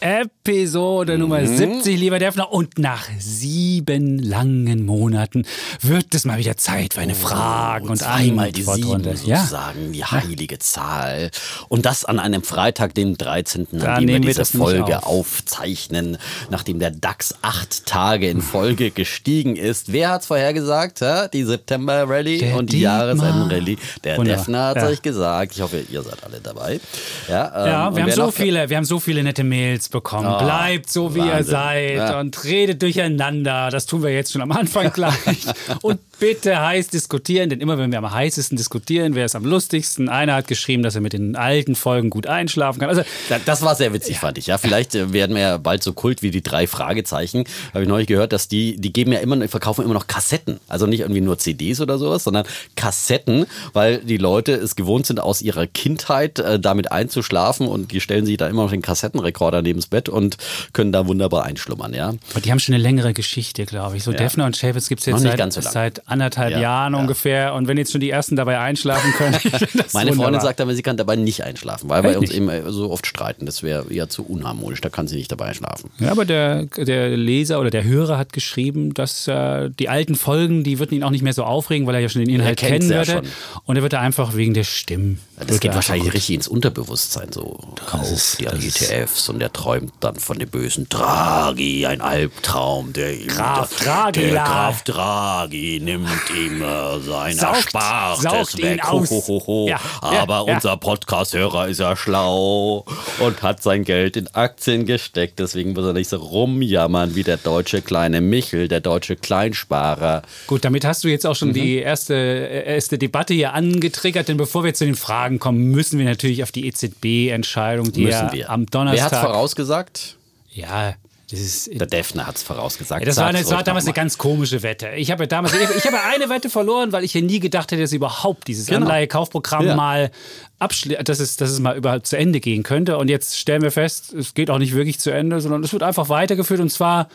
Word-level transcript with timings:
Episode 0.00 1.18
Nummer 1.18 1.40
Mhm. 1.40 1.56
70, 1.56 1.98
lieber 1.98 2.18
Defner. 2.18 2.52
Und 2.52 2.78
nach 2.78 3.04
sieben 3.18 4.18
langen 4.18 4.86
Monaten 4.86 5.44
wird 5.82 6.14
es 6.14 6.24
mal 6.24 6.38
wieder 6.38 6.56
Zeit 6.56 6.94
für 6.94 7.00
eine 7.00 7.14
Fragen- 7.14 7.88
und 7.88 8.00
Oh, 8.00 8.04
Zweimal 8.04 8.50
die 8.52 8.60
Antwortrunde. 8.66 9.16
sieben 9.16 9.28
Ja, 9.30 9.36
sozusagen, 9.38 9.92
die 9.92 10.04
heilige 10.04 10.58
Zahl. 10.58 11.30
Und 11.68 11.84
das 11.86 12.04
an 12.04 12.18
einem 12.18 12.42
Freitag, 12.42 12.94
dem 12.94 13.16
13., 13.18 13.66
Da 13.72 13.94
an 13.96 14.06
dem 14.06 14.08
wir 14.08 14.14
wir 14.22 14.28
diese 14.34 14.40
nicht 14.40 14.56
Folge 14.56 14.98
auf. 14.98 15.20
aufzeichnen, 15.20 16.16
nachdem 16.50 16.78
der 16.78 16.90
DAX 16.90 17.34
acht 17.42 17.84
Tage 17.86 18.28
in 18.30 18.40
Folge 18.40 18.90
gestiegen 18.90 19.56
ist. 19.56 19.92
Wer 19.92 20.10
hat's 20.10 20.26
vorhergesagt? 20.26 21.00
hä? 21.02 21.28
Die 21.32 21.44
September-Rallye 21.44 22.52
und 22.54 22.72
die. 22.72 22.80
Jahresend-Rallye. 22.80 23.76
Der 24.04 24.16
Wunderbar. 24.16 24.38
Defner 24.44 24.64
hat's 24.68 24.82
Ja. 24.82 24.88
euch 24.88 25.02
gesagt. 25.02 25.52
Ich 25.54 25.60
hoffe, 25.60 25.84
ihr 25.90 26.02
seid 26.02 26.24
alle 26.24 26.40
dabei. 26.42 26.80
Ja, 27.28 27.46
ähm, 27.64 27.70
Ja, 27.70 27.88
und 27.88 27.96
wir 27.96 28.02
haben 28.04 28.12
so 28.12 28.30
viele, 28.30 28.68
wir 28.70 28.76
haben 28.76 28.84
so 28.84 28.98
viele 28.98 29.22
nette 29.22 29.44
Mails 29.44 29.89
bekommen. 29.90 30.26
Ah, 30.26 30.42
Bleibt 30.42 30.90
so, 30.90 31.14
wie 31.14 31.18
ihr 31.20 31.26
Wahnsinn. 31.32 31.44
seid 31.52 31.96
Ja. 31.96 32.20
und 32.20 32.42
redet 32.44 32.80
durcheinander. 32.82 33.70
Das 33.70 33.86
tun 33.86 34.02
wir 34.02 34.10
jetzt 34.10 34.32
schon 34.32 34.42
am 34.42 34.52
Anfang 34.52 34.90
gleich. 34.94 35.44
und 35.82 36.00
bitte 36.20 36.60
heiß 36.60 36.88
diskutieren, 36.88 37.48
denn 37.50 37.60
immer 37.60 37.78
wenn 37.78 37.90
wir 37.90 37.98
am 37.98 38.10
heißesten 38.12 38.56
diskutieren, 38.56 39.14
wäre 39.14 39.26
es 39.26 39.34
am 39.34 39.44
lustigsten. 39.44 40.08
Einer 40.08 40.34
hat 40.34 40.46
geschrieben, 40.48 40.82
dass 40.82 40.94
er 40.94 41.00
mit 41.00 41.12
den 41.14 41.34
alten 41.34 41.74
Folgen 41.74 42.10
gut 42.10 42.26
einschlafen 42.26 42.78
kann. 42.80 42.88
Also 42.90 43.02
Da- 43.28 43.40
Das 43.44 43.62
war 43.62 43.74
sehr 43.74 43.92
witzig, 43.92 44.18
fand 44.18 44.38
ich. 44.38 44.46
Ja, 44.46 44.58
vielleicht 44.58 44.94
äh, 44.94 45.12
werden 45.12 45.34
wir 45.34 45.42
ja 45.42 45.56
bald 45.56 45.82
so 45.82 45.92
Kult 45.92 46.22
wie 46.22 46.30
die 46.30 46.42
drei 46.42 46.66
Fragezeichen. 46.66 47.44
Habe 47.72 47.82
ich 47.82 47.88
neulich 47.88 48.06
gehört, 48.06 48.32
dass 48.32 48.46
die, 48.48 48.76
die 48.76 48.92
geben 48.92 49.12
ja 49.12 49.20
immer, 49.20 49.48
verkaufen 49.48 49.84
immer 49.84 49.94
noch 49.94 50.06
Kassetten. 50.06 50.60
Also 50.68 50.86
nicht 50.86 51.00
irgendwie 51.00 51.20
nur 51.22 51.38
CDs 51.38 51.80
oder 51.80 51.98
sowas, 51.98 52.24
sondern 52.24 52.44
Kassetten, 52.76 53.46
weil 53.72 53.98
die 53.98 54.16
Leute 54.16 54.52
es 54.54 54.76
gewohnt 54.76 55.06
sind, 55.06 55.20
aus 55.20 55.42
ihrer 55.42 55.66
Kindheit 55.66 56.38
äh, 56.38 56.58
damit 56.60 56.92
einzuschlafen 56.92 57.66
und 57.66 57.92
die 57.92 58.00
stellen 58.00 58.26
sich 58.26 58.36
da 58.36 58.48
immer 58.48 58.62
noch 58.64 58.70
den 58.70 58.82
Kassettenrekorder 58.82 59.62
neben's 59.62 59.86
Bett 59.86 60.08
und 60.08 60.36
können 60.72 60.92
da 60.92 61.06
wunderbar 61.06 61.44
einschlummern, 61.44 61.94
ja. 61.94 62.08
Aber 62.32 62.40
die 62.42 62.50
haben 62.50 62.60
schon 62.60 62.74
eine 62.74 62.82
längere 62.82 63.12
Geschichte, 63.14 63.64
glaube 63.66 63.96
ich. 63.96 64.04
So 64.04 64.12
Defner 64.12 64.46
und 64.46 64.58
Chapitz 64.58 64.88
gibt 64.88 65.00
es 65.00 65.06
Noch 65.06 65.14
jetzt 65.14 65.22
nicht 65.22 65.30
seit, 65.32 65.38
ganz 65.38 65.54
so 65.54 65.60
seit 65.60 66.08
anderthalb 66.10 66.52
Ja, 66.52 66.60
Jahren 66.60 66.94
ja. 66.94 66.98
ungefähr. 67.00 67.54
Und 67.54 67.68
wenn 67.68 67.76
jetzt 67.78 67.92
schon 67.92 68.00
die 68.00 68.10
ersten 68.10 68.36
dabei 68.36 68.58
einschlafen 68.58 69.12
können, 69.12 69.36
Meine 69.92 70.12
Freundin 70.12 70.40
sagt 70.40 70.60
aber, 70.60 70.74
sie 70.74 70.82
kann 70.82 70.96
dabei 70.96 71.16
nicht 71.16 71.44
einschlafen, 71.44 71.88
weil 71.88 72.02
wir 72.02 72.10
Echt 72.10 72.18
uns 72.18 72.30
nicht? 72.30 72.40
eben 72.40 72.72
so 72.72 72.90
oft 72.90 73.06
streiten. 73.06 73.46
Das 73.46 73.62
wäre 73.62 73.92
eher 73.92 74.08
zu 74.08 74.24
unharmonisch, 74.24 74.80
da 74.80 74.88
kann 74.88 75.06
sie 75.08 75.16
nicht 75.16 75.30
dabei 75.32 75.46
einschlafen. 75.46 75.90
Ja, 75.98 76.10
aber 76.10 76.24
der, 76.24 76.66
der 76.66 77.16
Leser 77.16 77.60
oder 77.60 77.70
der 77.70 77.84
Hörer 77.84 78.18
hat 78.18 78.32
geschrieben, 78.32 78.94
dass 78.94 79.26
äh, 79.28 79.70
die 79.70 79.88
alten 79.88 80.14
Folgen, 80.14 80.64
die 80.64 80.78
würden 80.78 80.94
ihn 80.94 81.02
auch 81.04 81.10
nicht 81.10 81.22
mehr 81.22 81.32
so 81.32 81.44
aufregen, 81.44 81.86
weil 81.86 81.94
er 81.94 82.00
ja 82.00 82.08
schon 82.08 82.24
den 82.24 82.34
Inhalt 82.34 82.58
kennen 82.58 82.88
ja 82.90 82.98
würde. 83.06 83.12
schon. 83.12 83.22
Und 83.64 83.76
er 83.76 83.82
wird 83.82 83.92
da 83.92 84.00
einfach 84.00 84.34
wegen 84.36 84.54
der 84.54 84.64
Stimmen. 84.64 85.20
Das 85.38 85.60
geht 85.60 85.70
er 85.72 85.74
wahrscheinlich 85.76 86.04
einfach- 86.06 86.14
richtig 86.14 86.34
ins 86.36 86.48
Unterbewusstsein 86.48 87.32
so. 87.32 87.58
Kauf 87.86 88.10
ist- 88.10 88.38
die 88.40 88.46
ETFs 88.46 89.28
und 89.28 89.38
der 89.38 89.52
träumt 89.52 89.92
dann 90.00 90.16
von 90.16 90.38
dem 90.38 90.48
bösen 90.48 90.88
Draghi, 90.88 91.86
ein 91.86 92.00
Albtraum, 92.00 92.92
der 92.92 93.16
Graf 93.26 93.76
Draghi, 93.82 94.20
der. 94.30 94.34
Graf 94.44 94.82
Draghi 94.82 95.80
nimmt 95.82 95.99
ihm 96.36 96.62
äh, 96.62 97.00
sein 97.00 97.34
Saugt- 97.36 97.56
Erspartes 97.56 98.22
saugt 98.22 98.62
weg. 98.62 98.80
Ho, 98.90 99.04
ho, 99.08 99.42
ho. 99.46 99.66
Ja, 99.68 99.80
Aber 100.00 100.44
ja. 100.46 100.54
unser 100.54 100.76
Podcast-Hörer 100.76 101.68
ist 101.68 101.80
ja 101.80 101.96
schlau 101.96 102.84
und 103.18 103.42
hat 103.42 103.62
sein 103.62 103.84
Geld 103.84 104.16
in 104.16 104.28
Aktien 104.34 104.86
gesteckt. 104.86 105.38
Deswegen 105.38 105.72
muss 105.72 105.84
er 105.84 105.92
nicht 105.92 106.08
so 106.08 106.16
rumjammern 106.16 107.14
wie 107.14 107.22
der 107.22 107.36
deutsche 107.36 107.82
kleine 107.82 108.20
Michel, 108.20 108.68
der 108.68 108.80
deutsche 108.80 109.16
Kleinsparer. 109.16 110.22
Gut, 110.46 110.64
damit 110.64 110.84
hast 110.84 111.04
du 111.04 111.08
jetzt 111.08 111.26
auch 111.26 111.34
schon 111.36 111.48
Mhm. 111.48 111.54
die 111.54 111.76
erste, 111.78 112.14
äh, 112.14 112.74
erste 112.74 112.98
Debatte 112.98 113.34
hier 113.34 113.52
angetriggert, 113.54 114.28
denn 114.28 114.36
bevor 114.36 114.64
wir 114.64 114.74
zu 114.74 114.84
den 114.84 114.94
Fragen 114.96 115.38
kommen, 115.38 115.70
müssen 115.70 115.98
wir 115.98 116.06
natürlich 116.06 116.42
auf 116.42 116.52
die 116.52 116.66
EZB-Entscheidung, 116.66 117.92
die 117.92 118.04
Müssen 118.04 118.26
ja 118.26 118.32
wir. 118.32 118.50
am 118.50 118.62
Wer 118.62 118.66
Donnerstag. 118.70 119.12
hat's 119.12 119.20
vorausgesagt? 119.20 120.16
Ja. 120.52 120.94
Der 121.32 121.86
Defner 121.86 122.26
hat's 122.26 122.42
vorausgesagt. 122.42 123.06
Das 123.06 123.16
war, 123.16 123.26
eine, 123.26 123.38
das 123.40 123.50
war 123.50 123.62
damals 123.62 123.84
eine 123.84 123.94
ganz 123.94 124.18
komische 124.18 124.62
Wette. 124.62 124.90
Ich 124.96 125.10
habe 125.10 125.22
ja 125.22 125.26
damals, 125.26 125.54
ich, 125.54 125.60
ich 125.76 125.84
habe 125.86 126.00
eine 126.02 126.28
Wette 126.28 126.50
verloren, 126.50 126.92
weil 126.92 127.04
ich 127.04 127.14
ja 127.14 127.20
nie 127.20 127.38
gedacht 127.40 127.70
hätte, 127.70 127.82
dass 127.82 127.92
überhaupt 127.92 128.48
dieses 128.48 128.66
Genau. 128.66 128.80
Anleihekaufprogramm 128.86 129.66
Ja. 129.66 129.76
mal 129.76 130.10
abschli 130.58 130.96
dass 131.04 131.20
es, 131.20 131.36
dass 131.36 131.50
es 131.50 131.60
mal 131.60 131.76
überhaupt 131.76 132.06
zu 132.06 132.16
Ende 132.18 132.40
gehen 132.40 132.62
könnte. 132.62 132.98
Und 132.98 133.08
jetzt 133.08 133.38
stellen 133.38 133.62
wir 133.62 133.70
fest, 133.70 134.12
es 134.12 134.34
geht 134.34 134.50
auch 134.50 134.58
nicht 134.58 134.74
wirklich 134.74 134.98
zu 134.98 135.10
Ende, 135.10 135.40
sondern 135.40 135.62
es 135.62 135.72
wird 135.72 135.82
einfach 135.82 136.08
weitergeführt 136.08 136.60
und 136.60 136.70
zwar 136.70 137.08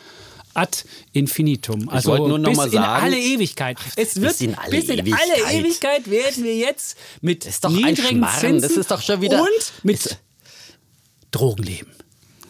ad 0.54 0.78
infinitum. 1.12 1.88
Also 1.90 2.12
wollte 2.12 2.28
nur 2.28 2.38
noch 2.38 2.48
bis 2.48 2.56
mal 2.56 2.64
in 2.66 2.72
sagen- 2.72 3.02
alle 3.04 3.18
Ewigkeit. 3.18 3.76
Es 3.96 4.16
wird 4.18 4.28
bis 4.28 4.40
in 4.40 4.54
alle 4.54 4.70
bis 4.70 4.88
in 4.88 4.98
Ewigkeit. 5.00 5.20
alle 5.44 5.52
Ewigkeit 5.60 6.10
werden 6.10 6.44
wir 6.44 6.56
jetzt 6.56 6.96
mit 7.20 7.44
niedrigen. 7.68 8.26
Zinsen 8.40 8.62
Das 8.62 8.72
ist 8.72 8.90
doch 8.90 9.02
schon 9.02 9.20
wieder- 9.20 9.42
und 9.42 9.72
mit 9.82 10.18
Drogen 11.30 11.62
leben. 11.64 11.90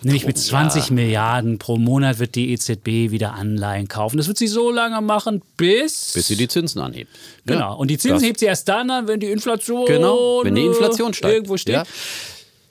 Nämlich 0.06 0.26
mit 0.26 0.36
Drogen, 0.36 0.70
20 0.70 0.88
ja. 0.88 0.94
Milliarden 0.94 1.58
pro 1.58 1.76
Monat 1.76 2.18
wird 2.20 2.36
die 2.36 2.52
EZB 2.52 3.10
wieder 3.10 3.34
Anleihen 3.34 3.88
kaufen. 3.88 4.16
Das 4.16 4.28
wird 4.28 4.38
sie 4.38 4.46
so 4.46 4.70
lange 4.70 5.00
machen, 5.00 5.42
bis. 5.56 6.12
Bis 6.12 6.28
sie 6.28 6.36
die 6.36 6.46
Zinsen 6.46 6.80
anhebt. 6.80 7.10
Genau. 7.44 7.58
Ja. 7.58 7.68
Und 7.72 7.90
die 7.90 7.98
Zinsen 7.98 8.24
hebt 8.24 8.38
sie 8.38 8.46
erst 8.46 8.68
dann 8.68 8.88
an, 8.90 9.08
wenn 9.08 9.18
die 9.18 9.30
Inflation. 9.30 9.84
Genau, 9.86 10.42
wenn 10.44 10.54
die 10.54 10.64
Inflation 10.64 11.12
steigt. 11.12 11.34
Irgendwo 11.34 11.56
steht. 11.56 11.74
Ja. 11.74 11.84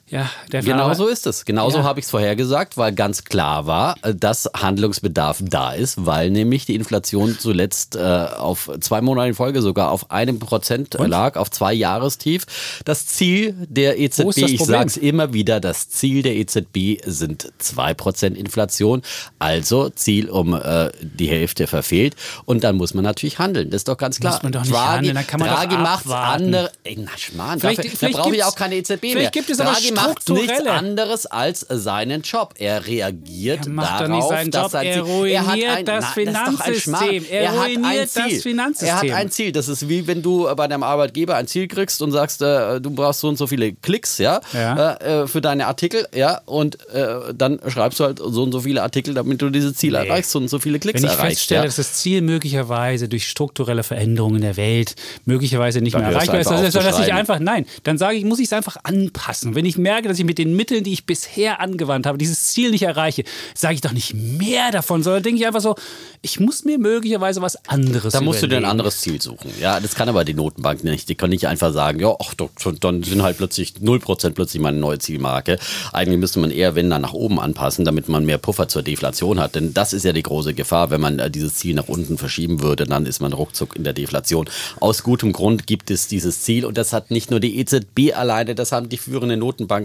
Ja, 0.08 0.30
der 0.52 0.62
Genau 0.62 0.84
Fahrer- 0.84 0.94
so 0.94 1.08
ist 1.08 1.26
es. 1.26 1.44
Genauso 1.44 1.78
Ja. 1.78 1.84
habe 1.84 1.98
ich 1.98 2.04
es 2.04 2.10
vorhergesagt, 2.12 2.76
weil 2.76 2.92
ganz 2.92 3.24
klar 3.24 3.66
war, 3.66 3.96
dass 4.14 4.48
Handlungsbedarf 4.56 5.38
da 5.42 5.72
ist, 5.72 6.06
weil 6.06 6.30
nämlich 6.30 6.64
die 6.64 6.76
Inflation 6.76 7.36
zuletzt 7.40 7.96
äh, 7.96 7.98
auf 8.00 8.70
zwei 8.80 9.00
Monate 9.00 9.28
in 9.30 9.34
Folge 9.34 9.62
sogar 9.62 9.90
auf 9.90 10.12
einem 10.12 10.38
Prozent 10.38 10.94
lag, 10.94 11.36
auf 11.36 11.50
zwei 11.50 11.72
Jahrestief. 11.72 12.46
Das 12.84 13.06
Ziel 13.08 13.54
der 13.68 13.98
EZB, 13.98 14.36
ich 14.46 14.60
sage 14.64 14.86
es 14.86 14.96
immer 14.96 15.32
wieder, 15.32 15.58
das 15.58 15.88
Ziel 15.88 16.22
der 16.22 16.36
EZB 16.36 17.00
sind 17.04 17.52
zwei 17.58 17.92
Prozent 17.92 18.36
Inflation. 18.38 19.02
Also 19.40 19.90
Ziel 19.90 20.30
um 20.30 20.54
äh, 20.54 20.90
die 21.00 21.28
Hälfte 21.28 21.66
verfehlt. 21.66 22.14
Und 22.44 22.62
dann 22.62 22.76
muss 22.76 22.94
man 22.94 23.02
natürlich 23.02 23.40
handeln. 23.40 23.70
Das 23.70 23.80
ist 23.80 23.88
doch 23.88 23.96
ganz 23.98 24.20
klar. 24.20 24.34
Muss 24.34 24.42
man 24.44 24.52
doch 24.52 24.60
nicht 24.62 24.72
Draghi, 24.72 24.96
handeln, 24.98 25.14
dann 25.16 25.26
kann 25.26 25.40
man 25.40 25.48
doch 25.48 25.56
Draghi 25.56 25.76
macht's 25.78 26.06
abwarten. 26.06 26.44
andere. 26.44 26.70
Ey, 26.84 26.96
na 27.00 27.10
Schmarrn, 27.16 27.58
Vielleicht- 27.58 27.78
dafür, 27.80 27.90
da 27.90 27.96
vielleicht 27.96 28.18
brauche 28.18 28.36
ich 28.36 28.44
auch 28.44 28.54
keine 28.54 28.76
EZB 28.76 29.02
mehr. 29.02 29.12
vielleicht 29.12 29.32
gibt 29.32 29.50
es 29.50 29.58
Draghi 29.58 29.95
macht 29.96 30.28
nichts 30.28 30.66
anderes 30.66 31.26
als 31.26 31.66
seinen 31.68 32.22
Job. 32.22 32.54
Er 32.58 32.86
reagiert 32.86 33.66
Er 33.66 33.72
darauf, 33.72 34.30
dass 34.30 34.62
Job, 34.62 34.70
sein 34.70 34.86
er 34.86 34.92
Ziel- 34.94 35.02
ruiniert 35.02 35.46
hat 35.46 35.78
ein, 35.78 35.84
das 35.84 36.04
na, 36.04 36.10
Finanzsystem. 36.12 36.74
Schmarrn. 36.80 37.24
Er 37.30 37.50
hat 37.52 37.66
ein 37.68 37.76
ruiniert 37.84 38.10
Ziel. 38.10 38.22
das 38.30 38.42
Finanzsystem. 38.42 38.88
Er 38.88 39.14
hat 39.14 39.20
ein 39.20 39.30
Ziel. 39.30 39.52
Das 39.52 39.68
ist 39.68 39.88
wie 39.88 40.06
wenn 40.06 40.22
du 40.22 40.48
bei 40.54 40.68
deinem 40.68 40.82
Arbeitgeber 40.82 41.36
ein 41.36 41.46
Ziel 41.46 41.68
kriegst 41.68 42.00
und 42.02 42.12
sagst, 42.12 42.42
äh, 42.42 42.80
du 42.80 42.90
brauchst 42.90 43.20
so 43.20 43.28
und 43.28 43.36
so 43.38 43.46
viele 43.46 43.72
Klicks, 43.72 44.18
ja, 44.18 44.40
Ja. 44.52 44.94
Äh, 44.94 45.22
äh, 45.22 45.26
für 45.26 45.40
deine 45.40 45.66
Artikel, 45.66 46.06
ja, 46.14 46.40
und 46.46 46.78
äh, 46.90 47.34
dann 47.34 47.58
schreibst 47.68 48.00
du 48.00 48.04
halt 48.04 48.18
so 48.18 48.42
und 48.42 48.52
so 48.52 48.60
viele 48.60 48.82
Artikel, 48.82 49.14
damit 49.14 49.40
du 49.42 49.50
dieses 49.50 49.74
Ziel 49.74 49.92
Nee. 49.92 50.06
erreichst, 50.06 50.34
und 50.36 50.48
so 50.48 50.58
viele 50.58 50.78
Klicks 50.78 51.02
Wenn 51.02 51.08
ich 51.10 51.16
erreichst. 51.16 51.38
feststelle, 51.38 51.60
ja. 51.60 51.66
dass 51.66 51.76
das 51.76 51.94
Ziel 51.94 52.22
möglicherweise 52.22 53.08
durch 53.08 53.26
strukturelle 53.28 53.82
Veränderungen 53.82 54.36
in 54.36 54.42
der 54.42 54.56
Welt 54.56 54.94
möglicherweise 55.24 55.80
nicht 55.80 55.94
Dann 55.94 56.02
mehr 56.02 56.10
erreichbar 56.12 56.40
ist, 56.40 56.50
dann 56.50 56.70
zu 56.70 57.02
ich 57.02 57.12
einfach, 57.12 57.38
nein, 57.38 57.66
dann 57.82 57.98
sage 57.98 58.16
ich, 58.16 58.24
muss 58.24 58.38
ich 58.38 58.46
es 58.46 58.52
einfach 58.52 58.76
anpassen. 58.82 59.54
Wenn 59.54 59.64
ich 59.64 59.78
merke, 59.86 60.08
dass 60.08 60.18
ich 60.18 60.24
mit 60.24 60.38
den 60.38 60.56
Mitteln, 60.56 60.82
die 60.82 60.92
ich 60.92 61.06
bisher 61.06 61.60
angewandt 61.60 62.06
habe, 62.06 62.18
dieses 62.18 62.42
Ziel 62.42 62.72
nicht 62.72 62.82
erreiche, 62.82 63.22
sage 63.54 63.74
ich 63.74 63.80
doch 63.82 63.92
nicht 63.92 64.14
mehr 64.14 64.72
davon, 64.72 65.04
sondern 65.04 65.22
denke 65.22 65.40
ich 65.40 65.46
einfach 65.46 65.60
so, 65.60 65.76
ich 66.22 66.40
muss 66.40 66.64
mir 66.64 66.76
möglicherweise 66.76 67.40
was 67.40 67.54
anderes 67.68 68.12
Da 68.12 68.20
musst 68.20 68.42
du 68.42 68.48
dir 68.48 68.56
ein 68.56 68.62
überlegen. 68.62 68.70
anderes 68.70 69.00
Ziel 69.00 69.22
suchen. 69.22 69.52
Ja, 69.60 69.78
das 69.78 69.94
kann 69.94 70.08
aber 70.08 70.24
die 70.24 70.34
Notenbank 70.34 70.82
nicht. 70.82 71.08
Die 71.08 71.14
kann 71.14 71.30
nicht 71.30 71.46
einfach 71.46 71.72
sagen, 71.72 72.00
ja, 72.00 72.16
ach, 72.20 72.34
doch, 72.34 72.50
dann 72.80 73.04
sind 73.04 73.22
halt 73.22 73.36
plötzlich 73.36 73.74
0% 73.80 74.30
plötzlich 74.30 74.60
meine 74.60 74.78
neue 74.78 74.98
Zielmarke. 74.98 75.56
Eigentlich 75.92 76.18
müsste 76.18 76.40
man 76.40 76.50
eher, 76.50 76.74
wenn 76.74 76.90
dann 76.90 77.02
nach 77.02 77.12
oben 77.12 77.38
anpassen, 77.38 77.84
damit 77.84 78.08
man 78.08 78.24
mehr 78.24 78.38
Puffer 78.38 78.66
zur 78.66 78.82
Deflation 78.82 79.38
hat. 79.38 79.54
Denn 79.54 79.72
das 79.72 79.92
ist 79.92 80.04
ja 80.04 80.12
die 80.12 80.24
große 80.24 80.52
Gefahr. 80.52 80.90
Wenn 80.90 81.00
man 81.00 81.20
äh, 81.20 81.30
dieses 81.30 81.54
Ziel 81.54 81.76
nach 81.76 81.86
unten 81.86 82.18
verschieben 82.18 82.60
würde, 82.60 82.86
dann 82.86 83.06
ist 83.06 83.20
man 83.20 83.32
ruckzuck 83.32 83.76
in 83.76 83.84
der 83.84 83.92
Deflation. 83.92 84.48
Aus 84.80 85.04
gutem 85.04 85.32
Grund 85.32 85.68
gibt 85.68 85.92
es 85.92 86.08
dieses 86.08 86.42
Ziel 86.42 86.64
und 86.64 86.76
das 86.76 86.92
hat 86.92 87.12
nicht 87.12 87.30
nur 87.30 87.38
die 87.38 87.60
EZB 87.60 88.14
alleine, 88.16 88.56
das 88.56 88.72
haben 88.72 88.88
die 88.88 88.96
führenden 88.98 89.38
Notenbanken 89.38 89.75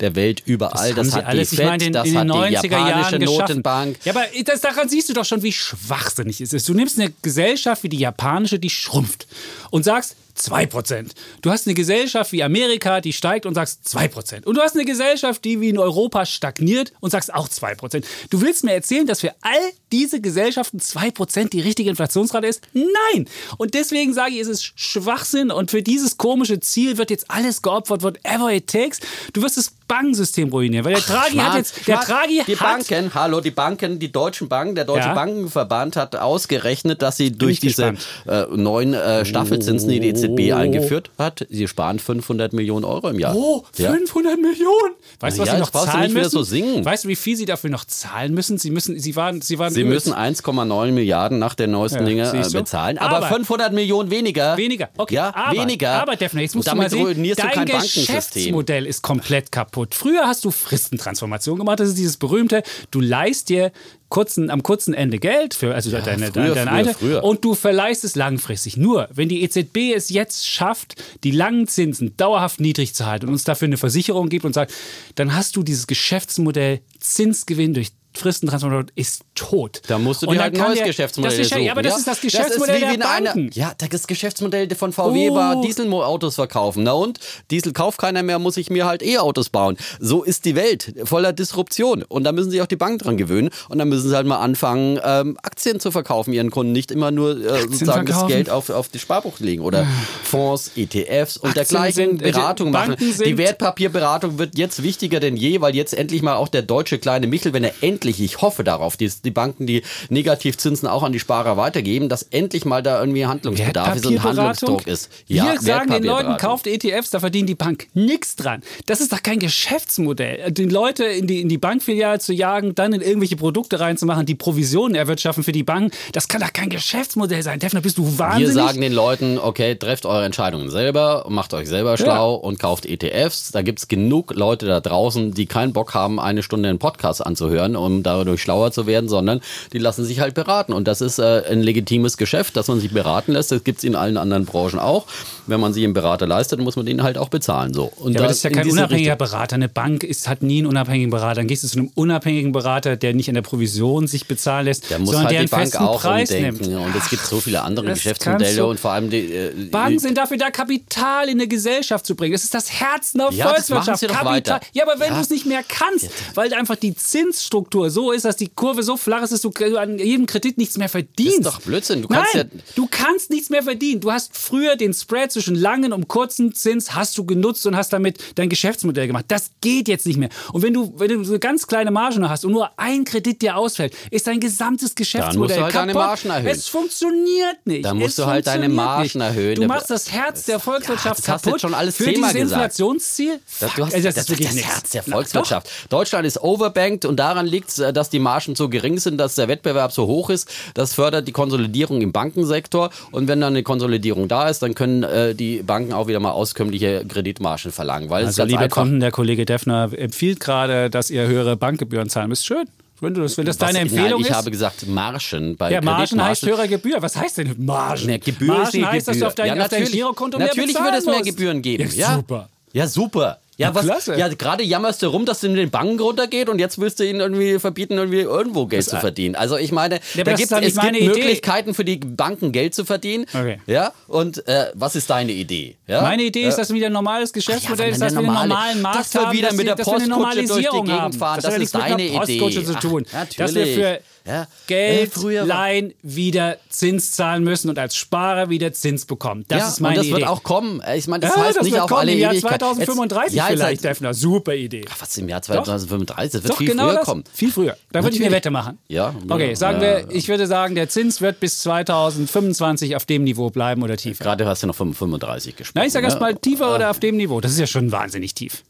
der 0.00 0.14
Welt 0.14 0.42
überall. 0.44 0.94
Das, 0.94 1.08
sie 1.08 1.12
hat 1.14 1.26
alles, 1.26 1.50
die 1.50 1.54
ich 1.56 1.60
Fed, 1.60 1.68
meine, 1.68 1.84
in, 1.84 1.92
das 1.92 2.08
in 2.08 2.18
hat 2.18 2.26
die 2.26 2.30
90er 2.30 2.50
japanische 2.50 3.10
Jahren. 3.10 3.22
Notenbank. 3.22 3.96
Ja, 4.04 4.12
aber 4.14 4.24
das, 4.44 4.60
daran 4.60 4.88
siehst 4.88 5.08
du 5.08 5.12
doch 5.12 5.24
schon, 5.24 5.42
wie 5.42 5.52
schwachsinnig 5.52 6.40
es 6.40 6.52
ist. 6.52 6.68
Du 6.68 6.74
nimmst 6.74 6.98
eine 6.98 7.12
Gesellschaft 7.22 7.82
wie 7.82 7.88
die 7.88 7.98
japanische, 7.98 8.58
die 8.58 8.70
schrumpft 8.70 9.26
und 9.70 9.84
sagst, 9.84 10.16
2%. 10.36 11.10
Du 11.42 11.50
hast 11.50 11.66
eine 11.66 11.74
Gesellschaft 11.74 12.32
wie 12.32 12.42
Amerika, 12.42 13.00
die 13.00 13.12
steigt 13.12 13.46
und 13.46 13.54
sagst 13.54 13.86
2%. 13.88 14.44
Und 14.44 14.56
du 14.56 14.62
hast 14.62 14.74
eine 14.74 14.84
Gesellschaft, 14.84 15.44
die 15.44 15.60
wie 15.60 15.68
in 15.68 15.78
Europa 15.78 16.26
stagniert 16.26 16.92
und 17.00 17.10
sagst 17.10 17.32
auch 17.32 17.48
2%. 17.48 18.04
Du 18.30 18.40
willst 18.40 18.64
mir 18.64 18.72
erzählen, 18.72 19.06
dass 19.06 19.20
für 19.20 19.34
all 19.40 19.60
diese 19.92 20.20
Gesellschaften 20.20 20.78
2% 20.78 21.50
die 21.50 21.60
richtige 21.60 21.90
Inflationsrate 21.90 22.46
ist? 22.46 22.62
Nein! 22.72 23.28
Und 23.58 23.74
deswegen 23.74 24.12
sage 24.12 24.34
ich, 24.34 24.40
es 24.40 24.48
ist 24.48 24.72
Schwachsinn 24.74 25.50
und 25.50 25.70
für 25.70 25.82
dieses 25.82 26.18
komische 26.18 26.60
Ziel 26.60 26.98
wird 26.98 27.10
jetzt 27.10 27.30
alles 27.30 27.62
geopfert, 27.62 28.02
whatever 28.02 28.52
it 28.52 28.66
takes. 28.66 29.00
Du 29.32 29.42
wirst 29.42 29.56
das 29.56 29.72
Bankensystem 29.86 30.48
ruinieren, 30.48 30.84
weil 30.84 30.94
der 30.94 31.02
Draghi 31.02 31.36
hat 31.36 31.56
jetzt, 31.56 31.86
der 31.86 31.98
Draghi 31.98 32.42
die 32.46 32.56
hat 32.56 32.60
Banken, 32.88 33.14
hallo, 33.14 33.40
die 33.40 33.50
Banken, 33.50 33.98
die 33.98 34.10
deutschen 34.10 34.48
Banken, 34.48 34.74
der 34.74 34.84
Deutsche 34.84 35.08
Ja. 35.08 35.14
Bankenverband 35.14 35.96
hat 35.96 36.16
ausgerechnet, 36.16 37.02
dass 37.02 37.16
sie 37.16 37.32
durch 37.32 37.54
ich 37.54 37.60
diese 37.60 37.94
äh, 38.26 38.44
neuen 38.54 38.94
äh, 38.94 39.24
Staffelzinsen, 39.24 39.88
die 39.88 40.00
die 40.00 40.08
EZB 40.08 40.52
eingeführt 40.54 41.10
hat, 41.18 41.46
sie 41.50 41.68
sparen 41.68 41.98
500 41.98 42.52
Millionen 42.52 42.84
Euro 42.84 43.08
im 43.10 43.18
Jahr. 43.18 43.34
Oh, 43.36 43.64
ja. 43.76 43.90
500 43.92 44.36
Millionen! 44.40 44.94
Weißt 45.20 45.36
du, 45.36 45.42
was 45.42 45.48
Ja, 45.48 45.54
sie 45.54 45.58
jetzt 45.60 45.66
noch 45.66 45.70
brauchst 45.72 45.88
du 45.88 45.90
zahlen 45.92 46.02
nicht 46.04 46.10
wieder 46.12 46.22
müssen? 46.24 46.30
so 46.36 46.42
singen. 46.42 46.84
Weißt 46.84 47.04
du, 47.04 47.08
wie 47.08 47.16
viel 47.16 47.36
sie 47.36 47.44
dafür 47.44 47.70
noch 47.70 47.84
zahlen 47.84 48.32
müssen? 48.34 48.58
Sie 48.58 48.70
müssen, 48.70 48.98
sie 48.98 49.16
waren, 49.16 49.42
sie 49.42 49.58
waren 49.58 49.72
Sie 49.72 49.84
müssen 49.84 50.12
1,9 50.14 50.92
Milliarden 50.92 51.38
nach 51.38 51.54
der 51.54 51.66
neuesten 51.66 52.00
Ja, 52.00 52.04
Dinge 52.04 52.22
äh, 52.32 52.42
du? 52.42 52.52
bezahlen, 52.52 52.98
aber, 52.98 53.18
Aber- 53.18 53.26
500 53.28 53.72
Millionen 53.72 54.10
weniger. 54.10 54.56
Weniger, 54.56 54.88
okay. 54.96 55.14
Ja, 55.14 55.34
aber, 55.34 55.58
weniger. 55.60 55.92
Aber 56.02 56.14
jetzt 56.18 56.54
musst 56.54 56.68
du 56.68 56.74
mal 56.74 56.84
damit 56.84 56.90
sehen, 56.90 57.02
ruinierst 57.04 57.38
du 57.38 57.42
dein 57.46 57.52
kein 57.54 57.66
Bankensystem. 57.68 58.06
Geschäftsmodell 58.06 58.86
ist 58.86 59.02
komplett 59.02 59.52
kaputt. 59.52 59.83
Früher 59.92 60.26
hast 60.26 60.44
du 60.44 60.50
Fristentransformation 60.50 61.58
gemacht. 61.58 61.80
Das 61.80 61.88
ist 61.88 61.98
dieses 61.98 62.16
berühmte, 62.16 62.62
du 62.90 63.00
leist 63.00 63.48
dir 63.48 63.72
kurzen, 64.08 64.48
am 64.50 64.62
kurzen 64.62 64.94
Ende 64.94 65.18
Geld 65.18 65.54
für 65.54 65.74
also 65.74 65.90
deine, 65.90 66.30
früher, 66.30 66.54
deine 66.54 66.84
früher, 66.84 66.94
früher. 66.94 67.24
und 67.24 67.44
du 67.44 67.54
verleihst 67.54 68.04
es 68.04 68.14
langfristig. 68.14 68.76
Nur, 68.76 69.08
wenn 69.12 69.28
die 69.28 69.42
EZB 69.42 69.92
es 69.94 70.08
jetzt 70.08 70.46
schafft, 70.46 71.02
die 71.24 71.32
langen 71.32 71.66
Zinsen 71.66 72.16
dauerhaft 72.16 72.60
niedrig 72.60 72.94
zu 72.94 73.06
halten 73.06 73.26
und 73.26 73.32
uns 73.32 73.44
dafür 73.44 73.66
eine 73.66 73.76
Versicherung 73.76 74.28
gibt 74.28 74.44
und 74.44 74.52
sagt, 74.52 74.72
dann 75.16 75.34
hast 75.34 75.56
du 75.56 75.64
dieses 75.64 75.86
Geschäftsmodell 75.88 76.80
Zinsgewinn 77.00 77.74
durch 77.74 77.90
Fristentransformation 78.16 78.90
ist 78.94 79.22
tot. 79.34 79.82
Da 79.88 79.98
musst 79.98 80.22
du 80.22 80.26
dir 80.26 80.40
halt 80.40 80.54
ein 80.54 80.60
neues 80.60 80.78
der- 80.78 80.86
Geschäftsmodell 80.86 81.30
das 81.32 81.40
ist 81.40 81.50
suchen. 81.50 81.62
ja, 81.64 81.72
aber 81.72 81.82
das 81.82 81.98
ist 81.98 82.06
das 82.06 82.20
Geschäftsmodell 82.20 82.76
wie 82.76 82.80
der 82.80 82.94
in 82.94 83.02
einer- 83.02 83.34
Banken. 83.34 83.50
Ja, 83.54 83.72
das 83.76 84.06
Geschäftsmodell 84.06 84.68
von 84.74 84.92
VW 84.92 85.30
Oh. 85.30 85.34
war 85.34 85.60
Dieselautos 85.62 86.36
verkaufen. 86.36 86.84
Na 86.84 86.92
und? 86.92 87.18
Diesel 87.50 87.72
kauft 87.72 87.98
keiner 87.98 88.22
mehr, 88.22 88.38
muss 88.38 88.56
ich 88.56 88.70
mir 88.70 88.86
halt 88.86 89.02
E-Autos 89.02 89.48
bauen. 89.50 89.76
So 90.00 90.22
ist 90.22 90.44
die 90.44 90.54
Welt, 90.54 90.94
voller 91.04 91.32
Disruption. 91.32 92.02
Und 92.04 92.24
da 92.24 92.32
müssen 92.32 92.50
sich 92.50 92.62
auch 92.62 92.66
die 92.66 92.76
Banken 92.76 92.98
dran 92.98 93.16
gewöhnen. 93.16 93.50
Und 93.68 93.78
dann 93.78 93.88
müssen 93.88 94.08
sie 94.08 94.14
halt 94.16 94.26
mal 94.26 94.38
anfangen, 94.38 94.98
ähm, 95.04 95.36
Aktien 95.42 95.80
zu 95.80 95.90
verkaufen, 95.90 96.32
ihren 96.32 96.50
Kunden. 96.50 96.72
Nicht 96.72 96.90
immer 96.90 97.10
nur 97.10 97.36
äh, 97.44 97.62
sozusagen 97.62 98.06
das? 98.06 98.26
Geld 98.26 98.48
auf, 98.50 98.70
auf 98.70 98.88
die 98.88 98.98
Sparbuch 98.98 99.40
legen. 99.40 99.62
Oder 99.62 99.86
Fonds, 100.22 100.70
ETFs 100.76 101.36
und 101.36 101.48
Aktien 101.50 101.64
dergleichen 101.68 101.94
sind- 102.18 102.22
Beratung 102.22 102.70
machen. 102.70 102.96
Die 102.98 103.36
Wertpapierberatung 103.38 104.38
wird 104.38 104.56
jetzt 104.58 104.82
wichtiger 104.82 105.20
denn 105.20 105.36
je, 105.36 105.60
weil 105.60 105.74
jetzt 105.74 105.94
endlich 105.94 106.22
mal 106.22 106.36
auch 106.36 106.48
der 106.48 106.62
deutsche 106.62 106.98
kleine 106.98 107.26
Michel, 107.26 107.52
wenn 107.52 107.64
er 107.64 107.72
endlich, 107.80 108.03
ich 108.04 108.40
hoffe 108.40 108.64
darauf, 108.64 108.96
die, 108.96 109.10
die 109.24 109.30
Banken, 109.30 109.66
die 109.66 109.82
Negativzinsen 110.08 110.88
auch 110.88 111.02
an 111.02 111.12
die 111.12 111.20
Sparer 111.20 111.56
weitergeben, 111.56 112.08
dass 112.08 112.22
endlich 112.22 112.64
mal 112.64 112.82
da 112.82 113.00
irgendwie 113.00 113.26
Handlungsbedarf 113.26 113.96
ist 113.96 114.06
und? 114.06 114.22
Handlungsdruck 114.22 114.86
ist. 114.86 115.10
Wir 115.26 115.60
sagen 115.60 115.90
den 115.90 116.04
Leuten, 116.04 116.36
kauft 116.36 116.66
ETFs, 116.66 117.10
da 117.10 117.20
verdient 117.20 117.48
die 117.48 117.54
Bank 117.54 117.86
nichts 117.94 118.36
dran. 118.36 118.62
Das 118.86 119.00
ist 119.00 119.12
doch 119.12 119.22
kein 119.22 119.38
Geschäftsmodell. 119.38 120.50
Die 120.52 120.64
Leute 120.64 121.04
in 121.04 121.26
die, 121.26 121.40
in 121.40 121.48
die 121.48 121.58
Bankfiliale 121.58 122.18
zu 122.18 122.32
jagen, 122.32 122.74
dann 122.74 122.92
in 122.92 123.00
irgendwelche 123.00 123.36
Produkte 123.36 123.80
reinzumachen, 123.80 124.26
die 124.26 124.34
Provisionen 124.34 124.94
erwirtschaften 124.94 125.44
für 125.44 125.52
die 125.52 125.62
Banken, 125.62 125.90
das 126.12 126.28
kann 126.28 126.40
doch 126.40 126.52
kein 126.52 126.68
Geschäftsmodell 126.68 127.42
sein. 127.42 127.58
Defner, 127.58 127.80
bist 127.80 127.98
du 127.98 128.04
Wir 128.04 128.18
wahnsinnig? 128.18 128.54
sagen 128.54 128.80
den 128.80 128.92
Leuten, 128.92 129.38
okay, 129.38 129.74
trefft 129.74 130.06
eure 130.06 130.24
Entscheidungen 130.24 130.70
selber, 130.70 131.26
macht 131.28 131.54
euch 131.54 131.68
selber 131.68 131.96
schlau 131.96 132.34
und 132.34 132.58
kauft 132.58 132.86
ETFs. 132.86 133.52
Da 133.52 133.62
gibt 133.62 133.78
es 133.78 133.88
genug 133.88 134.34
Leute 134.34 134.66
da 134.66 134.80
draußen, 134.80 135.32
die 135.32 135.46
keinen 135.46 135.72
Bock 135.72 135.94
haben, 135.94 136.18
eine 136.18 136.42
Stunde 136.42 136.68
einen 136.68 136.78
Podcast 136.78 137.24
anzuhören, 137.24 137.76
um 137.76 137.93
dadurch 138.02 138.42
schlauer 138.42 138.72
zu 138.72 138.86
werden, 138.86 139.08
sondern 139.08 139.40
die 139.72 139.78
lassen 139.78 140.04
sich 140.04 140.20
halt 140.20 140.34
beraten. 140.34 140.72
Und 140.72 140.88
das 140.88 141.00
ist 141.00 141.18
äh, 141.18 141.42
ein 141.48 141.62
legitimes 141.62 142.16
Geschäft, 142.16 142.56
dass 142.56 142.68
man 142.68 142.80
sich 142.80 142.92
beraten 142.92 143.32
lässt. 143.32 143.52
Das 143.52 143.62
gibt 143.64 143.78
es 143.78 143.84
in 143.84 143.94
allen 143.94 144.16
anderen 144.16 144.44
Branchen 144.44 144.78
auch. 144.78 145.06
Wenn 145.46 145.60
man 145.60 145.72
sich 145.72 145.84
einen 145.84 145.94
Berater 145.94 146.26
leistet, 146.26 146.60
muss 146.60 146.76
man 146.76 146.86
den 146.86 147.02
halt 147.02 147.18
auch 147.18 147.28
bezahlen. 147.28 147.72
So. 147.74 147.92
Und 147.96 148.14
Ja, 148.14 148.20
aber 148.20 148.28
das 148.28 148.38
ist 148.38 148.42
ja 148.44 148.50
in 148.50 148.56
kein 148.56 148.70
unabhängiger 148.70 149.12
Richtung- 149.12 149.28
Berater. 149.28 149.54
Eine 149.54 149.68
Bank 149.68 150.02
ist, 150.04 150.28
hat 150.28 150.42
nie 150.42 150.58
einen 150.58 150.66
unabhängigen 150.66 151.10
Berater. 151.10 151.36
Dann 151.36 151.46
gehst 151.48 151.64
du 151.64 151.68
zu 151.68 151.78
einem 151.78 151.90
unabhängigen 151.94 152.52
Berater, 152.52 152.96
der 152.96 153.14
nicht 153.14 153.28
an 153.28 153.34
der 153.34 153.42
Provision 153.42 154.06
sich 154.06 154.26
bezahlen 154.26 154.64
lässt, 154.66 154.90
Da 154.90 154.98
muss 154.98 155.10
sondern 155.10 155.26
halt 155.26 155.34
der 155.34 155.40
die 155.42 155.48
Bank 155.48 155.62
festen 155.64 155.84
auch 155.84 156.00
Preis 156.00 156.30
umdenken. 156.30 156.70
nimmt. 156.70 156.86
Und 156.86 156.96
es 156.96 157.10
gibt 157.10 157.22
so 157.24 157.40
viele 157.40 157.62
andere 157.62 157.86
das 157.86 157.98
Geschäftsmodelle 157.98 158.66
und 158.66 158.80
vor 158.80 158.92
allem 158.92 159.10
die. 159.10 159.32
Äh, 159.34 159.50
Banken 159.70 159.98
sind 159.98 160.16
dafür 160.18 160.36
da, 160.38 160.50
Kapital 160.50 161.26
in 161.28 161.32
eine 161.38 161.48
Gesellschaft 161.48 162.06
zu 162.06 162.14
bringen. 162.14 162.32
Das 162.32 162.44
ist 162.44 162.54
das 162.54 162.70
Herz 162.72 163.14
einer 163.14 163.30
Ja, 163.32 163.48
Volkswirtschaft. 163.48 164.08
Kapital. 164.08 164.60
Ja, 164.72 164.84
aber 164.84 164.98
wenn 165.00 165.08
Ja. 165.08 165.14
du 165.14 165.20
es 165.20 165.30
nicht 165.30 165.46
mehr 165.46 165.62
kannst, 165.66 166.08
weil 166.34 166.52
einfach 166.54 166.76
die 166.76 166.94
Zinsstruktur 166.94 167.83
so 167.90 168.12
ist, 168.12 168.24
dass 168.24 168.36
die 168.36 168.48
Kurve 168.48 168.82
so 168.82 168.96
flach 168.96 169.22
ist, 169.22 169.32
dass 169.32 169.40
du 169.40 169.50
an 169.78 169.98
jedem 169.98 170.26
Kredit 170.26 170.58
nichts 170.58 170.76
mehr 170.78 170.88
verdienst. 170.88 171.40
Das 171.44 171.54
ist 171.54 171.60
doch 171.60 171.60
Blödsinn. 171.62 172.02
Du 172.02 172.08
kannst 172.08 172.34
Nein, 172.34 172.50
ja- 172.54 172.60
du 172.74 172.88
kannst 172.90 173.30
nichts 173.30 173.50
mehr 173.50 173.62
verdienen. 173.62 174.00
Du 174.00 174.12
hast 174.12 174.36
früher 174.36 174.76
den 174.76 174.92
Spread 174.92 175.32
zwischen 175.32 175.54
langen 175.54 175.92
und 175.92 176.08
kurzen 176.08 176.54
Zins 176.54 176.94
hast 176.94 177.16
du 177.18 177.24
genutzt 177.24 177.66
und 177.66 177.76
hast 177.76 177.92
damit 177.92 178.18
dein 178.36 178.48
Geschäftsmodell 178.48 179.06
gemacht. 179.06 179.26
Das 179.28 179.50
geht 179.60 179.88
jetzt 179.88 180.06
nicht 180.06 180.16
mehr. 180.16 180.28
Und 180.52 180.62
wenn 180.62 180.72
du, 180.74 180.92
wenn 180.96 181.08
du 181.08 181.24
so 181.24 181.32
eine 181.32 181.38
ganz 181.40 181.66
kleine 181.66 181.90
Marge 181.90 182.20
noch 182.20 182.28
hast 182.30 182.44
und 182.44 182.52
nur 182.52 182.70
ein 182.78 183.04
Kredit 183.04 183.42
dir 183.42 183.56
ausfällt, 183.56 183.94
ist 184.10 184.26
dein 184.26 184.40
gesamtes 184.40 184.94
Geschäftsmodell 184.94 185.62
halt 185.62 185.74
deine 185.74 185.92
kaputt. 185.92 186.06
Margen 186.08 186.30
erhöhen. 186.30 186.46
Es 186.46 186.68
funktioniert 186.68 187.66
nicht. 187.66 187.84
Dann 187.84 187.98
musst 187.98 188.10
es 188.10 188.16
du 188.16 188.26
halt 188.26 188.46
deine 188.46 188.68
Margen 188.68 189.02
nicht. 189.02 189.16
erhöhen. 189.16 189.60
Du 189.60 189.66
machst 189.66 189.90
das 189.90 190.10
Herz 190.10 190.44
der 190.44 190.58
Volkswirtschaft 190.58 191.18
das 191.18 191.28
hast 191.28 191.44
du 191.44 191.50
kaputt 191.50 191.52
jetzt 191.52 191.60
schon 191.62 191.74
alles 191.74 191.96
für 191.96 192.04
zehnmal 192.04 192.32
dieses 192.32 192.50
gesagt. 192.50 192.62
Inflationsziel. 192.62 193.40
Das, 193.60 193.74
du 193.74 193.86
hast, 193.86 193.94
also 193.94 194.04
das, 194.08 194.14
das, 194.14 194.16
ist 194.16 194.16
das, 194.16 194.28
wirklich 194.28 194.48
das. 194.62 194.74
Herz 194.74 194.90
der 194.90 195.02
Na, 195.06 195.14
Volkswirtschaft. 195.16 195.68
Deutschland 195.90 196.26
ist 196.26 196.40
overbanked 196.42 197.04
und 197.04 197.16
daran 197.16 197.46
liegt 197.46 197.70
es, 197.78 197.92
dass 197.94 198.10
die 198.10 198.18
Margen 198.18 198.54
so 198.54 198.68
gering 198.68 198.98
sind, 198.98 199.18
dass 199.18 199.34
der 199.34 199.48
Wettbewerb 199.48 199.92
so 199.92 200.06
hoch 200.06 200.30
ist. 200.30 200.48
Das 200.74 200.94
fördert 200.94 201.28
die 201.28 201.32
Konsolidierung 201.32 202.00
im 202.00 202.12
Bankensektor. 202.12 202.90
Und 203.10 203.28
wenn 203.28 203.40
dann 203.40 203.52
eine 203.54 203.62
Konsolidierung 203.62 204.28
da 204.28 204.48
ist, 204.48 204.62
dann 204.62 204.74
können 204.74 205.02
äh, 205.02 205.34
die 205.34 205.62
Banken 205.62 205.92
auch 205.92 206.06
wieder 206.08 206.20
mal 206.20 206.30
auskömmliche 206.32 207.04
Kreditmargen 207.08 207.72
verlangen. 207.72 208.10
Weil 208.10 208.26
Also, 208.26 208.44
liebe 208.44 208.68
Kunden, 208.68 209.00
der 209.00 209.10
Kollege 209.10 209.44
Defner 209.44 209.90
empfiehlt 209.96 210.40
gerade, 210.40 210.90
dass 210.90 211.10
ihr 211.10 211.26
höhere 211.26 211.56
Bankgebühren 211.56 212.08
zahlen 212.08 212.28
müsst. 212.28 212.46
Schön. 212.46 212.64
Wenn, 213.00 213.12
du 213.12 213.22
das, 213.22 213.36
wenn 213.36 213.44
das 213.44 213.58
deine 213.58 213.80
Empfehlung 213.80 214.12
Nein, 214.12 214.20
ich 214.20 214.28
ist. 214.28 214.34
habe 214.34 214.50
gesagt 214.50 214.86
Margen. 214.86 215.56
Bei 215.56 215.70
ja, 215.70 215.80
Margen 215.82 216.22
heißt 216.22 216.46
höhere 216.46 216.68
Gebühr. 216.68 216.96
Was 217.00 217.16
heißt 217.16 217.38
denn 217.38 217.54
Margen? 217.58 218.06
Ne, 218.06 218.18
Gebühr 218.18 218.48
Margen 218.54 218.86
heißt, 218.86 219.08
dass 219.08 219.12
du 219.12 219.12
Gebühr. 219.12 219.26
auf 219.26 219.34
dein, 219.34 219.46
ja, 219.48 219.52
auf 219.54 219.68
dein 219.68 219.80
natürlich, 219.80 219.92
Girokonto 219.92 220.38
natürlich 220.38 220.74
mehr 220.74 220.84
würde 220.84 220.96
es 220.98 221.06
mehr. 221.06 221.22
Gebühren 221.22 221.60
geben. 221.60 221.90
Ja, 221.94 222.10
Ja, 222.10 222.14
super. 222.16 222.48
Ja, 222.72 222.86
super. 222.88 223.38
Ja, 223.56 223.68
Ja, 223.68 223.74
was, 223.74 223.84
klasse. 223.84 224.16
ja, 224.18 224.28
gerade 224.28 224.64
jammerst 224.64 225.00
du 225.02 225.06
rum, 225.06 225.26
dass 225.26 225.40
du 225.40 225.46
in 225.46 225.54
den 225.54 225.70
Banken 225.70 226.00
runtergeht 226.00 226.48
und 226.48 226.58
jetzt 226.58 226.80
willst 226.80 226.98
du 226.98 227.04
ihnen 227.08 227.20
irgendwie 227.20 227.58
verbieten, 227.60 227.94
irgendwie 227.94 228.20
irgendwo 228.20 228.66
Geld 228.66 228.84
zu 228.84 228.96
verdienen. 228.98 229.36
Also 229.36 229.56
ich 229.56 229.70
meine, 229.70 229.96
aber 230.14 230.24
da 230.24 230.30
das 230.32 230.40
gibt, 230.40 230.52
es 230.52 230.60
gibt 230.60 230.76
meine 230.76 230.98
Idee. 230.98 231.08
Möglichkeiten 231.08 231.72
für 231.74 231.84
die 231.84 231.96
Banken 231.98 232.50
Geld 232.52 232.74
zu 232.74 232.84
verdienen. 232.84 233.26
Okay. 233.32 233.60
Ja, 233.66 233.92
und 234.08 234.46
äh, 234.48 234.66
was 234.74 234.96
ist 234.96 235.08
deine 235.10 235.32
Idee? 235.32 235.76
Ja? 235.86 236.02
Meine 236.02 236.24
Idee 236.24 236.42
ist, 236.42 236.54
Ja. 236.54 236.58
dass 236.62 236.68
wir 236.70 236.76
wieder 236.76 236.86
ein 236.86 236.92
normales 236.92 237.32
Geschäftsmodell 237.32 237.86
Ja, 237.88 237.92
ist, 237.92 238.00
dass 238.02 238.12
wir 238.14 238.20
der 238.22 238.30
einen 238.30 238.48
normale- 238.48 238.48
normalen 238.48 238.82
Markt 238.82 238.98
dass 239.00 239.14
wir 239.14 239.20
haben, 239.22 239.32
wieder 239.36 239.48
dass 239.48 239.56
mit 239.56 239.66
der 239.68 239.74
Postkutsche 239.76 240.46
durch 240.46 240.66
die 240.68 240.70
Gegend 240.70 240.90
haben. 240.92 241.12
fahren. 241.12 241.36
Das, 241.36 241.44
Das 241.44 241.52
hat 241.52 241.58
ja 241.60 241.64
ist 241.64 241.74
deine 241.74 242.06
Idee. 242.06 242.64
zu 242.64 242.74
tun. 242.80 243.06
Ach, 243.12 243.26
dass 243.36 243.54
wir 243.54 243.60
natürlich. 243.60 243.74
für 243.74 244.00
Ja. 244.26 244.46
Geld 244.66 245.08
Äh, 245.08 245.10
früher 245.10 245.44
leihen 245.44 245.92
wieder 246.02 246.56
Zins 246.70 247.12
zahlen 247.12 247.44
müssen 247.44 247.68
und 247.68 247.78
als 247.78 247.94
Sparer 247.94 248.48
wieder 248.48 248.72
Zins 248.72 249.04
bekommen. 249.04 249.44
Das 249.48 249.58
ja, 249.60 249.68
ist 249.68 249.80
meine 249.80 249.92
und 249.94 249.98
das 249.98 250.06
Idee. 250.06 250.16
wird 250.16 250.26
auch 250.28 250.42
kommen. 250.42 250.80
Ich 250.96 251.06
meine, 251.08 251.20
das 251.26 251.36
ja, 251.36 251.42
heißt 251.44 251.56
das 251.58 251.64
nicht 251.64 251.78
auf 251.78 251.88
kommen 251.90 252.00
alle 252.00 252.12
im 252.12 252.18
Jahr 252.18 252.32
Ewigkeit. 252.32 252.60
2035 252.60 253.34
Jetzt- 253.34 253.36
ja, 253.36 253.46
vielleicht, 253.54 253.84
Defner. 253.84 254.14
Super 254.14 254.54
Idee. 254.54 254.84
Was 254.98 255.16
im 255.18 255.28
Jahr 255.28 255.42
2035? 255.42 256.32
Das 256.32 256.42
wird 256.42 256.52
Doch, 256.52 256.58
viel 256.58 256.68
genau 256.68 256.84
früher 256.88 256.94
das. 256.94 257.04
kommen. 257.04 257.24
Viel 257.34 257.52
früher. 257.52 257.76
Da 257.92 258.02
würde 258.02 258.16
ich 258.16 258.22
eine. 258.22 258.34
Wette 258.34 258.50
machen. 258.50 258.78
Ja, 258.88 259.14
Okay, 259.28 259.50
ja, 259.50 259.56
sagen 259.56 259.82
ja. 259.82 260.08
wir, 260.08 260.10
ich 260.10 260.26
würde 260.28 260.46
sagen, 260.46 260.74
der 260.74 260.88
Zins 260.88 261.20
wird 261.20 261.38
bis 261.40 261.60
2025 261.60 262.96
auf 262.96 263.04
dem 263.04 263.24
Niveau 263.24 263.50
bleiben 263.50 263.82
oder 263.82 263.96
tiefer. 263.96 264.24
Gerade 264.24 264.46
hast 264.46 264.62
du 264.62 264.66
noch 264.66 264.74
35 264.74 265.56
gesprochen. 265.56 265.78
Nein, 265.78 265.86
ich 265.88 265.92
sage 265.92 266.06
ne? 266.06 266.12
erst 266.12 266.20
mal 266.20 266.34
tiefer 266.34 266.74
oder 266.74 266.90
auf 266.90 266.98
dem 266.98 267.16
Niveau. 267.16 267.40
Das 267.40 267.52
ist 267.52 267.58
ja 267.58 267.66
schon 267.66 267.92
wahnsinnig 267.92 268.34
tief. 268.34 268.62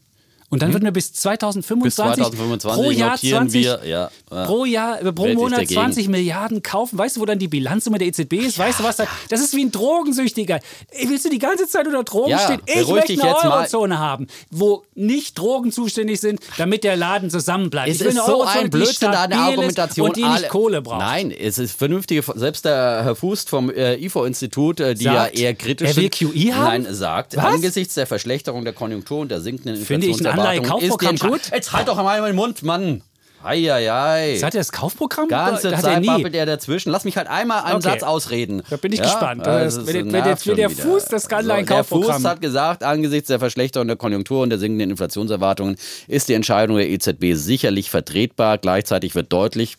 Und 0.49 0.61
dann 0.61 0.71
wird 0.73 0.83
mir 0.83 0.91
bis 0.91 1.11
2025, 1.13 1.83
Bis 1.83 1.95
2025 1.95 2.83
pro 2.83 2.91
Jahr 2.91 3.11
notieren 3.11 3.49
20, 3.49 3.63
wir, 3.63 3.79
ja, 3.83 4.11
ja. 4.31 4.45
pro 4.45 4.65
Jahr, 4.65 5.01
äh, 5.01 5.11
pro 5.11 5.23
Welt 5.25 5.35
Monat 5.37 5.59
dagegen. 5.61 5.73
20 5.73 6.07
Milliarden 6.07 6.61
kaufen. 6.61 6.97
Weißt 6.99 7.15
du, 7.17 7.21
wo 7.21 7.25
dann 7.25 7.39
die 7.39 7.47
Bilanzsumme 7.47 7.97
der 7.97 8.07
EZB 8.07 8.33
ist? 8.33 8.59
Weißt 8.59 8.79
du, 8.79 8.83
was 8.83 8.97
da? 8.97 9.05
Das 9.29 9.41
ist 9.41 9.55
wie 9.55 9.65
ein 9.65 9.71
Drogensüchtiger. 9.71 10.59
Willst 11.07 11.25
du 11.25 11.29
die 11.29 11.39
ganze 11.39 11.67
Zeit 11.67 11.87
unter 11.87 12.03
Drogen 12.03 12.29
Ja, 12.29 12.39
stehen? 12.39 12.61
Ich 12.65 12.87
möchte 12.87 13.13
eine 13.13 13.23
jetzt 13.31 13.43
mal. 13.43 13.57
Eurozone 13.57 13.97
haben, 13.99 14.27
wo 14.51 14.83
nicht 14.93 15.37
Drogen 15.37 15.71
zuständig 15.71 16.19
sind, 16.21 16.39
damit 16.57 16.83
der 16.83 16.95
Laden 16.95 17.29
zusammenbleibt. 17.29 17.89
Es 17.89 17.95
ich 17.95 18.01
will 18.01 18.07
ist 18.09 18.17
eine 18.19 18.25
so 18.27 18.33
Eurozone, 18.33 18.59
ein 18.59 18.69
Blödsinn, 18.69 18.95
stabil 18.95 19.31
ist 19.37 19.43
Argumentation. 19.43 20.07
Und 20.09 20.15
die 20.17 20.21
nicht 20.21 20.31
alle- 20.31 20.47
Kohle 20.47 20.81
braucht. 20.81 20.99
Nein, 20.99 21.31
es 21.31 21.57
ist 21.57 21.77
vernünftige, 21.77 22.23
selbst 22.35 22.65
der 22.65 23.01
Herr 23.03 23.15
Fußt 23.15 23.49
vom 23.49 23.69
äh, 23.71 23.95
IFO-Institut, 23.95 24.79
äh, 24.79 24.93
die 24.93 25.05
Sagt, 25.05 25.35
ja 25.37 25.43
eher 25.43 25.53
kritisch 25.55 25.89
er 25.89 25.95
will 25.95 26.03
sind, 26.13 26.33
QI 26.33 26.51
haben? 26.53 26.83
Nein, 26.83 26.93
sagt, 26.93 27.35
Was? 27.35 27.45
angesichts 27.45 27.95
der 27.95 28.05
Verschlechterung 28.07 28.63
der 28.63 28.73
Konjunktur 28.73 29.19
und 29.19 29.31
der 29.31 29.41
sinkenden 29.41 29.83
Finde 29.83 30.07
Inflationserwartung 30.37 30.79
ist 30.81 30.91
Anleihe-Kaufprogramm 30.91 31.09
Entscheidung- 31.11 31.31
gut? 31.31 31.41
Jetzt 31.53 31.73
halt 31.73 31.87
doch 31.87 31.95
mal 31.95 32.21
meinen 32.21 32.35
Mund, 32.35 32.63
Mann. 32.63 33.01
Eieiei. 33.43 34.39
Hat 34.41 34.55
er 34.55 34.59
das 34.59 34.71
Kaufprogramm? 34.71 35.27
Ganze 35.27 35.69
Da 35.69 35.77
hat 35.77 35.83
Zeit 35.83 36.01
nie. 36.01 36.07
babbelt 36.07 36.33
er 36.35 36.47
dazwischen. 36.47 36.91
Lass 36.91 37.03
mich 37.05 37.15
halt 37.15 37.27
einmal 37.27 37.63
einen 37.63 37.75
Okay. 37.75 37.89
Satz 37.89 38.01
ausreden. 38.03 38.63
Da 38.71 38.77
bin 38.77 38.91
ich 38.91 38.97
Ja? 38.99 39.05
gespannt. 39.05 39.47
Also, 39.47 39.81
Das- 39.81 39.87
wenn 39.87 39.93
der- 39.93 40.05
wenn 40.05 40.11
der- 40.11 40.35
der 40.55 40.69
schon 40.69 40.83
Fuß 40.83 41.03
wieder. 41.03 41.11
das 41.11 41.29
kann, 41.29 41.49
ein 41.51 41.65
der 41.65 41.83
Fuß 41.83 42.23
hat 42.25 42.41
gesagt, 42.41 42.83
angesichts 42.83 43.27
der 43.27 43.37
Verschlechterung 43.39 43.87
der 43.87 43.97
Konjunktur 43.97 44.41
und 44.41 44.49
der 44.49 44.57
sinkenden 44.57 44.89
Inflationserwartungen 44.89 45.75
ist 46.07 46.27
die 46.27 46.33
Entscheidung 46.33 46.77
der 46.77 46.89
EZB 46.89 47.33
sicherlich 47.35 47.91
vertretbar. 47.91 48.57
Gleichzeitig 48.57 49.13
wird 49.13 49.31
deutlich, 49.31 49.77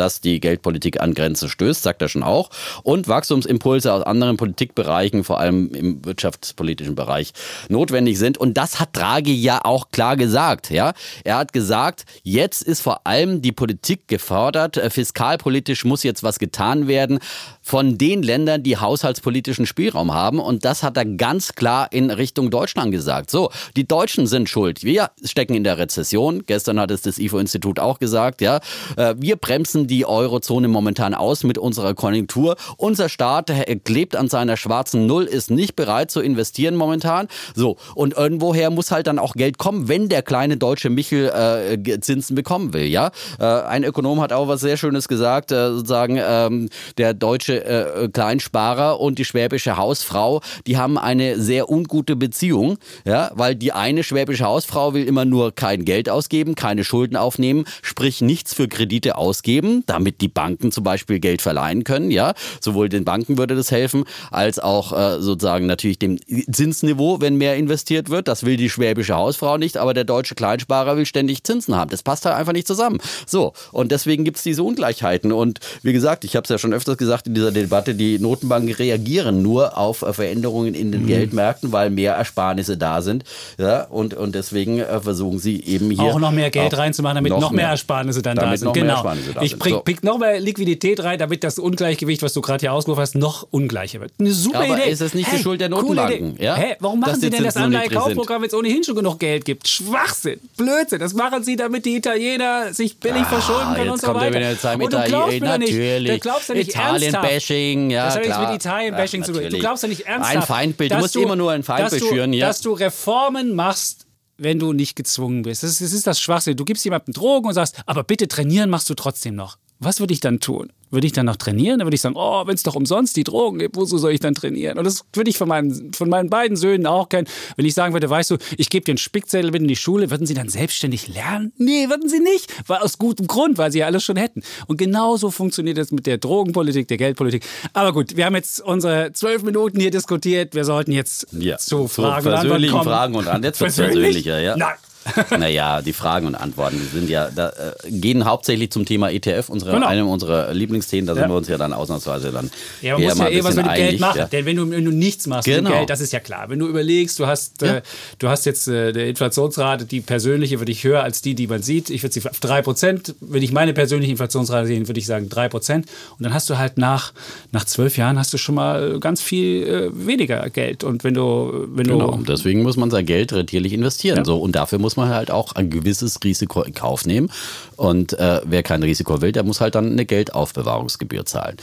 dass 0.00 0.20
die 0.20 0.40
Geldpolitik 0.40 1.00
an 1.00 1.14
Grenzen 1.14 1.48
stößt, 1.48 1.82
sagt 1.82 2.02
er 2.02 2.08
schon 2.08 2.22
auch. 2.22 2.50
Und 2.82 3.08
Wachstumsimpulse 3.08 3.92
aus 3.92 4.02
anderen 4.02 4.36
Politikbereichen, 4.36 5.24
vor 5.24 5.40
allem 5.40 5.70
im 5.74 6.04
wirtschaftspolitischen 6.04 6.94
Bereich, 6.94 7.32
notwendig 7.68 8.18
sind. 8.18 8.38
Und 8.38 8.54
das 8.54 8.80
hat 8.80 8.96
Draghi 8.96 9.34
ja 9.34 9.64
auch 9.64 9.90
klar 9.90 10.16
gesagt. 10.16 10.70
Ja? 10.70 10.92
Er 11.24 11.36
hat 11.36 11.52
gesagt, 11.52 12.04
jetzt 12.22 12.62
ist 12.62 12.80
vor 12.80 13.06
allem 13.06 13.42
die 13.42 13.52
Politik 13.52 14.08
gefordert. 14.08 14.76
Äh, 14.76 14.90
Fiskalpolitisch 14.90 15.84
muss 15.84 16.02
jetzt 16.02 16.22
was 16.22 16.38
getan 16.38 16.88
werden 16.88 17.18
von 17.62 17.98
den 17.98 18.22
Ländern, 18.22 18.62
die 18.62 18.76
haushaltspolitischen 18.76 19.66
Spielraum 19.66 20.14
haben. 20.14 20.38
Und 20.40 20.64
das 20.64 20.82
hat 20.82 20.96
er 20.96 21.04
ganz 21.04 21.54
klar 21.54 21.92
in 21.92 22.10
Richtung 22.10 22.50
Deutschland 22.50 22.92
gesagt. 22.92 23.30
So, 23.30 23.50
die 23.76 23.86
Deutschen 23.86 24.26
sind 24.26 24.48
schuld. 24.48 24.84
Wir 24.84 25.10
stecken 25.24 25.54
in 25.54 25.64
der 25.64 25.78
Rezession. 25.78 26.44
Gestern 26.46 26.80
hat 26.80 26.90
es 26.90 27.02
das 27.02 27.18
IFO-Institut 27.18 27.78
auch 27.78 27.98
gesagt. 27.98 28.40
Ja, 28.40 28.60
Äh, 28.96 29.14
wir 29.18 29.36
bremsen 29.36 29.86
die 29.88 30.06
Eurozone 30.06 30.68
momentan 30.68 31.14
aus 31.14 31.42
mit 31.42 31.58
unserer 31.58 31.94
Konjunktur. 31.94 32.56
Unser 32.76 33.08
Staat 33.08 33.50
klebt 33.84 34.14
an 34.14 34.28
seiner 34.28 34.56
schwarzen 34.56 35.06
Null, 35.06 35.24
ist 35.24 35.50
nicht 35.50 35.74
bereit 35.74 36.12
zu 36.12 36.20
investieren 36.20 36.76
momentan. 36.76 37.26
So, 37.56 37.76
und 37.96 38.16
irgendwoher 38.16 38.70
muss 38.70 38.92
halt 38.92 39.08
dann 39.08 39.18
auch 39.18 39.32
Geld 39.34 39.58
kommen, 39.58 39.88
wenn 39.88 40.08
der 40.08 40.22
kleine 40.22 40.56
deutsche 40.56 40.90
Michel 40.90 41.28
äh, 41.28 42.00
Zinsen 42.00 42.36
bekommen 42.36 42.72
will. 42.72 42.84
Ja, 42.84 43.10
äh, 43.40 43.44
ein 43.44 43.82
Ökonom 43.82 44.20
hat 44.20 44.32
auch 44.32 44.46
was 44.46 44.60
sehr 44.60 44.76
Schönes 44.76 45.08
gesagt, 45.08 45.50
äh, 45.50 45.70
sozusagen 45.70 46.18
ähm, 46.22 46.68
der 46.98 47.14
deutsche 47.14 47.64
äh, 47.64 48.08
Kleinsparer 48.08 49.00
und 49.00 49.18
die 49.18 49.24
schwäbische 49.24 49.76
Hausfrau, 49.76 50.40
die 50.66 50.76
haben 50.76 50.98
eine 50.98 51.40
sehr 51.40 51.70
ungute 51.70 52.16
Beziehung, 52.16 52.78
ja, 53.04 53.30
weil 53.34 53.54
die 53.54 53.72
eine 53.72 54.04
schwäbische 54.04 54.44
Hausfrau 54.44 54.94
will 54.94 55.06
immer 55.06 55.24
nur 55.24 55.54
kein 55.54 55.84
Geld 55.84 56.08
ausgeben, 56.08 56.54
keine 56.54 56.84
Schulden 56.84 57.16
aufnehmen, 57.16 57.64
sprich 57.82 58.20
nichts 58.20 58.54
für 58.54 58.68
Kredite 58.68 59.16
ausgeben, 59.16 59.77
damit 59.86 60.20
die 60.20 60.28
Banken 60.28 60.72
zum 60.72 60.84
Beispiel 60.84 61.20
Geld 61.20 61.40
verleihen 61.42 61.84
können, 61.84 62.10
ja, 62.10 62.34
sowohl 62.60 62.88
den 62.88 63.04
Banken 63.04 63.38
würde 63.38 63.54
das 63.54 63.70
helfen, 63.70 64.04
als 64.30 64.58
auch 64.58 64.92
äh, 64.92 65.20
sozusagen 65.20 65.66
natürlich 65.66 65.98
dem 65.98 66.18
Zinsniveau, 66.52 67.20
wenn 67.20 67.36
mehr 67.36 67.56
investiert 67.56 68.10
wird. 68.10 68.28
Das 68.28 68.44
will 68.44 68.56
die 68.56 68.70
schwäbische 68.70 69.14
Hausfrau 69.14 69.56
nicht, 69.58 69.76
aber 69.76 69.94
der 69.94 70.04
deutsche 70.04 70.34
Kleinsparer 70.34 70.96
will 70.96 71.06
ständig 71.06 71.44
Zinsen 71.44 71.76
haben. 71.76 71.90
Das 71.90 72.02
passt 72.02 72.24
halt 72.26 72.36
einfach 72.36 72.52
nicht 72.52 72.66
zusammen. 72.66 72.98
So, 73.26 73.52
und 73.72 73.92
deswegen 73.92 74.24
gibt 74.24 74.38
es 74.38 74.42
diese 74.42 74.62
Ungleichheiten. 74.62 75.32
Und 75.32 75.60
wie 75.82 75.92
gesagt, 75.92 76.24
ich 76.24 76.34
habe 76.36 76.44
es 76.44 76.50
ja 76.50 76.58
schon 76.58 76.72
öfters 76.72 76.96
gesagt 76.98 77.26
in 77.28 77.34
dieser 77.34 77.52
Debatte, 77.52 77.94
die 77.94 78.18
Notenbanken 78.18 78.72
reagieren 78.74 79.42
nur 79.42 79.78
auf 79.78 80.02
äh, 80.02 80.12
Veränderungen 80.12 80.74
in 80.74 80.88
Mhm. 80.88 80.92
den 80.92 81.06
Geldmärkten, 81.06 81.72
weil 81.72 81.90
mehr 81.90 82.14
Ersparnisse 82.14 82.76
da 82.76 83.02
sind. 83.02 83.24
Ja, 83.58 83.82
und, 83.84 84.14
und 84.14 84.34
deswegen 84.34 84.78
äh, 84.80 85.00
versuchen 85.00 85.38
sie 85.38 85.62
eben 85.64 85.90
hier 85.90 86.02
auch 86.14 86.18
noch 86.18 86.30
mehr 86.32 86.50
Geld 86.50 86.76
reinzumachen, 86.76 87.16
damit 87.16 87.30
noch, 87.32 87.50
mehr 87.50 87.68
Ersparnisse 87.68 88.22
dann 88.22 88.36
da 88.36 88.56
sind. 88.56 88.66
noch 88.66 88.74
mehr 88.74 88.82
genau. 88.84 89.02
Da 89.02 89.14
sind. 89.14 89.57
Bring, 89.58 89.74
So. 89.74 89.80
pick 89.80 90.02
noch 90.04 90.18
mehr 90.18 90.40
Liquidität 90.40 91.02
rein, 91.02 91.18
damit 91.18 91.44
das 91.44 91.58
Ungleichgewicht, 91.58 92.22
was 92.22 92.32
du 92.32 92.40
gerade 92.40 92.60
hier 92.60 92.72
ausgerufen 92.72 93.00
hast, 93.00 93.14
noch 93.14 93.46
ungleicher 93.50 94.00
wird. 94.00 94.12
Eine 94.18 94.32
super 94.32 94.60
Aber 94.60 94.78
Idee. 94.78 94.90
ist 94.90 95.00
es 95.00 95.14
nicht 95.14 95.28
die 95.28 95.36
hey, 95.36 95.42
Schuld 95.42 95.60
der 95.60 95.68
Notenbanken, 95.68 96.36
ja? 96.40 96.56
Hä, 96.56 96.76
warum 96.80 97.00
machen 97.00 97.14
die 97.14 97.20
sie 97.20 97.30
denn 97.30 97.44
das? 97.44 97.56
Anleihekaufprogramm, 97.56 98.42
wenn 98.42 98.48
es 98.48 98.54
ohnehin 98.54 98.84
schon 98.84 98.94
genug 98.96 99.18
Geld 99.18 99.44
gibt? 99.44 99.68
Schwachsinn, 99.68 100.40
Blödsinn. 100.56 100.98
Das 101.00 101.14
machen 101.14 101.42
sie, 101.44 101.56
damit 101.56 101.84
die 101.84 101.96
Italiener 101.96 102.72
sich 102.72 102.98
billig 102.98 103.24
verschulden 103.26 103.74
können 103.74 103.90
Ah, 103.90 103.92
jetzt 103.92 103.92
und 103.92 104.00
so 104.00 104.06
er 104.08 104.14
weiter. 104.34 104.56
seinem 104.56 104.80
und 104.82 104.92
du 104.92 104.96
glaubst 105.04 105.08
Italien, 105.34 105.42
mir 105.42 105.48
doch 105.50 105.58
nicht, 105.58 105.72
natürlich. 105.72 106.12
du 106.12 106.18
glaubst 106.20 106.48
ja 106.48 106.54
nicht. 106.54 106.68
Italien-Bashing, 106.70 107.90
ja 107.90 108.04
Das 108.06 108.14
hat 108.16 108.22
klar. 108.22 108.38
nichts 108.40 108.52
mit 108.52 108.64
Italien-Bashing 108.64 109.22
Ach, 109.22 109.26
zu 109.26 109.32
tun. 109.32 109.38
Du 109.40 109.44
natürlich. 109.44 109.60
glaubst 109.62 109.82
ja 109.82 109.88
nicht 109.88 110.06
ernsthaft. 110.06 110.36
Ein 110.36 110.42
Feindbild. 110.42 110.92
Du 110.92 110.96
musst 110.98 111.16
immer 111.16 111.36
nur 111.36 111.52
ein 111.52 111.62
Feindbild 111.62 112.02
du, 112.02 112.08
schüren, 112.08 112.32
ja. 112.32 112.46
Dass 112.48 112.60
du 112.60 112.72
Reformen 112.72 113.54
machst, 113.54 114.06
wenn 114.38 114.58
du 114.58 114.72
nicht 114.72 114.96
gezwungen 114.96 115.42
bist. 115.42 115.62
Das 115.62 115.70
ist, 115.70 115.80
das 115.80 115.92
ist 115.92 116.06
das 116.06 116.20
Schwachsinn. 116.20 116.56
Du 116.56 116.64
gibst 116.64 116.84
jemandem 116.84 117.12
Drogen 117.12 117.48
und 117.48 117.54
sagst, 117.54 117.82
aber 117.86 118.04
bitte 118.04 118.28
trainieren 118.28 118.70
machst 118.70 118.88
du 118.88 118.94
trotzdem 118.94 119.34
noch. 119.34 119.58
Was 119.80 120.00
würde 120.00 120.12
ich 120.12 120.20
dann 120.20 120.40
tun? 120.40 120.72
Würde 120.90 121.06
ich 121.06 121.12
dann 121.12 121.26
noch 121.26 121.36
trainieren? 121.36 121.78
Dann 121.78 121.86
würde 121.86 121.94
ich 121.96 122.00
sagen, 122.00 122.14
oh, 122.16 122.46
wenn 122.46 122.54
es 122.54 122.62
doch 122.62 122.74
umsonst 122.74 123.14
die 123.16 123.22
Drogen 123.22 123.58
gibt, 123.58 123.76
wozu 123.76 123.98
soll 123.98 124.12
ich 124.12 124.20
dann 124.20 124.34
trainieren? 124.34 124.78
Und 124.78 124.84
das 124.84 125.04
würde 125.12 125.28
ich 125.28 125.36
von 125.36 125.46
meinen, 125.46 125.92
von 125.92 126.08
meinen 126.08 126.30
beiden 126.30 126.56
Söhnen 126.56 126.86
auch 126.86 127.10
kennen. 127.10 127.28
Wenn 127.56 127.66
ich 127.66 127.74
sagen 127.74 127.92
würde, 127.92 128.08
weißt 128.08 128.30
du, 128.30 128.38
ich 128.56 128.70
gebe 128.70 128.86
dir 128.86 128.92
einen 128.92 128.98
Spickzettel 128.98 129.50
mit 129.50 129.60
in 129.60 129.68
die 129.68 129.76
Schule, 129.76 130.10
würden 130.10 130.26
sie 130.26 130.32
dann 130.32 130.48
selbstständig 130.48 131.08
lernen? 131.08 131.52
Nee, 131.58 131.90
würden 131.90 132.08
sie 132.08 132.20
nicht. 132.20 132.50
Weil 132.66 132.78
aus 132.78 132.96
gutem 132.96 133.26
Grund, 133.26 133.58
weil 133.58 133.70
sie 133.70 133.80
ja 133.80 133.86
alles 133.86 134.02
schon 134.02 134.16
hätten. 134.16 134.42
Und 134.66 134.78
genauso 134.78 135.30
funktioniert 135.30 135.76
es 135.76 135.92
mit 135.92 136.06
der 136.06 136.16
Drogenpolitik, 136.16 136.88
der 136.88 136.96
Geldpolitik. 136.96 137.44
Aber 137.74 137.92
gut, 137.92 138.16
wir 138.16 138.24
haben 138.24 138.34
jetzt 138.34 138.60
unsere 138.62 139.12
zwölf 139.12 139.42
Minuten 139.42 139.78
hier 139.78 139.90
diskutiert. 139.90 140.54
Wir 140.54 140.64
sollten 140.64 140.92
jetzt 140.92 141.26
Ja, 141.32 141.58
zu 141.58 141.68
zu 141.68 141.88
Fragen 141.88 142.26
und 142.26 142.32
Antworten 142.32 142.40
persönlichen 142.48 142.72
kommen. 142.72 142.84
Fragen 142.84 143.14
und 143.14 143.20
Antworten. 143.28 143.44
Jetzt 143.44 143.60
wird's 143.60 143.76
Persönlich? 143.76 144.24
persönlicher, 144.24 144.40
ja. 144.40 144.56
Nein. 144.56 144.74
Naja, 145.38 145.82
die 145.82 145.92
Fragen 145.92 146.26
und 146.26 146.34
Antworten 146.34 146.78
die 146.80 146.96
sind 146.98 147.08
ja, 147.10 147.30
da, 147.34 147.48
äh, 147.50 147.90
gehen 147.90 148.24
hauptsächlich 148.24 148.70
zum 148.70 148.84
Thema 148.84 149.10
ETF, 149.10 149.48
unsere, 149.48 149.72
Genau. 149.72 149.86
einem 149.86 150.08
unserer 150.08 150.52
Lieblingsthemen. 150.52 151.06
Da 151.06 151.14
Ja. 151.14 151.20
sind 151.22 151.30
wir 151.30 151.36
uns 151.36 151.48
ja 151.48 151.58
dann 151.58 151.72
ausnahmsweise 151.72 152.30
dann. 152.32 152.50
Ja, 152.82 152.94
man 152.98 153.02
muss 153.08 153.18
ja 153.18 153.28
eh 153.28 153.44
was 153.44 153.54
mit 153.56 153.66
dem 153.66 153.74
Geld 153.74 154.00
machen. 154.00 154.18
ja. 154.18 154.24
Denn 154.26 154.44
wenn 154.46 154.56
du, 154.56 154.70
wenn 154.70 154.84
du 154.84 154.90
nichts 154.90 155.26
machst 155.26 155.46
mit 155.46 155.56
Genau. 155.56 155.70
dem 155.70 155.76
Geld, 155.78 155.90
das 155.90 156.00
ist 156.00 156.12
ja 156.12 156.20
klar. 156.20 156.48
Wenn 156.48 156.58
du 156.58 156.66
überlegst, 156.68 157.18
du 157.18 157.26
hast, 157.26 157.62
äh, 157.62 157.82
du 158.18 158.28
hast 158.28 158.46
jetzt 158.46 158.68
äh, 158.68 158.88
eine 158.88 159.06
Inflationsrate, 159.08 159.84
die 159.84 160.00
persönliche 160.00 160.58
würde 160.60 160.72
ich 160.72 160.84
höher 160.84 161.02
als 161.02 161.22
die, 161.22 161.34
die 161.34 161.46
man 161.46 161.62
sieht. 161.62 161.90
Ich 161.90 162.02
würde 162.02 162.12
sie 162.12 162.28
auf 162.28 162.38
3%. 162.40 163.14
Wenn 163.20 163.42
ich 163.42 163.52
meine 163.52 163.72
persönliche 163.72 164.10
Inflationsrate 164.12 164.66
sehe, 164.66 164.86
würde 164.86 164.98
ich 165.00 165.06
sagen 165.06 165.28
3%. 165.28 165.74
Und 165.76 165.84
dann 166.24 166.34
hast 166.34 166.48
du 166.50 166.58
halt 166.58 166.78
nach, 166.78 167.12
nach 167.52 167.64
zwölf 167.64 167.96
Jahren 167.96 168.18
hast 168.18 168.32
du 168.32 168.38
schon 168.38 168.54
mal 168.54 168.98
ganz 169.00 169.20
viel 169.22 169.66
äh, 169.66 170.06
weniger 170.06 170.48
Geld. 170.50 170.84
Und 170.84 171.04
wenn 171.04 171.14
du, 171.14 171.66
wenn 171.74 171.86
Genau, 171.86 172.12
du 172.16 172.24
deswegen 172.24 172.62
muss 172.62 172.76
man 172.76 172.90
sein 172.90 173.06
Geld 173.06 173.32
rentierlich 173.32 173.72
investieren. 173.72 174.24
So, 174.24 174.38
und 174.38 174.52
dafür 174.56 174.78
muss 174.78 174.96
man 174.98 175.08
halt 175.08 175.30
auch 175.30 175.52
ein 175.52 175.70
gewisses 175.70 176.18
Risiko 176.22 176.62
in 176.62 176.74
Kauf 176.74 177.06
nehmen. 177.06 177.30
Und 177.76 178.12
äh, 178.18 178.40
wer 178.44 178.62
kein 178.62 178.82
Risiko 178.82 179.20
will, 179.22 179.32
der 179.32 179.42
muss 179.44 179.60
halt 179.60 179.74
dann 179.74 179.92
eine 179.92 180.04
Geldaufbewahrungsgebühr 180.04 181.24
zahlen. 181.24 181.56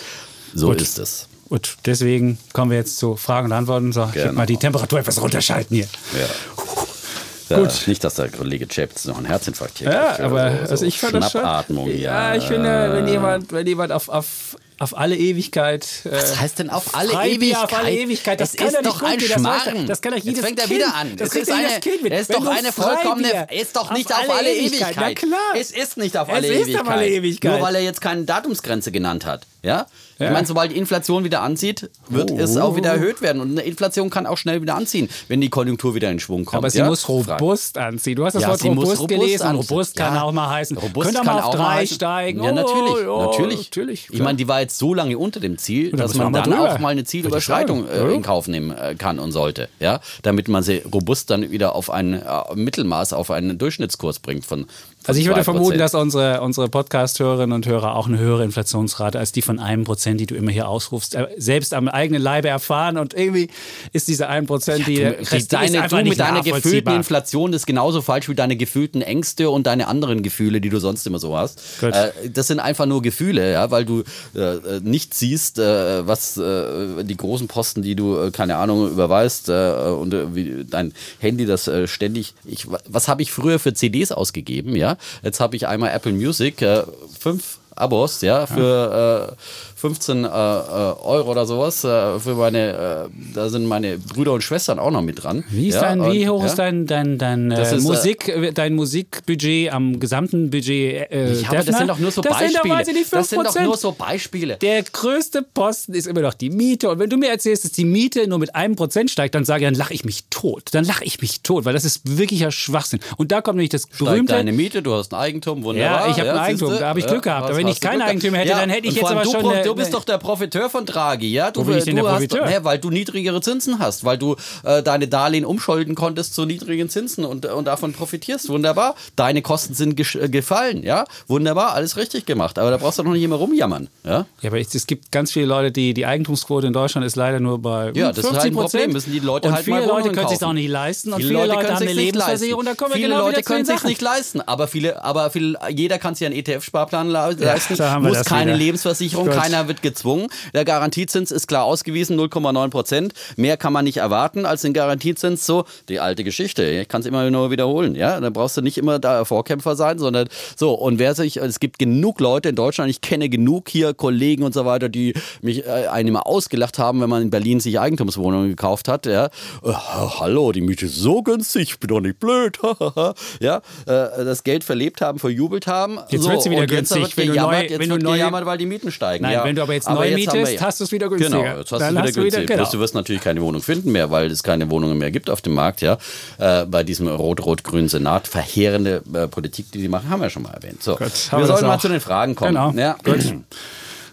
So 0.53 0.69
Gut. 0.69 0.81
ist 0.81 0.97
es. 0.99 1.27
Gut, 1.49 1.77
deswegen 1.85 2.39
kommen 2.53 2.71
wir 2.71 2.77
jetzt 2.79 2.97
zu 2.97 3.15
Fragen 3.15 3.47
und 3.47 3.51
Antworten. 3.51 3.91
So, 3.93 4.05
ich 4.05 4.13
Genau. 4.13 4.25
will 4.27 4.31
mal 4.33 4.45
die 4.47 4.57
Temperatur 4.57 4.99
etwas 4.99 5.21
runterschalten 5.21 5.75
hier. 5.75 5.87
Ja. 6.19 6.25
Gut. 6.55 7.71
Ja, 7.73 7.87
nicht, 7.87 8.03
dass 8.03 8.15
der 8.15 8.29
Kollege 8.29 8.67
Chaps 8.67 9.05
noch 9.05 9.17
einen 9.17 9.27
Herzinfarkt 9.27 9.77
hier 9.77 9.91
Ja, 9.91 10.07
kriegt. 10.13 10.21
aber 10.21 10.51
so, 10.51 10.57
also 10.61 10.75
so 10.77 10.85
ich 10.85 10.99
fand 10.99 11.13
das 11.13 11.31
schon. 11.31 11.41
Schnappatmung. 11.41 11.91
Ja, 11.95 12.33
ich 12.33 12.45
finde, 12.45 12.89
wenn 12.93 13.07
jemand, 13.07 13.51
wenn 13.51 13.67
jemand 13.67 13.91
auf, 13.91 14.09
auf, 14.09 14.57
auf 14.79 14.97
alle 14.97 15.15
Ewigkeit. 15.15 15.85
Äh, 16.05 16.11
Was 16.11 16.39
heißt 16.39 16.59
denn 16.59 16.69
auf 16.69 16.95
alle 16.95 17.09
frei- 17.09 17.29
Ewigkeit? 17.31 17.63
Auf 17.63 17.73
alle 17.79 17.91
Ewigkeit. 17.91 18.39
Das 18.41 18.49
es 18.51 18.55
kann 18.57 18.67
ist 18.67 18.85
doch 18.85 19.01
ein 19.01 19.17
gehen, 19.17 19.29
das 19.29 19.39
Schmarrn. 19.39 19.87
das 19.87 20.01
kann 20.01 20.11
doch 20.13 20.19
jedes 20.19 20.37
Jetzt 20.39 20.45
fängt 20.45 20.59
er 20.59 20.65
Kind. 20.67 20.79
wieder 20.79 20.95
an. 20.95 21.15
Das 21.15 21.29
es 21.29 21.35
ist 21.35 21.49
doch 21.49 21.55
eine, 21.57 21.79
Kind 21.79 22.11
es 22.11 22.21
ist 22.21 22.29
Wenn 22.29 22.43
doch 22.43 22.47
eine 22.47 22.71
vollkommene, 22.71 23.47
ist 23.51 23.75
doch 23.75 23.91
nicht 23.91 24.11
auf 24.13 24.27
auf, 24.29 24.37
alle 24.37 24.53
Ewigkeit. 24.53 24.97
Ewigkeit. 24.97 25.17
Na 25.21 25.27
klar. 25.27 25.55
Es 25.59 25.71
ist 25.71 25.97
nicht 25.97 26.17
auf 26.17 26.27
Es 26.27 26.33
alle 26.35 26.47
ist 26.47 26.61
auf 26.61 26.67
Ewigkeit. 26.67 26.87
alle 26.87 27.07
Ewigkeit. 27.09 27.51
Nur 27.53 27.61
weil 27.61 27.75
er 27.75 27.81
jetzt 27.81 28.01
keine 28.01 28.23
Datumsgrenze 28.23 28.91
genannt 28.91 29.25
hat. 29.25 29.45
Ja? 29.65 29.87
Ja. 30.19 30.27
Ich 30.27 30.31
meine, 30.31 30.45
sobald 30.47 30.71
die 30.71 30.77
Inflation 30.77 31.23
wieder 31.25 31.41
anzieht, 31.41 31.89
wird 32.07 32.31
Oh. 32.31 32.37
es 32.39 32.55
auch 32.55 32.75
wieder 32.77 32.91
erhöht 32.91 33.21
werden. 33.21 33.41
Und 33.41 33.51
eine 33.51 33.61
Inflation 33.63 34.09
kann 34.09 34.25
auch 34.27 34.37
schnell 34.37 34.61
wieder 34.61 34.75
anziehen, 34.75 35.09
wenn 35.27 35.41
die 35.41 35.49
Konjunktur 35.49 35.93
wieder 35.95 36.09
in 36.09 36.19
Schwung 36.19 36.45
kommt. 36.45 36.59
aber 36.59 36.69
sie 36.69 36.77
ja? 36.79 36.85
muss 36.87 37.09
robust 37.09 37.77
anziehen. 37.77 38.15
Du 38.15 38.23
hast 38.25 38.33
das 38.35 38.43
Ja, 38.43 38.49
Wort 38.49 38.63
robust, 38.63 38.91
robust 38.99 39.07
gelesen. 39.09 39.43
anziehen. 39.47 39.67
Robust 39.69 39.95
kann 39.97 40.17
auch 40.17 40.31
mal 40.31 40.49
heißen. 40.49 40.77
Robust 40.77 41.07
Könnte 41.13 41.27
kann 41.29 41.39
auch 41.41 41.51
mal 41.53 41.57
drei 41.57 41.75
heißen. 41.81 41.95
steigen. 41.95 42.43
Ja, 42.43 42.51
natürlich. 42.53 43.07
Oh, 43.07 43.11
oh, 43.11 43.25
natürlich. 43.25 43.65
natürlich. 43.65 44.07
Ich 44.11 44.19
meine, 44.21 44.37
die 44.37 44.47
war 44.47 44.61
jetzt 44.61 44.77
so 44.77 44.93
lange 44.93 45.17
unter 45.17 45.39
dem 45.41 45.57
Ziel, 45.57 45.91
da 45.91 45.97
dass 45.97 46.13
man 46.15 46.31
dann 46.31 46.43
drüber. 46.43 46.73
auch 46.75 46.79
mal 46.79 46.89
eine 46.89 47.03
Zielüberschreitung 47.03 47.85
äh, 47.89 48.13
in 48.13 48.21
Kauf 48.21 48.47
nehmen 48.47 48.71
äh, 48.71 48.95
kann 48.95 49.19
und 49.19 49.31
sollte. 49.33 49.67
Ja? 49.81 49.99
Damit 50.21 50.47
man 50.47 50.63
sie 50.63 50.77
robust 50.93 51.29
dann 51.29 51.51
wieder 51.51 51.75
auf 51.75 51.89
ein 51.89 52.13
äh, 52.13 52.23
Mittelmaß, 52.55 53.11
auf 53.13 53.31
einen 53.31 53.57
Durchschnittskurs 53.57 54.19
bringt 54.19 54.45
von 54.45 54.65
Also 55.07 55.19
ich 55.19 55.27
würde 55.27 55.41
2%. 55.41 55.43
vermuten, 55.43 55.77
dass 55.77 55.93
unsere, 55.93 56.41
unsere 56.41 56.69
Podcast-Hörerinnen 56.69 57.53
und 57.53 57.67
Hörer 57.67 57.95
auch 57.95 58.07
eine 58.07 58.17
höhere 58.17 58.43
Inflationsrate 58.43 59.19
als 59.19 59.31
die 59.31 59.41
von 59.41 59.59
einem 59.59 59.83
Prozent, 59.83 60.19
die 60.19 60.25
du 60.25 60.35
immer 60.35 60.51
hier 60.51 60.67
ausrufst, 60.67 61.15
äh, 61.15 61.27
selbst 61.37 61.73
am 61.73 61.87
eigenen 61.87 62.21
Leibe 62.21 62.47
erfahren. 62.47 62.97
Und 62.97 63.13
irgendwie 63.13 63.49
ist 63.93 64.07
diese 64.07 64.27
ein 64.27 64.45
Prozent, 64.45 64.87
die, 64.87 64.95
Du, 64.95 65.15
die 65.23 65.37
die, 65.37 65.47
deine, 65.47 65.87
du 65.87 65.95
mit 65.97 66.19
deiner 66.19 66.41
gefühlten. 66.41 66.95
Inflation 66.95 67.53
ist 67.53 67.65
genauso 67.67 68.01
falsch 68.01 68.29
wie 68.29 68.35
deine 68.35 68.55
gefühlten 68.55 69.01
Ängste 69.01 69.49
und 69.49 69.67
deine 69.67 69.87
anderen 69.87 70.23
Gefühle, 70.23 70.61
die 70.61 70.69
du 70.69 70.79
sonst 70.79 71.05
immer 71.05 71.19
so 71.19 71.37
hast. 71.37 71.61
Gut. 71.79 71.93
Äh, 71.93 72.11
das 72.33 72.47
sind 72.47 72.59
einfach 72.59 72.85
nur 72.85 73.01
Gefühle, 73.01 73.51
ja, 73.51 73.69
weil 73.71 73.85
du 73.85 74.03
äh, 74.35 74.79
nicht 74.81 75.13
siehst, 75.13 75.57
was 75.57 76.35
die 76.35 77.17
großen 77.17 77.47
Posten, 77.47 77.81
die 77.81 77.95
du, 77.95 78.31
keine 78.31 78.57
Ahnung, 78.57 78.89
überweist 78.89 79.49
und 79.49 80.35
wie 80.35 80.65
dein 80.69 80.93
Handy 81.19 81.45
das 81.45 81.69
ständig. 81.85 82.33
Ich, 82.45 82.67
was 82.87 83.07
habe 83.07 83.21
ich 83.21 83.31
früher 83.31 83.59
für 83.59 83.73
CDs 83.73 84.11
ausgegeben? 84.11 84.75
Ja, 84.75 84.94
jetzt 85.23 85.39
habe 85.39 85.55
ich 85.55 85.67
einmal 85.67 85.91
Apple 85.91 86.13
Music, 86.13 86.61
äh, 86.61 86.83
fünf 87.19 87.59
Abos, 87.75 88.21
ja, 88.21 88.45
für 88.45 89.35
äh, 89.37 89.74
15 89.85 90.23
äh, 90.23 90.27
äh, 90.27 90.31
Euro 90.31 91.31
oder 91.31 91.45
sowas. 91.45 91.83
Äh, 91.83 92.19
für 92.19 92.33
meine, 92.33 93.07
äh, 93.07 93.33
da 93.35 93.49
sind 93.49 93.67
meine 93.67 93.99
Brüder 93.99 94.33
und 94.33 94.41
Schwestern 94.41 94.79
auch 94.79 94.89
noch 94.89 95.03
mit 95.03 95.23
dran. 95.23 95.43
Wie, 95.49 95.67
ist 95.67 95.75
ja, 95.75 95.81
dein, 95.81 96.11
wie 96.11 96.27
hoch 96.27 96.39
ja? 96.39 96.47
ist 96.47 96.55
dein, 96.55 96.87
dein, 96.87 97.19
dein, 97.19 97.51
äh, 97.51 97.61
ist, 97.61 97.71
äh, 97.71 97.77
Musik, 97.77 98.33
dein 98.55 98.73
Musikbudget 98.73 99.71
am 99.71 99.99
gesamten 99.99 100.49
Budget? 100.49 101.11
Ja, 101.11 101.49
aber 101.49 101.63
das 101.63 101.77
sind 101.77 101.87
doch 101.87 101.99
nur 101.99 102.09
so 102.09 102.21
das 102.21 102.31
Beispiele. 102.31 102.51
Sind 102.51 102.71
doch, 102.71 102.77
weiß 102.77 102.87
ich 102.87 102.93
nicht, 102.95 103.13
5%. 103.13 103.15
das 103.15 103.29
sind 103.29 103.45
doch 103.45 103.61
nur 103.61 103.77
so 103.77 103.91
Beispiele. 103.91 104.57
Der 104.57 104.81
größte 104.81 105.43
Posten 105.43 105.93
ist 105.93 106.07
immer 106.07 106.21
noch 106.21 106.33
die 106.33 106.49
Miete. 106.49 106.89
Und 106.89 106.97
wenn 106.97 107.09
du 107.09 107.17
mir 107.17 107.29
erzählst, 107.29 107.63
dass 107.65 107.71
die 107.71 107.85
Miete 107.85 108.27
nur 108.27 108.39
mit 108.39 108.55
einem 108.55 108.75
Prozent 108.75 109.11
steigt, 109.11 109.35
dann 109.35 109.45
sage 109.45 109.65
ich, 109.65 109.67
dann 109.67 109.75
lache 109.75 109.93
ich 109.93 110.03
mich 110.03 110.23
tot. 110.31 110.69
Dann 110.71 110.85
lache 110.85 111.03
ich 111.03 111.21
mich 111.21 111.41
tot, 111.41 111.65
weil 111.65 111.73
das 111.73 111.85
ist 111.85 112.17
wirklicher 112.17 112.49
Schwachsinn. 112.51 112.99
Und 113.17 113.31
da 113.31 113.41
kommt 113.41 113.57
nämlich 113.57 113.69
das 113.69 113.83
Steigt 113.83 113.99
berühmte. 113.99 114.33
deine 114.33 114.51
Miete, 114.51 114.81
du 114.81 114.93
hast 114.93 115.13
ein 115.13 115.19
Eigentum, 115.19 115.63
wunderbar. 115.63 116.07
Ja, 116.07 116.11
ich 116.11 116.19
habe 116.19 116.31
ein 116.39 116.51
siehste? 116.51 116.65
Eigentum, 116.65 116.79
da 116.79 116.87
habe 116.89 116.99
ich 116.99 117.07
Glück 117.07 117.23
gehabt. 117.23 117.45
Aber 117.45 117.57
wenn 117.57 117.67
ich 117.67 117.79
du 117.79 117.87
kein 117.87 118.01
Eigentum 118.01 118.33
hätte, 118.33 118.49
dann 118.49 118.69
hätte 118.69 118.87
ich 118.87 118.95
jetzt 118.95 119.05
aber 119.05 119.23
du, 119.23 119.31
schon 119.31 119.47
eine- 119.47 119.74
Du 119.75 119.81
bist 119.81 119.93
doch 119.93 120.03
der 120.03 120.17
Profiteur 120.17 120.69
von 120.69 120.85
Draghi, 120.85 121.31
ja? 121.31 121.51
Du, 121.51 121.61
Wo 121.61 121.65
bin 121.65 121.77
ich 121.77 121.83
denn 121.83 121.95
der 121.95 122.05
hast, 122.05 122.13
Profiteur? 122.13 122.49
Ja, 122.49 122.63
weil 122.63 122.79
du 122.79 122.89
niedrigere 122.89 123.41
Zinsen 123.41 123.79
hast, 123.79 124.05
weil 124.05 124.17
du 124.17 124.35
äh, 124.63 124.81
deine 124.81 125.07
Darlehen 125.07 125.45
umschulden 125.45 125.95
konntest 125.95 126.33
zu 126.35 126.45
niedrigen 126.45 126.89
Zinsen 126.89 127.25
und, 127.25 127.45
und 127.45 127.65
davon 127.65 127.93
profitierst. 127.93 128.49
Wunderbar. 128.49 128.95
Deine 129.15 129.41
Kosten 129.41 129.73
sind 129.73 129.99
äh, 129.99 130.29
gefallen, 130.29 130.83
ja? 130.83 131.05
Wunderbar, 131.27 131.73
alles 131.73 131.97
richtig 131.97 132.25
gemacht. 132.25 132.59
Aber 132.59 132.71
da 132.71 132.77
brauchst 132.77 132.99
du 132.99 133.03
doch 133.03 133.11
nicht 133.11 133.23
immer 133.23 133.35
rumjammern, 133.35 133.89
ja? 134.03 134.25
Ja, 134.41 134.49
aber 134.49 134.59
es 134.59 134.87
gibt 134.87 135.11
ganz 135.11 135.31
viele 135.31 135.45
Leute, 135.45 135.71
die 135.71 135.93
die 135.93 136.05
Eigentumsquote 136.05 136.67
in 136.67 136.73
Deutschland 136.73 137.05
ist 137.05 137.15
leider 137.15 137.39
nur 137.39 137.61
bei 137.61 137.91
Ja, 137.93 138.09
das 138.09 138.19
ist 138.19 138.25
50 138.25 138.37
halt 138.37 138.45
ein 138.45 138.55
Problem. 138.55 138.91
Müssen 138.91 139.11
die 139.11 139.19
Leute 139.19 139.47
und 139.47 139.53
halt 139.55 139.65
viele 139.65 139.79
mal 139.79 139.87
Leute 139.87 140.11
können 140.11 140.29
sich 140.29 140.43
auch 140.43 140.53
nicht 140.53 140.69
leisten 140.69 141.13
und 141.13 141.17
Viele 141.17 141.29
viele, 141.29 141.39
Leute 141.39 141.53
Leute, 141.53 141.65
können 141.65 141.75
haben 141.75 141.83
eine 141.83 141.93
Lebensversicherung. 141.93 142.65
Da 142.65 142.73
kommen 142.75 142.93
viele 142.93 143.07
genau 143.07 143.19
Leute 143.27 143.43
können 143.43 143.65
sich 143.65 143.83
nicht 143.83 144.01
leisten, 144.01 144.41
aber 144.41 144.67
viele, 144.67 145.03
aber 145.03 145.29
viel, 145.29 145.57
jeder 145.69 145.97
kann 145.99 146.15
sich 146.15 146.25
einen 146.25 146.35
ETF-Sparplan 146.35 147.09
leisten, 147.09 147.77
wir 147.77 147.99
muss 147.99 148.23
keine. 148.23 148.55
Lebensversicherung, 148.55 149.25
Gut. 149.25 149.35
Keiner 149.55 149.67
wird 149.67 149.81
gezwungen. 149.81 150.27
Der 150.53 150.65
Garantiezins 150.65 151.31
ist 151.31 151.47
klar 151.47 151.63
ausgewiesen, 151.63 152.19
0,9 152.19 152.69
Prozent. 152.69 153.13
Mehr 153.37 153.57
kann 153.57 153.71
man 153.73 153.85
nicht 153.85 153.97
erwarten 153.97 154.45
als 154.45 154.61
den 154.61 154.73
Garantiezins. 154.73 155.45
So 155.45 155.65
die 155.89 155.99
alte 155.99 156.23
Geschichte. 156.23 156.63
Ich 156.65 156.87
kann 156.87 157.01
es 157.01 157.07
immer 157.07 157.29
nur 157.31 157.51
wiederholen. 157.51 157.95
Ja, 157.95 158.19
da 158.19 158.29
brauchst 158.29 158.57
du 158.57 158.61
nicht 158.61 158.77
immer 158.77 158.99
da 158.99 159.23
Vorkämpfer 159.25 159.75
sein, 159.75 159.97
sondern 159.99 160.27
so. 160.55 160.73
Und 160.73 160.99
wer 160.99 161.15
sich, 161.15 161.37
es 161.37 161.59
gibt 161.59 161.79
genug 161.79 162.19
Leute 162.19 162.49
in 162.49 162.55
Deutschland. 162.55 162.89
Ich 162.89 163.01
kenne 163.01 163.29
genug 163.29 163.69
hier 163.69 163.93
Kollegen 163.93 164.43
und 164.43 164.53
so 164.53 164.65
weiter, 164.65 164.89
die 164.89 165.13
mich 165.41 165.65
äh, 165.65 165.87
einen 165.87 166.09
immer 166.09 166.27
ausgelacht 166.27 166.77
haben, 166.79 167.01
wenn 167.01 167.09
man 167.09 167.21
in 167.21 167.29
Berlin 167.29 167.59
sich 167.59 167.79
Eigentumswohnungen 167.79 168.49
gekauft 168.49 168.87
hat. 168.87 169.05
Ja, 169.05 169.25
äh, 169.25 169.71
hallo, 169.71 170.51
die 170.51 170.61
Miete 170.61 170.85
ist 170.85 170.95
so 170.95 171.23
günstig. 171.23 171.63
Ich 171.75 171.79
bin 171.79 171.87
doch 171.89 172.01
nicht 172.01 172.19
blöd. 172.19 172.59
ja, 173.39 173.57
äh, 173.57 173.61
das 173.85 174.43
Geld 174.43 174.63
verlebt 174.63 175.01
haben, 175.01 175.19
verjubelt 175.19 175.67
haben. 175.67 175.99
Jetzt 176.09 176.23
so, 176.23 176.29
wird 176.29 176.41
sie 176.41 176.51
wieder 176.51 176.67
günstig, 176.67 177.15
wenn 177.17 177.27
du 177.29 177.33
neu- 177.35 177.69
wenn 177.69 177.79
du 177.89 177.95
wird 177.95 178.03
neu- 178.03 178.11
gejammert, 178.13 178.45
weil 178.45 178.57
die 178.57 178.65
Mieten 178.65 178.91
steigen. 178.91 179.23
Nein, 179.23 179.33
ja. 179.33 179.44
Wenn 179.45 179.55
du 179.55 179.61
aber 179.61 179.73
jetzt 179.73 179.89
neu 179.89 180.07
jetzt 180.09 180.33
mietest, 180.33 180.61
hast 180.61 180.81
du's 180.81 180.91
wieder 180.91 181.07
günstiger. 181.09 181.41
Genau, 181.41 181.57
jetzt 181.59 181.71
hast 181.71 181.79
Dann 181.81 181.95
du 181.95 182.01
hast 182.01 182.09
wieder 182.09 182.21
du 182.21 182.25
wieder- 182.27 182.37
günstig. 182.39 182.57
genau. 182.57 182.71
Du 182.71 182.79
wirst 182.79 182.95
natürlich 182.95 183.21
keine 183.21 183.41
Wohnung 183.41 183.61
finden 183.61 183.91
mehr, 183.91 184.11
weil 184.11 184.29
es 184.29 184.43
keine 184.43 184.69
Wohnungen 184.69 184.97
mehr 184.97 185.11
gibt 185.11 185.29
auf 185.29 185.41
dem 185.41 185.53
Markt. 185.53 185.81
Ja, 185.81 185.97
äh, 186.37 186.65
bei 186.65 186.83
diesem 186.83 187.07
rot-rot-grünen 187.07 187.87
Senat 187.89 188.27
verheerende 188.27 189.01
äh, 189.13 189.27
Politik, 189.27 189.71
die 189.71 189.79
die 189.79 189.87
machen, 189.87 190.09
haben 190.09 190.21
wir 190.21 190.29
schon 190.29 190.43
mal 190.43 190.51
erwähnt. 190.53 190.83
So, 190.83 190.99
haben 190.99 191.09
wir 191.41 191.47
sollen 191.47 191.65
mal 191.67 191.79
zu 191.79 191.87
den 191.89 191.99
Fragen 192.01 192.35
kommen. 192.35 192.53
Genau. 192.55 192.71
Ja. 192.71 192.97
Gut. 193.03 193.33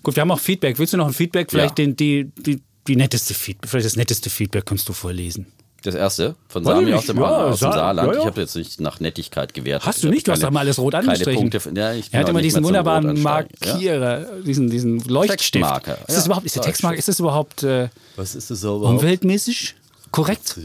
Gut, 0.03 0.17
wir 0.17 0.21
haben 0.21 0.31
auch 0.31 0.41
Feedback. 0.41 0.79
Willst 0.79 0.93
du 0.93 0.97
noch 0.97 1.07
ein 1.07 1.12
Feedback? 1.12 1.51
Vielleicht 1.51 1.79
Ja. 1.79 1.85
den, 1.87 1.97
die, 1.97 2.31
die, 2.37 2.61
die 2.89 2.97
netteste 2.97 3.35
Feedback, 3.35 3.71
vielleicht 3.71 3.87
das 3.87 3.97
netteste 3.97 4.31
Feedback 4.31 4.67
kannst 4.67 4.89
du 4.89 4.93
vorlesen. 4.93 5.47
Das 5.83 5.95
erste 5.97 6.37
von 6.49 6.65
Weiß 6.65 6.75
Sami 6.77 6.93
aus 6.95 7.07
dem, 7.07 7.19
Ja, 7.19 7.25
aus 7.25 7.59
dem 7.59 7.71
Sa- 7.71 7.73
Saarland. 7.73 8.09
ja, 8.09 8.15
ja. 8.15 8.21
Ich 8.21 8.27
habe 8.27 8.41
jetzt 8.41 8.55
nicht 8.57 8.81
nach 8.81 9.01
Nettigkeit 9.01 9.53
gewertet. 9.53 9.87
Hast 9.87 10.03
du 10.05 10.09
nicht? 10.09 10.27
Du 10.29 10.33
hast 10.33 10.43
doch 10.43 10.51
mal 10.51 10.61
alles 10.61 10.79
rot 10.79 10.93
keine 10.93 11.09
angestrichen. 11.09 11.51
Punkte. 11.51 11.71
Ja, 11.75 11.93
Er 12.12 12.21
hat 12.21 12.29
immer 12.29 12.41
diesen 12.41 12.62
wunderbaren. 12.65 13.21
Markierer, 13.21 14.27
diesen, 14.47 14.71
diesen 14.71 15.01
Leuchtstift. 15.01 15.65
Textmarker. 15.65 15.99
Ist 16.07 16.17
das 16.19 16.27
überhaupt, 16.27 16.47
ist 16.47 16.55
der 16.57 16.62
Textmarker, 16.62 16.99
ist 16.99 17.09
das 17.09 17.19
überhaupt 17.21 17.62
äh, 17.65 17.89
Was 18.17 18.35
ist 18.35 18.51
das 18.51 18.61
so 18.61 18.77
überhaupt? 18.79 19.01
umweltmäßig 19.03 19.75
korrekt? 20.12 20.57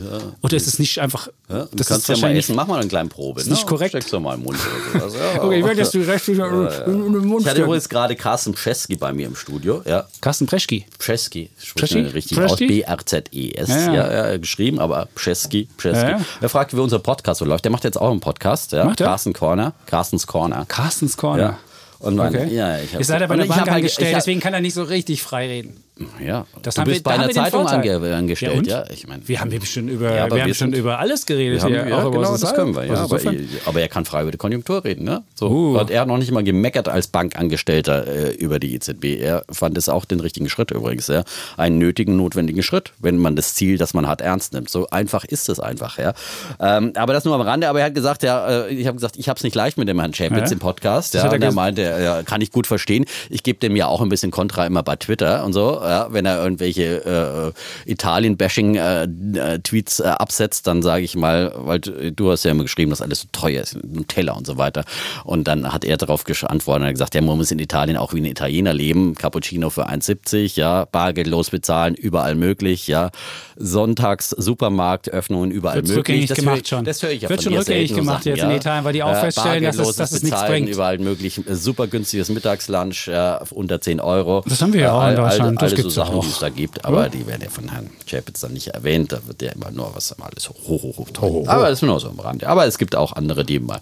Oder 0.43 0.55
ist 0.57 0.67
es 0.67 0.77
nicht 0.77 0.99
einfach, 0.99 1.29
Ja, 1.49 1.63
du 1.65 1.75
das 1.77 1.87
kannst 1.87 2.09
ist 2.09 2.21
ja 2.21 2.27
mal 2.27 2.35
essen. 2.35 2.55
Mach 2.55 2.67
mal 2.67 2.79
eine 2.79 2.87
kleine 2.87 3.09
Probe. 3.09 3.39
nicht 3.43 3.49
ne? 3.49 3.65
korrekt. 3.65 3.89
Steckst 3.91 4.13
du 4.13 4.19
mal 4.19 4.35
im 4.35 4.43
Mund 4.43 4.57
oder 4.93 4.99
so. 4.99 5.05
Also, 5.05 5.17
ja, 5.35 5.41
Okay, 5.43 5.59
ich 5.59 5.65
werde 5.65 5.79
jetzt 5.81 5.93
du 5.95 5.99
recht 6.01 6.27
wieder 6.27 6.85
in 6.85 7.13
den 7.13 7.25
Mund 7.25 7.41
Ich 7.45 7.49
hatte 7.49 7.63
übrigens 7.63 7.89
gerade 7.89 8.15
Carsten 8.15 8.53
Pschesky 8.53 8.95
bei 8.95 9.11
mir 9.13 9.25
im 9.27 9.35
Studio. 9.35 9.81
Ja, 9.85 10.05
Carsten 10.21 10.45
Preschki. 10.45 10.85
Pschesky, 10.99 11.49
Pschesky? 11.75 12.01
man 12.03 12.11
richtig 12.11 12.37
Pschesky? 12.37 12.65
aus. 12.65 12.67
B-R-Z-E-S. 12.67 13.69
Ja, 13.69 13.93
Ja, 13.93 13.93
ja. 14.13 14.31
ja. 14.31 14.37
geschrieben, 14.37 14.79
aber 14.79 15.07
Pschesky, 15.15 15.67
Pschesky. 15.77 16.01
Ja, 16.01 16.09
ja. 16.19 16.25
Er 16.41 16.49
fragt, 16.49 16.75
wie 16.75 16.79
unser 16.79 16.99
Podcast 16.99 17.39
so 17.39 17.45
läuft. 17.45 17.63
Der 17.65 17.71
macht 17.71 17.83
jetzt 17.85 17.99
auch 17.99 18.11
einen 18.11 18.19
Podcast. 18.19 18.73
Ja? 18.73 18.85
Macht 18.85 19.01
er? 19.01 19.07
Carsten 19.07 19.33
Corner. 19.33 19.73
Carstens 19.85 20.27
Corner. 20.27 20.65
Carstens 20.67 21.17
Corner. 21.17 21.41
Ja. 21.43 21.59
Und 21.99 22.15
mein, 22.15 22.35
Okay. 22.35 22.53
ja, 22.53 22.77
ich 22.79 22.93
hab 22.93 23.01
Ist 23.01 23.09
leider 23.09 23.27
bei 23.27 23.37
der 23.37 23.45
Bank 23.45 23.61
halt- 23.61 23.69
angestellt, 23.71 24.13
deswegen 24.15 24.39
kann 24.39 24.53
er 24.53 24.61
nicht 24.61 24.75
so 24.75 24.83
richtig 24.83 25.23
frei 25.23 25.47
reden. 25.47 25.81
Ja, 26.23 26.45
Das 26.61 26.75
du 26.75 26.81
haben 26.81 26.87
bist 26.89 26.99
wir, 26.99 27.03
bei 27.03 27.11
einer 27.15 27.29
Zeitung 27.29 27.67
ange 27.67 28.15
angestellt, 28.15 28.57
und? 28.57 28.67
ja. 28.67 28.83
Ich 28.91 29.07
meine, 29.07 29.27
Wir 29.27 29.39
haben 29.41 29.49
hier 29.51 29.65
schon 29.65 29.87
über, 29.87 30.05
Ja, 30.09 30.15
wir 30.15 30.21
haben 30.41 30.47
wir 30.47 30.53
schon 30.53 30.71
sind- 30.71 30.79
über 30.79 30.99
alles 30.99 31.25
geredet 31.25 31.61
haben, 31.63 31.73
hier. 31.73 31.87
ja, 31.87 32.03
genau, 32.09 32.37
das 32.37 32.53
können 32.53 32.75
wir. 32.75 32.85
Ja, 32.85 32.93
Also 33.01 33.15
aber, 33.15 33.35
aber 33.65 33.81
er 33.81 33.87
kann 33.87 34.05
frei 34.05 34.21
über 34.21 34.31
die 34.31 34.37
Konjunktur 34.37 34.83
reden. 34.83 35.03
Ne? 35.05 35.23
So 35.35 35.47
Uh. 35.49 35.79
hat 35.79 35.89
er 35.89 36.05
noch 36.05 36.17
nicht 36.17 36.31
mal 36.31 36.43
gemeckert 36.43 36.87
als 36.89 37.07
Bankangestellter 37.07 38.07
äh, 38.07 38.31
über 38.35 38.59
die 38.59 38.73
EZB. 38.75 39.19
Er 39.19 39.43
fand 39.51 39.77
es 39.77 39.89
auch 39.89 40.05
den 40.05 40.19
richtigen 40.19 40.49
Schritt 40.49 40.71
übrigens. 40.71 41.07
Ja? 41.07 41.23
Einen 41.57 41.77
nötigen, 41.77 42.15
notwendigen 42.17 42.63
Schritt, 42.63 42.93
wenn 42.99 43.17
man 43.17 43.36
das 43.36 43.53
Ziel, 43.55 43.77
das 43.77 43.93
man 43.93 44.07
hat, 44.07 44.21
ernst 44.21 44.53
nimmt. 44.53 44.69
So 44.69 44.88
einfach 44.89 45.23
ist 45.25 45.49
es 45.49 45.60
einfach. 45.60 45.97
Ja? 45.97 46.13
Ähm, 46.60 46.93
aber 46.95 47.13
das 47.13 47.25
nur 47.25 47.36
am 47.36 47.41
Rande. 47.41 47.69
Aber 47.69 47.79
er 47.79 47.86
hat 47.88 47.95
gesagt, 47.95 48.23
ja, 48.23 48.65
äh, 48.65 48.69
ich 48.73 48.88
habe 48.88 48.95
gesagt, 48.95 49.15
ich 49.17 49.29
habe 49.29 49.38
es 49.38 49.43
nicht 49.43 49.55
leicht 49.55 49.77
mit 49.77 49.88
dem 49.88 49.99
Herrn 49.99 50.12
Chapitz 50.13 50.49
Ja. 50.49 50.53
im 50.53 50.60
Podcast. 50.60 51.13
Ja, 51.13 51.29
und 51.31 51.41
er 51.43 51.51
meinte, 51.51 51.81
ja, 51.81 52.23
kann 52.23 52.41
ich 52.41 52.51
gut 52.51 52.67
verstehen. 52.67 53.05
Ich 53.29 53.43
gebe 53.43 53.60
dem 53.60 53.75
ja 53.75 53.88
auch 53.88 54.01
ein 54.01 54.10
bisschen 54.10 54.31
Kontra 54.31 54.65
immer 54.65 54.83
bei 54.83 54.95
Twitter 54.95 55.43
und 55.43 55.53
so. 55.53 55.81
Ja? 55.88 56.08
Wenn 56.12 56.26
er 56.26 56.41
irgendwelche 56.43 57.54
äh, 57.86 57.91
Italien-Bashing-Tweets 57.91 60.00
äh, 60.00 60.04
absetzt, 60.08 60.67
dann 60.67 60.82
sage 60.82 61.04
ich 61.04 61.15
mal, 61.15 61.54
weil 61.56 61.80
du 61.80 62.32
hast 62.32 62.43
ja 62.43 62.52
immer 62.52 62.63
geschrieben, 62.63 62.89
dass 62.91 63.02
alles 63.02 63.21
so 63.21 63.28
teuer 63.32 63.62
ist, 63.63 63.78
Nutella 63.84 64.34
und 64.34 64.45
so 64.47 64.58
weiter. 64.58 64.84
Und 65.23 65.47
dann 65.47 65.71
hat 65.71 65.86
er 65.86 65.97
darauf 65.97 66.23
geantwortet 66.23 66.82
und 66.82 66.88
hat 66.88 66.93
gesagt, 66.93 67.15
ja, 67.15 67.21
man 67.21 67.38
muss 67.38 67.52
in 67.52 67.60
Italien 67.60 67.97
auch 67.97 68.13
wie 68.13 68.21
ein 68.21 68.26
Italiener 68.26 68.73
leben. 68.73 69.15
Cappuccino 69.15 69.69
für 69.69 69.88
1,70, 69.89 70.58
ja, 70.58 70.86
bargeldlos 70.86 71.50
bezahlen, 71.50 71.95
überall 71.95 72.36
möglich, 72.36 72.88
ja. 72.88 73.10
Sonntags 73.56 74.30
Supermarktöffnungen 74.30 75.52
überall 75.52 75.78
Wird's 75.78 75.89
möglich. 75.89 75.97
rückgängig 76.00 76.28
das 76.30 76.38
gemacht 76.38 76.60
ich, 76.62 76.67
schon. 76.67 76.86
Das 76.86 77.02
höre 77.02 77.10
ich 77.12 77.21
ja 77.23 77.30
Wird 77.30 77.43
schon 77.43 77.54
rückgängig 77.56 77.93
gemacht 77.93 78.23
Sachen, 78.23 78.36
jetzt 78.36 78.43
in 78.45 78.52
Italien, 78.52 78.86
weil 78.86 78.93
die 78.93 79.04
auch 79.04 79.15
feststellen, 79.19 79.63
dass 79.63 79.78
es- 79.80 79.95
dass 79.95 80.12
es 80.12 80.23
nichts 80.23 80.45
bringt. 80.45 80.69
Überall 80.69 80.97
möglich, 81.00 81.39
äh, 81.47 81.56
super 81.56 81.88
günstiges 81.88 82.30
Mittagslunch, 82.30 83.08
ja, 83.08 83.41
unter 83.52 83.82
10 83.82 84.00
Euro. 84.00 84.43
Das 84.47 84.62
haben 84.62 84.73
wir 84.73 84.82
ja 84.82 84.91
auch 84.93 85.02
in 85.02 85.08
All- 85.08 85.17
all- 85.17 85.30
Deutschland, 85.30 85.62
Alle 85.62 85.76
so 85.83 85.89
ja 85.89 86.05
Sachen, 86.05 86.15
auch. 86.15 86.23
die 86.23 86.29
es 86.29 86.39
da 86.39 86.49
gibt, 86.49 86.85
aber 86.85 87.09
die 87.09 87.25
werden 87.27 87.41
ja 87.41 87.49
von 87.49 87.69
Herrn 87.69 87.89
Chapitz 88.05 88.41
dann 88.41 88.53
nicht 88.53 88.67
erwähnt. 88.67 89.11
Da 89.11 89.19
wird 89.25 89.41
ja 89.41 89.51
immer 89.51 89.71
nur 89.71 89.93
was 89.95 90.13
alles 90.19 90.49
hoch, 90.49 90.83
hoch, 90.83 90.97
hoch, 90.97 91.09
teuer. 91.11 91.47
Aber 91.47 91.69
das 91.69 91.79
ist 91.79 91.81
nur 91.83 91.99
so 91.99 92.09
am 92.09 92.19
Rande. 92.19 92.47
Aber 92.47 92.65
es 92.65 92.77
gibt 92.77 92.95
auch 92.95 93.13
andere, 93.13 93.43
die 93.45 93.59
mal. 93.59 93.79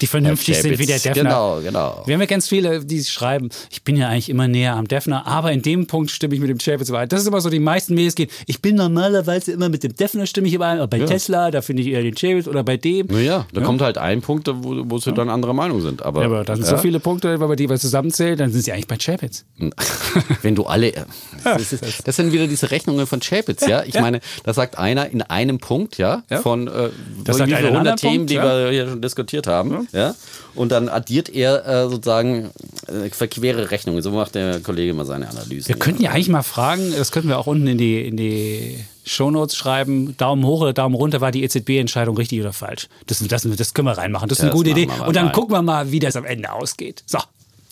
Die 0.00 0.06
vernünftig 0.06 0.56
sind 0.58 0.78
wie 0.78 0.86
der 0.86 0.98
Defner. 0.98 1.22
Genau, 1.22 1.60
genau. 1.62 2.02
Wir 2.06 2.14
haben 2.14 2.20
ja 2.20 2.26
ganz 2.26 2.48
viele, 2.48 2.84
die 2.84 3.02
schreiben, 3.04 3.48
ich 3.70 3.82
bin 3.82 3.96
ja 3.96 4.08
eigentlich 4.08 4.28
immer 4.28 4.48
näher 4.48 4.74
am 4.76 4.88
Defner, 4.88 5.26
aber 5.26 5.52
in 5.52 5.62
dem 5.62 5.86
Punkt 5.86 6.10
stimme 6.10 6.34
ich 6.34 6.40
mit 6.40 6.50
dem 6.50 6.58
Chapitz 6.58 6.88
überein. 6.88 7.08
Das 7.08 7.20
ist 7.22 7.26
immer 7.26 7.40
so, 7.40 7.50
die 7.50 7.58
meisten 7.58 7.94
Mails 7.94 8.14
gehen, 8.14 8.28
ich 8.46 8.60
bin 8.60 8.76
normalerweise 8.76 9.52
immer 9.52 9.68
mit 9.68 9.82
dem 9.82 9.94
Defner 9.94 10.26
stimme 10.26 10.48
ich 10.48 10.54
überein, 10.54 10.78
aber 10.78 10.88
bei 10.88 11.00
Tesla, 11.00 11.50
da 11.50 11.62
finde 11.62 11.82
ich 11.82 11.88
eher 11.88 12.02
den 12.02 12.14
Chapitz 12.14 12.46
oder 12.48 12.62
bei 12.64 12.76
dem. 12.76 13.06
Naja, 13.06 13.46
da 13.52 13.60
kommt 13.60 13.80
halt 13.82 13.98
ein 13.98 14.20
Punkt, 14.22 14.48
wo, 14.52 14.82
wo 14.90 14.98
sie 14.98 15.12
dann 15.12 15.28
anderer 15.30 15.52
Meinung 15.54 15.80
sind. 15.80 16.02
Aber, 16.04 16.20
Ja, 16.22 16.26
aber 16.26 16.44
da 16.44 16.56
sind 16.56 16.66
so 16.66 16.76
viele 16.78 17.00
Punkte, 17.00 17.38
wenn 17.40 17.48
man 17.48 17.56
die 17.56 17.66
mal 17.66 17.78
zusammenzählt, 17.78 18.40
dann 18.40 18.50
sind 18.52 18.62
sie 18.62 18.72
eigentlich 18.72 18.86
bei 18.88 18.96
Chapitz. 18.96 19.44
Wenn 20.42 20.54
du 20.54 20.64
alle. 20.64 20.92
Das, 21.44 21.72
ist, 21.72 22.06
das 22.08 22.16
sind 22.16 22.32
wieder 22.32 22.46
diese 22.48 22.70
Rechnungen 22.72 23.06
von 23.06 23.20
Chapitz, 23.20 23.66
ja. 23.66 23.82
Ich 23.84 23.94
Ja. 23.94 24.00
meine, 24.00 24.20
da 24.44 24.52
sagt 24.52 24.78
einer 24.78 25.08
in 25.10 25.22
einem 25.22 25.58
Punkt, 25.58 25.96
ja, 25.96 26.22
Ja. 26.28 26.40
von 26.40 26.66
äh, 26.66 26.90
Das 27.24 27.36
sagt 27.36 27.50
wie 27.50 27.54
einer 27.54 27.58
viele 27.68 27.68
in 27.70 27.76
einem 27.76 27.86
100 27.86 28.00
Themen, 28.00 28.16
Punkt, 28.16 28.30
die 28.30 28.34
ja. 28.34 28.44
wir 28.64 28.70
hier 28.72 28.88
schon 28.88 29.00
diskutiert 29.00 29.46
haben, 29.46 29.85
ja. 29.92 30.14
Und 30.54 30.72
dann 30.72 30.88
addiert 30.88 31.28
er 31.28 31.66
äh, 31.66 31.88
sozusagen 31.88 32.50
äh, 32.86 33.10
verquere 33.10 33.70
Rechnungen. 33.70 34.02
So 34.02 34.10
macht 34.10 34.34
der 34.34 34.60
Kollege 34.60 34.94
mal 34.94 35.04
seine 35.04 35.28
Analyse. 35.28 35.68
Wir 35.68 35.76
könnten 35.78 36.02
ja 36.02 36.10
eigentlich 36.12 36.28
mal 36.28 36.42
fragen, 36.42 36.94
das 36.96 37.12
könnten 37.12 37.28
wir 37.28 37.38
auch 37.38 37.46
unten 37.46 37.66
in 37.66 37.78
die, 37.78 38.06
in 38.06 38.16
die 38.16 38.78
Shownotes 39.04 39.54
schreiben, 39.56 40.16
Daumen 40.16 40.44
hoch 40.46 40.62
oder 40.62 40.72
Daumen 40.72 40.94
runter, 40.94 41.20
war 41.20 41.30
die 41.30 41.44
EZB-Entscheidung 41.44 42.16
richtig 42.16 42.40
oder 42.40 42.52
falsch? 42.52 42.88
Das, 43.06 43.18
das, 43.26 43.42
das 43.56 43.74
können 43.74 43.86
wir 43.86 43.98
reinmachen, 43.98 44.28
das 44.28 44.38
ist 44.38 44.42
Ja, 44.44 44.48
eine 44.50 44.56
gute 44.56 44.70
Idee. 44.70 44.88
Und 45.06 45.14
dann 45.14 45.26
rein. 45.26 45.34
gucken 45.34 45.54
wir 45.54 45.62
mal, 45.62 45.92
wie 45.92 45.98
das 46.00 46.16
am 46.16 46.24
Ende 46.24 46.50
ausgeht. 46.52 47.02
So, 47.06 47.18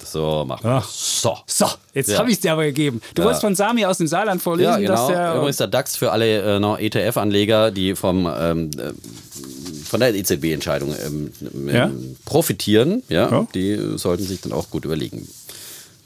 So, 0.05 0.45
machen 0.47 0.65
wir. 0.65 0.71
Ja. 0.77 0.85
So. 0.89 1.39
so, 1.47 1.67
jetzt 1.95 2.11
Ja. 2.11 2.19
habe 2.19 2.29
ich 2.29 2.37
es 2.37 2.41
dir 2.41 2.53
aber 2.53 2.65
gegeben. 2.67 3.01
Du 3.15 3.23
wolltest 3.25 3.41
von 3.41 3.55
Sami 3.57 3.85
aus 3.87 3.99
dem 3.99 4.07
Saarland 4.07 4.43
vorlesen, 4.43 4.71
Ja, 4.73 4.77
genau. 4.79 4.93
dass 4.95 5.07
der... 5.09 5.35
Übrigens 5.37 5.57
der 5.57 5.67
DAX 5.69 5.97
für 5.97 6.13
alle 6.13 6.57
äh, 6.57 6.61
noch 6.61 6.79
ETF-Anleger, 6.79 7.71
die 7.71 7.95
vom 7.97 8.29
ähm, 8.39 8.71
äh, 8.79 8.93
von 9.85 10.01
der 10.01 10.15
EZB-Entscheidung 10.15 10.95
ähm, 11.07 11.31
ähm, 11.55 11.69
Ja. 11.69 11.91
profitieren, 12.25 13.03
ja, 13.09 13.31
Ja. 13.31 13.49
die 13.55 13.79
sollten 13.97 14.25
sich 14.25 14.41
dann 14.41 14.53
auch 14.53 14.71
gut 14.71 14.85
überlegen, 14.85 15.29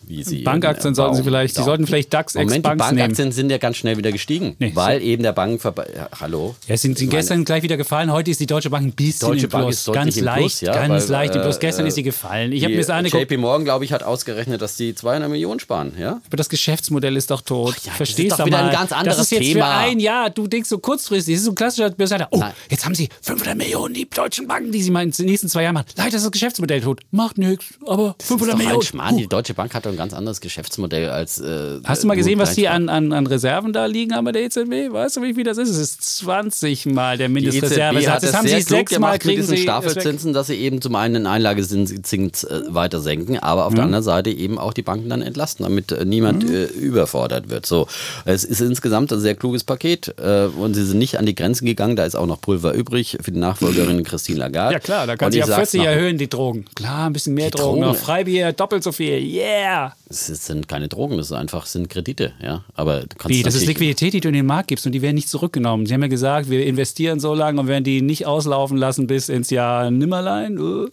wie 0.08 0.22
sie. 0.24 0.42
Bankaktien 0.42 0.92
äh, 0.92 0.96
sollten 0.96 1.16
sie 1.16 1.22
vielleicht, 1.22 1.54
sie 1.54 1.60
Ja. 1.60 1.64
sollten 1.64 1.86
vielleicht 1.86 2.12
DAX 2.12 2.34
Moment, 2.34 2.52
die 2.56 2.60
Banks 2.60 2.84
nehmen. 2.86 2.98
Bankaktien 2.98 3.32
sind 3.32 3.50
ja 3.50 3.58
ganz 3.58 3.76
schnell 3.76 3.96
wieder 3.96 4.12
gestiegen, 4.12 4.56
Nee, 4.58 4.72
weil 4.74 5.02
eben 5.02 5.22
der 5.22 5.32
Bankenverband. 5.32 5.88
Ja, 5.94 6.08
hallo? 6.20 6.54
Ja, 6.66 6.76
sind, 6.76 6.98
meine, 6.98 7.08
gestern 7.10 7.44
gleich 7.44 7.62
wieder 7.62 7.76
gefallen. 7.76 8.12
Heute 8.12 8.30
ist 8.30 8.40
die 8.40 8.46
Deutsche 8.46 8.70
Bank 8.70 8.86
ein 8.86 8.92
bisschen 8.92 9.28
Deutsche 9.28 9.48
Bank 9.48 9.64
Plus. 9.66 9.86
ist 9.86 9.92
ganz 9.92 10.16
im 10.16 10.24
leicht, 10.24 10.38
Plus, 10.40 10.60
ja, 10.62 10.72
ganz 10.72 11.04
weil, 11.04 11.10
leicht 11.10 11.34
im 11.36 11.42
Plus. 11.42 11.56
äh, 11.56 11.60
Gestern 11.60 11.84
äh, 11.84 11.88
ist 11.88 11.94
sie 11.94 12.02
gefallen. 12.02 12.52
Ich 12.52 12.62
habe 12.62 12.72
Die 12.72 12.76
mir 12.76 12.82
das 12.82 12.90
angeguckt. 12.90 13.22
JP 13.22 13.36
Morgan, 13.38 13.64
glaube 13.64 13.84
ich, 13.84 13.92
hat 13.92 14.02
ausgerechnet, 14.02 14.60
dass 14.62 14.76
die 14.76 14.94
200 14.94 15.30
Millionen 15.30 15.60
sparen. 15.60 15.92
Ja? 15.98 16.20
Aber 16.26 16.36
das 16.36 16.48
Geschäftsmodell 16.48 17.16
ist 17.16 17.30
doch 17.30 17.40
tot. 17.40 17.74
ja, 17.76 17.80
das 17.88 17.96
Verstehst 17.96 18.32
ist 18.32 18.38
doch 18.40 18.46
wieder 18.46 18.58
mal? 18.62 18.68
ein 18.68 18.72
ganz 18.74 18.92
anderes 18.92 19.16
das 19.18 19.26
ist 19.26 19.30
jetzt 19.32 19.42
Thema. 19.52 19.64
für 19.66 19.88
ein 19.88 20.00
Jahr. 20.00 20.30
Du 20.30 20.46
denkst 20.46 20.68
so 20.68 20.78
kurzfristig. 20.78 21.34
Das 21.34 21.40
ist 21.40 21.44
so 21.46 21.52
ein 21.52 21.54
klassischer 21.54 21.90
Börsianer. 21.90 22.28
Oh, 22.30 22.38
Nein. 22.38 22.52
jetzt 22.70 22.84
haben 22.84 22.94
sie 22.94 23.08
500 23.22 23.56
Millionen, 23.56 23.94
die 23.94 24.08
deutschen 24.08 24.46
Banken, 24.46 24.72
die 24.72 24.82
sie 24.82 24.90
mal 24.90 25.02
in 25.02 25.10
den 25.10 25.26
nächsten 25.26 25.48
zwei 25.48 25.62
Jahren 25.64 25.74
machen. 25.74 25.86
Leider 25.96 26.16
ist 26.16 26.24
das 26.24 26.32
Geschäftsmodell 26.32 26.80
tot. 26.80 27.00
Macht 27.10 27.38
nichts, 27.38 27.66
aber 27.86 28.14
500 28.20 28.20
Das 28.20 28.30
ist 28.40 28.48
doch 28.52 28.56
Millionen. 28.58 28.82
Schmarrn. 28.82 29.16
Die 29.16 29.26
Deutsche 29.26 29.54
Bank 29.54 29.74
hat 29.74 29.86
doch 29.86 29.92
ganz 29.98 30.14
anderes 30.14 30.40
Geschäftsmodell 30.40 31.10
als. 31.10 31.38
Äh, 31.40 31.80
Hast 31.84 32.02
du 32.02 32.06
mal 32.06 32.16
gesehen, 32.16 32.38
was 32.38 32.54
die 32.54 32.68
an, 32.68 32.88
an, 32.88 33.12
an 33.12 33.26
Reserven 33.26 33.74
da 33.74 33.84
liegen 33.84 34.14
haben 34.14 34.24
bei 34.24 34.32
der 34.32 34.42
EZB? 34.44 34.90
Weißt 34.90 35.18
du, 35.18 35.22
wie 35.22 35.34
viel 35.34 35.44
das 35.44 35.58
ist? 35.58 35.68
Es 35.68 35.76
ist 35.76 36.02
20 36.18 36.86
Mal 36.86 37.18
der 37.18 37.28
Mindestreserve. 37.28 37.98
hat 38.10 38.22
Das 38.22 38.30
es 38.30 38.34
haben 38.34 38.48
sehr 38.48 38.58
sie 38.58 38.62
sechsmal 38.62 38.84
gemacht 38.98 39.12
mit 39.12 39.20
kriegen 39.22 39.40
diesen. 39.42 39.56
Staffelzinsen, 39.58 40.32
dass 40.32 40.46
sie 40.46 40.54
eben 40.54 40.80
zum 40.80 40.94
einen 40.96 41.14
den 41.14 41.26
Einlagezins 41.26 42.44
äh, 42.44 42.62
weiter 42.68 43.00
senken, 43.00 43.38
aber 43.38 43.66
auf 43.66 43.74
der 43.74 43.84
anderen 43.84 44.04
Seite 44.04 44.30
eben 44.30 44.58
auch 44.58 44.72
die 44.72 44.82
Banken 44.82 45.08
dann 45.08 45.20
entlasten, 45.22 45.64
damit 45.64 45.92
äh, 45.92 46.04
niemand 46.04 46.44
Mhm. 46.44 46.54
äh, 46.54 46.64
überfordert 46.64 47.50
wird. 47.50 47.66
So, 47.66 47.86
es 48.24 48.44
ist 48.44 48.60
insgesamt 48.60 49.12
ein 49.12 49.20
sehr 49.20 49.34
kluges 49.34 49.64
Paket 49.64 50.14
äh, 50.18 50.44
und 50.46 50.74
sie 50.74 50.84
sind 50.84 50.98
nicht 50.98 51.18
an 51.18 51.26
die 51.26 51.34
Grenzen 51.34 51.66
gegangen. 51.66 51.96
Da 51.96 52.04
ist 52.04 52.14
auch 52.14 52.26
noch 52.26 52.40
Pulver 52.40 52.72
übrig 52.74 53.18
für 53.20 53.32
die 53.32 53.38
Nachfolgerin 53.38 54.02
Christine 54.04 54.38
Lagarde. 54.38 54.74
Ja 54.74 54.78
klar, 54.80 55.06
da 55.06 55.16
kann 55.16 55.26
Und 55.26 55.32
sie 55.32 55.38
ja 55.40 55.46
sag's 55.46 55.70
40 55.72 55.80
noch, 55.80 55.86
erhöhen, 55.86 56.18
die 56.18 56.28
Drogen. 56.28 56.64
Klar, 56.76 57.06
ein 57.06 57.12
bisschen 57.12 57.34
mehr 57.34 57.50
Drogen. 57.50 57.82
Drogen. 57.82 57.96
Freibier, 57.96 58.52
doppelt 58.52 58.82
so 58.84 58.92
viel. 58.92 59.18
Yeah! 59.22 59.87
Es 60.08 60.26
sind 60.26 60.68
keine 60.68 60.88
Drogen, 60.88 61.16
das 61.16 61.26
ist 61.26 61.32
einfach 61.32 61.66
sind 61.66 61.88
Kredite, 61.88 62.32
ja. 62.42 62.64
Aber 62.74 63.00
du 63.00 63.08
kannst 63.16 63.28
Wie, 63.28 63.42
das 63.42 63.54
ist 63.54 63.66
Liquidität, 63.66 64.12
die 64.12 64.20
du 64.20 64.28
in 64.28 64.34
den 64.34 64.46
Markt 64.46 64.68
gibst 64.68 64.86
und 64.86 64.92
die 64.92 65.02
werden 65.02 65.14
nicht 65.14 65.28
zurückgenommen. 65.28 65.86
Sie 65.86 65.94
haben 65.94 66.02
ja 66.02 66.08
gesagt, 66.08 66.50
wir 66.50 66.64
investieren 66.64 67.20
so 67.20 67.34
lange 67.34 67.60
und 67.60 67.66
werden 67.68 67.84
die 67.84 68.02
nicht 68.02 68.26
auslaufen 68.26 68.76
lassen 68.76 69.06
bis 69.06 69.28
ins 69.28 69.50
Jahr 69.50 69.90
Nimmerlein. 69.90 70.58
Uh. 70.58 70.88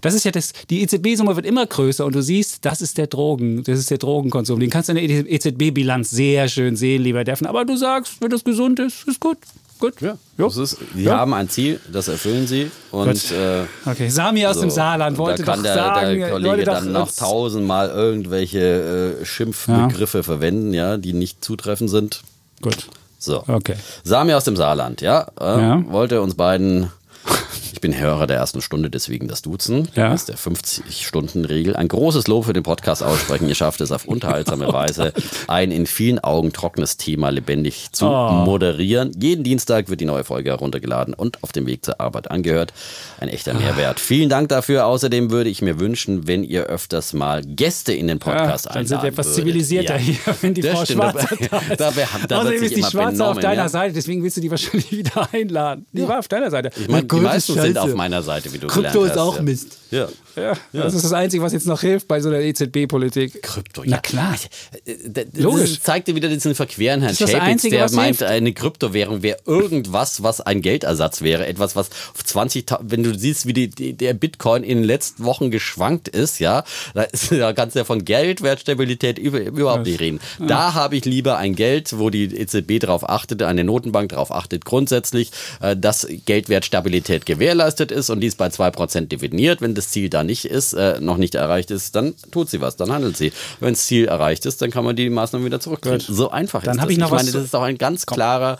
Das 0.00 0.14
ist 0.14 0.24
ja 0.24 0.30
das, 0.30 0.52
die 0.70 0.82
EZB-Summe 0.82 1.36
wird 1.36 1.46
immer 1.46 1.66
größer 1.66 2.04
und 2.04 2.14
du 2.14 2.22
siehst, 2.22 2.64
das 2.64 2.80
ist 2.80 2.98
der 2.98 3.06
Drogen, 3.06 3.62
das 3.64 3.78
ist 3.78 3.90
der 3.90 3.98
Drogenkonsum. 3.98 4.60
Den 4.60 4.70
kannst 4.70 4.88
du 4.88 4.94
in 4.94 5.08
der 5.08 5.30
EZB-Bilanz 5.32 6.10
sehr 6.10 6.48
schön 6.48 6.76
sehen, 6.76 7.02
lieber 7.02 7.24
Deffen. 7.24 7.46
Aber 7.46 7.64
du 7.64 7.76
sagst, 7.76 8.20
wenn 8.20 8.30
das 8.30 8.44
gesund 8.44 8.80
ist, 8.80 9.06
ist 9.06 9.20
gut. 9.20 9.38
Gut. 9.78 10.00
Ja, 10.00 10.16
das 10.36 10.56
ist, 10.56 10.76
sie 10.94 11.04
Ja. 11.04 11.18
haben 11.18 11.32
ein 11.34 11.48
Ziel, 11.48 11.78
das 11.92 12.08
erfüllen 12.08 12.46
sie. 12.46 12.70
Und 12.90 13.30
äh, 13.30 13.64
Okay, 13.86 14.08
Sami 14.08 14.44
aus 14.46 14.56
so, 14.56 14.62
dem 14.62 14.70
Saarland 14.70 15.18
wollte 15.18 15.44
da 15.44 15.52
kann 15.52 15.58
doch 15.62 15.62
der, 15.64 15.74
sagen, 15.74 16.18
der 16.18 16.30
Kollege 16.30 16.64
dann 16.64 16.92
noch 16.92 17.10
tausendmal 17.14 17.88
irgendwelche 17.90 19.18
äh, 19.20 19.24
Schimpfbegriffe 19.24 20.22
verwenden, 20.24 20.74
ja, 20.74 20.96
die 20.96 21.12
nicht 21.12 21.44
zutreffend 21.44 21.90
sind. 21.90 22.22
Gut. 22.60 22.88
So. 23.20 23.44
Okay. 23.46 23.74
Sami 24.04 24.32
aus 24.34 24.44
dem 24.44 24.56
Saarland, 24.56 25.00
ja, 25.00 25.26
äh, 25.40 25.44
Ja. 25.60 25.82
wollte 25.88 26.20
uns 26.22 26.34
beiden. 26.34 26.90
Ich 27.78 27.80
bin 27.80 27.96
Hörer 27.96 28.26
der 28.26 28.38
ersten 28.38 28.60
Stunde, 28.60 28.90
deswegen 28.90 29.28
das 29.28 29.40
Duzen. 29.40 29.86
Ja. 29.94 30.10
Das 30.10 30.22
ist 30.22 30.28
der 30.30 30.36
50-Stunden-Regel. 30.36 31.76
Ein 31.76 31.86
großes 31.86 32.26
Lob 32.26 32.46
für 32.46 32.52
den 32.52 32.64
Podcast 32.64 33.04
aussprechen. 33.04 33.48
Ihr 33.48 33.54
schafft 33.54 33.80
es 33.80 33.92
auf 33.92 34.04
unterhaltsame 34.04 34.66
Weise, 34.72 35.12
ein 35.46 35.70
in 35.70 35.86
vielen 35.86 36.18
Augen 36.18 36.52
trockenes 36.52 36.96
Thema 36.96 37.28
lebendig 37.30 37.92
zu 37.92 38.06
Oh. 38.08 38.32
moderieren. 38.44 39.12
Jeden 39.16 39.44
Dienstag 39.44 39.88
wird 39.90 40.00
die 40.00 40.06
neue 40.06 40.24
Folge 40.24 40.50
heruntergeladen 40.50 41.14
und 41.14 41.40
auf 41.44 41.52
dem 41.52 41.68
Weg 41.68 41.84
zur 41.84 42.00
Arbeit 42.00 42.32
angehört. 42.32 42.72
Ein 43.20 43.28
echter 43.28 43.54
Mehrwert. 43.54 44.00
Vielen 44.00 44.28
Dank 44.28 44.48
dafür. 44.48 44.84
Außerdem 44.86 45.30
würde 45.30 45.48
ich 45.48 45.62
mir 45.62 45.78
wünschen, 45.78 46.26
wenn 46.26 46.42
ihr 46.42 46.64
öfters 46.64 47.12
mal 47.12 47.44
Gäste 47.44 47.92
in 47.92 48.08
den 48.08 48.18
Podcast 48.18 48.64
Ja, 48.64 48.72
einladen 48.72 48.74
dann 48.74 48.86
sind 48.88 49.02
wir 49.02 49.08
etwas 49.10 49.26
würdet. 49.26 49.36
zivilisierter 49.36 49.94
Ja. 49.98 50.00
hier, 50.00 50.16
wenn 50.40 50.54
die 50.54 50.62
Das 50.62 50.72
Frau 50.72 50.84
stimmt, 50.84 51.02
Schwarzer 51.04 51.28
da 51.48 51.58
ist. 51.60 51.80
da 51.80 51.92
da 52.28 52.40
Außerdem 52.40 52.60
ist 52.64 52.76
die 52.76 52.82
Schwarze 52.82 53.24
auf 53.24 53.38
deiner 53.38 53.62
ja. 53.62 53.68
Seite, 53.68 53.94
deswegen 53.94 54.24
willst 54.24 54.36
du 54.36 54.40
die 54.40 54.50
wahrscheinlich 54.50 54.90
wieder 54.90 55.28
einladen. 55.32 55.86
Die 55.92 56.08
war 56.08 56.18
auf 56.18 56.26
deiner 56.26 56.50
Seite. 56.50 56.70
Ich 56.76 56.88
meine, 56.88 57.06
die 57.06 57.16
meisten 57.20 57.56
ist 57.56 57.67
sind 57.74 57.78
auf 57.78 57.94
meiner 57.94 58.22
Seite, 58.22 58.52
wie 58.52 58.58
du 58.58 58.66
Krypto 58.66 58.90
gelernt 58.90 59.06
ist 59.06 59.10
hast. 59.12 59.18
auch 59.18 59.36
ja. 59.36 59.42
Mist. 59.42 59.78
Ja. 59.90 60.08
Ja, 60.40 60.54
das 60.72 60.94
ist 60.94 61.04
das 61.04 61.12
Einzige, 61.12 61.42
was 61.42 61.52
jetzt 61.52 61.66
noch 61.66 61.80
hilft 61.80 62.08
bei 62.08 62.20
so 62.20 62.28
einer 62.28 62.38
EZB-Politik. 62.40 63.42
Krypto, 63.42 63.82
Na 63.84 63.96
ja. 63.96 64.00
klar. 64.00 64.36
Äh, 64.84 64.94
Das 65.08 65.24
Logisch. 65.42 65.80
zeigt 65.80 66.08
dir 66.08 66.14
wieder 66.14 66.28
diesen 66.28 66.54
verqueren 66.54 67.02
Herrn 67.02 67.16
Das 67.18 67.34
Einzige, 67.34 67.76
der 67.76 67.84
was 67.84 67.92
meint, 67.92 68.18
hilft. 68.18 68.22
eine 68.32 68.52
Kryptowährung 68.52 69.22
wäre 69.22 69.38
irgendwas, 69.46 70.22
was 70.22 70.40
ein 70.40 70.62
Geldersatz 70.62 71.22
wäre. 71.22 71.46
Etwas, 71.46 71.76
was 71.76 71.90
auf 72.14 72.24
20, 72.24 72.66
wenn 72.80 73.02
du 73.02 73.16
siehst, 73.18 73.46
wie 73.46 73.52
die, 73.52 73.68
die, 73.68 73.92
der 73.94 74.14
Bitcoin 74.14 74.62
in 74.64 74.78
den 74.78 74.84
letzten 74.84 75.24
Wochen 75.24 75.50
geschwankt 75.50 76.08
ist, 76.08 76.38
ja, 76.38 76.64
da, 76.94 77.02
ist, 77.02 77.30
da 77.38 77.52
kannst 77.52 77.74
du 77.76 77.80
ja 77.80 77.84
von 77.84 78.04
Geldwertstabilität 78.04 79.18
über, 79.18 79.40
überhaupt 79.40 79.86
nicht 79.86 80.00
reden. 80.00 80.20
Da 80.46 80.74
habe 80.74 80.96
ich 80.96 81.04
lieber 81.04 81.36
ein 81.38 81.54
Geld, 81.54 81.98
wo 81.98 82.10
die 82.10 82.24
EZB 82.24 82.78
darauf 82.80 83.08
achtet, 83.08 83.42
eine 83.42 83.64
Notenbank 83.64 84.10
darauf 84.10 84.32
achtet, 84.32 84.64
grundsätzlich, 84.64 85.30
äh, 85.60 85.76
dass 85.76 86.06
Geldwertstabilität 86.26 87.26
gewährleistet 87.26 87.90
ist 87.92 88.10
und 88.10 88.20
dies 88.20 88.34
bei 88.36 88.48
2% 88.48 89.06
definiert. 89.08 89.60
Wenn 89.60 89.74
das 89.74 89.90
Ziel 89.90 90.08
da 90.08 90.24
nicht 90.28 90.44
ist, 90.44 90.74
äh, 90.74 91.00
noch 91.00 91.16
nicht 91.16 91.34
erreicht 91.34 91.72
ist, 91.72 91.96
dann 91.96 92.14
tut 92.30 92.48
sie 92.48 92.60
was, 92.60 92.76
dann 92.76 92.92
handelt 92.92 93.16
sie. 93.16 93.32
Wenn 93.58 93.74
das 93.74 93.84
Ziel 93.86 94.04
erreicht 94.04 94.46
ist, 94.46 94.62
dann 94.62 94.70
kann 94.70 94.84
man 94.84 94.94
die 94.94 95.10
Maßnahmen 95.10 95.44
wieder 95.44 95.58
zurückdrehen. 95.58 95.98
So 96.00 96.30
einfach 96.30 96.62
Dann 96.62 96.76
ist 96.78 96.84
das. 96.84 96.90
ich 96.90 96.98
noch 96.98 97.06
ich 97.08 97.12
meine, 97.12 97.26
was 97.26 97.32
das 97.32 97.44
ist 97.44 97.54
auch 97.56 97.62
ein 97.62 97.78
ganz 97.78 98.06
klarer, 98.06 98.58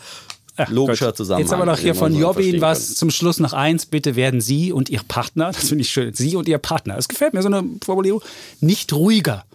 Ja, 0.57 0.67
logischer 0.69 1.07
gut. 1.07 1.17
Zusammenhang. 1.17 1.43
Jetzt 1.45 1.51
haben 1.53 1.61
wir 1.61 1.65
noch 1.71 1.79
hier 1.79 1.95
von 1.95 2.13
Jobbin 2.13 2.43
verstehen 2.43 2.61
was 2.61 2.87
kann. 2.87 2.95
zum 2.97 3.11
Schluss 3.11 3.39
noch 3.39 3.53
eins. 3.53 3.85
Bitte 3.85 4.15
werden 4.17 4.41
Sie 4.41 4.73
und 4.73 4.89
Ihr 4.89 5.01
Partner, 5.07 5.51
das 5.53 5.69
finde 5.69 5.83
ich 5.83 5.89
schön, 5.89 6.13
Sie 6.13 6.35
und 6.35 6.49
Ihr 6.49 6.57
Partner, 6.57 6.97
es 6.97 7.07
gefällt 7.07 7.33
mir 7.33 7.41
so 7.41 7.47
eine 7.47 7.63
Formulierung, 7.85 8.21
nicht 8.59 8.91
ruhiger, 8.91 9.45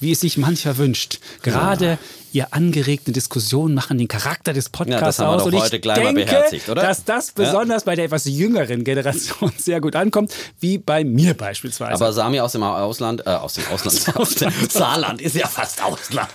wie 0.00 0.10
es 0.12 0.20
sich 0.20 0.36
mancher 0.38 0.76
wünscht. 0.78 1.20
Gerade 1.42 1.98
Ihr 2.38 2.54
angeregte 2.54 3.10
Diskussionen 3.10 3.74
machen 3.74 3.98
den 3.98 4.06
Charakter 4.06 4.52
des 4.52 4.68
Podcasts 4.68 5.00
Ja, 5.00 5.06
das 5.06 5.18
haben 5.18 5.26
wir 5.30 5.34
aus. 5.34 5.42
doch 5.42 5.46
und 5.48 5.54
ich 5.54 5.60
heute 5.60 5.80
gleich 5.80 6.04
mal 6.04 6.14
denke, 6.14 6.30
beherzigt, 6.30 6.68
oder? 6.68 6.82
dass 6.82 7.02
das 7.02 7.32
Ja. 7.36 7.44
besonders 7.44 7.82
bei 7.82 7.96
der 7.96 8.04
etwas 8.04 8.26
jüngeren 8.26 8.84
Generation 8.84 9.50
sehr 9.58 9.80
gut 9.80 9.96
ankommt, 9.96 10.32
wie 10.60 10.78
bei 10.78 11.02
mir 11.02 11.34
beispielsweise. 11.34 11.94
Aber 11.94 12.12
Sami 12.12 12.38
aus 12.38 12.52
dem 12.52 12.62
Ausland, 12.62 13.26
äh, 13.26 13.30
aus 13.30 13.54
dem 13.54 13.64
Ausland, 13.72 14.16
aus 14.16 14.36
dem 14.36 14.52
Saarland 14.70 15.20
ist 15.20 15.34
ja 15.34 15.48
fast 15.48 15.82
Ausland. 15.82 16.28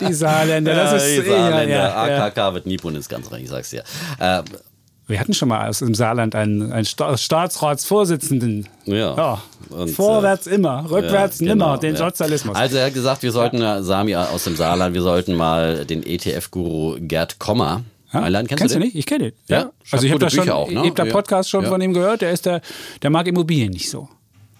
die 0.00 0.12
Saarländer, 0.14 0.74
das 0.74 1.00
ist 1.04 1.24
die 1.24 1.28
ja, 1.30 1.36
Saarländer, 1.36 1.76
ja, 1.76 2.08
ja. 2.08 2.24
AKK 2.26 2.54
wird 2.54 2.66
nie 2.66 2.76
Bundeskanzler, 2.78 3.38
ich 3.38 3.48
sag's 3.48 3.70
dir. 3.70 3.84
Äh, 4.18 4.42
Wir 5.10 5.20
hatten 5.20 5.34
schon 5.34 5.48
mal 5.48 5.68
aus 5.68 5.80
dem 5.80 5.94
Saarland 5.94 6.34
einen, 6.34 6.72
einen 6.72 6.84
Sta 6.84 7.16
Staatsratsvorsitzenden. 7.16 8.68
Ja. 8.84 9.42
Und, 9.68 9.88
äh, 9.88 9.92
Vorwärts 9.92 10.46
immer, 10.46 10.90
rückwärts 10.90 11.40
Ja, 11.40 11.48
nimmer, 11.48 11.66
genau, 11.66 11.76
den 11.78 11.92
ja. 11.94 11.98
Sozialismus. 11.98 12.56
Also 12.56 12.76
er 12.76 12.86
hat 12.86 12.94
gesagt, 12.94 13.22
wir 13.22 13.32
sollten 13.32 13.60
äh, 13.60 13.82
Sami 13.82 14.14
aus 14.16 14.44
dem 14.44 14.56
Saarland, 14.56 14.94
wir 14.94 15.02
sollten 15.02 15.36
mal 15.36 15.84
den 15.84 16.02
ETF-Guru 16.04 16.96
Gerd 17.00 17.38
Kommer 17.38 17.82
Ja? 18.12 18.22
einladen. 18.22 18.46
Kennst, 18.48 18.60
Kennst 18.62 18.74
du 18.74 18.78
den? 18.78 18.86
nicht? 18.86 18.96
Ich 18.96 19.06
kenne 19.06 19.30
den. 19.30 19.32
Ja, 19.48 19.58
Ja. 19.60 19.70
Also 19.90 20.06
ich 20.06 20.12
habe 20.12 20.20
das 20.20 20.32
schon, 20.32 20.48
auch, 20.50 20.70
ne? 20.70 20.80
ich 20.82 20.88
hab 20.88 20.96
der 20.96 21.06
Ja. 21.06 21.12
Podcast 21.12 21.50
schon 21.50 21.64
Ja. 21.64 21.68
von 21.70 21.80
ihm 21.80 21.92
gehört. 21.92 22.22
Der 22.22 22.30
ist 22.32 22.46
der, 22.46 22.60
der 23.02 23.10
mag 23.10 23.26
Immobilien 23.26 23.70
nicht 23.72 23.90
so. 23.90 24.08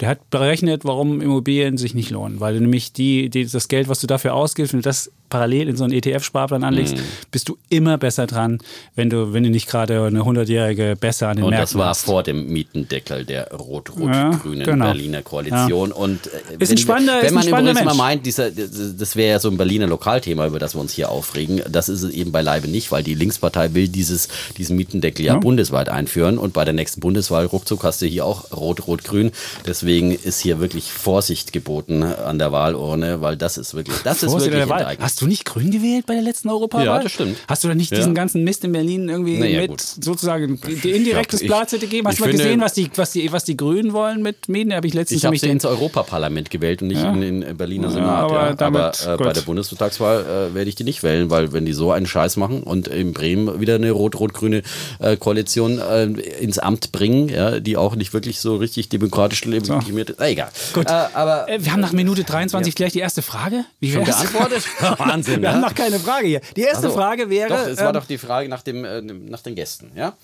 Der 0.00 0.08
hat 0.08 0.30
berechnet, 0.30 0.84
warum 0.84 1.20
Immobilien 1.20 1.76
sich 1.76 1.94
nicht 1.94 2.10
lohnen, 2.10 2.40
weil 2.40 2.54
du 2.54 2.60
nämlich 2.60 2.92
die, 2.92 3.28
die, 3.28 3.44
das 3.46 3.68
Geld, 3.68 3.88
was 3.88 4.00
du 4.00 4.06
dafür 4.06 4.34
ausgibst, 4.34 4.72
wenn 4.72 4.80
du 4.80 4.84
das 4.88 5.12
parallel 5.30 5.68
in 5.68 5.76
so 5.76 5.84
einen 5.84 5.92
ETF-Sparplan 5.94 6.64
anlegst, 6.64 6.96
Mhm. 6.96 7.00
bist 7.30 7.48
du 7.48 7.56
immer 7.70 7.96
besser 7.98 8.26
dran, 8.26 8.58
wenn 8.96 9.08
du, 9.08 9.32
wenn 9.32 9.42
du 9.44 9.50
nicht 9.50 9.68
gerade 9.68 10.04
eine 10.04 10.20
100-jährige 10.24 10.96
besser 11.00 11.28
an 11.28 11.36
den 11.36 11.44
Und 11.46 11.52
das 11.52 11.58
Märkten 11.60 11.78
war 11.78 11.88
hast. 11.90 12.04
vor 12.04 12.22
dem 12.22 12.48
Mietendeckel 12.52 13.24
der 13.24 13.50
rot-rot-grünen 13.52 14.60
Ja, 14.60 14.64
genau. 14.72 14.84
Berliner 14.86 15.22
Koalition. 15.22 15.92
Und 15.92 16.26
äh, 16.26 16.30
Ist 16.58 16.70
ein 16.70 16.70
wenn, 16.70 16.76
spannender- 16.78 17.16
ist 17.18 17.22
wenn 17.22 17.28
ein 17.30 17.34
man 17.34 17.42
spannender 17.44 17.70
übrigens 17.72 17.84
mal 17.84 17.84
Mensch. 17.92 17.98
meint, 17.98 18.26
dieser, 18.26 18.50
das 18.50 19.16
wäre 19.16 19.30
ja 19.30 19.38
so 19.38 19.48
ein 19.48 19.56
Berliner 19.56 19.86
Lokalthema, 19.86 20.46
über 20.46 20.58
das 20.58 20.74
wir 20.74 20.80
uns 20.80 20.92
hier 20.92 21.10
aufregen, 21.10 21.62
das 21.70 21.88
ist 21.88 22.02
es 22.02 22.12
eben 22.12 22.32
beileibe 22.32 22.68
nicht, 22.68 22.90
weil 22.92 23.02
die 23.02 23.14
Linkspartei 23.14 23.74
will 23.74 23.88
dieses, 23.88 24.28
diesen 24.58 24.76
Mietendeckel 24.76 25.24
ja, 25.24 25.34
Ja. 25.34 25.38
bundesweit 25.40 25.88
einführen 25.88 26.38
und 26.38 26.52
bei 26.52 26.64
der 26.64 26.74
nächsten 26.74 27.00
Bundeswahl 27.00 27.46
ruckzuck 27.46 27.84
hast 27.84 28.02
du 28.02 28.06
hier 28.06 28.24
auch 28.24 28.50
rot-rot-grün. 28.52 29.30
Deswegen 29.66 30.12
ist 30.12 30.40
hier 30.40 30.60
wirklich 30.60 30.90
Vorsicht 30.92 31.52
geboten 31.52 32.02
an 32.02 32.38
der 32.38 32.52
Wahlurne, 32.52 33.20
weil 33.20 33.36
das 33.36 33.58
ist 33.58 33.74
wirklich, 33.74 33.96
das 34.02 34.22
ist 34.22 34.32
wirklich 34.32 34.68
Wahl. 34.68 34.80
enteignet. 34.80 35.04
Hast 35.20 35.26
du 35.26 35.28
nicht 35.28 35.44
grün 35.44 35.70
gewählt 35.70 36.06
bei 36.06 36.14
der 36.14 36.22
letzten 36.22 36.48
Europawahl? 36.48 36.87
Ja, 36.87 36.98
das 37.02 37.12
stimmt. 37.12 37.37
Hast 37.46 37.62
du 37.62 37.68
da 37.68 37.74
nicht 37.74 37.90
Ja. 37.90 37.98
diesen 37.98 38.14
ganzen 38.14 38.42
Mist 38.42 38.64
in 38.64 38.72
Berlin 38.72 39.06
irgendwie 39.11 39.37
Naja, 39.37 39.61
mit 39.61 39.70
gut. 39.72 39.80
sozusagen 39.83 40.59
indirektes 40.83 41.42
Ich- 41.42 41.46
Blatt 41.46 41.68
gegeben? 41.72 42.09
Hast 42.09 42.18
du 42.18 42.22
mal 42.22 42.28
finde- 42.30 42.42
gesehen, 42.44 42.61
was 42.62 42.72
die, 42.72 42.90
was, 42.96 43.11
die, 43.12 43.30
was 43.30 43.44
die 43.44 43.54
Grünen 43.54 43.92
wollen 43.92 44.22
mit 44.22 44.48
Mieten? 44.48 44.72
Habe 44.72 44.87
ich 44.87 44.94
letztens 44.94 45.18
Ich 45.20 45.26
habe 45.26 45.37
sie 45.37 45.50
ins 45.50 45.66
Europaparlament 45.66 46.48
gewählt 46.48 46.80
und 46.80 46.88
nicht 46.88 47.02
in 47.04 47.20
den 47.20 47.54
Berliner 47.59 47.90
Senat. 47.90 48.09
aber 48.24 48.35
Ja, 48.35 48.40
aber 48.46 48.54
damit- 48.54 49.06
äh, 49.06 49.16
bei 49.22 49.33
der 49.35 49.42
Bundestagswahl 49.42 50.48
äh, 50.52 50.54
werde 50.54 50.70
ich 50.70 50.74
die 50.76 50.85
nicht 50.85 51.02
wählen, 51.02 51.28
weil 51.28 51.52
wenn 51.52 51.66
die 51.66 51.74
so 51.74 51.92
einen 51.92 52.06
Scheiß 52.06 52.38
machen 52.38 52.62
und 52.62 52.88
in 52.88 53.12
Bremen 53.12 53.61
wieder 53.61 53.74
eine 53.74 53.90
rot-rot-grüne 53.90 54.62
äh, 55.00 55.18
Koalition 55.18 55.80
äh, 55.80 56.04
ins 56.40 56.59
Amt 56.59 56.92
bringen, 56.92 57.28
ja, 57.28 57.61
die 57.61 57.76
auch 57.76 57.94
nicht 57.94 58.14
wirklich 58.14 58.40
so 58.40 58.56
richtig 58.56 58.88
demokratisch 58.88 59.44
legitimiert 59.44 60.09
ist. 60.11 60.20
Ah, 60.22 60.28
egal. 60.28 60.48
Gut. 60.72 60.87
Äh, 60.88 60.92
aber 61.12 61.46
Äh, 61.46 61.62
Wir 61.62 61.72
haben 61.72 61.80
nach 61.80 61.92
Minute 61.92 62.24
23 62.24 62.74
gleich 62.74 62.92
die 62.94 63.00
erste 63.00 63.20
Frage. 63.20 63.66
Wie 63.80 63.92
schon 63.92 64.04
geantwortet? 64.04 64.62
Wahnsinn, 65.12 65.42
Wir 65.42 65.52
haben 65.52 65.60
noch 65.60 65.74
keine 65.74 65.98
Frage 65.98 66.26
hier. 66.26 66.40
Die 66.56 66.62
erste 66.62 66.88
so. 66.88 66.94
Frage 66.94 67.28
wäre. 67.30 67.48
Doch, 67.48 67.66
es 67.66 67.78
war 67.78 67.88
ähm, 67.88 67.94
doch 67.94 68.06
die 68.06 68.18
Frage 68.18 68.48
nach, 68.48 68.62
dem, 68.62 68.84
äh, 68.84 69.00
nach 69.02 69.40
den 69.40 69.54
Gästen, 69.54 69.90
ja? 69.94 70.14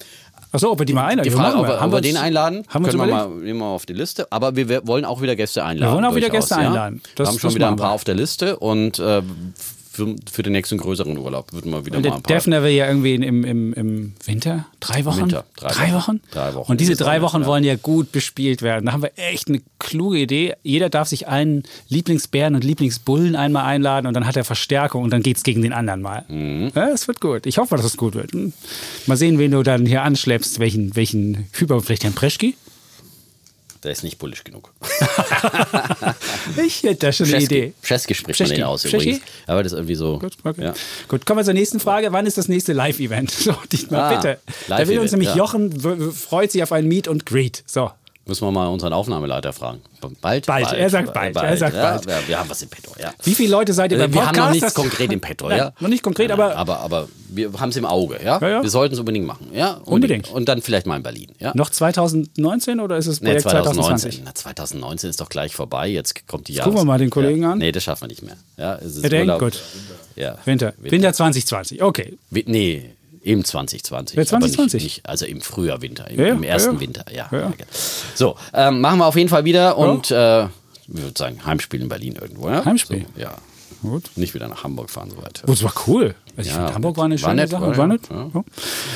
Achso, 0.53 0.70
ob 0.70 0.79
wir 0.79 0.87
die 0.87 0.92
mal 0.92 1.07
einladen. 1.07 1.29
Die 1.29 1.35
Frage, 1.37 1.59
ob 1.59 1.66
wir, 1.66 1.81
Haben 1.81 1.92
wir 1.92 2.01
den 2.01 2.16
einladen, 2.16 2.64
Haben 2.68 2.85
wir 2.85 2.90
können 2.90 3.09
wir 3.09 3.14
mal, 3.14 3.29
nehmen 3.29 3.44
wir 3.44 3.55
mal 3.66 3.75
auf 3.75 3.87
die 3.87 3.92
Liste. 3.92 4.27
Aber 4.31 4.57
wir, 4.57 4.68
wir 4.68 4.87
wollen 4.87 5.05
auch 5.05 5.20
wieder 5.20 5.37
Gäste 5.37 5.64
einladen. 5.64 5.90
Wir 5.90 5.94
wollen 5.96 6.05
auch 6.05 6.14
wieder 6.14 6.31
Gäste 6.31 6.55
ja. 6.55 6.61
einladen. 6.61 7.03
Das- 7.14 7.27
wir 7.27 7.33
haben 7.33 7.38
schon 7.40 7.55
wieder 7.55 7.68
ein 7.68 7.77
paar 7.77 7.92
auf 7.92 8.05
der 8.05 8.14
Liste 8.14 8.59
und 8.59 8.99
äh, 8.99 9.22
für, 9.97 10.15
für 10.31 10.43
den 10.43 10.53
nächsten 10.53 10.79
größeren 10.79 11.17
Urlaub 11.17 11.53
würden 11.53 11.73
wir 11.73 11.87
wieder 11.87 11.97
Und 11.97 12.05
mal 12.05 12.17
ein 12.17 12.23
paar. 12.23 12.35
Defner 12.35 12.63
will 12.63 12.71
ja 12.71 12.87
irgendwie 12.87 13.15
im, 13.15 13.45
im, 13.45 13.73
im 13.73 14.13
Winter? 14.25 14.67
Drei 14.81 15.05
Wochen? 15.05 15.23
Winter, 15.23 15.45
drei 15.57 15.93
Wochen. 15.93 16.21
Drei 16.31 16.55
Wochen 16.55 16.71
Und 16.71 16.81
diese 16.81 16.97
drei 16.97 17.23
Wochen 17.23 17.47
wollen 17.47 17.65
ja 17.65 17.77
gut 17.77 18.13
bespielt 18.13 18.63
werden. 18.63 18.87
Da 18.87 18.93
haben 18.93 19.03
wir 19.03 19.13
echt 19.17 19.49
eine 19.49 19.63
kluge 19.79 20.19
Idee. 20.19 20.55
Jeder 20.63 20.91
darf 20.91 21.09
sich 21.09 21.29
einen 21.29 21.63
Lieblingsbären 21.89 22.55
und 22.55 22.65
Lieblingsbullen 22.65 23.37
einmal 23.37 23.65
einladen 23.65 24.07
und 24.07 24.15
dann 24.15 24.27
hat 24.27 24.37
er 24.37 24.45
Verstärkung 24.45 25.03
und 25.03 25.11
dann 25.11 25.23
geht's 25.23 25.43
gegen 25.43 25.63
den 25.63 25.73
anderen 25.73 26.03
mal. 26.03 26.25
Mhm. 26.29 26.71
Ja, 26.75 26.89
es 26.89 27.09
wird 27.09 27.21
gut. 27.21 27.47
Ich 27.47 27.59
hoffe, 27.59 27.77
dass 27.77 27.85
es 27.85 27.97
gut 27.97 28.15
wird. 28.15 28.33
Hm. 28.33 28.53
Mal 29.07 29.17
sehen, 29.17 29.39
wen 29.39 29.51
du 29.51 29.63
dann 29.63 29.87
hier 29.87 30.03
anschleppst. 30.03 30.59
Welchen, 30.59 30.95
welchen 30.95 31.49
Hyper, 31.53 31.81
vielleicht 31.81 32.05
Herrn 32.05 32.15
Preschki? 32.15 32.55
Der 33.85 33.93
ist 33.93 34.03
nicht 34.03 34.19
bullisch 34.19 34.45
genug. 34.45 34.73
Ich 36.65 36.83
hätte 36.83 37.07
da 37.07 37.12
schon 37.12 37.27
eine 37.27 37.43
Idee. 37.43 37.73
Czeski 37.83 38.15
spricht 38.15 38.39
man 38.41 38.47
Czeski. 38.47 38.61
den 38.61 38.65
aus 38.65 38.83
Czeski? 38.83 38.97
übrigens. 38.97 39.21
Aber 39.47 39.62
das 39.62 39.73
ist 39.73 39.77
irgendwie 39.79 39.95
so. 39.95 40.19
Gut, 40.19 40.33
okay. 40.45 40.65
Ja. 40.65 40.75
Gut, 41.09 41.27
kommen 41.27 41.41
wir 41.41 41.45
zur 41.45 41.55
nächsten 41.55 41.81
Frage. 41.81 42.12
Wann 42.12 42.27
ist 42.27 42.39
das 42.39 42.49
nächste 42.49 42.73
Live-Event? 42.73 43.31
So, 43.47 43.55
Dietmar, 43.71 44.11
Ah, 44.12 44.17
bitte. 44.17 44.39
Da 44.69 44.87
will 44.89 44.99
uns 44.99 45.12
nämlich 45.12 45.29
ja. 45.31 45.37
Jochen 45.37 46.12
freut 46.12 46.51
sich 46.53 46.62
auf 46.62 46.73
ein 46.73 46.87
Meet 46.87 47.07
und 47.09 47.27
Greet. 47.27 47.62
So. 47.67 47.91
Müssen 48.29 48.45
wir 48.45 48.51
mal 48.51 48.67
unseren 48.67 48.93
Aufnahmeleiter 48.93 49.53
fragen. 49.53 49.81
Bald? 50.21 50.47
Bald. 50.47 50.73
Er 50.73 50.91
sagt 50.91 51.15
bald. 51.15 51.37
Er 51.37 51.57
sagt 51.57 51.77
ja, 51.77 51.83
bald. 51.91 52.07
Wir, 52.07 52.19
wir 52.27 52.39
haben 52.41 52.51
was 52.51 52.61
im 52.61 52.69
Petto, 52.69 52.91
ja. 53.01 53.12
Wie 53.23 53.35
viele 53.37 53.51
Leute 53.51 53.73
seid 53.73 53.93
ihr 53.93 53.99
beim 53.99 54.12
wir 54.12 54.21
Podcast? 54.21 54.39
haben 54.41 54.47
noch 54.47 54.53
nichts 54.55 54.75
konkret 54.75 55.12
im 55.12 55.21
Petto, 55.21 55.49
Nein, 55.49 55.59
ja. 55.59 55.73
Noch 55.79 55.89
nicht 55.89 56.03
konkret, 56.03 56.31
Nein, 56.31 56.41
aber 56.41 56.57
aber, 56.57 56.81
aber 56.81 57.09
wir 57.29 57.53
haben 57.53 57.69
es 57.69 57.77
im 57.77 57.85
Auge, 57.87 58.19
ja. 58.25 58.39
Ja, 58.41 58.49
ja. 58.49 58.62
Wir 58.62 58.71
sollten 58.71 58.95
es 58.95 58.99
unbedingt 58.99 59.27
machen, 59.27 59.49
ja. 59.53 59.75
Unbedingt. 59.85 60.29
Und 60.33 60.49
dann 60.49 60.61
vielleicht 60.61 60.87
mal 60.89 60.97
in 60.97 61.05
Berlin, 61.05 61.29
ja. 61.39 61.53
noch 61.55 61.71
2019 61.71 62.81
oder 62.81 62.97
ist 62.97 63.07
es 63.07 63.21
Nee, 63.21 63.27
Projekt 63.29 63.43
2019. 63.43 64.11
2020? 64.11 64.23
Na, 64.25 64.35
2019 64.35 65.11
ist 65.11 65.21
doch 65.21 65.29
gleich 65.29 65.55
vorbei. 65.55 65.87
Jetzt 65.89 66.27
kommt 66.27 66.49
die 66.49 66.57
gucken 66.57 66.75
wir 66.79 66.85
mal 66.85 66.99
den 66.99 67.11
Kollegen 67.11 67.45
an. 67.45 67.59
Nee, 67.59 67.71
das 67.71 67.85
schaffen 67.85 68.03
wir 68.03 68.09
nicht 68.09 68.23
mehr. 68.23 68.37
Ja, 68.57 68.75
es 68.77 68.97
ist 68.97 69.05
Er 69.05 69.11
denkt, 69.11 69.27
Urlaub. 69.29 69.41
gut. 69.41 69.61
Ja. 70.17 70.37
Winter. 70.45 70.73
Winter 70.79 71.12
2020. 71.12 71.81
Okay. 71.83 72.19
Wi- 72.31 72.45
Nee, 72.49 72.91
im 73.27 73.45
2020. 73.45 74.17
Ja, 74.17 74.23
aber 74.23 74.39
nicht- 74.47 74.55
2020. 74.55 74.83
Nicht, 74.85 75.09
also 75.09 75.27
im 75.27 75.41
Frühjahr, 75.41 75.83
Winter, 75.83 76.09
im, 76.11 76.21
Ja, 76.21 76.27
im 76.29 76.43
ersten 76.43 76.75
ja. 76.75 76.81
Winter, 76.81 77.05
ja. 77.12 77.29
Ja. 77.33 77.53
So, 78.15 78.37
ähm, 78.55 78.81
machen 78.81 78.99
wir 78.99 79.07
auf 79.07 79.17
jeden 79.17 79.29
Fall 79.29 79.45
wieder 79.45 79.77
und 79.77 80.11
äh, 80.11 80.45
ich 80.45 80.49
würde 80.89 81.12
sagen, 81.19 81.45
Heimspiel 81.45 81.83
in 81.83 81.89
Berlin 81.89 82.17
irgendwo. 82.21 82.49
Ja? 82.49 82.65
Heimspiel? 82.65 83.05
So, 83.17 83.21
ja. 83.21 83.35
Gut. 83.83 84.11
Nicht 84.17 84.35
wieder 84.35 84.49
nach 84.49 84.65
Hamburg 84.65 84.89
fahren, 84.91 85.11
so 85.11 85.19
weit. 85.23 85.43
Oh, 85.47 85.51
das 85.51 85.62
war 85.62 85.73
cool. 85.87 86.15
Also 86.37 86.49
ich 86.51 86.57
finde, 86.57 86.73
Hamburg 86.75 86.97
war 86.97 87.05
eine 87.05 87.21
war 87.21 87.31
schöne 87.31 87.43
nett, 87.43 87.51
Sache. 87.51 87.67
war- 87.67 87.77
War 87.77 87.87
nett. 87.89 88.03
ja. 88.11 88.31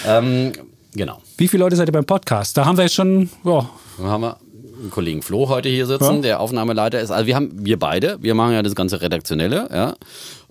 Ja. 0.04 0.18
Ähm, 0.18 0.52
genau. 0.94 1.20
Wie 1.36 1.48
viele 1.48 1.64
Leute 1.64 1.76
seid 1.76 1.88
ihr 1.88 1.92
beim 1.92 2.04
Podcast? 2.06 2.56
Da 2.56 2.64
haben 2.64 2.76
wir 2.78 2.84
jetzt 2.84 2.94
schon, 2.94 3.28
ja, 3.44 3.68
Dann 3.98 4.06
haben 4.06 4.20
wir 4.22 4.36
einen 4.80 4.90
Kollegen 4.90 5.20
Flo 5.22 5.48
heute 5.48 5.68
hier 5.68 5.86
sitzen, 5.86 6.16
Ja. 6.16 6.20
der 6.22 6.40
Aufnahmeleiter 6.40 7.00
ist. 7.00 7.10
Also 7.10 7.26
wir 7.26 7.34
haben, 7.36 7.50
wir 7.54 7.78
beide, 7.78 8.16
wir 8.22 8.34
machen 8.34 8.52
ja 8.54 8.62
das 8.62 8.74
ganze 8.74 9.00
Redaktionelle, 9.02 9.68
ja, 9.72 9.94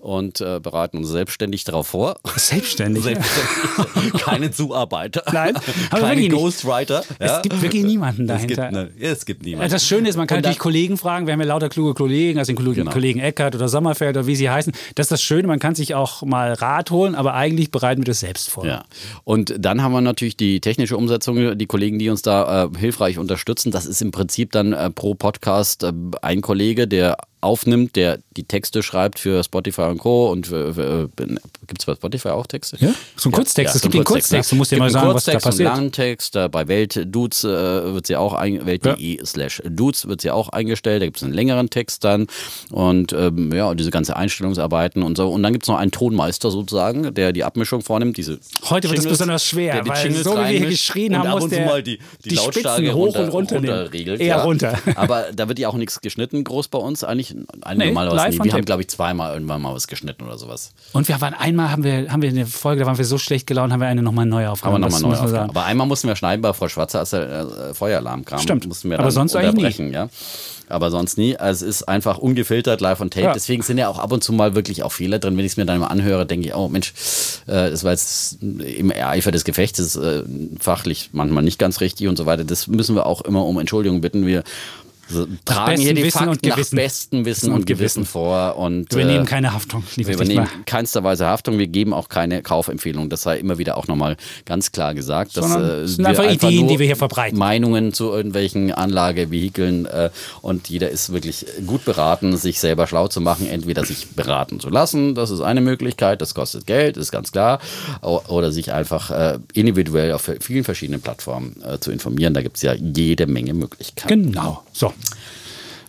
und 0.00 0.40
äh, 0.40 0.60
bereiten 0.60 0.98
uns 0.98 1.08
selbstständig 1.08 1.64
darauf 1.64 1.88
vor. 1.88 2.18
selbstständig. 2.36 3.04
Selbstständig. 3.04 4.12
Keine 4.24 4.50
Zuarbeiter. 4.50 5.22
Nein, 5.32 5.54
haben 5.90 6.00
wir 6.02 6.08
keine. 6.08 6.28
Ghostwriter. 6.28 7.02
Es 7.18 7.30
ja. 7.30 7.40
gibt 7.42 7.60
wirklich 7.62 7.84
niemanden 7.84 8.28
es 8.28 8.46
gibt, 8.46 8.58
dahinter. 8.58 8.84
ne, 8.84 8.90
es 8.98 9.24
gibt 9.26 9.44
niemanden. 9.44 9.70
Das 9.70 9.84
Schöne 9.84 10.08
ist, 10.08 10.16
man 10.16 10.26
kann 10.26 10.38
Und 10.38 10.44
dann- 10.44 10.50
natürlich 10.50 10.58
Kollegen 10.58 10.96
fragen. 10.96 11.26
Wir 11.26 11.32
haben 11.32 11.40
ja 11.40 11.46
lauter 11.46 11.68
kluge 11.68 11.94
Kollegen, 11.94 12.38
also 12.38 12.52
den 12.52 12.56
Kollegen, 12.56 12.74
Genau. 12.80 12.90
Kollegen 12.92 13.20
Eckert 13.20 13.54
oder 13.54 13.68
Sommerfeld 13.68 14.16
oder 14.16 14.26
wie 14.26 14.36
sie 14.36 14.48
heißen. 14.50 14.72
Das 14.94 15.04
ist 15.06 15.12
das 15.12 15.22
Schöne, 15.22 15.46
man 15.48 15.58
kann 15.58 15.74
sich 15.74 15.94
auch 15.94 16.22
mal 16.22 16.52
Rat 16.54 16.90
holen, 16.90 17.14
aber 17.14 17.34
eigentlich 17.34 17.70
bereiten 17.70 18.00
wir 18.02 18.06
das 18.06 18.20
selbst 18.20 18.48
vor. 18.50 18.66
Ja. 18.66 18.84
Und 19.24 19.54
dann 19.58 19.82
haben 19.82 19.92
wir 19.92 20.00
natürlich 20.00 20.36
die 20.36 20.60
technische 20.60 20.96
Umsetzung, 20.96 21.58
die 21.58 21.66
Kollegen, 21.66 21.98
die 21.98 22.08
uns 22.10 22.22
da 22.22 22.64
äh, 22.64 22.68
hilfreich 22.78 23.18
unterstützen. 23.18 23.70
Das 23.70 23.86
ist 23.86 24.00
im 24.02 24.10
Prinzip 24.10 24.52
dann 24.52 24.72
äh, 24.72 24.90
pro 24.90 25.14
Podcast 25.14 25.82
äh, 25.82 25.92
ein 26.22 26.40
Kollege, 26.40 26.86
der 26.88 27.16
aufnimmt, 27.42 27.96
der 27.96 28.18
die 28.36 28.44
Texte 28.44 28.82
schreibt 28.82 29.18
für 29.18 29.42
Spotify 29.42 29.89
und 29.90 29.98
Co. 29.98 30.30
Und 30.30 30.46
für, 30.46 30.74
für, 30.74 31.10
gibt 31.16 31.80
es 31.80 31.86
bei 31.86 31.94
Spotify 31.94 32.28
auch 32.28 32.46
Texte? 32.46 32.76
Ja, 32.80 32.92
so 33.16 33.28
ein 33.28 33.32
Kurztext. 33.32 33.74
Es 33.74 33.82
so 33.82 33.88
gibt 33.88 33.94
den 33.94 34.04
Kurztext. 34.04 34.52
Du 34.52 34.56
musst 34.56 34.72
dir 34.72 34.78
mal 34.78 34.90
sagen, 34.90 35.14
was 35.14 35.24
da 35.24 35.32
Kurztext 35.32 35.46
und 35.46 35.50
passiert. 35.50 35.68
einen 35.70 35.82
Langtext. 35.84 36.36
Äh, 36.36 36.48
bei 36.48 36.68
Weltdudes 36.68 37.44
äh, 37.44 37.48
wird 37.48 38.06
sie 38.06 38.16
auch 38.16 38.40
welt.de 38.40 39.24
slash 39.24 39.62
dudes 39.64 40.06
wird 40.08 40.20
sie 40.20 40.30
auch 40.30 40.48
eingestellt. 40.50 41.02
Da 41.02 41.06
gibt 41.06 41.18
es 41.18 41.22
einen 41.22 41.32
längeren 41.32 41.70
Text 41.70 42.04
dann. 42.04 42.26
Und 42.70 43.12
ähm, 43.12 43.52
ja, 43.52 43.68
und 43.68 43.78
diese 43.78 43.90
ganze 43.90 44.16
Einstellungsarbeiten 44.16 45.02
und 45.02 45.16
so. 45.16 45.28
Und 45.28 45.42
dann 45.42 45.52
gibt 45.52 45.64
es 45.64 45.68
noch 45.68 45.78
einen 45.78 45.90
Tonmeister 45.90 46.50
sozusagen, 46.50 47.14
der 47.14 47.32
die 47.32 47.44
Abmischung 47.44 47.82
vornimmt. 47.82 48.16
Diese 48.16 48.38
Heute 48.68 48.88
wird 48.88 48.98
es 48.98 49.06
besonders 49.06 49.44
schwer, 49.44 49.82
weil 49.86 50.12
so 50.12 50.32
wie 50.32 50.36
wir 50.36 50.46
hier 50.46 50.66
geschrien 50.66 51.12
und 51.12 51.20
haben, 51.20 51.26
ab 51.26 51.34
muss 51.34 51.44
und 51.44 51.52
der 51.52 51.66
mal 51.66 51.82
die, 51.82 51.98
die, 52.24 52.30
die 52.30 52.34
Lautstärke 52.34 52.82
Spitzen 52.82 52.94
hoch 52.94 53.16
und 53.16 53.28
runter, 53.28 53.56
runter 53.56 53.56
runterregelt. 53.56 54.20
Eher 54.20 54.42
runter. 54.42 54.78
Aber 54.96 55.26
da 55.34 55.48
wird 55.48 55.58
ja 55.58 55.68
auch 55.68 55.74
nichts 55.74 56.00
geschnitten 56.00 56.44
groß 56.44 56.68
bei 56.68 56.78
uns. 56.78 57.04
Eigentlich 57.04 57.34
einige 57.62 57.90
Nee, 57.92 58.04
live 58.04 58.38
nie. 58.38 58.44
Wir 58.44 58.52
haben, 58.52 58.64
glaube 58.64 58.82
ich, 58.82 58.88
zweimal 58.88 59.34
irgendwann 59.34 59.62
mal 59.62 59.72
was 59.80 59.88
geschnitten 59.88 60.24
oder 60.24 60.38
sowas. 60.38 60.72
Und 60.92 61.08
wir 61.08 61.20
waren 61.20 61.34
einmal, 61.34 61.70
haben 61.70 61.82
wir, 61.84 62.12
haben 62.12 62.22
wir 62.22 62.28
eine 62.28 62.46
Folge, 62.46 62.80
da 62.80 62.86
waren 62.86 62.98
wir 62.98 63.04
so 63.04 63.18
schlecht 63.18 63.46
gelaunt, 63.46 63.72
haben 63.72 63.80
wir 63.80 63.88
eine 63.88 64.02
nochmal 64.02 64.26
neu 64.26 64.42
Aber 64.44 64.52
aufgenommen. 64.52 64.80
nochmal 64.82 65.00
Das 65.00 65.02
neu 65.02 65.24
aufgenommen. 65.24 65.50
Aber 65.50 65.64
einmal 65.64 65.86
mussten 65.86 66.08
wir 66.08 66.16
schneiden 66.16 66.42
bei 66.42 66.52
Frau 66.52 66.68
Schwarzer, 66.68 66.98
als 67.00 67.10
der 67.10 67.22
äh, 67.70 67.74
Feueralarm 67.74 68.24
kam. 68.24 68.38
Stimmt. 68.40 68.66
Mussten 68.66 68.90
wir 68.90 68.98
Aber 69.00 69.10
sonst 69.10 69.34
eigentlich 69.36 69.78
nie. 69.78 69.86
unterbrechen, 69.86 69.92
ja. 69.92 70.08
Aber 70.68 70.90
sonst 70.92 71.18
nie. 71.18 71.36
Also 71.36 71.66
es 71.66 71.76
ist 71.78 71.88
einfach 71.88 72.18
ungefiltert, 72.18 72.80
live 72.80 73.00
on 73.00 73.10
tape. 73.10 73.24
Ja. 73.26 73.32
Deswegen 73.32 73.62
sind 73.62 73.78
ja 73.78 73.88
auch 73.88 73.98
ab 73.98 74.12
und 74.12 74.22
zu 74.22 74.32
mal 74.32 74.54
wirklich 74.54 74.84
auch 74.84 74.92
Fehler 74.92 75.18
drin. 75.18 75.36
Wenn 75.36 75.44
ich 75.44 75.52
es 75.52 75.56
mir 75.56 75.66
dann 75.66 75.80
mal 75.80 75.88
anhöre, 75.88 76.26
denke 76.26 76.46
ich, 76.48 76.54
oh 76.54 76.68
Mensch, 76.68 76.92
äh, 77.46 77.70
das 77.70 77.82
war 77.82 77.90
jetzt 77.90 78.38
im 78.40 78.92
Eifer 78.92 79.32
des 79.32 79.44
Gefechtes 79.44 79.96
äh, 79.96 80.22
fachlich 80.60 81.10
manchmal 81.12 81.42
nicht 81.42 81.58
ganz 81.58 81.80
richtig 81.80 82.06
und 82.06 82.16
so 82.16 82.26
weiter. 82.26 82.44
Das 82.44 82.68
müssen 82.68 82.94
wir 82.94 83.06
auch 83.06 83.22
immer 83.22 83.44
um 83.46 83.58
Entschuldigung 83.58 84.00
bitten. 84.00 84.26
Wir 84.26 84.44
so, 85.10 85.26
tragen 85.44 85.80
hier 85.80 85.94
die 85.94 86.04
Wissen 86.04 86.26
Fakten 86.26 86.48
nach 86.48 86.70
bestem 86.70 87.24
Wissen 87.24 87.52
und 87.52 87.66
Gewissen 87.66 88.04
vor. 88.04 88.56
Und, 88.56 88.94
Wir 88.94 89.02
übernehmen 89.02 89.24
äh, 89.24 89.28
keine 89.28 89.52
Haftung. 89.52 89.82
wir 89.96 90.14
übernehmen 90.14 90.48
keinster 90.66 91.02
Weise 91.04 91.26
Haftung, 91.26 91.58
wir 91.58 91.66
geben 91.66 91.92
auch 91.92 92.08
keine 92.08 92.42
Kaufempfehlung. 92.42 93.08
Das 93.08 93.22
sei 93.22 93.38
immer 93.38 93.58
wieder 93.58 93.76
auch 93.76 93.88
nochmal 93.88 94.16
ganz 94.44 94.72
klar 94.72 94.94
gesagt. 94.94 95.36
Dass, 95.36 95.50
Sondern 95.50 95.84
äh, 95.84 95.88
sind 95.88 96.06
einfach 96.06 96.30
Ideen, 96.30 96.68
die 96.68 96.78
wir 96.78 96.86
hier 96.86 96.96
verbreiten. 96.96 97.38
Meinungen 97.38 97.92
zu 97.92 98.10
irgendwelchen 98.10 98.72
Anlagevehikeln 98.72 99.86
äh, 99.86 100.10
und 100.42 100.68
jeder 100.68 100.90
ist 100.90 101.12
wirklich 101.12 101.46
gut 101.66 101.84
beraten, 101.84 102.36
sich 102.36 102.60
selber 102.60 102.86
schlau 102.86 103.08
zu 103.08 103.20
machen. 103.20 103.48
Entweder 103.48 103.84
sich 103.84 104.08
beraten 104.10 104.60
zu 104.60 104.70
lassen, 104.70 105.14
das 105.14 105.30
ist 105.30 105.40
eine 105.40 105.60
Möglichkeit, 105.60 106.20
das 106.20 106.34
kostet 106.34 106.66
Geld, 106.66 106.96
ist 106.96 107.10
ganz 107.10 107.32
klar. 107.32 107.60
Oder 108.02 108.52
sich 108.52 108.72
einfach 108.72 109.10
äh, 109.10 109.38
individuell 109.52 110.12
auf 110.12 110.30
vielen 110.40 110.64
verschiedenen 110.64 111.00
Plattformen 111.00 111.62
äh, 111.62 111.78
zu 111.78 111.90
informieren. 111.90 112.34
Da 112.34 112.42
gibt 112.42 112.56
es 112.56 112.62
ja 112.62 112.74
jede 112.74 113.26
Menge 113.26 113.54
Möglichkeiten. 113.54 114.32
Genau. 114.32 114.62
So. 114.72 114.92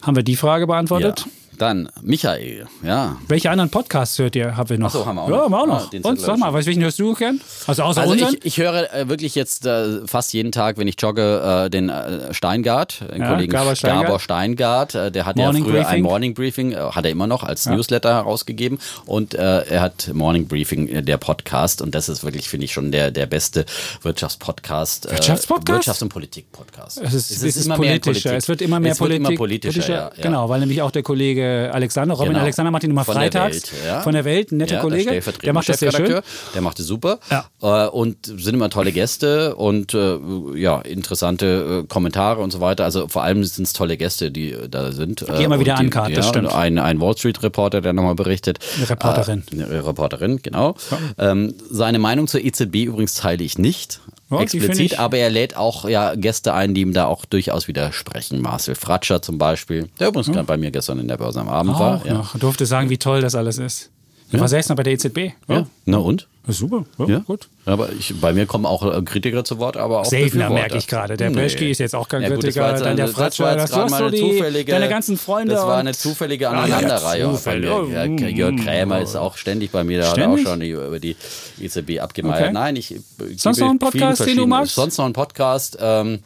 Haben 0.02 0.16
wir 0.16 0.24
die 0.24 0.36
Frage 0.36 0.68
Ja. 1.26 1.41
Dann 1.62 1.90
Michael, 2.02 2.66
ja. 2.84 3.18
Welche 3.28 3.52
anderen 3.52 3.70
Podcasts 3.70 4.18
hört 4.18 4.36
ihr? 4.36 4.58
Haben 4.58 4.70
wir 4.72 4.80
noch? 4.80 4.88
Ach 4.88 4.92
so, 4.94 5.06
haben 5.06 5.16
wir 5.18 5.22
auch 5.22 5.30
ja, 5.30 5.36
noch. 5.36 5.44
haben 5.44 5.52
wir 5.52 5.58
auch 5.60 5.64
Ah, 5.64 5.68
noch. 5.68 5.90
den 5.92 6.02
Und 6.04 6.20
sag 6.20 6.40
mal, 6.40 6.52
was, 6.54 6.66
welchen 6.66 6.82
hörst 6.82 6.98
du 6.98 7.14
gern? 7.14 7.40
Also 7.68 7.84
außer 7.84 8.02
Also 8.02 8.14
unseren? 8.14 8.34
ich, 8.40 8.46
ich 8.46 8.58
höre 8.58 8.92
äh, 8.92 9.08
wirklich 9.08 9.36
jetzt 9.36 9.68
äh, 9.68 10.08
fast 10.08 10.34
jeden 10.34 10.52
Tag, 10.52 10.80
wenn 10.80 10.88
ich 10.88 10.96
jogge, 11.00 11.66
äh, 11.66 11.70
den 11.70 11.90
äh, 11.90 12.34
Steingart, 12.34 13.02
den 13.14 13.22
Ja, 13.22 13.30
Kollegen 13.30 13.52
Gabor 13.52 13.76
Steingart. 13.76 14.06
Gabor 14.06 14.20
Steingart. 14.20 14.96
Äh, 14.96 15.12
der 15.12 15.28
hat 15.28 15.36
Morning 15.36 15.64
ja 15.64 15.70
früher 15.70 15.80
ein 15.82 15.86
Briefing. 15.88 16.04
Morning 16.04 16.34
Briefing, 16.34 16.72
äh, 16.72 16.78
hat 16.78 17.06
er 17.06 17.12
immer 17.12 17.28
noch 17.28 17.44
als 17.44 17.68
Newsletter 17.68 18.12
herausgegeben. 18.12 18.80
Und 19.06 19.36
er 19.36 19.82
hat 19.82 20.10
Morning 20.16 20.48
Briefing, 20.48 21.06
der 21.06 21.18
Podcast. 21.18 21.84
Und 21.84 21.94
das 21.94 22.10
ist 22.10 22.24
wirklich, 22.24 22.50
finde 22.50 22.66
ich, 22.66 22.74
schon 22.74 22.92
der, 22.92 23.12
der 23.12 23.28
beste 23.28 23.66
Wirtschaftspodcast. 24.02 25.12
Wirtschaftspodcast? 25.12 25.88
Wirtschafts- 25.88 26.02
und 26.02 26.10
Politik-Podcast. 26.10 27.00
es 27.04 27.14
ist, 27.14 27.30
es 27.32 27.44
ist 27.56 27.66
immer 27.66 27.78
mehr 27.78 27.94
in 27.96 28.02
politischer. 28.02 28.36
Es 28.36 28.48
wird 28.48 28.64
immer 28.64 28.80
mehr 28.80 28.94
es 28.94 28.98
Politik. 28.98 29.28
immer 29.28 29.38
politischer. 29.38 29.88
ja, 29.88 30.12
ja. 30.18 30.24
Genau, 30.24 30.50
weil 30.50 30.60
nämlich 30.60 30.82
auch 30.82 30.90
der 30.90 31.04
Kollege 31.04 31.51
Alexander, 31.72 32.14
Robin 32.16 32.30
Genau. 32.34 32.42
Alexander 32.44 32.72
macht 32.72 32.84
ihn 32.84 32.92
immer 32.92 33.06
Von 33.06 33.16
der 33.16 33.24
freitags. 33.24 33.72
Welt, 33.72 33.72
ja. 33.86 34.02
Von 34.02 34.14
der 34.14 34.26
Welt, 34.26 34.52
ein 34.52 34.58
netter 34.58 34.76
Ja, 34.76 34.82
Kollege. 34.82 35.04
stellvertretende 35.04 35.46
Der 35.46 35.54
macht 35.54 35.70
das 35.70 35.80
sehr 35.80 35.92
schön. 35.92 36.22
Der 36.54 36.62
macht 36.62 36.80
es 36.80 36.88
super. 36.88 37.20
Ja. 37.30 37.86
Äh, 37.86 37.90
und 37.90 38.26
sind 38.26 38.54
immer 38.56 38.70
tolle 38.70 38.92
Gäste 38.92 39.56
und 39.56 39.94
äh, 39.94 40.18
ja, 40.56 40.80
interessante 40.82 41.82
äh, 41.84 41.88
Kommentare 41.88 42.42
und 42.42 42.52
so 42.52 42.60
weiter. 42.62 42.84
Also 42.84 43.08
vor 43.08 43.24
allem 43.24 43.44
sind 43.44 43.66
es 43.66 43.74
tolle 43.74 43.98
Gäste, 43.98 44.32
die 44.32 44.52
äh, 44.52 44.70
da 44.70 44.92
sind. 44.92 45.26
Die 45.38 45.44
immer 45.44 45.60
wieder 45.60 45.78
ankarten, 45.78 46.16
das 46.16 46.28
stimmt. 46.28 46.54
Ein, 46.54 46.78
ein 46.80 47.00
Wall 47.02 47.18
Street 47.18 47.42
Reporter, 47.44 47.82
der 47.82 47.94
nochmal 47.94 48.16
berichtet. 48.16 48.60
Eine 48.78 48.90
Reporterin. 48.90 49.44
Äh, 49.52 49.64
eine 49.64 49.86
Reporterin, 49.86 50.42
genau. 50.42 50.76
Ähm, 51.18 51.54
seine 51.70 52.00
Meinung 52.00 52.28
zur 52.28 52.42
EZB 52.44 52.76
übrigens 52.86 53.14
teile 53.16 53.44
ich 53.44 53.58
nicht. 53.58 54.00
Ja, 54.32 54.42
explizit, 54.42 54.80
ich- 54.80 55.00
aber 55.00 55.18
er 55.18 55.30
lädt 55.30 55.56
auch 55.58 55.88
ja, 55.88 56.16
Gäste 56.16 56.54
ein, 56.54 56.74
die 56.74 56.82
ihm 56.82 56.94
da 56.94 57.06
auch 57.06 57.26
durchaus 57.26 57.68
widersprechen. 57.68 58.42
Marcel 58.42 58.76
Fratscher 58.76 59.22
zum 59.22 59.38
Beispiel, 59.38 59.90
der 60.00 60.08
übrigens 60.10 60.32
gerade 60.32 60.46
bei 60.46 60.58
mir 60.58 60.72
gestern 60.72 61.00
in 61.00 61.08
der 61.08 61.18
Börse 61.18 61.40
am 61.42 61.50
Abend 61.50 61.78
war. 61.78 61.98
Auch 61.98 62.06
noch. 62.06 62.38
Durfte 62.40 62.66
sagen, 62.66 62.90
wie 62.90 62.98
toll 62.98 63.22
das 63.22 63.36
alles 63.36 63.58
ist. 63.58 63.90
Er 64.32 64.40
war 64.40 64.48
selbst 64.48 64.70
noch 64.70 64.78
bei 64.78 64.84
der 64.84 64.94
EZB. 64.94 65.34
Ja. 65.50 65.68
Na 65.86 65.98
und? 65.98 66.28
Super, 66.48 66.86
ja, 66.98 67.06
Ja, 67.06 67.20
gut. 67.20 67.48
Aber 67.66 67.92
ich, 67.92 68.16
bei 68.20 68.34
mir 68.34 68.48
kommen 68.48 68.66
auch 68.66 68.84
äh, 68.84 69.02
Kritiker 69.04 69.44
zu 69.44 69.60
Wort, 69.60 69.78
aber 69.78 70.00
auch 70.02 70.06
Seltener 70.06 70.50
merke 70.50 70.78
ich 70.78 70.88
gerade. 70.88 71.16
Der 71.16 71.30
Nee. 71.30 71.46
Ist 71.46 71.78
jetzt 71.80 71.94
auch 71.96 72.08
kein 72.08 72.24
Ja, 72.24 72.30
gut, 72.30 72.40
Kritiker. 72.42 72.74
dann 72.74 72.98
der 72.98 73.06
eine- 73.06 73.14
Fratscher. 73.14 73.56
das 73.56 73.72
war 73.72 73.84
jetzt 73.88 74.00
gerade 74.00 74.18
zufällige, 74.18 74.72
deine 74.72 74.90
ganzen 74.90 75.18
Freunde. 75.18 75.54
Das 75.54 75.64
war 75.68 75.78
eine 75.78 75.94
zufällige 75.94 76.50
Ah, 76.50 76.66
ja, 76.66 76.82
ja. 76.82 77.16
Ja, 77.16 78.06
Jörg 78.06 78.56
Krämer 78.64 79.02
ist 79.02 79.16
auch 79.16 79.38
ständig 79.38 79.72
bei 79.72 79.84
mir, 79.84 80.00
der 80.00 80.08
hat 80.08 80.14
auch 80.14 80.18
Ständig? 80.18 80.48
schon 80.48 80.62
über 80.62 81.00
die 81.00 81.16
EZB 81.60 82.00
abgemeiert. 82.00 82.42
Okay. 82.46 82.54
Nein, 82.54 82.76
ich. 82.76 82.96
Sonst 83.38 83.60
noch 83.60 83.68
vielen 83.68 83.80
Podcast, 83.80 84.26
den 84.26 84.38
du 84.38 84.48
magst? 84.48 84.74
Sonst 84.76 84.98
noch 84.98 85.06
einen 85.06 85.14
Podcast. 85.14 85.78
Ähm, 85.80 86.20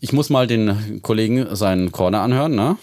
ich 0.00 0.12
muss 0.12 0.28
mal 0.28 0.46
den 0.46 1.00
Kollegen 1.02 1.56
seinen 1.56 1.92
Corner 1.92 2.20
anhören, 2.20 2.54
ne? 2.54 2.76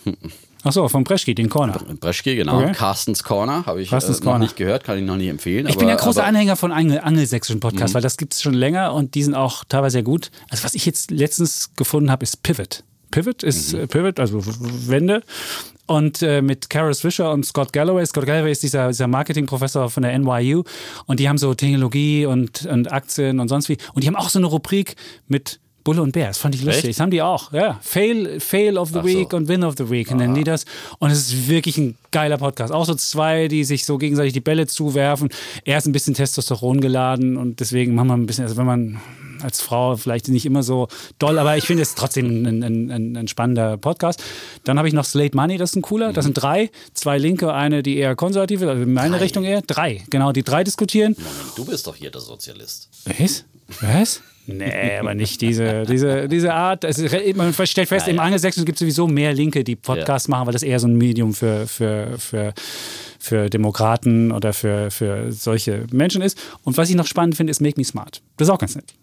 Achso, 0.66 0.90
von 0.90 1.04
Breschke, 1.04 1.36
den 1.36 1.48
Corner. 1.48 1.80
Breschke, 2.00 2.36
genau. 2.36 2.60
Okay. 2.60 2.74
Carstens 2.74 3.24
Corner 3.24 3.66
habe 3.68 3.82
ich 3.82 3.90
Carstens 3.92 4.18
äh, 4.18 4.20
noch 4.22 4.32
Corner. 4.32 4.46
nicht 4.46 4.56
gehört, 4.56 4.84
kann 4.84 4.98
ich 4.98 5.06
noch 5.06 5.16
nie 5.16 5.28
empfehlen. 5.28 5.68
Ich 5.68 5.74
aber, 5.74 5.82
bin 5.82 5.90
ja 5.90 5.96
großer 5.96 6.24
Anhänger 6.24 6.56
von 6.56 6.72
Angel, 6.72 7.00
angelsächsischen 7.00 7.60
Podcasts, 7.60 7.94
weil 7.94 8.02
das 8.02 8.18
gibt 8.18 8.34
es 8.34 8.42
schon 8.42 8.56
länger 8.56 8.94
und 8.94 9.14
die 9.14 9.24
sind 9.24 9.36
auch 9.36 9.64
teilweise 9.64 9.94
sehr 9.94 10.04
gut. 10.04 10.32
Also 10.50 10.64
was 10.64 10.74
ich 10.74 10.86
jetzt 10.86 11.12
letztens 11.12 11.70
gefunden 11.76 12.10
habe, 12.10 12.24
ist 12.24 12.42
Pivot. 12.42 12.84
Pivot 13.12 13.44
ist 13.44 13.74
äh, 13.74 13.88
Pivot, 13.88 14.20
also 14.20 14.42
Wende. 14.44 15.22
Und 15.88 16.24
äh, 16.24 16.42
mit 16.42 16.72
Karis 16.72 17.02
Fisher 17.02 17.32
und 17.32 17.46
Scott 17.46 17.72
Galloway. 17.72 18.04
Scott 18.06 18.26
Galloway 18.26 18.52
ist 18.52 18.64
dieser, 18.64 18.88
dieser 18.88 19.08
Marketingprofessor 19.08 19.92
von 19.92 20.02
der 20.02 20.18
NYU. 20.18 20.64
Und 21.06 21.20
die 21.20 21.30
haben 21.30 21.38
so 21.38 21.54
Technologie 21.54 22.26
und, 22.26 22.66
und 22.66 22.92
Aktien 22.92 23.40
und 23.40 23.50
sonst 23.50 23.70
wie. 23.70 23.78
Und 23.94 24.04
die 24.04 24.08
haben 24.08 24.16
auch 24.16 24.30
so 24.30 24.40
eine 24.40 24.48
Rubrik 24.48 24.96
mit 25.28 25.60
Bulle 25.86 26.02
und 26.02 26.12
Bär. 26.12 26.28
Das 26.28 26.40
fand 26.40 26.56
ich 26.56 26.64
lustig. 26.64 26.86
Echt? 26.86 26.96
Das 26.96 27.00
haben 27.00 27.12
die 27.12 27.22
auch. 27.22 27.54
Ja. 27.54 27.80
Fail, 27.82 28.40
Fail 28.42 28.78
of 28.78 28.90
the 28.90 29.00
Ach 29.00 29.04
so. 29.04 29.08
Week 29.08 29.32
und 29.32 29.48
Win 29.48 29.64
of 29.64 29.76
the 29.78 29.90
Week 29.90 30.14
nennen 30.14 30.34
die 30.34 30.44
das. 30.44 30.66
Und 31.00 31.12
es 31.12 31.20
ist 31.20 31.48
wirklich 31.48 31.78
ein 31.78 31.96
geiler 32.12 32.38
Podcast. 32.38 32.74
Auch 32.74 32.86
so 32.86 32.96
zwei, 32.96 33.48
die 33.48 33.64
sich 33.64 33.86
so 33.86 33.98
gegenseitig 33.98 34.34
die 34.34 34.42
Bälle 34.42 34.68
zuwerfen. 34.68 35.30
Er 35.64 35.78
ist 35.78 35.86
ein 35.86 35.92
bisschen 35.92 36.16
Testosteron 36.16 36.82
geladen 36.82 37.38
und 37.38 37.60
deswegen 37.60 37.94
machen 37.96 38.08
wir 38.08 38.18
ein 38.18 38.26
bisschen, 38.26 38.44
also 38.46 38.58
wenn 38.58 38.66
man 38.66 39.00
als 39.44 39.62
Frau 39.62 39.96
vielleicht 39.96 40.28
nicht 40.28 40.46
immer 40.48 40.64
so 40.64 40.88
doll, 41.20 41.38
aber 41.38 41.56
ich 41.56 41.66
finde 41.66 41.84
es 41.84 41.94
trotzdem 41.94 42.46
ein, 42.46 42.64
ein, 42.64 42.92
ein, 42.92 43.18
ein 43.18 43.28
spannender 43.28 43.78
Podcast. 43.78 44.24
Dann 44.64 44.80
habe 44.80 44.88
ich 44.88 44.94
noch 44.94 45.06
Slate 45.06 45.36
Money, 45.36 45.58
das 45.58 45.72
ist 45.72 45.76
ein 45.76 45.82
cooler. 45.84 46.14
Das 46.14 46.26
sind 46.26 46.34
drei, 46.34 46.72
zwei 46.94 47.20
Linke, 47.20 47.54
eine, 47.54 47.84
die 47.84 47.98
eher 47.98 48.16
konservativ 48.16 48.62
ist, 48.62 48.68
also 48.68 48.82
in 48.82 48.94
meine 48.94 49.22
Richtung 49.22 49.44
eher. 49.44 49.62
Drei, 49.62 50.04
genau, 50.10 50.32
die 50.32 50.42
drei 50.42 50.64
diskutieren. 50.64 51.16
Moment, 51.18 51.58
du 51.58 51.66
bist 51.66 51.86
doch 51.86 51.96
hier 51.96 52.10
der 52.10 52.22
Sozialist. 52.22 52.90
Was? 53.06 53.46
Was? 53.82 54.22
Nee, 54.48 54.98
aber 55.00 55.16
nicht 55.16 55.42
diese, 55.42 55.84
diese, 55.84 56.28
diese 56.28 56.54
Art. 56.54 56.84
Es 56.84 56.98
man 57.36 57.54
stellt 57.54 57.90
fest, 57.90 58.08
im 58.08 58.20
Angelsächsischen 58.20 58.66
gibt 58.66 58.76
es 58.76 58.80
sowieso 58.80 59.08
mehr 59.08 59.34
Linke, 59.34 59.64
die 59.64 59.76
Podcasts 59.76 60.28
machen, 60.28 60.46
weil 60.46 60.54
das 60.54 60.64
eher 60.64 60.80
so 60.80 60.88
ein 60.88 60.96
Medium 60.96 61.34
für, 61.34 61.68
für, 61.68 62.18
für, 62.20 62.54
für 63.20 63.50
Demokraten 63.50 64.32
oder 64.32 64.54
für, 64.54 64.92
für 64.92 65.32
solche 65.32 65.86
Menschen 65.92 66.22
ist. 66.22 66.38
Und 66.64 66.78
was 66.78 66.90
ich 66.90 66.96
noch 66.96 67.08
spannend 67.08 67.36
finde, 67.36 67.52
ist 67.52 67.62
Make 67.62 67.80
Me 67.80 67.86
Smart. 67.86 68.22
Das 68.38 68.48
ist 68.48 68.54
auch 68.54 68.60
ganz 68.60 68.76
nett. 68.76 68.94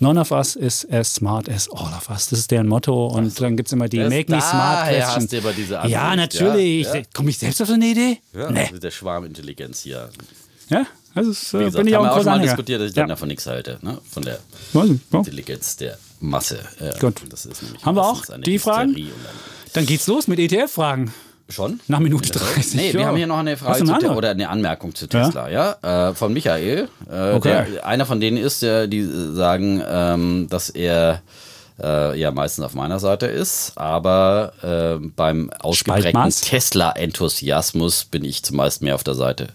None 0.00 0.18
of 0.18 0.30
us 0.30 0.56
is 0.56 0.86
as 0.90 1.14
smart 1.14 1.48
as 1.48 1.68
all 1.70 1.92
of 1.94 2.08
us. 2.08 2.30
Das 2.30 2.38
ist 2.38 2.50
deren 2.50 2.66
Motto. 2.66 3.08
Und 3.08 3.38
dann 3.38 3.56
gibt 3.56 3.68
es 3.68 3.72
immer 3.74 3.86
die 3.88 3.98
Make 3.98 4.32
Me 4.32 4.40
Smart 4.40 4.88
Question. 4.88 5.22
hast 5.22 5.32
du 5.32 5.38
aber 5.38 5.52
diese 5.52 5.74
ja, 5.74 6.08
Ansicht, 6.08 6.40
natürlich. 6.40 6.86
ja, 6.86 6.96
ja. 6.96 7.02
Komme 7.14 7.30
ich 7.30 7.38
selbst 7.38 7.60
auf 7.60 7.68
so 7.68 7.74
eine 7.74 7.86
Idee? 7.86 8.18
Ja, 8.32 8.50
Nee. 8.50 8.60
also 8.60 8.78
der 8.78 8.90
Schwarmintelligenz 8.90 9.82
hier. 9.82 10.08
Ja, 10.70 10.86
also 11.14 11.30
ist, 11.30 11.52
Wie 11.52 11.58
äh, 11.58 11.64
gesagt, 11.64 11.76
bin 11.78 11.88
ich 11.88 11.96
auch 11.96 12.00
haben 12.00 12.06
ein 12.06 12.10
wir 12.10 12.12
auch 12.12 12.16
schon 12.22 12.32
mal 12.32 12.40
diskutiert, 12.40 12.80
dass 12.80 12.90
ich 12.90 12.96
ja. 12.96 13.02
dann 13.02 13.08
davon 13.10 13.28
nichts 13.28 13.46
halte. 13.46 13.78
Ne? 13.82 13.98
Von 14.10 14.22
der 14.22 14.38
ja. 14.72 14.84
Intelligenz 15.12 15.76
der 15.76 15.98
Masse. 16.20 16.60
Ja, 16.80 16.98
Gut. 16.98 17.22
Das 17.28 17.46
ist 17.46 17.62
nämlich 17.62 17.84
Haben 17.84 17.96
wir 17.96 18.04
auch 18.04 18.28
eine 18.28 18.42
die 18.42 18.58
Fragen? 18.58 18.94
Dann- 18.94 19.10
Dann 19.72 19.86
geht's 19.86 20.06
los 20.06 20.28
mit 20.28 20.38
ETF-Fragen. 20.38 21.12
Schon? 21.48 21.80
Nach 21.88 21.98
Minute 21.98 22.30
30. 22.30 22.74
Nee, 22.74 22.92
wir 22.92 23.00
ja. 23.00 23.06
haben 23.08 23.16
hier 23.16 23.26
noch 23.26 23.38
eine 23.38 23.56
Frage 23.56 23.80
andere? 23.80 24.14
oder 24.14 24.30
eine 24.30 24.48
Anmerkung 24.48 24.94
zu 24.94 25.08
Tesla, 25.08 25.48
ja, 25.48 26.10
äh, 26.10 26.14
von 26.14 26.32
Michael. 26.32 26.88
Äh, 27.10 27.32
Okay. 27.32 27.66
der, 27.72 27.86
einer 27.86 28.06
von 28.06 28.20
denen 28.20 28.36
ist, 28.36 28.62
der, 28.62 28.86
die 28.86 29.02
sagen, 29.34 29.82
ähm, 29.84 30.46
dass 30.48 30.70
er 30.70 31.22
äh, 31.82 32.18
ja 32.18 32.30
meistens 32.30 32.64
auf 32.64 32.74
meiner 32.74 33.00
Seite 33.00 33.26
ist, 33.26 33.72
aber 33.76 34.52
äh, 34.62 35.04
beim 35.16 35.50
ausgeprägten? 35.58 36.30
Tesla-Enthusiasmus 36.30 38.04
bin 38.04 38.24
ich 38.24 38.42
zumeist 38.42 38.82
mehr 38.82 38.94
auf 38.94 39.02
der 39.04 39.14
Seite 39.14 39.48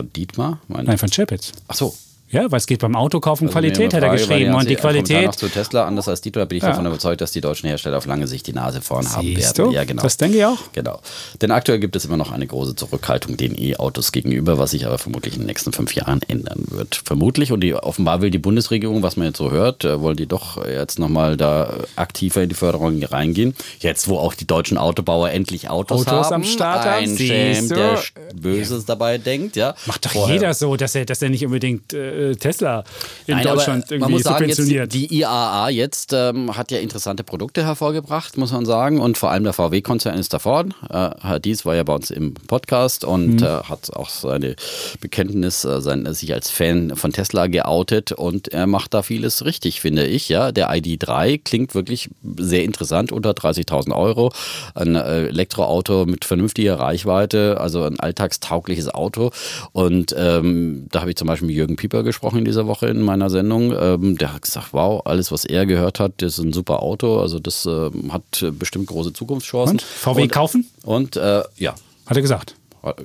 von 0.00 0.12
Dietmar. 0.12 0.60
Nein, 0.68 0.98
von 0.98 1.10
Chapitz. 1.10 1.52
Ach 1.68 1.74
so. 1.74 1.94
Ja, 2.32 2.50
weil 2.50 2.58
es 2.58 2.66
geht 2.66 2.80
beim 2.80 2.94
Autokaufen 2.94 3.48
um 3.48 3.52
Qualität, 3.52 3.92
hat 3.92 4.02
er 4.04 4.10
geschrieben. 4.10 4.54
Und 4.54 4.68
die 4.70 4.76
Qualität. 4.76 5.26
Noch 5.26 5.34
zu 5.34 5.48
Tesla, 5.48 5.84
anders 5.86 6.06
als 6.08 6.20
Dieter, 6.20 6.46
bin 6.46 6.58
ich 6.58 6.62
davon 6.64 6.86
überzeugt, 6.86 7.20
dass 7.20 7.32
die 7.32 7.40
deutschen 7.40 7.68
Hersteller 7.68 7.98
auf 7.98 8.06
lange 8.06 8.28
Sicht 8.28 8.46
die 8.46 8.52
Nase 8.52 8.80
vorn 8.80 9.10
haben 9.12 9.26
Siehst 9.26 9.58
werden. 9.58 9.70
du? 9.72 9.76
Ja, 9.76 9.84
genau. 9.84 10.02
Das 10.02 10.16
denke 10.16 10.38
ich 10.38 10.44
auch. 10.44 10.58
Genau. 10.72 11.00
Denn 11.42 11.50
aktuell 11.50 11.80
gibt 11.80 11.96
es 11.96 12.04
immer 12.04 12.16
noch 12.16 12.30
eine 12.30 12.46
große 12.46 12.76
Zurückhaltung 12.76 13.36
den 13.36 13.60
E-Autos 13.60 14.12
gegenüber, 14.12 14.58
was 14.58 14.70
sich 14.70 14.86
aber 14.86 14.98
vermutlich 14.98 15.34
in 15.34 15.40
den 15.40 15.46
nächsten 15.46 15.72
fünf 15.72 15.94
Jahren 15.96 16.20
ändern 16.28 16.64
wird. 16.68 17.02
Vermutlich. 17.04 17.50
Und 17.50 17.62
die, 17.62 17.74
offenbar 17.74 18.20
will 18.20 18.30
die 18.30 18.38
Bundesregierung, 18.38 19.02
was 19.02 19.16
man 19.16 19.26
jetzt 19.26 19.38
so 19.38 19.50
hört, 19.50 19.84
äh, 19.84 20.00
wollen 20.00 20.16
die 20.16 20.26
doch 20.26 20.64
jetzt 20.66 21.00
nochmal 21.00 21.36
da 21.36 21.74
aktiver 21.96 22.42
in 22.42 22.48
die 22.48 22.54
Förderung 22.54 23.02
reingehen. 23.02 23.56
Jetzt, 23.80 24.06
wo 24.06 24.18
auch 24.18 24.34
die 24.34 24.46
deutschen 24.46 24.78
Autobauer 24.78 25.30
endlich 25.30 25.68
Autos, 25.68 26.06
Autos 26.06 26.26
haben. 26.26 26.34
am 26.34 26.44
Start 26.44 26.84
haben, 26.84 27.04
Ein 27.18 27.68
du? 27.68 27.74
der 27.74 27.98
Böses 28.36 28.84
dabei 28.84 29.18
denkt. 29.18 29.56
Ja. 29.56 29.74
Macht 29.86 30.06
doch 30.06 30.12
Vorher- 30.12 30.34
jeder 30.34 30.54
so, 30.54 30.76
dass 30.76 30.94
er, 30.94 31.04
dass 31.06 31.20
er 31.22 31.30
nicht 31.30 31.44
unbedingt 31.44 31.92
äh, 31.92 32.19
Tesla 32.36 32.84
in 33.26 33.34
Nein, 33.36 33.44
Deutschland 33.46 33.84
man 33.90 34.00
irgendwie 34.00 34.12
muss 34.12 34.22
sagen, 34.22 34.48
jetzt 34.48 34.56
subventioniert. 34.58 34.92
die, 34.92 35.08
die 35.08 35.20
IAA 35.20 35.68
jetzt 35.70 36.12
ähm, 36.12 36.56
hat 36.56 36.70
ja 36.70 36.78
interessante 36.78 37.24
Produkte 37.24 37.64
hervorgebracht, 37.64 38.36
muss 38.36 38.52
man 38.52 38.64
sagen. 38.66 39.00
Und 39.00 39.18
vor 39.18 39.30
allem 39.30 39.44
der 39.44 39.52
VW-Konzern 39.52 40.18
ist 40.18 40.32
da 40.32 40.38
vorn. 40.38 40.74
Äh, 40.88 41.40
dies 41.40 41.64
war 41.64 41.74
ja 41.76 41.82
bei 41.82 41.94
uns 41.94 42.10
im 42.10 42.34
Podcast 42.34 43.04
und 43.04 43.36
Mhm. 43.40 43.42
äh, 43.42 43.62
hat 43.64 43.90
auch 43.94 44.08
seine 44.08 44.56
Bekenntnis, 45.00 45.64
äh, 45.64 45.80
sein, 45.80 46.12
sich 46.14 46.32
als 46.32 46.50
Fan 46.50 46.96
von 46.96 47.12
Tesla 47.12 47.46
geoutet 47.46 48.12
und 48.12 48.48
er 48.48 48.66
macht 48.66 48.94
da 48.94 49.02
vieles 49.02 49.44
richtig, 49.44 49.80
finde 49.80 50.06
ich. 50.06 50.28
Ja, 50.28 50.52
der 50.52 50.70
ID3 50.70 51.38
klingt 51.42 51.74
wirklich 51.74 52.10
sehr 52.38 52.64
interessant, 52.64 53.12
unter 53.12 53.30
30.000 53.30 53.94
Euro. 53.96 54.32
Ein 54.74 54.94
äh, 54.96 55.26
Elektroauto 55.28 56.04
mit 56.06 56.24
vernünftiger 56.24 56.78
Reichweite, 56.78 57.58
also 57.60 57.84
ein 57.84 57.98
alltagstaugliches 58.00 58.88
Auto. 58.88 59.30
Und 59.72 60.14
ähm, 60.16 60.86
da 60.90 61.00
habe 61.00 61.10
ich 61.10 61.16
zum 61.16 61.28
Beispiel 61.28 61.46
mit 61.48 61.56
Jürgen 61.56 61.76
Pieper 61.76 62.02
gesprochen 62.02 62.09
in 62.34 62.44
dieser 62.44 62.66
Woche 62.66 62.88
in 62.88 63.02
meiner 63.02 63.30
Sendung. 63.30 63.74
Ähm, 63.78 64.18
der 64.18 64.34
hat 64.34 64.42
gesagt, 64.42 64.68
wow, 64.72 65.02
alles, 65.04 65.32
was 65.32 65.44
er 65.44 65.66
gehört 65.66 66.00
hat, 66.00 66.12
das 66.18 66.38
ist 66.38 66.44
ein 66.44 66.52
super 66.52 66.82
Auto. 66.82 67.20
Also 67.20 67.38
das 67.38 67.66
ähm, 67.66 68.12
hat 68.12 68.42
äh, 68.42 68.50
bestimmt 68.50 68.86
große 68.86 69.12
Zukunftschancen. 69.12 69.78
Und? 69.78 69.82
VW 69.82 70.28
kaufen? 70.28 70.68
Und 70.84 71.16
äh, 71.16 71.42
ja. 71.56 71.74
Hat 72.06 72.16
er 72.16 72.22
gesagt. 72.22 72.54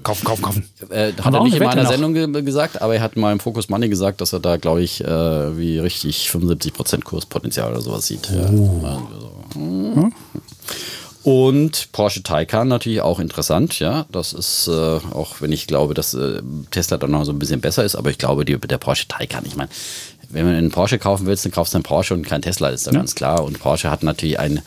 Kaufen, 0.04 0.24
kaufen, 0.24 0.42
kaufen. 0.42 0.70
Äh, 0.90 1.12
hat 1.22 1.34
er 1.34 1.44
nicht 1.44 1.58
in 1.58 1.64
meiner 1.64 1.84
noch. 1.84 1.92
Sendung 1.92 2.14
ge 2.14 2.42
gesagt, 2.44 2.82
aber 2.82 2.96
er 2.96 3.02
hat 3.02 3.18
mal 3.18 3.34
im 3.34 3.42
Focus 3.42 3.68
Money 3.68 3.90
gesagt, 3.90 4.22
dass 4.22 4.32
er 4.32 4.40
da, 4.40 4.56
glaube 4.56 4.82
ich, 4.82 5.04
äh, 5.04 5.58
wie 5.58 5.80
richtig 5.80 6.30
75% 6.30 7.04
Kurspotenzial 7.04 7.72
oder 7.72 7.82
sowas 7.82 8.08
sieht. 8.08 8.30
Ja. 8.30 8.44
Also, 8.44 10.12
Und 11.26 11.92
Porsche 11.92 12.22
Taycan 12.22 12.68
natürlich 12.68 13.02
auch 13.02 13.20
interessant, 13.20 13.80
ja. 13.80 14.06
Das 14.12 14.32
ist 14.32 14.68
äh, 14.68 14.72
auch, 14.72 15.42
wenn 15.42 15.52
ich 15.52 15.66
glaube, 15.66 15.96
dass 15.96 16.14
äh, 16.14 16.44
Tesla 16.70 16.98
dann 16.98 17.10
noch 17.10 17.26
so 17.26 17.32
ein 17.32 17.40
bisschen 17.40 17.62
besser 17.62 17.84
ist, 17.84 17.96
aber 17.96 18.12
ich 18.12 18.20
glaube, 18.20 18.46
die, 18.46 18.60
der 18.60 18.78
Porsche 18.78 19.08
Taycan, 19.08 19.44
ich 19.44 19.56
meine, 19.56 19.72
wenn 20.30 20.46
man 20.46 20.54
einen 20.54 20.70
Porsche 20.70 21.00
kaufen 21.00 21.26
willst, 21.26 21.44
dann 21.44 21.52
kaufst 21.52 21.74
du 21.74 21.78
einen 21.78 21.84
Porsche 21.84 22.14
und 22.14 22.28
keinen 22.28 22.44
Tesla, 22.44 22.70
ist 22.70 22.86
dann 22.86 22.94
ganz 22.94 23.16
klar. 23.16 23.44
Und 23.44 23.60
Porsche 23.60 23.90
hat 23.90 24.04
natürlich 24.04 24.38
einen, 24.38 24.62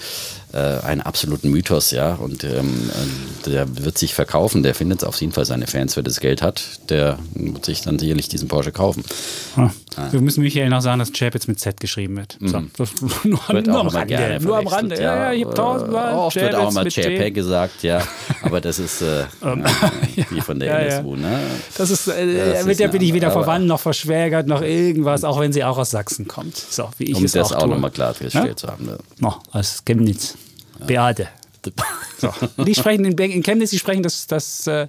äh, 0.59 0.87
einen 0.87 1.01
absoluten 1.01 1.51
Mythos, 1.51 1.91
ja. 1.91 2.15
Und 2.15 2.45
ähm, 2.45 2.91
äh, 3.45 3.51
der 3.51 3.85
wird 3.85 3.99
sich 3.99 4.15
verkaufen, 4.15 4.63
der 4.63 4.75
findet 4.75 5.05
auf 5.05 5.21
jeden 5.21 5.33
Fall 5.33 5.45
seine 5.45 5.67
Fans, 5.67 5.97
wer 5.97 6.03
das 6.03 6.21
Geld 6.21 6.43
hat, 6.43 6.63
der 6.91 7.19
wird 7.35 7.65
sich 7.65 7.83
dann 7.83 7.99
sicherlich 7.99 8.29
diesen 8.29 8.49
Porsche 8.49 8.73
kaufen. 8.73 9.05
Ah. 9.57 9.71
Wir 10.11 10.21
müssen 10.21 10.43
Michael 10.43 10.69
noch 10.69 10.81
sagen, 10.81 10.99
dass 10.99 11.13
Chapitz 11.13 11.47
mit 11.47 11.59
Z 11.61 11.81
geschrieben 11.81 12.17
wird. 12.17 12.37
So, 12.41 12.63
das, 12.77 12.91
nur, 13.25 13.41
Wird 13.49 13.67
nur 13.67 13.81
am 13.81 13.89
Rande. 13.89 14.39
Nur 14.41 14.59
am 14.59 14.67
Rande. 14.67 14.97
Ja, 14.97 15.17
ja, 15.17 15.33
ich 15.33 15.45
habe 15.45 15.55
tausendmal 15.55 16.15
Oft 16.15 16.37
wird 16.37 16.55
auch 16.55 16.73
mal. 16.73 16.87
JPEG 16.87 17.35
gesagt, 17.35 17.83
ja. 17.83 18.03
Aber 18.43 18.61
das 18.61 18.79
ist 18.79 19.03
äh, 19.03 19.25
wie 20.31 20.41
von 20.41 20.59
der 20.61 20.69
Ja. 20.69 20.99
NSU, 20.99 21.17
ne? 21.17 21.41
Das 21.77 21.91
ist, 21.91 22.09
äh, 22.09 22.55
Das 22.55 22.67
mit 22.67 22.79
der 22.79 22.89
bin 22.89 23.03
ich 23.03 23.13
weder 23.13 23.31
verwandt 23.31 23.67
noch 23.67 23.81
verschwägert 23.81 24.47
noch 24.47 24.63
irgendwas, 24.63 25.25
auch 25.25 25.41
wenn 25.41 25.53
sie 25.53 25.65
auch 25.65 25.79
aus 25.79 25.91
Sachsen 25.91 26.27
kommt. 26.27 26.57
So, 26.57 26.89
wie 26.99 27.05
ich 27.05 27.17
Um 27.17 27.25
es 27.25 27.33
das 27.33 27.53
auch 27.53 27.63
auch 27.63 27.67
nochmal 27.67 27.91
klargestellt 27.91 28.59
zu 28.59 28.69
haben. 28.69 28.87
Ne? 28.87 28.99
No, 29.21 29.37
aus 29.53 29.83
Chemnitz. 29.85 30.37
Beate. 30.87 31.29
So. 32.19 32.33
Die 32.65 32.75
sprechen 32.75 33.05
in, 33.05 33.19
in 33.19 33.43
Chemnitz, 33.43 33.71
die 33.71 33.79
sprechen 33.79 34.03
das, 34.03 34.27
das, 34.27 34.67
äh, 34.67 34.87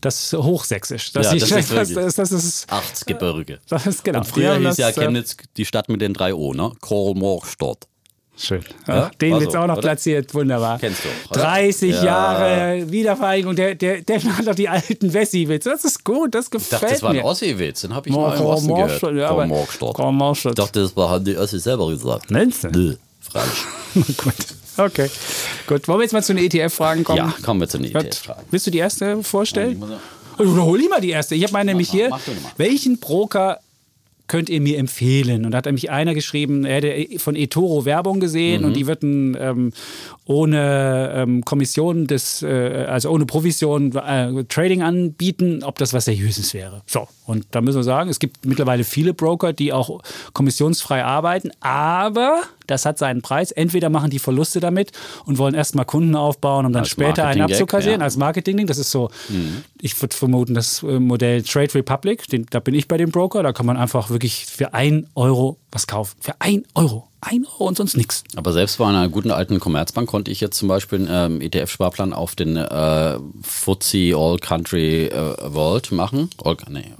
das 0.00 0.32
Hochsächsisch. 0.32 1.12
Das, 1.12 1.26
Ja, 1.26 1.34
das 1.34 1.50
ist 1.50 1.72
das, 1.72 1.92
das, 1.94 2.14
das 2.16 2.32
ist, 2.32 2.72
Achtsgebirge. 2.72 3.58
das 3.68 3.86
ist 3.86 4.04
genau. 4.04 4.18
Und 4.18 4.26
früher 4.26 4.56
hieß 4.56 4.76
ja 4.76 4.88
das, 4.88 4.96
äh, 4.98 5.00
Chemnitz 5.02 5.36
die 5.56 5.64
Stadt 5.64 5.88
mit 5.88 6.00
den 6.00 6.12
drei 6.12 6.34
O, 6.34 6.52
ne? 6.52 6.72
Kolmorstadt. 6.80 7.86
Schön. 8.36 8.64
Ja, 8.88 9.10
Den 9.20 9.32
war 9.34 9.40
wird's 9.40 9.52
so, 9.52 9.58
auch 9.58 9.66
noch 9.66 9.74
oder? 9.76 9.82
platziert. 9.82 10.32
Wunderbar. 10.34 10.78
Kennst 10.78 11.04
du 11.04 11.08
oder? 11.30 11.40
30 11.42 11.90
Ja. 11.90 12.04
Jahre 12.04 12.90
Wiedervereinigung. 12.90 13.54
Der, 13.54 13.74
der, 13.74 14.00
der 14.00 14.22
hat 14.36 14.46
doch 14.46 14.54
die 14.54 14.68
alten 14.68 15.12
Wessi-Witze. 15.12 15.68
Das 15.70 15.84
ist 15.84 16.04
gut. 16.04 16.34
Das 16.34 16.46
Ich 16.46 16.50
gefällt 16.50 16.82
dachte, 16.82 16.92
das 16.94 17.02
war 17.02 17.10
ein 17.10 17.16
mir. 17.16 17.24
Ossi-Witz, 17.24 17.82
den 17.82 17.94
habe 17.94 18.08
ich 18.08 18.14
Mo- 18.14 18.22
mal 18.28 18.36
im 18.38 18.44
Osten 18.46 18.68
gehört. 18.74 19.02
Ja. 19.12 19.44
Ich 20.50 20.54
dachte, 20.54 20.80
das 20.82 20.96
war, 20.96 21.10
haben 21.10 21.24
die 21.24 21.36
Ossi 21.36 21.58
selber 21.60 21.88
gesagt. 21.90 22.30
Meinst 22.30 22.64
du? 22.64 22.68
Nö, 22.70 22.94
falsch. 23.20 23.66
gut. 23.94 24.34
Okay. 24.84 25.08
Gut. 25.66 25.86
Wollen 25.88 25.98
wir 26.00 26.04
jetzt 26.04 26.12
mal 26.12 26.22
zu 26.22 26.34
den 26.34 26.44
ETF-Fragen 26.44 27.04
kommen? 27.04 27.18
Ja, 27.18 27.34
kommen 27.42 27.60
wir 27.60 27.68
zu 27.68 27.78
den. 27.78 27.94
ETF-Fragen. 27.94 28.42
Willst 28.50 28.66
du 28.66 28.70
die 28.70 28.78
erste 28.78 29.22
vorstellen? 29.22 29.82
Hol 30.38 30.80
ich 30.80 30.88
mal 30.88 31.00
die 31.00 31.10
erste. 31.10 31.34
Ich 31.34 31.42
habe 31.42 31.52
meine 31.52 31.70
nämlich 31.72 31.90
hier. 31.90 32.10
Welchen 32.56 32.98
Broker 32.98 33.58
könnt 34.26 34.48
ihr 34.48 34.60
mir 34.60 34.78
empfehlen? 34.78 35.44
Und 35.44 35.50
da 35.50 35.58
hat 35.58 35.66
nämlich 35.66 35.90
einer 35.90 36.14
geschrieben, 36.14 36.64
er 36.64 36.76
hätte 36.76 37.18
von 37.18 37.34
eToro 37.36 37.84
Werbung 37.84 38.20
gesehen 38.20 38.62
Mhm. 38.62 38.68
und 38.68 38.74
die 38.74 38.86
würden 38.86 39.36
ähm, 39.38 39.72
ohne 40.30 41.12
ähm, 41.12 41.44
Kommission 41.44 42.06
des, 42.06 42.42
äh, 42.42 42.86
also 42.88 43.10
ohne 43.10 43.26
Provision 43.26 43.90
äh, 43.96 44.44
Trading 44.44 44.80
anbieten, 44.80 45.64
ob 45.64 45.76
das 45.78 45.92
was 45.92 46.04
Seriöses 46.04 46.54
wäre. 46.54 46.82
So, 46.86 47.08
und 47.26 47.46
da 47.50 47.60
müssen 47.60 47.78
wir 47.78 47.82
sagen, 47.82 48.08
es 48.08 48.20
gibt 48.20 48.46
mittlerweile 48.46 48.84
viele 48.84 49.12
Broker, 49.12 49.52
die 49.52 49.72
auch 49.72 50.00
kommissionsfrei 50.32 51.04
arbeiten, 51.04 51.50
aber 51.58 52.42
das 52.68 52.86
hat 52.86 52.96
seinen 52.96 53.22
Preis. 53.22 53.50
Entweder 53.50 53.90
machen 53.90 54.10
die 54.10 54.20
Verluste 54.20 54.60
damit 54.60 54.92
und 55.24 55.38
wollen 55.38 55.54
erstmal 55.54 55.84
Kunden 55.84 56.14
aufbauen, 56.14 56.64
um 56.64 56.72
dann 56.72 56.82
Als 56.82 56.90
später 56.90 57.26
einen 57.26 57.42
abzukassieren, 57.42 57.94
ja. 57.94 57.98
Mhm. 57.98 58.04
als 58.04 58.16
Marketing-Ding. 58.16 58.68
Das 58.68 58.78
ist 58.78 58.92
so, 58.92 59.10
ich 59.80 60.00
würde 60.00 60.14
vermuten, 60.14 60.54
das 60.54 60.84
äh, 60.84 61.00
Modell 61.00 61.42
Trade 61.42 61.74
Republic, 61.74 62.28
den, 62.28 62.46
da 62.50 62.60
bin 62.60 62.74
ich 62.74 62.86
bei 62.86 62.98
dem 62.98 63.10
Broker, 63.10 63.42
da 63.42 63.52
kann 63.52 63.66
man 63.66 63.76
einfach 63.76 64.10
wirklich 64.10 64.46
für 64.46 64.74
ein 64.74 65.08
Euro 65.16 65.56
was 65.72 65.88
kaufen. 65.88 66.16
Für 66.20 66.34
ein 66.38 66.62
Euro. 66.76 67.09
Ein 67.22 67.44
Euro 67.44 67.68
und 67.68 67.76
sonst 67.76 67.96
nichts. 67.96 68.24
Aber 68.36 68.52
selbst 68.52 68.78
bei 68.78 68.86
einer 68.86 69.08
guten 69.08 69.30
alten 69.30 69.60
Commerzbank 69.60 70.08
konnte 70.08 70.30
ich 70.30 70.40
jetzt 70.40 70.56
zum 70.56 70.68
Beispiel 70.68 71.06
einen 71.06 71.38
ähm, 71.38 71.40
ETF-Sparplan 71.42 72.12
auf 72.14 72.34
den 72.34 72.56
äh, 72.56 73.18
FTSE 73.42 74.14
All 74.16 74.38
Country 74.38 75.06
äh, 75.06 75.36
World 75.52 75.92
machen. 75.92 76.30
All, 76.42 76.56
nee, 76.70 76.94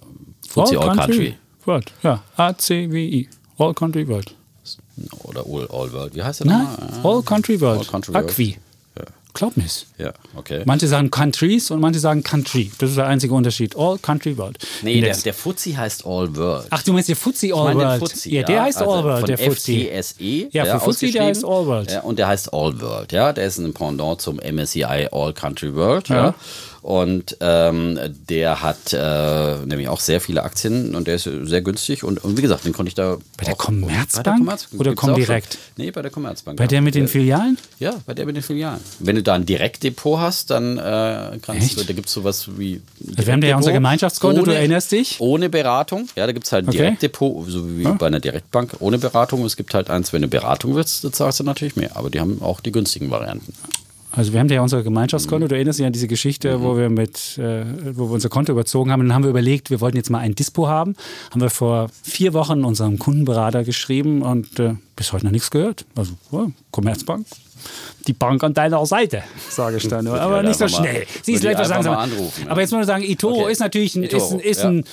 FTSE 0.47 0.79
All, 0.79 0.97
Country. 0.97 1.37
World. 1.65 1.93
Ja, 2.03 2.23
A-C-W-I. 2.37 3.29
All 3.59 3.75
Country 3.75 4.07
World. 4.09 4.35
Oder 5.25 5.45
All, 5.47 5.67
All 5.71 5.93
World. 5.93 6.15
Wie 6.15 6.23
heißt 6.23 6.41
der 6.41 6.49
Nein, 6.49 6.65
nochmal? 6.65 7.15
All 7.17 7.23
Country 7.23 7.61
World. 7.61 7.81
All 7.81 7.87
Country 7.87 8.15
World. 8.15 8.31
Acqui. 8.31 8.57
Ja. 9.31 9.39
Glaub 9.39 9.57
mir's. 9.57 9.87
Ja, 9.99 10.13
okay. 10.37 10.63
Manche 10.65 10.87
sagen 10.87 11.11
Countries 11.11 11.71
und 11.71 11.81
manche 11.81 12.01
sagen 12.01 12.23
Country. 12.23 12.71
Das 12.79 12.91
ist 12.91 12.97
der 12.97 13.07
einzige 13.07 13.33
Unterschied. 13.35 13.77
All 13.77 13.99
Country 13.99 14.37
World. 14.37 14.59
Nee, 14.83 15.01
der, 15.01 15.11
Index. 15.11 15.23
der 15.23 15.35
FTSE 15.35 15.77
heißt 15.77 16.07
All 16.07 16.35
World. 16.37 16.67
Ach, 16.71 16.83
du 16.83 16.93
meinst 16.93 17.09
der 17.09 17.17
Ich 17.17 17.55
All 17.55 17.65
meine 17.75 17.81
den 17.81 18.01
World? 18.01 18.13
FTSE, 18.13 18.31
ja, 18.31 18.43
der 18.43 18.63
heißt 18.63 18.79
also 18.79 18.91
All 18.93 19.05
World, 19.05 19.29
der 19.29 19.39
FTSE. 19.39 20.03
FTSE. 20.03 20.49
Ja, 20.51 20.79
für 20.79 20.93
FTSE, 20.93 21.13
der 21.13 21.25
heißt 21.25 21.45
All 21.45 21.67
World. 21.67 21.91
Ja, 21.91 22.01
und 22.01 22.19
der 22.19 22.29
heißt 22.29 22.53
All 22.53 22.81
World, 22.81 23.13
ja. 23.13 23.33
Der 23.33 23.47
ist 23.47 23.59
ein 23.59 23.73
Pendant 23.73 24.21
zum 24.21 24.37
MSCI 24.37 25.09
All 25.11 25.33
Country 25.33 25.75
World, 25.75 26.09
ja. 26.09 26.17
Ja. 26.27 26.35
Und 26.83 27.37
ähm, 27.41 27.99
der 28.29 28.63
hat 28.63 28.93
äh, 28.93 29.57
nämlich 29.67 29.89
auch 29.89 30.01
sehr 30.01 30.21
viele 30.21 30.43
Aktien 30.43 30.95
und 30.95 31.07
der 31.07 31.17
ist 31.17 31.25
sehr 31.25 31.61
günstig. 31.63 32.05
Und, 32.05 32.25
und 32.25 32.37
wie 32.39 32.43
gesagt, 32.43 32.65
den 32.65 32.73
konnte 32.73 32.89
ich 32.89 32.95
da. 32.95 33.19
Bei 33.37 33.45
der 33.45 33.55
Commerzbank? 33.55 34.41
Oder 34.79 34.91
Gibt's 34.91 35.03
auch 35.03 35.07
Comdirect? 35.09 35.53
schon. 35.55 35.61
Nee, 35.77 35.91
bei 35.91 36.03
der 36.03 36.11
Commerzbank. 36.11 36.57
Bei 36.57 36.65
ja. 36.65 36.69
der 36.69 36.81
mit 36.81 36.95
den 36.95 37.03
Ja. 37.03 37.09
Filialen? 37.09 37.59
Ja, 37.79 37.95
bei 38.07 38.15
der 38.15 38.27
mit 38.27 38.37
den 38.37 38.43
Filialen. 38.43 38.81
Wenn 38.99 39.17
du 39.17 39.23
da 39.23 39.35
ein 39.35 39.45
Direktdepot 39.47 40.19
hast, 40.21 40.51
dann 40.51 40.79
äh, 40.79 41.39
kannst 41.43 41.79
du, 41.79 41.85
da 41.85 41.93
gibt 41.93 42.09
es 42.09 42.15
sowas 42.15 42.49
wie. 42.57 42.81
Wir 42.99 43.33
haben 43.33 43.43
ja 43.43 43.57
unser 43.57 43.73
Gemeinschaftskonto, 43.73 44.43
du 44.43 44.51
erinnerst 44.51 44.93
dich? 44.93 45.17
Ohne 45.21 45.49
Beratung. 45.51 46.09
Ja, 46.17 46.27
da 46.27 46.33
gibt 46.33 46.47
es 46.47 46.53
halt 46.53 46.65
ein 46.65 46.71
Okay. 46.71 46.79
Direktdepot, 46.79 47.49
so 47.51 47.79
wie 47.79 47.85
bei 47.85 48.07
einer 48.07 48.21
Direktbank, 48.21 48.77
ohne 48.81 48.99
Beratung. 48.99 49.45
Es 49.45 49.57
gibt 49.57 49.75
halt 49.75 49.91
eins, 49.91 50.13
wenn 50.13 50.23
du 50.23 50.29
Beratung 50.29 50.75
willst, 50.75 51.07
zahlst 51.15 51.41
du 51.41 51.45
natürlich 51.45 51.77
mehr. 51.77 51.97
Aber 51.97 52.11
die 52.11 52.21
haben 52.21 52.41
auch 52.43 52.61
die 52.61 52.73
günstigen 52.73 53.11
Varianten. 53.11 53.53
Also 54.13 54.33
wir 54.33 54.41
haben 54.41 54.49
ja 54.49 54.61
unser 54.61 54.83
Gemeinschaftskonto, 54.83 55.47
du 55.47 55.55
erinnerst 55.55 55.79
dich 55.79 55.87
an 55.87 55.93
diese 55.93 56.09
Geschichte, 56.09 56.63
wo 56.63 56.77
wir 56.77 56.91
mit, 56.91 57.39
äh, 57.39 57.65
wo 57.97 58.09
wir 58.09 58.15
unser 58.15 58.29
Konto 58.29 58.53
überzogen 58.53 58.91
haben. 58.91 59.01
Und 59.01 59.09
dann 59.09 59.15
haben 59.15 59.23
wir 59.23 59.31
überlegt, 59.31 59.71
wir 59.71 59.81
wollten 59.81 59.97
jetzt 59.97 60.11
mal 60.11 60.19
ein 60.19 60.35
Dispo 60.35 60.67
haben. 60.67 60.97
Haben 61.31 61.41
wir 61.41 61.51
vor 61.51 61.89
vier 62.03 62.35
Wochen 62.35 62.65
unserem 62.65 62.99
Kundenberater 62.99 63.63
geschrieben 63.63 64.23
und 64.23 64.59
äh, 64.59 64.75
bis 64.97 65.13
heute 65.13 65.27
noch 65.27 65.33
nichts 65.33 65.51
gehört. 65.51 65.85
Also 65.95 66.15
ja, 66.33 66.47
Commerzbank. 66.73 67.27
Die 68.07 68.13
Bank 68.15 68.43
an 68.43 68.55
deiner 68.55 68.85
Seite, 68.87 69.23
sage 69.49 69.77
ich 69.77 69.87
dann. 69.87 70.07
Aber 70.09 70.37
halt 70.37 70.47
nicht 70.47 70.59
so 70.59 70.67
schnell. 70.67 71.07
Sie 71.23 71.35
ist 71.35 71.45
etwas 71.45 71.69
langsam. 71.69 71.95
anrufen, 71.95 72.45
ja. 72.45 72.51
Aber 72.51 72.63
jetzt 72.63 72.71
muss 72.71 72.79
man 72.79 72.87
sagen, 72.87 73.05
eToro 73.05 73.43
Okay. 73.43 73.53
ist 73.53 73.61
natürlich 73.61 73.95
ein, 73.95 74.05
ist, 74.05 74.15
eToro, 74.15 74.35
ein, 74.35 74.41
ist 74.41 74.63
ja. 74.63 74.69
ein 74.71 74.85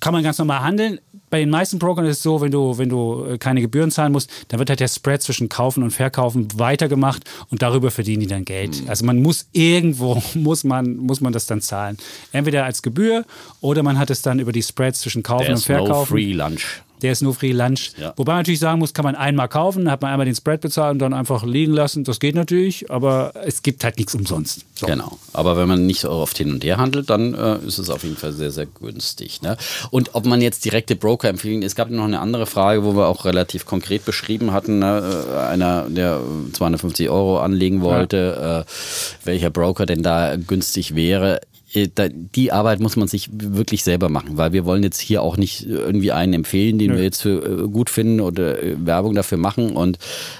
kann 0.00 0.12
man 0.12 0.22
ganz 0.22 0.38
normal 0.38 0.60
handeln. 0.60 1.00
Bei 1.30 1.40
den 1.40 1.50
meisten 1.50 1.78
Brokern 1.78 2.04
ist 2.06 2.18
es 2.18 2.22
so, 2.22 2.40
wenn 2.40 2.50
du, 2.50 2.78
wenn 2.78 2.88
du 2.88 3.24
äh, 3.24 3.38
keine 3.38 3.60
Gebühren 3.60 3.90
zahlen 3.90 4.12
musst, 4.12 4.30
dann 4.48 4.58
wird 4.58 4.70
halt 4.70 4.80
der 4.80 4.88
Spread 4.88 5.22
zwischen 5.22 5.48
Kaufen 5.48 5.82
und 5.82 5.90
Verkaufen 5.90 6.48
weitergemacht 6.56 7.24
und 7.50 7.62
darüber 7.62 7.90
verdienen 7.90 8.20
die 8.20 8.26
dann 8.26 8.44
Geld. 8.44 8.82
Mhm. 8.82 8.88
Also 8.88 9.04
man 9.04 9.20
muss 9.22 9.46
irgendwo, 9.52 10.22
muss 10.34 10.64
man, 10.64 10.96
muss 10.96 11.20
man 11.20 11.32
das 11.32 11.46
dann 11.46 11.60
zahlen. 11.60 11.98
Entweder 12.32 12.64
als 12.64 12.82
Gebühr 12.82 13.24
oder 13.60 13.82
man 13.82 13.98
hat 13.98 14.10
es 14.10 14.22
dann 14.22 14.38
über 14.38 14.52
die 14.52 14.62
Spreads 14.62 15.00
zwischen 15.00 15.22
Kaufen 15.22 15.52
und 15.52 15.64
There's 15.64 15.68
no 15.68 15.84
Verkaufen. 15.86 16.08
free 16.10 16.32
lunch. 16.32 16.82
Der 17.02 17.12
ist 17.12 17.22
nur 17.22 17.34
Free 17.34 17.52
Lunch. 17.52 17.92
Ja. 17.98 18.12
Wobei 18.16 18.32
man 18.32 18.40
natürlich 18.40 18.60
sagen 18.60 18.78
muss, 18.78 18.94
kann 18.94 19.04
man 19.04 19.14
einmal 19.14 19.48
kaufen, 19.48 19.84
dann 19.84 19.92
hat 19.92 20.02
man 20.02 20.10
einmal 20.10 20.26
den 20.26 20.34
Spread 20.34 20.60
bezahlt 20.60 20.92
und 20.92 20.98
dann 20.98 21.14
einfach 21.14 21.44
liegen 21.44 21.72
lassen. 21.72 22.04
Das 22.04 22.20
geht 22.20 22.34
natürlich, 22.34 22.90
aber 22.90 23.32
es 23.44 23.62
gibt 23.62 23.84
halt 23.84 23.96
nichts 23.96 24.14
umsonst. 24.14 24.64
So. 24.74 24.86
Genau. 24.86 25.18
Aber 25.32 25.56
wenn 25.56 25.68
man 25.68 25.86
nicht 25.86 26.00
so 26.00 26.10
oft 26.10 26.36
hin 26.36 26.50
und 26.50 26.64
her 26.64 26.78
handelt, 26.78 27.10
dann 27.10 27.34
äh, 27.34 27.58
ist 27.66 27.78
es 27.78 27.90
auf 27.90 28.02
jeden 28.04 28.16
Fall 28.16 28.32
sehr, 28.32 28.50
sehr 28.50 28.66
günstig. 28.66 29.42
Ne? 29.42 29.56
Und 29.90 30.14
ob 30.14 30.26
man 30.26 30.40
jetzt 30.40 30.64
direkte 30.64 30.96
Broker 30.96 31.28
empfehlen, 31.28 31.62
es 31.62 31.74
gab 31.74 31.90
noch 31.90 32.04
eine 32.04 32.20
andere 32.20 32.46
Frage, 32.46 32.84
wo 32.84 32.94
wir 32.94 33.06
auch 33.06 33.24
relativ 33.24 33.66
konkret 33.66 34.04
beschrieben 34.04 34.52
hatten, 34.52 34.78
ne? 34.78 35.24
Äh, 35.32 35.38
einer, 35.38 35.88
der 35.88 36.20
250 36.52 37.08
Euro 37.08 37.38
anlegen 37.38 37.80
wollte, 37.82 38.64
äh, 38.66 39.26
welcher 39.26 39.50
Broker 39.50 39.86
denn 39.86 40.02
da 40.02 40.36
günstig 40.36 40.94
wäre. 40.94 41.40
Äh, 41.72 41.88
Die 42.34 42.52
Arbeit 42.52 42.80
muss 42.80 42.96
man 42.96 43.08
sich 43.08 43.28
wirklich 43.32 43.84
selber 43.84 44.08
machen, 44.08 44.36
weil 44.36 44.52
wir 44.52 44.64
wollen 44.64 44.82
jetzt 44.82 45.00
hier 45.00 45.22
auch 45.22 45.36
nicht 45.36 45.66
irgendwie 45.66 46.12
einen 46.12 46.34
empfehlen, 46.34 46.78
den 46.78 46.94
wir 46.96 47.02
jetzt 47.02 47.22
für 47.22 47.64
äh, 47.64 47.68
gut 47.68 47.90
finden 47.90 48.20
oder 48.20 48.62
äh, 48.62 48.76
Werbung 48.78 49.14
dafür 49.14 49.38
machen. 49.38 49.76
Und 49.76 49.98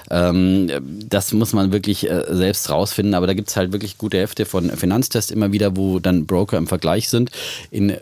ähm, 0.09 0.71
das 1.07 1.33
muss 1.33 1.53
man 1.53 1.71
wirklich 1.71 2.09
äh, 2.09 2.25
selbst 2.29 2.69
rausfinden. 2.69 3.13
Aber 3.13 3.27
da 3.27 3.33
gibt 3.33 3.49
es 3.49 3.57
halt 3.57 3.71
wirklich 3.71 3.97
gute 3.97 4.17
Hefte 4.17 4.45
von 4.45 4.69
Finanztest 4.69 5.31
immer 5.31 5.51
wieder, 5.51 5.75
wo 5.77 5.99
dann 5.99 6.25
Broker 6.25 6.57
im 6.57 6.67
Vergleich 6.67 7.09
sind. 7.09 7.31
In 7.71 7.97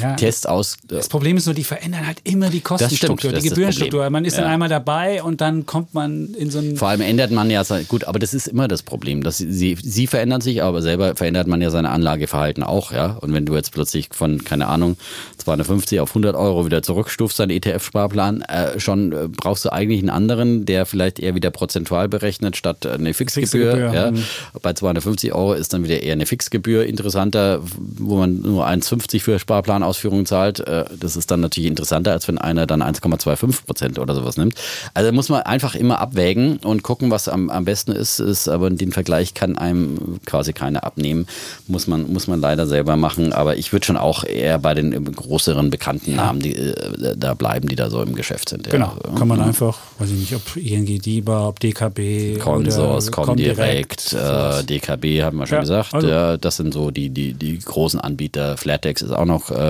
Ja. 0.00 0.14
Test 0.14 0.48
aus. 0.48 0.74
äh, 0.90 0.94
Das 0.96 1.08
Problem 1.08 1.36
ist 1.36 1.46
nur, 1.46 1.54
die 1.54 1.62
verändern 1.64 2.06
halt 2.06 2.18
immer 2.24 2.50
die 2.50 2.60
Kostenstruktur, 2.60 3.30
das 3.32 3.42
die 3.42 3.50
Gebührenstruktur. 3.50 4.08
Man 4.10 4.24
ist 4.24 4.36
dann 4.36 4.44
Ja. 4.46 4.50
einmal 4.50 4.68
dabei 4.68 5.22
und 5.22 5.40
dann 5.40 5.64
kommt 5.64 5.94
man 5.94 6.34
in 6.34 6.50
so 6.50 6.58
ein. 6.58 6.76
Vor 6.76 6.88
allem 6.88 7.00
ändert 7.00 7.30
man 7.30 7.50
ja, 7.50 7.62
sein- 7.62 7.86
gut, 7.88 8.04
aber 8.04 8.18
das 8.18 8.34
ist 8.34 8.48
immer 8.48 8.66
das 8.68 8.82
Problem. 8.82 9.22
Dass 9.22 9.38
sie, 9.38 9.76
sie, 9.80 10.06
verändern 10.06 10.40
sich, 10.40 10.62
aber 10.62 10.82
selber 10.82 11.14
verändert 11.14 11.46
man 11.46 11.60
ja 11.62 11.70
sein 11.70 11.86
Anlageverhalten 11.86 12.62
auch, 12.64 12.90
ja. 12.92 13.16
Und 13.20 13.32
wenn 13.32 13.46
du 13.46 13.54
jetzt 13.54 13.72
plötzlich 13.72 14.08
von, 14.12 14.42
keine 14.44 14.66
Ahnung, 14.66 14.96
250 15.38 16.00
auf 16.00 16.10
100 16.10 16.34
Euro 16.34 16.66
wieder 16.66 16.82
zurückstufst, 16.82 17.38
deinen 17.38 17.50
ETF-Sparplan, 17.50 18.42
äh, 18.42 18.80
schon 18.80 19.12
äh, 19.12 19.28
brauchst 19.28 19.64
du 19.64 19.72
eigentlich 19.72 20.00
einen 20.00 20.10
anderen, 20.10 20.64
der 20.66 20.86
vielleicht 20.86 21.18
eher 21.20 21.34
wieder 21.34 21.50
prozentual 21.50 22.08
berechnet, 22.08 22.56
statt 22.56 22.84
eine 22.86 23.14
Fixgebühr. 23.14 23.72
Fixgebühr, 23.72 23.94
ja. 23.94 24.10
mhm. 24.10 24.24
Bei 24.62 24.72
250 24.72 25.32
Euro 25.32 25.52
ist 25.54 25.72
dann 25.72 25.84
wieder 25.84 26.02
eher 26.02 26.12
eine 26.14 26.26
Fixgebühr 26.26 26.86
interessanter, 26.86 27.60
wo 27.78 28.16
man 28.16 28.40
nur 28.42 28.66
1,50 28.66 29.20
für 29.20 29.38
Sparplanausführungen 29.76 30.26
zahlt. 30.26 30.60
Äh, 30.60 30.84
Das 30.98 31.16
ist 31.16 31.30
dann 31.30 31.40
natürlich 31.40 31.68
interessanter, 31.68 32.12
als 32.12 32.26
wenn 32.28 32.38
einer 32.38 32.66
dann 32.66 32.82
1,25 32.82 33.66
Prozent 33.66 33.98
oder 33.98 34.14
sowas 34.14 34.36
nimmt. 34.36 34.54
Also 34.94 35.12
muss 35.12 35.28
man 35.28 35.42
einfach 35.42 35.74
immer 35.74 36.00
abwägen 36.00 36.58
und 36.58 36.82
gucken, 36.82 37.10
was 37.10 37.28
am, 37.28 37.50
am 37.50 37.64
besten 37.64 37.92
ist, 37.92 38.18
ist. 38.20 38.48
Aber 38.48 38.70
den 38.70 38.92
Vergleich 38.92 39.34
kann 39.34 39.58
einem 39.58 40.18
quasi 40.24 40.52
keiner 40.52 40.84
abnehmen. 40.84 41.26
Muss 41.68 41.86
man, 41.86 42.12
muss 42.12 42.26
man 42.26 42.40
leider 42.40 42.66
selber 42.66 42.96
machen. 42.96 43.32
Aber 43.32 43.56
ich 43.56 43.72
würde 43.72 43.86
schon 43.86 43.96
auch 43.96 44.24
eher 44.24 44.58
bei 44.58 44.74
den 44.74 45.14
größeren 45.14 45.70
bekannten 45.70 46.16
Namen 46.16 46.40
die, 46.40 46.56
äh, 46.56 47.14
da 47.16 47.34
bleiben, 47.34 47.68
die 47.68 47.76
da 47.76 47.90
so 47.90 48.02
im 48.02 48.14
Geschäft 48.14 48.48
sind. 48.48 48.66
ja. 48.66 48.72
Genau, 48.72 48.96
kann 49.16 49.28
man 49.28 49.40
einfach, 49.40 49.78
weiß 49.98 50.10
ich 50.10 50.16
nicht, 50.18 50.34
ob 50.34 50.56
ING 50.56 50.86
DIBA, 50.86 51.48
ob 51.48 51.60
DKB 51.60 52.38
Consors, 52.38 53.10
Comdirect, 53.12 54.12
äh, 54.12 54.62
DKB 54.64 55.22
haben 55.22 55.38
wir 55.38 55.46
schon 55.46 55.56
Ja, 55.56 55.60
gesagt. 55.60 55.94
also- 55.94 56.08
ja, 56.08 56.36
das 56.36 56.56
sind 56.56 56.72
so 56.74 56.90
die, 56.90 57.10
die, 57.10 57.32
die 57.34 57.58
großen 57.58 58.00
Anbieter. 58.00 58.56
Flatex 58.56 59.02
ist 59.02 59.10
auch 59.10 59.24
noch 59.24 59.50
äh, 59.50 59.65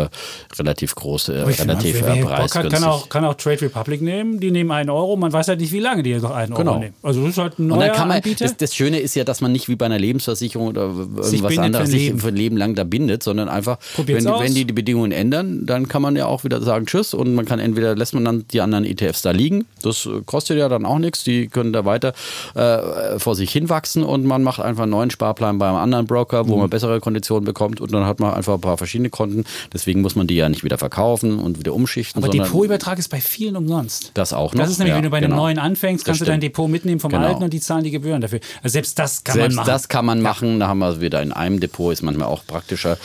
relativ 0.59 0.94
groß, 0.94 1.28
äh, 1.30 1.32
relativ 1.42 2.03
wer, 2.03 2.14
äh, 2.14 2.20
Bock 2.20 2.30
hat, 2.30 2.36
preisgünstig. 2.38 2.72
kann 2.80 2.84
auch, 2.84 3.09
kann 3.09 3.24
auch 3.24 3.34
Trade 3.34 3.62
Republic 3.62 4.01
nehmen. 4.03 4.40
Die 4.40 4.51
nehmen 4.51 4.70
einen 4.70 4.90
Euro. 4.90 5.16
Man 5.16 5.32
weiß 5.32 5.49
halt 5.49 5.61
nicht, 5.61 5.72
wie 5.72 5.80
lange 5.80 6.03
die 6.03 6.14
noch 6.14 6.30
einen 6.30 6.53
Euro 6.53 6.62
Genau. 6.62 6.78
nehmen. 6.78 6.94
Also 7.03 7.20
das 7.22 7.30
ist 7.30 7.38
halt 7.38 7.59
ein 7.59 7.70
und 7.70 7.78
neuer 7.78 7.88
dann 7.88 7.97
kann 7.97 8.09
man, 8.09 8.16
Anbieter. 8.18 8.44
das, 8.44 8.57
das 8.57 8.74
Schöne 8.74 8.99
ist 8.99 9.14
ja, 9.14 9.24
dass 9.24 9.40
man 9.40 9.53
nicht 9.53 9.68
wie 9.68 9.76
bei 9.76 9.86
einer 9.86 9.99
Lebensversicherung 9.99 10.68
oder 10.68 10.82
irgendwas 10.82 11.59
anderes 11.59 11.90
sich 11.90 12.03
Leben. 12.07 12.18
für 12.20 12.28
ein 12.28 12.36
Leben 12.36 12.57
lang 12.57 12.74
da 12.74 12.84
bindet, 12.84 13.22
sondern 13.22 13.49
einfach, 13.49 13.78
wenn, 13.97 14.24
wenn 14.24 14.55
die 14.55 14.64
die 14.64 14.72
Bedingungen 14.72 15.12
ändern, 15.12 15.66
dann 15.66 15.88
kann 15.88 16.03
man 16.03 16.16
ja 16.16 16.26
auch 16.26 16.44
wieder 16.44 16.61
sagen 16.62 16.86
Tschüss 16.86 17.14
und 17.14 17.34
man 17.34 17.44
kann 17.44 17.59
entweder 17.59 17.94
lässt 17.94 18.14
man 18.14 18.24
dann 18.24 18.44
die 18.53 18.61
anderen 18.61 18.84
ETFs 18.84 19.22
da 19.22 19.30
liegen, 19.30 19.66
das 19.82 20.07
äh, 20.07 20.20
kostet 20.24 20.59
ja 20.59 20.68
dann 20.68 20.84
auch 20.86 20.99
nichts, 20.99 21.24
die 21.24 21.49
können 21.49 21.72
da 21.72 21.84
weiter 21.84 22.12
äh, 22.55 23.18
vor 23.18 23.34
sich 23.34 23.51
hinwachsen 23.53 24.03
und 24.03 24.24
man 24.24 24.42
macht 24.42 24.61
einfach 24.61 24.82
einen 24.84 24.92
neuen 24.92 25.11
Sparplan 25.11 25.59
beim 25.59 25.74
anderen 25.76 26.07
Broker, 26.07 26.49
wo 26.49 26.57
man 26.57 26.70
bessere 26.70 27.01
Konditionen 27.01 27.44
bekommt 27.44 27.80
und 27.80 27.92
dann 27.92 28.07
hat 28.07 28.20
man 28.20 28.34
einfach 28.34 28.55
ein 28.55 28.61
paar 28.61 28.76
verschiedene 28.76 29.11
Konten. 29.11 29.44
Das 29.70 29.86
deswegen 29.87 30.03
muss 30.03 30.16
man 30.16 30.26
die 30.26 30.34
ja 30.34 30.49
nicht 30.49 30.64
wieder 30.64 30.78
verkaufen 30.78 31.39
und 31.39 31.61
wieder 31.61 31.72
umschichten. 31.72 32.22
Aber 32.22 32.32
Depotübertrag 32.32 32.99
ist 32.99 33.09
bei 33.09 33.20
vielen 33.20 33.57
umsonst. 33.57 34.11
Das 34.14 34.32
auch 34.32 34.53
noch. 34.53 34.61
Das 34.62 34.70
ist 34.70 34.78
nämlich, 34.78 34.91
ja, 34.91 34.97
wenn 34.97 35.05
du 35.05 35.11
bei 35.11 35.18
einem 35.18 35.30
genau. 35.30 35.43
neuen 35.45 35.59
anfängst, 35.61 36.05
kannst 36.05 36.20
du 36.20 36.24
dein. 36.24 36.41
Depot 36.41 36.68
mitnehmen 36.68 37.01
vom 37.01 37.11
Genau. 37.11 37.26
alten 37.26 37.45
und 37.45 37.53
die 37.53 37.61
zahlen 37.61 37.84
die 37.84 37.93
Gebühren 37.93 38.20
dafür. 38.20 38.41
Also 38.62 38.72
selbst 38.72 38.99
das 38.99 39.22
kann 39.22 39.34
Selbst 39.34 39.55
man 39.55 39.64
machen. 39.64 39.72
das 39.72 39.89
kann 39.89 40.05
man 40.05 40.20
machen. 40.20 40.61
Da 40.61 40.66
haben 40.68 40.78
wir 40.80 40.91
es 40.91 41.01
wieder 41.01 41.22
in 41.22 41.32
einem 41.32 41.61
Depot, 41.61 41.93
ist 41.93 42.03
manchmal 42.03 42.26
auch 42.28 42.45
praktischer. 42.47 42.99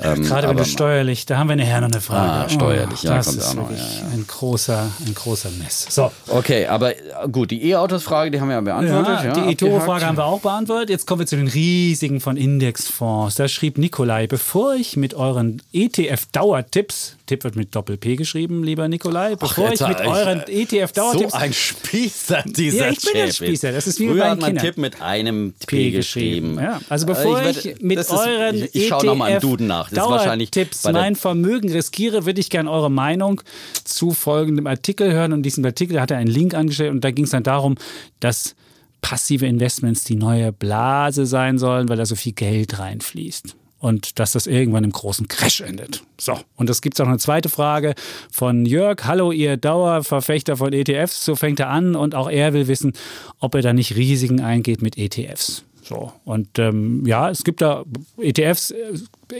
Ähm, 0.00 0.22
Gerade 0.22 0.48
wenn 0.48 0.56
du 0.56 0.64
steuerlich, 0.64 1.26
da 1.26 1.38
haben 1.38 1.48
wir 1.48 1.56
nachher 1.56 1.80
noch 1.80 1.90
eine 1.90 2.00
Frage. 2.00 2.44
Ah, 2.44 2.48
steuerlich, 2.48 3.02
ja, 3.02 3.16
das 3.16 3.28
ist 3.34 3.54
noch, 3.54 3.68
wirklich 3.68 4.00
ja, 4.00 4.06
ein 4.12 4.24
großer, 4.26 4.86
ein 5.06 5.14
großer 5.14 5.50
Mess. 5.58 5.86
So, 5.90 6.10
Okay, 6.28 6.66
aber 6.66 6.96
äh, 6.96 7.00
gut, 7.30 7.50
die 7.50 7.68
E-Autos-Frage, 7.70 8.30
die 8.30 8.40
haben 8.40 8.48
wir 8.48 8.54
ja 8.54 8.60
beantwortet. 8.60 9.18
ja, 9.18 9.24
Ja, 9.24 9.32
die 9.32 9.52
eToro-Frage 9.52 10.06
haben 10.06 10.16
wir 10.16 10.24
auch 10.24 10.40
beantwortet. 10.40 10.90
Jetzt 10.90 11.06
kommen 11.06 11.20
wir 11.20 11.26
zu 11.26 11.36
den 11.36 11.48
riesigen 11.48 12.20
von 12.20 12.36
Indexfonds. 12.36 13.34
Da 13.34 13.48
schrieb 13.48 13.76
Nikolai, 13.78 14.26
bevor 14.26 14.74
ich 14.74 14.96
mit 14.96 15.14
euren 15.14 15.60
ETF-Dauertipps, 15.72 17.16
Tipp 17.28 17.44
wird 17.44 17.54
mit 17.54 17.72
Doppel-P 17.76 18.16
geschrieben, 18.16 18.64
lieber 18.64 18.88
Nikolai, 18.88 19.36
bevor 19.36 19.68
jetzt 19.68 19.82
ich 19.82 19.86
mit 19.88 20.00
ich- 20.00 20.06
euren 20.06 20.42
So 20.44 20.52
ETF-Dauertipps 20.52 21.34
ein 21.34 21.52
Spießer, 21.52 22.42
dieser 22.46 22.86
Ja, 22.86 22.90
ich 22.92 23.00
bin 23.02 23.22
ein. 23.22 23.32
Spießer, 23.32 23.70
das 23.70 23.86
ist 23.86 24.00
wie 24.00 24.06
bei 24.06 24.10
Früher 24.14 24.18
meinen 24.24 24.30
hat 24.32 24.40
man 24.40 24.46
Kindern. 24.48 24.64
Tipp 24.64 24.78
mit 24.78 25.00
einem 25.00 25.54
P, 25.66 25.90
geschrieben. 25.92 26.58
Ja, 26.60 26.80
also 26.88 27.06
bevor 27.06 27.40
Äh, 27.40 27.50
ich, 27.50 27.64
werd- 27.64 27.82
mit 27.82 27.98
ist- 27.98 28.10
euren 28.10 28.56
Ich, 28.56 28.74
ich 28.74 28.88
schaue 28.88 29.06
nochmal 29.06 29.32
im 29.34 29.40
Duden 29.40 29.68
nach. 29.68 29.90
Das 29.90 30.04
ist 30.04 30.10
wahrscheinlich 30.10 30.50
Dauertipps 30.50 30.82
bei 30.82 30.90
der 30.92 31.02
mein 31.02 31.14
Vermögen 31.14 31.70
riskiere, 31.70 32.26
würde 32.26 32.40
ich 32.40 32.50
gerne 32.50 32.68
eure 32.70 32.90
Meinung 32.90 33.40
zu 33.84 34.10
folgendem 34.12 34.66
Artikel 34.66 35.12
hören. 35.12 35.32
Und 35.32 35.44
diesen 35.44 35.64
Artikel 35.64 36.00
hat 36.00 36.10
er 36.10 36.16
einen 36.16 36.30
Link 36.30 36.54
angestellt 36.54 36.90
und 36.90 37.04
da 37.04 37.12
ging 37.12 37.26
es 37.26 37.30
dann 37.30 37.44
darum, 37.44 37.76
dass 38.18 38.56
passive 39.00 39.46
Investments 39.46 40.02
die 40.02 40.16
neue 40.16 40.50
Blase 40.52 41.24
sein 41.24 41.58
sollen, 41.58 41.88
weil 41.88 41.96
da 41.98 42.04
so 42.04 42.16
viel 42.16 42.32
Geld 42.32 42.80
reinfließt. 42.80 43.54
Und 43.78 44.18
dass 44.18 44.32
das 44.32 44.46
irgendwann 44.48 44.82
im 44.82 44.90
großen 44.90 45.28
Crash 45.28 45.60
endet. 45.60 46.02
So, 46.20 46.38
und 46.56 46.68
es 46.68 46.82
gibt 46.82 47.00
auch 47.00 47.06
eine 47.06 47.18
zweite 47.18 47.48
Frage 47.48 47.94
von 48.30 48.66
Jörg. 48.66 49.04
Hallo, 49.04 49.30
ihr 49.30 49.56
Dauerverfechter 49.56 50.56
von 50.56 50.72
ETFs. 50.72 51.24
So 51.24 51.36
fängt 51.36 51.60
er 51.60 51.70
an 51.70 51.94
und 51.94 52.16
auch 52.16 52.28
er 52.28 52.52
will 52.52 52.66
wissen, 52.66 52.92
ob 53.38 53.54
er 53.54 53.62
da 53.62 53.72
nicht 53.72 53.94
Risiken 53.94 54.40
eingeht 54.40 54.82
mit 54.82 54.98
ETFs. 54.98 55.64
So, 55.88 56.12
und 56.26 56.58
ähm, 56.58 57.06
ja, 57.06 57.30
es 57.30 57.44
gibt 57.44 57.62
da 57.62 57.86
ETFs, 58.20 58.72
äh, 58.72 58.76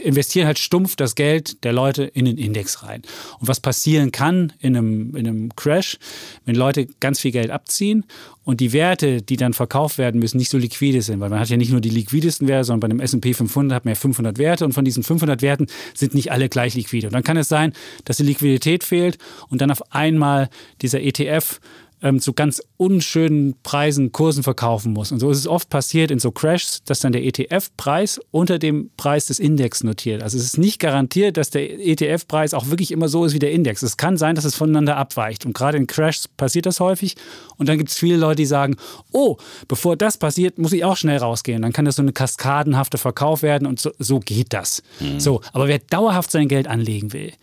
investieren 0.03 0.47
halt 0.47 0.57
stumpf 0.57 0.95
das 0.95 1.13
Geld 1.13 1.63
der 1.63 1.73
Leute 1.73 2.05
in 2.05 2.25
den 2.25 2.39
Index 2.39 2.81
rein. 2.81 3.03
Und 3.39 3.47
was 3.47 3.59
passieren 3.59 4.11
kann 4.11 4.51
in 4.57 4.75
einem, 4.75 5.15
in 5.15 5.27
einem 5.27 5.55
Crash, 5.55 5.99
wenn 6.45 6.55
Leute 6.55 6.87
ganz 6.99 7.19
viel 7.19 7.31
Geld 7.31 7.51
abziehen 7.51 8.03
und 8.45 8.61
die 8.61 8.73
Werte, 8.73 9.21
die 9.21 9.37
dann 9.37 9.53
verkauft 9.53 9.99
werden 9.99 10.19
müssen, 10.19 10.37
nicht 10.37 10.49
so 10.49 10.57
liquide 10.57 11.03
sind, 11.03 11.19
weil 11.19 11.29
man 11.29 11.39
hat 11.39 11.49
ja 11.49 11.57
nicht 11.57 11.71
nur 11.71 11.81
die 11.81 11.91
liquidesten 11.91 12.47
Werte, 12.47 12.63
sondern 12.63 12.79
bei 12.79 12.93
einem 12.93 12.99
S&P 12.99 13.35
500 13.35 13.75
hat 13.75 13.85
man 13.85 13.93
ja 13.93 13.99
500 13.99 14.39
Werte 14.39 14.65
und 14.65 14.73
von 14.73 14.85
diesen 14.85 15.03
500 15.03 15.43
Werten 15.43 15.67
sind 15.93 16.15
nicht 16.15 16.31
alle 16.31 16.49
gleich 16.49 16.73
liquide. 16.73 17.07
Und 17.07 17.13
dann 17.13 17.23
kann 17.23 17.37
es 17.37 17.47
sein, 17.47 17.73
dass 18.05 18.17
die 18.17 18.23
Liquidität 18.23 18.83
fehlt 18.83 19.19
und 19.49 19.61
dann 19.61 19.69
auf 19.69 19.93
einmal 19.93 20.49
dieser 20.81 20.99
ETF 20.99 21.59
ähm, 22.01 22.19
zu 22.19 22.33
ganz 22.33 22.61
unschönen 22.77 23.55
Preisen, 23.63 24.11
Kursen 24.11 24.43
verkaufen 24.43 24.93
muss. 24.93 25.11
Und 25.11 25.19
so 25.19 25.29
ist 25.29 25.37
es 25.37 25.47
oft 25.47 25.69
passiert 25.69 26.11
in 26.11 26.19
so 26.19 26.31
Crashs, 26.31 26.83
dass 26.83 26.99
dann 26.99 27.11
der 27.11 27.23
ETF-Preis 27.23 28.19
unter 28.31 28.59
dem 28.59 28.89
Preis 28.97 29.25
des 29.25 29.39
Index 29.39 29.83
notiert. 29.83 30.23
Also 30.23 30.37
es 30.37 30.43
ist 30.43 30.57
nicht 30.57 30.79
garantiert, 30.79 31.37
dass 31.37 31.49
der 31.49 31.79
ETF-Preis 31.79 32.53
auch 32.53 32.67
wirklich 32.67 32.91
immer 32.91 33.09
so 33.09 33.25
ist 33.25 33.33
wie 33.33 33.39
der 33.39 33.51
Index. 33.51 33.81
Es 33.83 33.97
kann 33.97 34.17
sein, 34.17 34.35
dass 34.35 34.45
es 34.45 34.55
voneinander 34.55 34.97
abweicht. 34.97 35.45
Und 35.45 35.53
gerade 35.53 35.77
in 35.77 35.87
Crashs 35.87 36.27
passiert 36.27 36.65
das 36.65 36.79
häufig. 36.79 37.15
Und 37.57 37.67
dann 37.67 37.77
gibt 37.77 37.89
es 37.89 37.97
viele 37.97 38.17
Leute, 38.17 38.37
die 38.37 38.45
sagen, 38.45 38.77
oh, 39.11 39.37
bevor 39.67 39.97
das 39.97 40.17
passiert, 40.17 40.57
muss 40.57 40.73
ich 40.73 40.85
auch 40.85 40.97
schnell 40.97 41.17
rausgehen. 41.17 41.61
Dann 41.61 41.73
kann 41.73 41.85
das 41.85 41.97
so 41.97 42.01
eine 42.01 42.13
kaskadenhafte 42.13 42.97
Verkauf 42.97 43.41
werden 43.41 43.67
und 43.67 43.79
so, 43.79 43.91
so 43.99 44.19
geht 44.19 44.53
das. 44.53 44.81
So, 45.17 45.41
aber 45.53 45.67
wer 45.67 45.79
dauerhaft 45.79 46.31
sein 46.31 46.47
Geld 46.47 46.67
anlegen 46.67 47.13
will, 47.13 47.33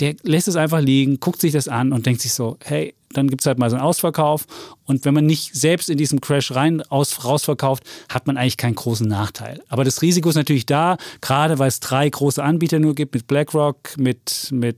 der 0.00 0.16
lässt 0.22 0.48
es 0.48 0.56
einfach 0.56 0.80
liegen, 0.80 1.20
guckt 1.20 1.40
sich 1.40 1.52
das 1.52 1.68
an 1.68 1.92
und 1.92 2.06
denkt 2.06 2.22
sich 2.22 2.32
so, 2.32 2.56
hey, 2.64 2.94
dann 3.12 3.28
gibt 3.28 3.42
es 3.42 3.46
halt 3.46 3.58
mal 3.58 3.68
so 3.70 3.76
einen 3.76 3.84
Ausverkauf. 3.84 4.46
Und 4.84 5.04
wenn 5.04 5.14
man 5.14 5.26
nicht 5.26 5.54
selbst 5.54 5.88
in 5.90 5.98
diesem 5.98 6.20
Crash 6.20 6.52
rein 6.52 6.82
aus, 6.90 7.24
rausverkauft, 7.24 7.82
hat 8.08 8.26
man 8.26 8.36
eigentlich 8.36 8.56
keinen 8.56 8.74
großen 8.74 9.06
Nachteil. 9.08 9.60
Aber 9.68 9.84
das 9.84 10.02
Risiko 10.02 10.28
ist 10.28 10.36
natürlich 10.36 10.66
da, 10.66 10.96
gerade 11.20 11.58
weil 11.58 11.68
es 11.68 11.80
drei 11.80 12.08
große 12.08 12.42
Anbieter 12.42 12.78
nur 12.78 12.94
gibt, 12.94 13.14
mit 13.14 13.26
BlackRock, 13.26 13.96
mit, 13.98 14.48
mit 14.52 14.76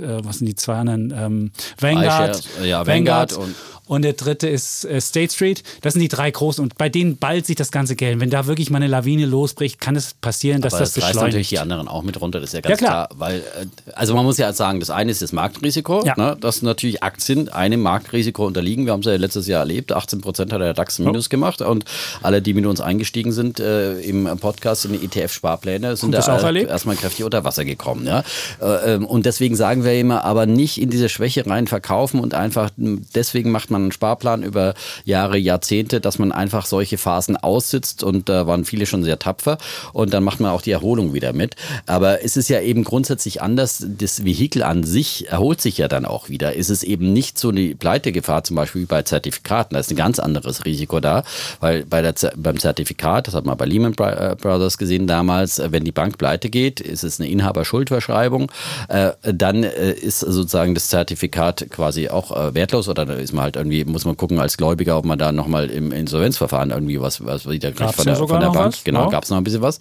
äh, 0.00 0.24
was 0.24 0.38
sind 0.38 0.46
die 0.46 0.54
zwei 0.54 0.74
anderen? 0.76 1.12
Ähm, 1.16 1.50
Vanguard. 1.80 2.38
iShares, 2.38 2.48
ja, 2.64 2.86
Vanguard 2.86 3.32
und- 3.34 3.54
und 3.86 4.00
der 4.00 4.14
dritte 4.14 4.48
ist 4.48 4.86
äh, 4.86 4.98
State 4.98 5.30
Street. 5.34 5.62
Das 5.82 5.92
sind 5.92 6.00
die 6.00 6.08
drei 6.08 6.30
großen. 6.30 6.62
Und 6.64 6.78
bei 6.78 6.88
denen 6.88 7.18
ballt 7.18 7.44
sich 7.44 7.56
das 7.56 7.70
ganze 7.70 7.96
Geld. 7.96 8.18
Wenn 8.18 8.30
da 8.30 8.46
wirklich 8.46 8.70
mal 8.70 8.78
eine 8.78 8.86
Lawine 8.86 9.26
losbricht, 9.26 9.78
kann 9.78 9.94
es 9.94 10.14
passieren, 10.14 10.62
dass 10.62 10.72
Aber 10.72 10.80
das, 10.84 10.94
das 10.94 11.04
reißt 11.04 11.14
natürlich 11.16 11.48
beschleunigt. 11.48 11.50
die 11.50 11.58
anderen 11.58 11.88
auch 11.88 12.02
mit 12.02 12.18
runter, 12.18 12.40
das 12.40 12.50
ist 12.50 12.54
ja 12.54 12.60
ganz 12.62 12.80
Ja, 12.80 12.86
klar. 12.86 13.08
klar. 13.08 13.20
Weil, 13.20 13.40
äh, 13.40 13.66
also 13.92 14.14
man 14.14 14.24
muss 14.24 14.38
ja 14.38 14.50
sagen, 14.54 14.80
das 14.80 14.88
eine 14.88 15.10
ist 15.10 15.20
das 15.20 15.32
Marktrisiko, 15.32 16.02
Ja. 16.06 16.14
ne, 16.16 16.34
dass 16.40 16.62
natürlich 16.62 17.02
Aktien 17.02 17.50
einem 17.74 17.82
Marktrisiko 17.82 18.46
unterliegen. 18.46 18.86
Wir 18.86 18.92
haben 18.92 19.00
es 19.00 19.06
ja 19.06 19.16
letztes 19.16 19.46
Jahr 19.46 19.60
erlebt, 19.60 19.92
18 19.92 20.20
Prozent 20.20 20.52
hat 20.52 20.60
der 20.60 20.74
DAX 20.74 20.98
Minus 20.98 21.28
gemacht 21.28 21.60
und 21.60 21.84
alle, 22.22 22.40
die 22.40 22.54
mit 22.54 22.66
uns 22.66 22.80
eingestiegen 22.80 23.32
sind 23.32 23.60
äh, 23.60 24.00
im 24.00 24.24
Podcast 24.38 24.86
in 24.86 24.92
die 24.92 25.04
ETF-Sparpläne, 25.04 25.96
sind 25.96 26.12
das 26.12 26.26
da 26.26 26.38
äh, 26.38 26.42
erlebt? 26.42 26.70
erstmal 26.70 26.96
kräftig 26.96 27.24
unter 27.24 27.44
Wasser 27.44 27.64
gekommen. 27.64 28.06
Ja? 28.06 28.24
Äh, 28.60 28.94
ähm, 28.94 29.06
und 29.06 29.26
deswegen 29.26 29.56
sagen 29.56 29.84
wir 29.84 29.98
immer, 29.98 30.24
aber 30.24 30.46
nicht 30.46 30.80
in 30.80 30.90
diese 30.90 31.08
Schwäche 31.08 31.46
rein 31.46 31.66
verkaufen 31.66 32.20
und 32.20 32.34
einfach, 32.34 32.70
deswegen 32.76 33.50
macht 33.50 33.70
man 33.70 33.82
einen 33.82 33.92
Sparplan 33.92 34.42
über 34.42 34.74
Jahre, 35.04 35.36
Jahrzehnte, 35.36 36.00
dass 36.00 36.18
man 36.18 36.32
einfach 36.32 36.66
solche 36.66 36.98
Phasen 36.98 37.36
aussitzt 37.36 38.02
und 38.02 38.28
da 38.28 38.46
waren 38.46 38.64
viele 38.64 38.86
schon 38.86 39.04
sehr 39.04 39.18
tapfer 39.18 39.58
und 39.92 40.14
dann 40.14 40.24
macht 40.24 40.40
man 40.40 40.50
auch 40.50 40.62
die 40.62 40.70
Erholung 40.70 41.12
wieder 41.12 41.32
mit. 41.32 41.56
Aber 41.86 42.24
es 42.24 42.36
ist 42.36 42.48
ja 42.48 42.60
eben 42.60 42.84
grundsätzlich 42.84 43.42
anders, 43.42 43.84
das 43.86 44.24
Vehikel 44.24 44.62
an 44.62 44.84
sich 44.84 45.28
erholt 45.28 45.60
sich 45.60 45.78
ja 45.78 45.88
dann 45.88 46.04
auch 46.04 46.28
wieder. 46.28 46.56
Es 46.56 46.70
ist 46.70 46.82
eben 46.82 47.12
nicht 47.12 47.38
so 47.38 47.48
eine 47.48 47.63
Pleitegefahr 47.72 48.44
zum 48.44 48.56
Beispiel 48.56 48.82
wie 48.82 48.86
bei 48.86 49.02
Zertifikaten, 49.02 49.74
da 49.74 49.80
ist 49.80 49.90
ein 49.90 49.96
ganz 49.96 50.18
anderes 50.18 50.64
Risiko 50.64 51.00
da, 51.00 51.22
weil 51.60 51.84
bei 51.86 52.02
der, 52.02 52.14
beim 52.36 52.58
Zertifikat, 52.58 53.28
das 53.28 53.34
hat 53.34 53.46
man 53.46 53.56
bei 53.56 53.64
Lehman 53.64 53.92
äh, 53.98 54.36
Brothers 54.38 54.76
gesehen 54.76 55.06
damals, 55.06 55.58
äh, 55.58 55.72
wenn 55.72 55.84
die 55.84 55.92
Bank 55.92 56.18
pleite 56.18 56.50
geht, 56.50 56.80
ist 56.80 57.04
es 57.04 57.20
eine 57.20 57.30
Inhaberschuldverschreibung, 57.30 58.50
äh, 58.88 59.12
dann 59.22 59.62
ist 59.62 60.20
sozusagen 60.20 60.74
das 60.74 60.88
Zertifikat 60.88 61.66
quasi 61.70 62.08
auch 62.08 62.54
wertlos 62.54 62.88
oder 62.88 63.06
da 63.06 63.14
ist 63.14 63.32
man 63.32 63.44
halt 63.44 63.56
irgendwie, 63.56 63.84
muss 63.84 64.04
man 64.04 64.16
gucken 64.16 64.38
als 64.40 64.56
Gläubiger, 64.56 64.98
ob 64.98 65.04
man 65.04 65.18
da 65.18 65.32
nochmal 65.32 65.70
im 65.70 65.92
Insolvenzverfahren 65.92 66.70
irgendwie 66.70 67.00
was, 67.00 67.24
was 67.24 67.48
wieder 67.48 67.72
kriegt 67.72 67.94
von 67.94 68.04
der, 68.04 68.16
von 68.16 68.40
der 68.40 68.50
Bank. 68.50 68.74
was? 68.74 68.84
Genau, 68.84 69.04
Ja. 69.04 69.10
gab 69.10 69.24
es 69.24 69.30
noch 69.30 69.36
ein 69.38 69.44
bisschen 69.44 69.62
was. 69.62 69.78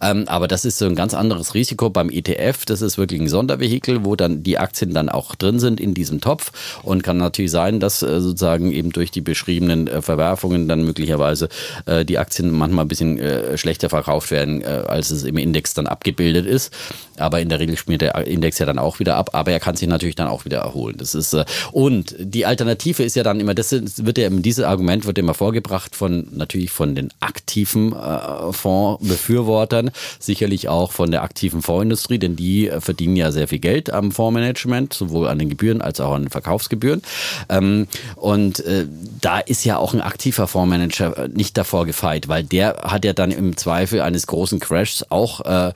Ähm, 0.00 0.24
aber 0.28 0.48
das 0.48 0.64
ist 0.64 0.78
so 0.78 0.86
ein 0.86 0.94
ganz 0.94 1.14
anderes 1.14 1.54
Risiko 1.54 1.90
beim 1.90 2.10
ETF. 2.10 2.64
Das 2.66 2.82
ist 2.82 2.98
wirklich 2.98 3.20
ein 3.20 3.28
Sondervehikel, 3.28 4.04
wo 4.04 4.16
dann 4.16 4.42
die 4.42 4.58
Aktien 4.58 4.94
dann 4.94 5.08
auch 5.08 5.34
drin 5.34 5.58
sind 5.58 5.80
in 5.80 5.94
diesem 5.94 6.20
Topf 6.20 6.52
und 6.82 7.02
kann 7.02 7.18
natürlich 7.26 7.50
sein, 7.50 7.80
dass 7.80 8.02
äh, 8.02 8.20
sozusagen 8.20 8.72
eben 8.72 8.90
durch 8.90 9.10
die 9.10 9.20
beschriebenen 9.20 9.86
äh, 9.88 10.02
Verwerfungen 10.02 10.68
dann 10.68 10.84
möglicherweise 10.84 11.48
äh, 11.86 12.04
die 12.04 12.18
Aktien 12.18 12.50
manchmal 12.50 12.84
ein 12.84 12.88
bisschen 12.88 13.18
äh, 13.18 13.58
schlechter 13.58 13.88
verkauft 13.88 14.30
werden, 14.30 14.62
äh, 14.62 14.66
als 14.86 15.10
es 15.10 15.24
im 15.24 15.36
Index 15.36 15.74
dann 15.74 15.86
abgebildet 15.86 16.46
ist. 16.46 16.72
Aber 17.18 17.40
in 17.40 17.48
der 17.48 17.60
Regel 17.60 17.76
spielt 17.76 18.00
der 18.00 18.14
Index 18.26 18.58
ja 18.58 18.66
dann 18.66 18.78
auch 18.78 18.98
wieder 18.98 19.16
ab, 19.16 19.30
aber 19.32 19.52
er 19.52 19.60
kann 19.60 19.76
sich 19.76 19.88
natürlich 19.88 20.14
dann 20.16 20.28
auch 20.28 20.44
wieder 20.44 20.58
erholen. 20.58 20.96
Das 20.98 21.14
ist 21.14 21.32
äh, 21.32 21.44
und 21.72 22.14
die 22.18 22.46
Alternative 22.46 23.02
ist 23.02 23.16
ja 23.16 23.22
dann 23.22 23.40
immer, 23.40 23.54
das 23.54 23.72
wird 23.72 24.18
ja 24.18 24.28
dieses 24.30 24.64
Argument 24.64 25.06
wird 25.06 25.18
immer 25.18 25.34
vorgebracht 25.34 25.96
von 25.96 26.28
natürlich 26.32 26.70
von 26.70 26.94
den 26.94 27.10
aktiven 27.20 27.92
äh, 27.92 28.52
Fondsbefürwortern, 28.52 29.90
sicherlich 30.18 30.68
auch 30.68 30.92
von 30.92 31.10
der 31.10 31.22
aktiven 31.22 31.62
Fondsindustrie, 31.62 32.18
denn 32.18 32.36
die 32.36 32.68
äh, 32.68 32.80
verdienen 32.80 33.16
ja 33.16 33.32
sehr 33.32 33.48
viel 33.48 33.58
Geld 33.58 33.90
am 33.90 34.12
Fondsmanagement, 34.12 34.92
sowohl 34.92 35.28
an 35.28 35.38
den 35.38 35.48
Gebühren 35.48 35.80
als 35.80 36.00
auch 36.00 36.14
an 36.14 36.24
den 36.24 36.30
Verkaufsgebühren. 36.30 37.02
Ähm, 37.48 37.86
und 38.16 38.60
äh, 38.60 38.86
da 39.20 39.38
ist 39.38 39.64
ja 39.64 39.78
auch 39.78 39.94
ein 39.94 40.00
aktiver 40.00 40.46
Fondsmanager 40.46 41.16
äh, 41.16 41.28
nicht 41.28 41.56
davor 41.56 41.86
gefeit, 41.86 42.28
weil 42.28 42.44
der 42.44 42.76
hat 42.82 43.04
ja 43.04 43.12
dann 43.12 43.30
im 43.30 43.56
Zweifel 43.56 44.00
eines 44.00 44.26
großen 44.26 44.60
Crashs 44.60 45.04
auch 45.10 45.40
äh, 45.40 45.72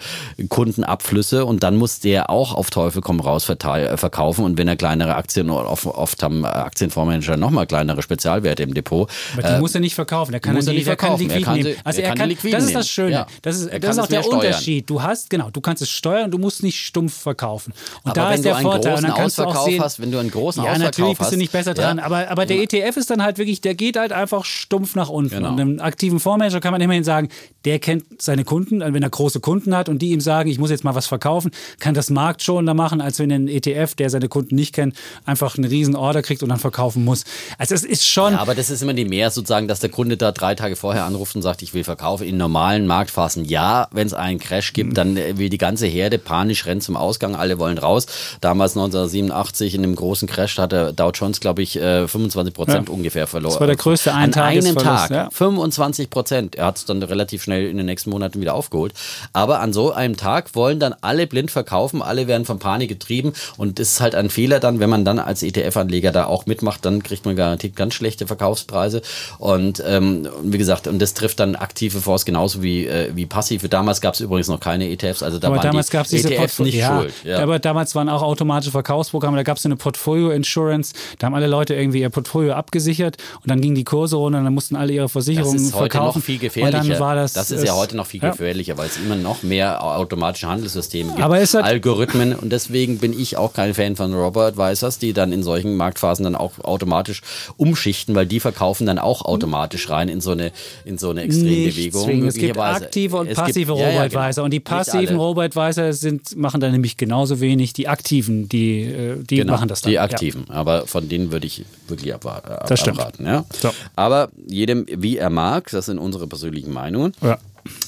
Kundenabflüsse 0.49 1.30
und 1.33 1.63
dann 1.63 1.77
muss 1.77 2.01
der 2.01 2.31
auch 2.31 2.55
auf 2.55 2.71
Teufel 2.71 3.03
komm 3.03 3.21
raus 3.21 3.45
verteil- 3.45 3.87
äh, 3.87 3.97
verkaufen 3.97 4.45
und 4.45 4.59
wenn 4.59 4.69
er 4.69 4.77
kleinere 4.77 5.15
Aktien 5.15 5.51
oft, 5.51 5.87
oft 5.87 6.23
haben 6.23 6.45
äh, 6.45 6.49
Aktienfondsmanager 6.49 7.37
nochmal 7.37 7.67
kleinere 7.67 8.03
Spezialwerte 8.03 8.63
im 8.63 8.75
Depot. 8.75 9.11
Aber 9.37 9.43
die 9.49 9.61
muss 9.61 9.75
er 9.75 9.81
nicht 9.81 9.95
verkaufen. 9.95 10.33
Der 10.33 10.41
kann, 10.41 10.55
muss 10.55 10.67
er 10.67 10.73
er 10.73 10.75
nicht, 10.75 10.81
nicht 10.81 10.89
der 10.89 10.97
kann 10.97 11.17
verkaufen. 11.19 11.31
Er 11.31 11.43
kann 11.75 11.83
Also 11.85 12.01
er 12.01 12.09
er 12.09 12.15
kann 12.15 12.37
kann, 12.37 12.51
das 12.51 12.65
ist 12.65 12.75
das. 12.75 12.89
Schöne. 12.89 13.11
Ja. 13.13 13.27
Das 13.43 13.57
ist, 13.57 13.67
Er 13.67 13.81
das 13.81 13.97
ist 13.97 14.03
auch 14.03 14.07
der 14.07 14.23
steuern. 14.23 14.37
Unterschied. 14.41 14.91
Du 14.91 15.03
hast, 15.03 15.31
genau, 15.31 15.51
du 15.51 15.61
kannst 15.61 15.83
es 15.83 15.91
steuern, 15.91 16.31
du 16.31 16.39
musst 16.39 16.63
nicht 16.63 16.79
stumpf 16.79 17.15
verkaufen. 17.15 17.73
Und 18.03 18.11
Aber 18.11 18.21
da 18.21 18.33
ist 18.33 18.45
der 18.45 18.57
Vorteil. 18.57 18.97
Und 18.97 19.03
dann 19.05 19.15
kannst 19.15 19.39
du 19.39 19.45
auch 19.45 19.65
sehen, 19.65 19.81
hast, 19.83 20.01
wenn 20.01 20.11
du 20.11 20.19
einen 20.19 20.31
großen 20.31 20.65
ja, 20.65 20.71
Ausverkauf 20.73 20.97
natürlich, 20.97 21.19
bist 21.19 21.33
du 21.33 21.37
nicht 21.37 21.53
besser 21.53 21.75
dran. 21.75 21.99
Ja. 21.99 22.05
Aber, 22.05 22.29
aber 22.29 22.47
der 22.47 22.59
ETF 22.63 22.97
ist 22.97 23.11
dann 23.11 23.23
halt 23.23 23.39
wirklich, 23.39 23.61
der 23.61 23.75
geht 23.75 23.97
halt 23.97 24.13
einfach 24.13 24.45
stumpf 24.45 24.95
nach 24.97 25.09
unten. 25.09 25.35
Genau. 25.37 25.51
Und 25.51 25.61
einem 25.61 25.81
aktiven 25.81 26.21
Fondsmanager 26.21 26.61
kann 26.61 26.73
man 26.73 26.81
immerhin 26.81 27.05
sagen, 27.05 27.29
der 27.65 27.79
kennt 27.79 28.21
seine 28.21 28.45
Kunden, 28.45 28.81
wenn 28.81 29.03
er 29.03 29.11
große 29.11 29.41
Kunden 29.41 29.77
hat 29.77 29.89
und 29.89 30.01
die 30.01 30.11
ihm 30.11 30.21
sagen, 30.21 30.51
ich 30.51 30.59
muss 30.59 30.71
jetzt 30.71 30.85
mal 30.85 30.95
was 30.95 31.07
verkaufen, 31.07 31.20
kann 31.21 31.95
das 31.95 32.11
marktschonender 32.11 32.75
machen, 32.75 33.01
als 33.01 33.19
wenn 33.19 33.31
ein 33.31 33.49
ETF, 33.49 33.95
der 33.95 34.11
seine 34.11 34.29
Kunden 34.29 34.55
nicht 34.55 34.75
kennt, 34.75 34.97
einfach 35.25 35.57
eine 35.57 35.71
riesen 35.71 35.97
Order 35.97 36.23
kriegt 36.23 36.43
und 36.43 36.49
dann 36.49 36.59
verkaufen 36.59 37.05
muss. 37.05 37.25
Also 37.59 37.75
es 37.75 37.85
ist 37.85 38.07
schon. 38.07 38.33
Ja, 38.33 38.41
aber 38.41 38.55
das 38.55 38.71
ist 38.71 38.83
immer 38.83 38.95
die 38.95 39.05
mehr 39.05 39.31
sozusagen, 39.31 39.69
dass 39.69 39.81
der 39.81 39.91
Kunde 39.91 40.17
da 40.17 40.33
drei 40.33 40.55
Tage 40.55 40.77
vorher 40.77 41.05
anruft 41.05 41.37
und 41.37 41.43
sagt, 41.43 41.63
ich 41.63 41.75
will 41.75 41.85
verkaufen. 41.85 42.27
In 42.27 42.37
normalen 42.37 42.87
Marktphasen 42.87 43.45
ja, 43.45 43.89
wenn 43.93 44.07
es 44.07 44.15
einen 44.15 44.39
Crash 44.39 44.73
gibt, 44.73 44.97
dann 44.97 45.17
will 45.17 45.49
die 45.49 45.59
ganze 45.59 45.87
Herde 45.87 46.19
panisch 46.19 46.67
rennen 46.67 46.81
zum 46.81 46.97
Ausgang, 46.97 47.35
alle 47.35 47.59
wollen 47.59 47.79
raus. 47.79 48.07
Damals 48.41 48.73
1987 48.73 49.75
in 49.75 49.83
dem 49.83 49.95
großen 49.95 50.29
Crash 50.29 50.59
hat 50.59 50.73
der 50.73 50.93
Dow 50.93 51.11
Jones, 51.11 51.41
glaube 51.41 51.63
ich, 51.63 51.73
25 51.73 52.53
äh, 52.53 52.55
Prozent 52.55 52.89
ja. 52.89 52.95
ungefähr 52.95 53.27
verloren. 53.27 53.53
Das 53.53 53.61
war 53.61 53.67
der 53.67 53.77
größte 53.77 54.13
An 54.13 54.33
einem 54.35 54.77
Tag. 54.77 55.11
Ja. 55.11 55.29
25 55.31 56.11
Prozent. 56.11 56.55
Er 56.55 56.67
hat 56.67 56.79
es 56.79 56.85
dann 56.85 57.03
relativ 57.03 57.43
schnell 57.43 57.69
in 57.69 57.77
den 57.77 57.87
nächsten 57.87 58.11
Monaten 58.11 58.41
wieder 58.41 58.55
aufgeholt. 58.55 58.95
Aber 59.33 59.61
an 59.61 59.73
so 59.73 59.93
einem 59.93 60.17
Tag 60.17 60.55
wollen 60.55 60.79
dann 60.79 60.95
alle 61.01 61.10
blind 61.27 61.51
verkaufen, 61.51 62.03
alle 62.03 62.27
werden 62.27 62.45
von 62.45 62.59
Panik 62.59 62.89
getrieben 62.89 63.33
und 63.57 63.79
das 63.79 63.93
ist 63.93 64.01
halt 64.01 64.15
ein 64.15 64.31
Fehler 64.31 64.61
dann, 64.61 64.81
wenn 64.81 64.91
man 64.91 65.05
dann 65.05 65.19
als 65.19 65.43
ETF-Anleger 65.43 66.13
da 66.13 66.27
auch 66.27 66.47
mitmacht, 66.47 66.85
dann 66.85 67.03
kriegt 67.03 67.25
man 67.25 67.37
garantiert 67.37 67.77
ganz 67.77 67.95
schlechte 67.95 68.27
Verkaufspreise 68.27 69.03
und 69.39 69.83
ähm, 69.87 70.29
wie 70.43 70.59
gesagt, 70.59 70.87
und 70.87 71.01
das 71.01 71.15
trifft 71.15 71.41
dann 71.41 71.57
aktive 71.57 72.01
Fonds 72.01 72.25
genauso 72.25 72.63
wie, 72.63 72.87
äh, 72.87 73.11
wie 73.15 73.27
passive. 73.27 73.69
Damals 73.69 74.01
gab 74.01 74.15
es 74.15 74.21
übrigens 74.21 74.49
noch 74.49 74.61
keine 74.61 74.89
ETFs, 74.91 75.23
also 75.23 75.39
da 75.39 75.49
aber 75.49 75.57
waren 75.57 75.67
damals 75.67 75.89
die 75.91 75.97
ETFs 75.97 76.11
diese 76.11 76.63
nicht 76.63 76.75
ja, 76.75 76.99
schuld. 76.99 77.15
Ja. 77.25 77.39
Aber 77.41 77.59
damals 77.59 77.95
waren 77.95 78.09
auch 78.09 78.23
automatische 78.23 78.71
Verkaufsprogramme, 78.71 79.37
da 79.37 79.43
gab 79.43 79.59
es 79.59 79.65
eine 79.65 79.77
Portfolio-Insurance, 79.77 80.95
da 81.19 81.27
haben 81.27 81.35
alle 81.35 81.47
Leute 81.47 81.75
irgendwie 81.75 82.01
ihr 82.01 82.11
Portfolio 82.11 82.55
abgesichert 82.55 83.17
und 83.43 83.51
dann 83.51 83.61
gingen 83.61 83.75
die 83.75 83.85
Kurse 83.85 84.17
runter 84.17 84.39
und 84.39 84.45
dann 84.45 84.55
mussten 84.55 84.77
alle 84.77 84.93
ihre 84.93 85.09
Versicherungen 85.09 85.55
das 85.55 85.63
ist 85.63 85.75
heute 85.75 85.93
verkaufen. 85.93 86.19
noch 86.19 86.25
viel 86.25 86.39
gefährlicher. 86.39 86.99
Das, 87.15 87.33
das, 87.33 87.51
ist 87.51 87.65
ja 87.65 87.75
heute 87.75 87.97
noch 87.97 88.07
viel 88.07 88.21
gefährlicher, 88.21 88.75
ja. 88.75 88.79
weil 88.79 88.89
es 88.89 88.97
immer 88.97 89.17
noch 89.17 89.43
mehr 89.43 89.83
automatische 89.83 90.49
Handelssysteme 90.49 91.00
gibt, 91.09 91.21
aber 91.21 91.41
es 91.41 91.55
hat 91.55 91.65
Algorithmen 91.65 92.35
und 92.35 92.51
deswegen 92.51 92.99
bin 92.99 93.19
ich 93.19 93.37
auch 93.37 93.53
kein 93.53 93.75
Fan 93.75 93.97
von 93.97 94.15
Robo-Advisors, 94.15 94.99
die 94.99 95.13
dann 95.13 95.33
in 95.33 95.43
solchen 95.43 95.77
Marktphasen 95.77 96.25
dann 96.25 96.35
auch 96.35 96.59
automatisch 96.63 97.23
umschichten, 97.57 98.15
weil 98.15 98.27
die 98.27 98.41
verkaufen 98.41 98.87
dann 98.87 98.99
auch 98.99 99.23
automatisch 99.23 99.89
rein 99.91 100.09
in 100.09 100.21
so 100.21 100.33
eine, 100.33 100.53
in 100.85 100.99
so 100.99 101.11
eine 101.11 101.23
Extrembewegung. 101.23 102.25
Es 102.25 102.35
gibt 102.35 102.59
aktive 102.59 103.17
und 103.17 103.33
passive 103.35 103.73
Robo-Advisor 103.73 104.21
ja, 104.21 104.31
genau. 104.31 104.45
und 104.45 104.51
die 104.51 104.61
passiven 104.61 105.17
Robo-Advisor 105.17 105.93
sind, 105.93 106.37
machen 106.37 106.61
dann 106.61 106.73
nämlich 106.73 106.97
genauso 106.97 107.41
wenig. 107.41 107.73
Die 107.73 107.89
aktiven, 107.89 108.49
die, 108.49 108.83
äh, 108.83 109.23
die 109.23 109.37
genau, 109.37 109.53
machen 109.53 109.69
das 109.69 109.83
dann. 109.83 109.91
Die 109.91 109.99
aktiven, 109.99 110.47
ja. 110.49 110.55
aber 110.55 110.87
von 110.87 111.09
denen 111.09 111.33
würde 111.33 111.47
ich 111.47 111.65
wirklich 111.89 112.15
abwarten. 112.15 112.53
Ab, 112.53 112.67
das 112.67 112.87
abraten. 112.87 113.27
Ja? 113.27 113.45
So. 113.61 113.71
Aber 113.97 114.31
jedem, 114.47 114.87
wie 114.89 115.19
er 115.19 115.31
mag, 115.31 115.71
das 115.71 115.87
sind 115.87 115.99
unsere 115.99 116.27
persönlichen 116.27 116.73
Meinungen. 116.73 117.13
Ja. 117.23 117.39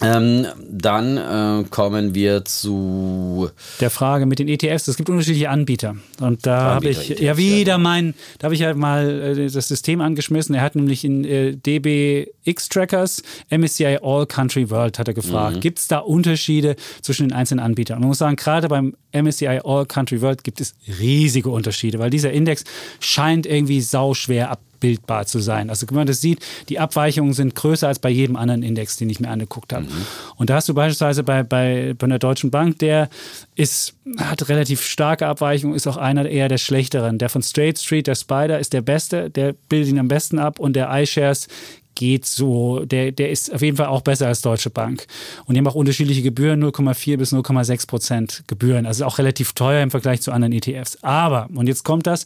Ähm, 0.03 0.47
dann 0.68 1.16
äh, 1.16 1.64
kommen 1.68 2.14
wir 2.14 2.45
zu 2.45 3.51
der 3.80 3.91
Frage 3.91 4.26
mit 4.26 4.39
den 4.39 4.49
ETFs. 4.49 4.89
Es 4.89 4.97
gibt 4.97 5.09
unterschiedliche 5.09 5.49
Anbieter. 5.49 5.97
Und 6.20 6.47
da 6.47 6.74
habe 6.74 6.89
ich 6.89 7.11
ETFs, 7.11 7.20
ja 7.20 7.37
wieder 7.37 7.78
mein, 7.78 8.14
da 8.39 8.47
habe 8.47 8.55
ich 8.55 8.62
halt 8.62 8.76
mal 8.76 9.37
äh, 9.39 9.51
das 9.51 9.68
System 9.68 10.01
angeschmissen. 10.01 10.55
Er 10.55 10.62
hat 10.62 10.74
nämlich 10.74 11.05
in 11.05 11.24
äh, 11.24 11.57
DBX 11.57 12.68
Trackers 12.68 13.22
MSCI 13.51 13.99
All 14.03 14.26
Country 14.26 14.70
World 14.70 14.99
hat 14.99 15.09
er 15.09 15.14
gefragt. 15.14 15.57
Mhm. 15.57 15.61
Gibt 15.61 15.78
es 15.78 15.89
da 15.89 15.99
Unterschiede 15.99 16.76
zwischen 17.01 17.28
den 17.28 17.33
einzelnen 17.33 17.64
Anbietern? 17.64 17.97
Und 17.97 18.03
man 18.03 18.09
muss 18.09 18.18
sagen, 18.18 18.37
gerade 18.37 18.68
beim 18.68 18.95
MSCI 19.12 19.61
All 19.64 19.87
Country 19.87 20.20
World 20.20 20.43
gibt 20.43 20.61
es 20.61 20.74
riesige 20.99 21.51
Unterschiede, 21.51 21.99
weil 21.99 22.11
dieser 22.11 22.33
Index 22.33 22.64
scheint 22.99 23.47
irgendwie 23.47 23.80
sauschwer 23.80 24.51
ab 24.51 24.61
abbildbar 24.83 25.26
zu 25.26 25.39
sein. 25.39 25.70
Also 25.70 25.87
wenn 25.89 25.97
man 25.97 26.07
das 26.07 26.20
sieht, 26.20 26.45
die 26.68 26.78
Abweichungen 26.80 27.33
sind 27.33 27.55
größer 27.55 27.87
als 27.87 28.01
bei 28.01 28.11
jedem 28.11 28.37
anderen 28.37 28.62
Index, 28.62 28.97
den 28.97 29.09
ich 29.09 29.20
mir 29.20 29.28
angeguckt 29.28 29.72
habe. 29.72 29.85
Mhm. 29.85 30.07
Und 30.37 30.51
da 30.51 30.57
hast 30.57 30.68
du 30.68 30.74
beispielsweise 30.74 31.22
bei, 31.22 31.45
bei, 31.45 31.95
bei 31.97 32.05
einer 32.05 32.18
Deutschen 32.18 32.51
Bank, 32.51 32.80
der 32.80 33.09
ist, 33.55 33.95
hat 34.18 34.49
relativ 34.49 34.83
starke 34.83 35.26
Abweichungen, 35.26 35.76
ist 35.76 35.87
auch 35.87 35.97
einer 35.97 36.28
eher 36.28 36.49
der 36.49 36.59
schlechteren. 36.59 37.18
Der 37.18 37.28
von 37.28 37.43
Straight 37.43 37.78
Street, 37.78 38.09
der 38.09 38.16
Spider, 38.16 38.59
ist 38.59 38.72
der 38.72 38.83
beste, 38.83 39.30
der 39.30 39.55
bildet 39.68 39.91
ihn 39.91 39.99
am 39.99 40.09
besten 40.09 40.39
ab 40.39 40.59
und 40.59 40.74
der 40.74 40.91
iShares 40.91 41.47
geht 41.95 42.24
so, 42.24 42.87
der, 42.87 43.12
der 43.12 43.30
ist 43.30 43.53
auf 43.53 43.61
jeden 43.61 43.76
Fall 43.76 43.87
auch 43.87 44.01
besser 44.01 44.26
als 44.26 44.41
Deutsche 44.41 44.70
Bank. 44.70 45.07
Und 45.45 45.55
die 45.55 45.59
haben 45.59 45.68
auch 45.68 45.74
unterschiedliche 45.74 46.22
Gebühren, 46.22 46.64
0,4 46.64 47.18
bis 47.18 47.35
0,6 47.35 47.87
Prozent 47.87 48.45
Gebühren. 48.47 48.87
Also 48.87 49.05
auch 49.05 49.18
relativ 49.18 49.53
teuer 49.53 49.83
im 49.83 49.91
Vergleich 49.91 50.22
zu 50.22 50.33
anderen 50.33 50.55
ETFs. 50.55 50.99
Aber, 51.03 51.49
und 51.55 51.66
jetzt 51.66 51.85
kommt 51.85 52.07
das, 52.07 52.24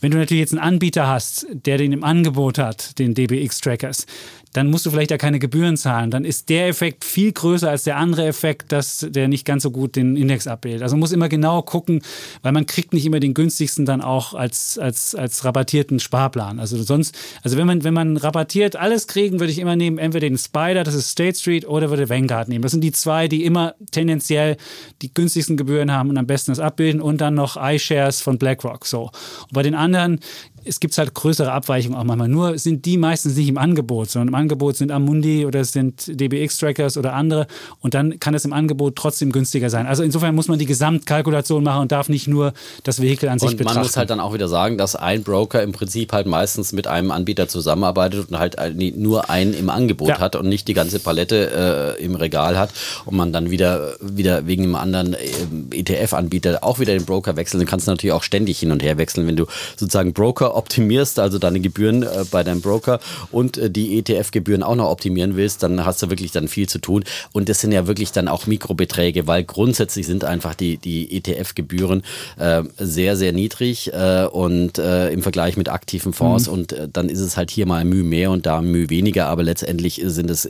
wenn 0.00 0.10
du 0.10 0.18
natürlich 0.18 0.40
jetzt 0.40 0.52
einen 0.52 0.62
Anbieter 0.62 1.06
hast, 1.06 1.46
der 1.52 1.78
den 1.78 1.92
im 1.92 2.04
Angebot 2.04 2.58
hat, 2.58 2.98
den 2.98 3.14
DBX-Trackers, 3.14 4.06
dann 4.58 4.70
musst 4.70 4.84
du 4.86 4.90
vielleicht 4.90 5.12
da 5.12 5.18
keine 5.18 5.38
Gebühren 5.38 5.76
zahlen. 5.76 6.10
Dann 6.10 6.24
ist 6.24 6.48
der 6.48 6.66
Effekt 6.66 7.04
viel 7.04 7.30
größer 7.30 7.70
als 7.70 7.84
der 7.84 7.96
andere 7.96 8.26
Effekt, 8.26 8.72
dass 8.72 9.06
der 9.08 9.28
nicht 9.28 9.44
ganz 9.44 9.62
so 9.62 9.70
gut 9.70 9.94
den 9.94 10.16
Index 10.16 10.48
abbildet. 10.48 10.82
Also 10.82 10.96
man 10.96 11.00
muss 11.00 11.12
immer 11.12 11.28
genau 11.28 11.62
gucken, 11.62 12.02
weil 12.42 12.50
man 12.50 12.66
kriegt 12.66 12.92
nicht 12.92 13.06
immer 13.06 13.20
den 13.20 13.34
günstigsten 13.34 13.86
dann 13.86 14.00
auch 14.00 14.34
als, 14.34 14.76
als, 14.76 15.14
als 15.14 15.44
rabattierten 15.44 16.00
Sparplan. 16.00 16.58
Also 16.58 16.82
sonst, 16.82 17.16
also 17.44 17.56
wenn 17.56 17.68
man, 17.68 17.84
wenn 17.84 17.94
man 17.94 18.16
rabattiert 18.16 18.74
alles 18.74 19.06
kriegen, 19.06 19.38
würde 19.38 19.52
ich 19.52 19.60
immer 19.60 19.76
nehmen, 19.76 19.96
entweder 19.96 20.28
den 20.28 20.38
Spider, 20.38 20.82
das 20.82 20.94
ist 20.94 21.10
State 21.10 21.38
Street, 21.38 21.68
oder 21.68 21.90
würde 21.90 22.08
Vanguard 22.08 22.48
nehmen. 22.48 22.62
Das 22.62 22.72
sind 22.72 22.82
die 22.82 22.92
zwei, 22.92 23.28
die 23.28 23.44
immer 23.44 23.76
tendenziell 23.92 24.56
die 25.02 25.14
günstigsten 25.14 25.56
Gebühren 25.56 25.92
haben 25.92 26.10
und 26.10 26.18
am 26.18 26.26
besten 26.26 26.50
das 26.50 26.58
abbilden 26.58 27.00
und 27.00 27.20
dann 27.20 27.34
noch 27.34 27.56
iShares 27.56 28.20
von 28.20 28.38
BlackRock. 28.38 28.86
So. 28.86 29.02
Und 29.42 29.52
bei 29.52 29.62
den 29.62 29.76
anderen 29.76 30.18
es 30.68 30.80
gibt 30.80 30.96
halt 30.98 31.14
größere 31.14 31.50
Abweichungen 31.50 31.98
auch 31.98 32.04
manchmal. 32.04 32.28
Nur 32.28 32.58
sind 32.58 32.84
die 32.84 32.98
meistens 32.98 33.36
nicht 33.36 33.48
im 33.48 33.58
Angebot, 33.58 34.10
sondern 34.10 34.28
im 34.28 34.34
Angebot 34.34 34.76
sind 34.76 34.92
Amundi 34.92 35.46
oder 35.46 35.60
es 35.60 35.72
sind 35.72 36.06
DBX-Trackers 36.20 36.96
oder 36.96 37.14
andere. 37.14 37.46
Und 37.80 37.94
dann 37.94 38.20
kann 38.20 38.34
es 38.34 38.44
im 38.44 38.52
Angebot 38.52 38.96
trotzdem 38.96 39.32
günstiger 39.32 39.70
sein. 39.70 39.86
Also 39.86 40.02
insofern 40.02 40.34
muss 40.34 40.48
man 40.48 40.58
die 40.58 40.66
Gesamtkalkulation 40.66 41.64
machen 41.64 41.82
und 41.82 41.92
darf 41.92 42.08
nicht 42.08 42.28
nur 42.28 42.52
das 42.84 43.00
Vehikel 43.00 43.28
an 43.28 43.38
sich 43.38 43.50
und 43.50 43.56
betrachten. 43.56 43.76
Man 43.76 43.86
muss 43.86 43.96
halt 43.96 44.10
dann 44.10 44.20
auch 44.20 44.34
wieder 44.34 44.48
sagen, 44.48 44.78
dass 44.78 44.94
ein 44.94 45.22
Broker 45.22 45.62
im 45.62 45.72
Prinzip 45.72 46.12
halt 46.12 46.26
meistens 46.26 46.72
mit 46.72 46.86
einem 46.86 47.10
Anbieter 47.10 47.48
zusammenarbeitet 47.48 48.30
und 48.30 48.38
halt 48.38 48.56
nur 48.96 49.30
einen 49.30 49.54
im 49.54 49.70
Angebot 49.70 50.08
ja. 50.08 50.18
hat 50.18 50.36
und 50.36 50.48
nicht 50.48 50.68
die 50.68 50.74
ganze 50.74 50.98
Palette 50.98 51.96
äh, 51.98 52.04
im 52.04 52.14
Regal 52.14 52.58
hat 52.58 52.70
und 53.06 53.16
man 53.16 53.32
dann 53.32 53.50
wieder, 53.50 53.94
wieder 54.00 54.46
wegen 54.46 54.64
einem 54.64 54.74
anderen 54.74 55.14
äh, 55.14 55.78
ETF-Anbieter 55.78 56.58
auch 56.62 56.78
wieder 56.78 56.92
den 56.92 57.04
Broker 57.04 57.36
wechseln. 57.36 57.60
Dann 57.60 57.68
kannst 57.68 57.86
du 57.86 57.90
natürlich 57.90 58.12
auch 58.12 58.22
ständig 58.22 58.58
hin 58.58 58.72
und 58.72 58.82
her 58.82 58.98
wechseln, 58.98 59.26
wenn 59.26 59.36
du 59.36 59.46
sozusagen 59.76 60.12
Broker 60.12 60.54
optimierst, 60.58 61.18
also 61.18 61.38
deine 61.38 61.60
Gebühren 61.60 62.02
äh, 62.02 62.24
bei 62.30 62.42
deinem 62.42 62.60
Broker 62.60 63.00
und 63.30 63.56
äh, 63.56 63.70
die 63.70 63.98
ETF-Gebühren 63.98 64.62
auch 64.62 64.74
noch 64.74 64.90
optimieren 64.90 65.36
willst, 65.36 65.62
dann 65.62 65.84
hast 65.84 66.02
du 66.02 66.10
wirklich 66.10 66.32
dann 66.32 66.48
viel 66.48 66.68
zu 66.68 66.80
tun. 66.80 67.04
Und 67.32 67.48
das 67.48 67.60
sind 67.60 67.72
ja 67.72 67.86
wirklich 67.86 68.12
dann 68.12 68.28
auch 68.28 68.46
Mikrobeträge, 68.46 69.26
weil 69.26 69.44
grundsätzlich 69.44 70.06
sind 70.06 70.24
einfach 70.24 70.54
die, 70.54 70.76
die 70.76 71.16
ETF-Gebühren 71.16 72.02
äh, 72.38 72.64
sehr, 72.76 73.16
sehr 73.16 73.32
niedrig 73.32 73.92
äh, 73.92 74.24
und 74.24 74.78
äh, 74.78 75.10
im 75.10 75.22
Vergleich 75.22 75.56
mit 75.56 75.68
aktiven 75.68 76.12
Fonds. 76.12 76.48
Mhm. 76.48 76.52
Und 76.52 76.72
äh, 76.72 76.88
dann 76.92 77.08
ist 77.08 77.20
es 77.20 77.36
halt 77.36 77.50
hier 77.50 77.66
mal 77.66 77.84
Mühe 77.84 78.04
mehr 78.04 78.30
und 78.30 78.44
da 78.44 78.60
Mühe 78.60 78.90
weniger, 78.90 79.26
aber 79.26 79.42
letztendlich 79.42 80.02
sind 80.04 80.28
es 80.28 80.48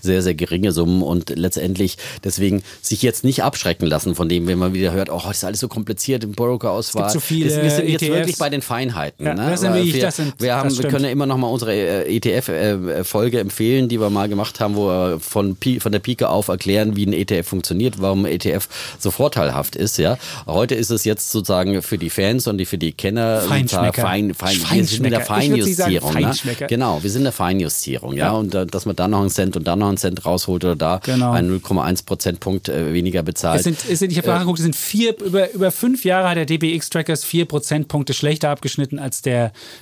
sehr, 0.00 0.22
sehr 0.22 0.34
geringe 0.34 0.72
Summen 0.72 1.02
und 1.02 1.30
letztendlich 1.30 1.98
deswegen 2.24 2.62
sich 2.80 3.02
jetzt 3.02 3.24
nicht 3.24 3.42
abschrecken 3.42 3.86
lassen 3.86 4.14
von 4.14 4.28
dem, 4.28 4.46
wenn 4.46 4.58
man 4.58 4.72
wieder 4.72 4.92
hört, 4.92 5.10
oh, 5.10 5.20
ist 5.30 5.44
alles 5.44 5.60
so 5.60 5.68
kompliziert 5.68 6.24
im 6.24 6.32
Broker-Auswahl. 6.32 7.10
So 7.10 7.20
viele 7.20 7.50
wir 7.62 7.70
sind 7.70 7.88
jetzt 7.88 8.02
ETFs. 8.02 8.14
wirklich 8.14 8.38
bei 8.38 8.48
den 8.48 8.62
Feinheiten. 8.62 9.26
Ja. 9.26 9.34
Ne? 9.34 9.49
Das 9.50 9.60
sind 9.60 9.74
wirklich, 9.74 9.94
wir, 9.94 10.02
das 10.02 10.16
sind, 10.16 10.34
wir, 10.38 10.54
haben, 10.54 10.76
wir 10.76 10.88
können 10.88 11.04
ja 11.04 11.10
immer 11.10 11.26
noch 11.26 11.36
mal 11.36 11.48
unsere 11.48 11.74
äh, 11.74 12.16
ETF-Folge 12.16 13.38
äh, 13.38 13.40
empfehlen, 13.40 13.88
die 13.88 14.00
wir 14.00 14.10
mal 14.10 14.28
gemacht 14.28 14.60
haben, 14.60 14.76
wo 14.76 14.88
wir 14.88 15.20
von, 15.20 15.56
von 15.80 15.92
der 15.92 15.98
Pike 15.98 16.28
auf 16.28 16.48
erklären, 16.48 16.96
wie 16.96 17.06
ein 17.06 17.12
ETF 17.12 17.46
funktioniert, 17.46 18.00
warum 18.00 18.24
ein 18.24 18.32
ETF 18.32 18.68
so 18.98 19.10
vorteilhaft 19.10 19.76
ist. 19.76 19.98
Ja? 19.98 20.18
Heute 20.46 20.74
ist 20.74 20.90
es 20.90 21.04
jetzt 21.04 21.30
sozusagen 21.30 21.82
für 21.82 21.98
die 21.98 22.10
Fans 22.10 22.46
und 22.46 22.58
die, 22.58 22.66
für 22.66 22.78
die 22.78 22.92
Kenner 22.92 23.40
Feinschmecker. 23.40 24.02
Fein, 24.02 24.34
fein, 24.34 24.56
wir 24.70 24.84
sind 24.84 25.04
in 25.04 25.10
der 25.10 25.20
Feinjustierung. 25.20 26.14
Ne? 26.14 26.32
Genau, 26.68 27.02
wir 27.02 27.10
sind 27.10 27.20
in 27.20 27.24
der 27.24 27.32
Feinjustierung. 27.32 28.14
Ja? 28.14 28.26
ja? 28.26 28.32
Und 28.32 28.54
äh, 28.54 28.66
dass 28.66 28.86
man 28.86 28.96
da 28.96 29.08
noch 29.08 29.20
einen 29.20 29.30
Cent 29.30 29.56
und 29.56 29.66
da 29.66 29.76
noch 29.76 29.88
einen 29.88 29.96
Cent 29.96 30.24
rausholt 30.24 30.64
oder 30.64 30.76
da 30.76 31.00
genau. 31.02 31.32
einen 31.32 31.60
0,1 31.60 32.04
Prozentpunkt 32.04 32.68
weniger 32.68 33.22
bezahlt. 33.22 33.58
Es 33.58 33.64
sind, 33.64 33.78
es 33.90 33.98
sind, 33.98 34.12
ich 34.12 34.18
habe 34.18 34.28
nachgeguckt, 34.28 34.58
es 34.58 34.64
sind 34.64 34.76
vier, 34.76 35.18
über, 35.20 35.52
über 35.52 35.70
fünf 35.70 36.04
Jahre 36.04 36.28
hat 36.28 36.36
der 36.36 36.46
DBX-Trackers 36.46 37.24
vier 37.24 37.44
Prozentpunkte 37.44 38.14
schlechter 38.14 38.50
abgeschnitten 38.50 38.98
als 38.98 39.22
der 39.22 39.29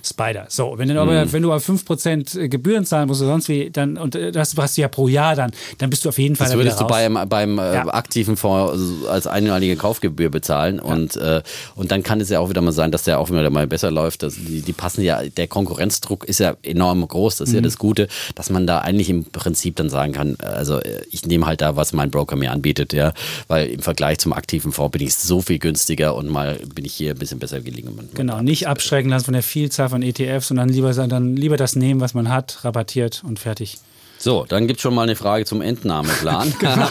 Spider. 0.05 0.47
So, 0.49 0.75
wenn 0.77 0.89
du 0.89 1.01
aber, 1.01 1.25
mhm. 1.25 1.33
wenn 1.33 1.43
du 1.43 1.53
aber 1.53 1.63
5% 1.63 2.49
Gebühren 2.49 2.85
zahlen 2.85 3.09
musst 3.09 3.21
oder 3.23 3.31
sonst 3.31 3.49
wie, 3.49 3.71
dann, 3.71 3.97
und 3.97 4.15
äh, 4.15 4.33
das 4.33 4.55
hast 4.57 4.77
du 4.77 4.83
ja 4.83 4.89
pro 4.89 5.09
Jahr 5.09 5.35
dann, 5.35 5.53
dann 5.79 5.91
bist 5.91 6.05
du 6.05 6.09
auf 6.09 6.19
jeden 6.19 6.37
Fall 6.37 6.49
Das 6.49 6.57
würdest 6.57 6.81
du 6.81 6.87
beim, 6.87 7.19
beim 7.29 7.59
äh, 7.59 7.75
ja. 7.75 7.87
aktiven 7.89 8.37
Fonds 8.37 9.07
als 9.09 9.27
einmalige 9.27 9.77
Kaufgebühr 9.77 10.31
bezahlen 10.31 10.77
ja. 10.77 10.83
und, 10.83 11.17
äh, 11.17 11.43
und 11.75 11.91
dann 11.91 12.03
kann 12.03 12.21
es 12.21 12.29
ja 12.29 12.41
auch 12.41 12.51
wieder 12.51 12.61
mal 12.61 12.73
sein, 12.73 12.91
dass 12.91 13.05
der 13.05 13.19
auch 13.19 13.31
wieder 13.31 13.51
mal 13.51 13.67
besser 13.67 13.91
läuft. 13.91 14.23
Das, 14.23 14.35
die, 14.35 14.63
die 14.63 14.73
passen 14.73 15.03
ja, 15.03 15.23
der 15.23 15.49
Konkurrenzdruck 15.49 16.25
ist 16.25 16.41
ja 16.41 16.57
enorm 16.63 17.07
groß, 17.07 17.37
das 17.37 17.49
ist 17.49 17.53
mhm. 17.53 17.59
ja 17.59 17.63
das 17.63 17.79
Gute, 17.79 18.09
dass 18.35 18.51
man 18.51 18.67
da 18.67 18.79
eigentlich 18.79 19.11
im 19.11 19.25
Prinzip 19.25 19.77
dann 19.77 19.91
sagen 19.91 20.13
kann, 20.13 20.37
also 20.41 20.79
äh, 20.79 21.03
ich 21.11 21.27
nehme 21.27 21.47
halt 21.47 21.61
da, 21.61 21.77
was 21.77 21.93
mein 21.93 22.11
Broker 22.11 22.37
mir 22.37 22.53
anbietet, 22.53 22.93
ja, 22.93 23.13
weil 23.47 23.69
im 23.69 23.81
Vergleich 23.81 24.19
zum 24.19 24.33
aktiven 24.33 24.73
Fonds 24.73 24.93
bin 24.93 25.07
ich 25.07 25.15
so 25.15 25.41
viel 25.41 25.59
günstiger 25.59 26.15
und 26.15 26.29
mal 26.29 26.59
bin 26.75 26.85
ich 26.85 26.95
hier 26.95 27.13
ein 27.13 27.19
bisschen 27.19 27.39
besser 27.39 27.61
gelegen. 27.61 27.99
Genau, 28.15 28.41
nicht 28.41 28.69
abschrecken 28.69 29.11
lassen 29.11 29.27
von 29.27 29.35
eine 29.39 29.43
Vielzahl 29.43 29.89
von 29.89 30.03
ETFs 30.03 30.51
und 30.51 30.57
dann 30.57 30.69
lieber, 30.69 30.93
dann 30.93 31.37
lieber 31.37 31.57
das 31.57 31.77
nehmen, 31.77 32.01
was 32.01 32.13
man 32.13 32.29
hat, 32.29 32.65
rabattiert 32.65 33.23
und 33.25 33.39
fertig. 33.39 33.79
So, 34.21 34.45
dann 34.49 34.67
gibt 34.67 34.79
es 34.79 34.83
schon 34.83 34.95
mal 34.95 35.05
eine 35.05 35.15
Frage 35.15 35.45
zum 35.45 35.63
Entnahmeplan. 35.63 36.53
genau. 36.59 36.89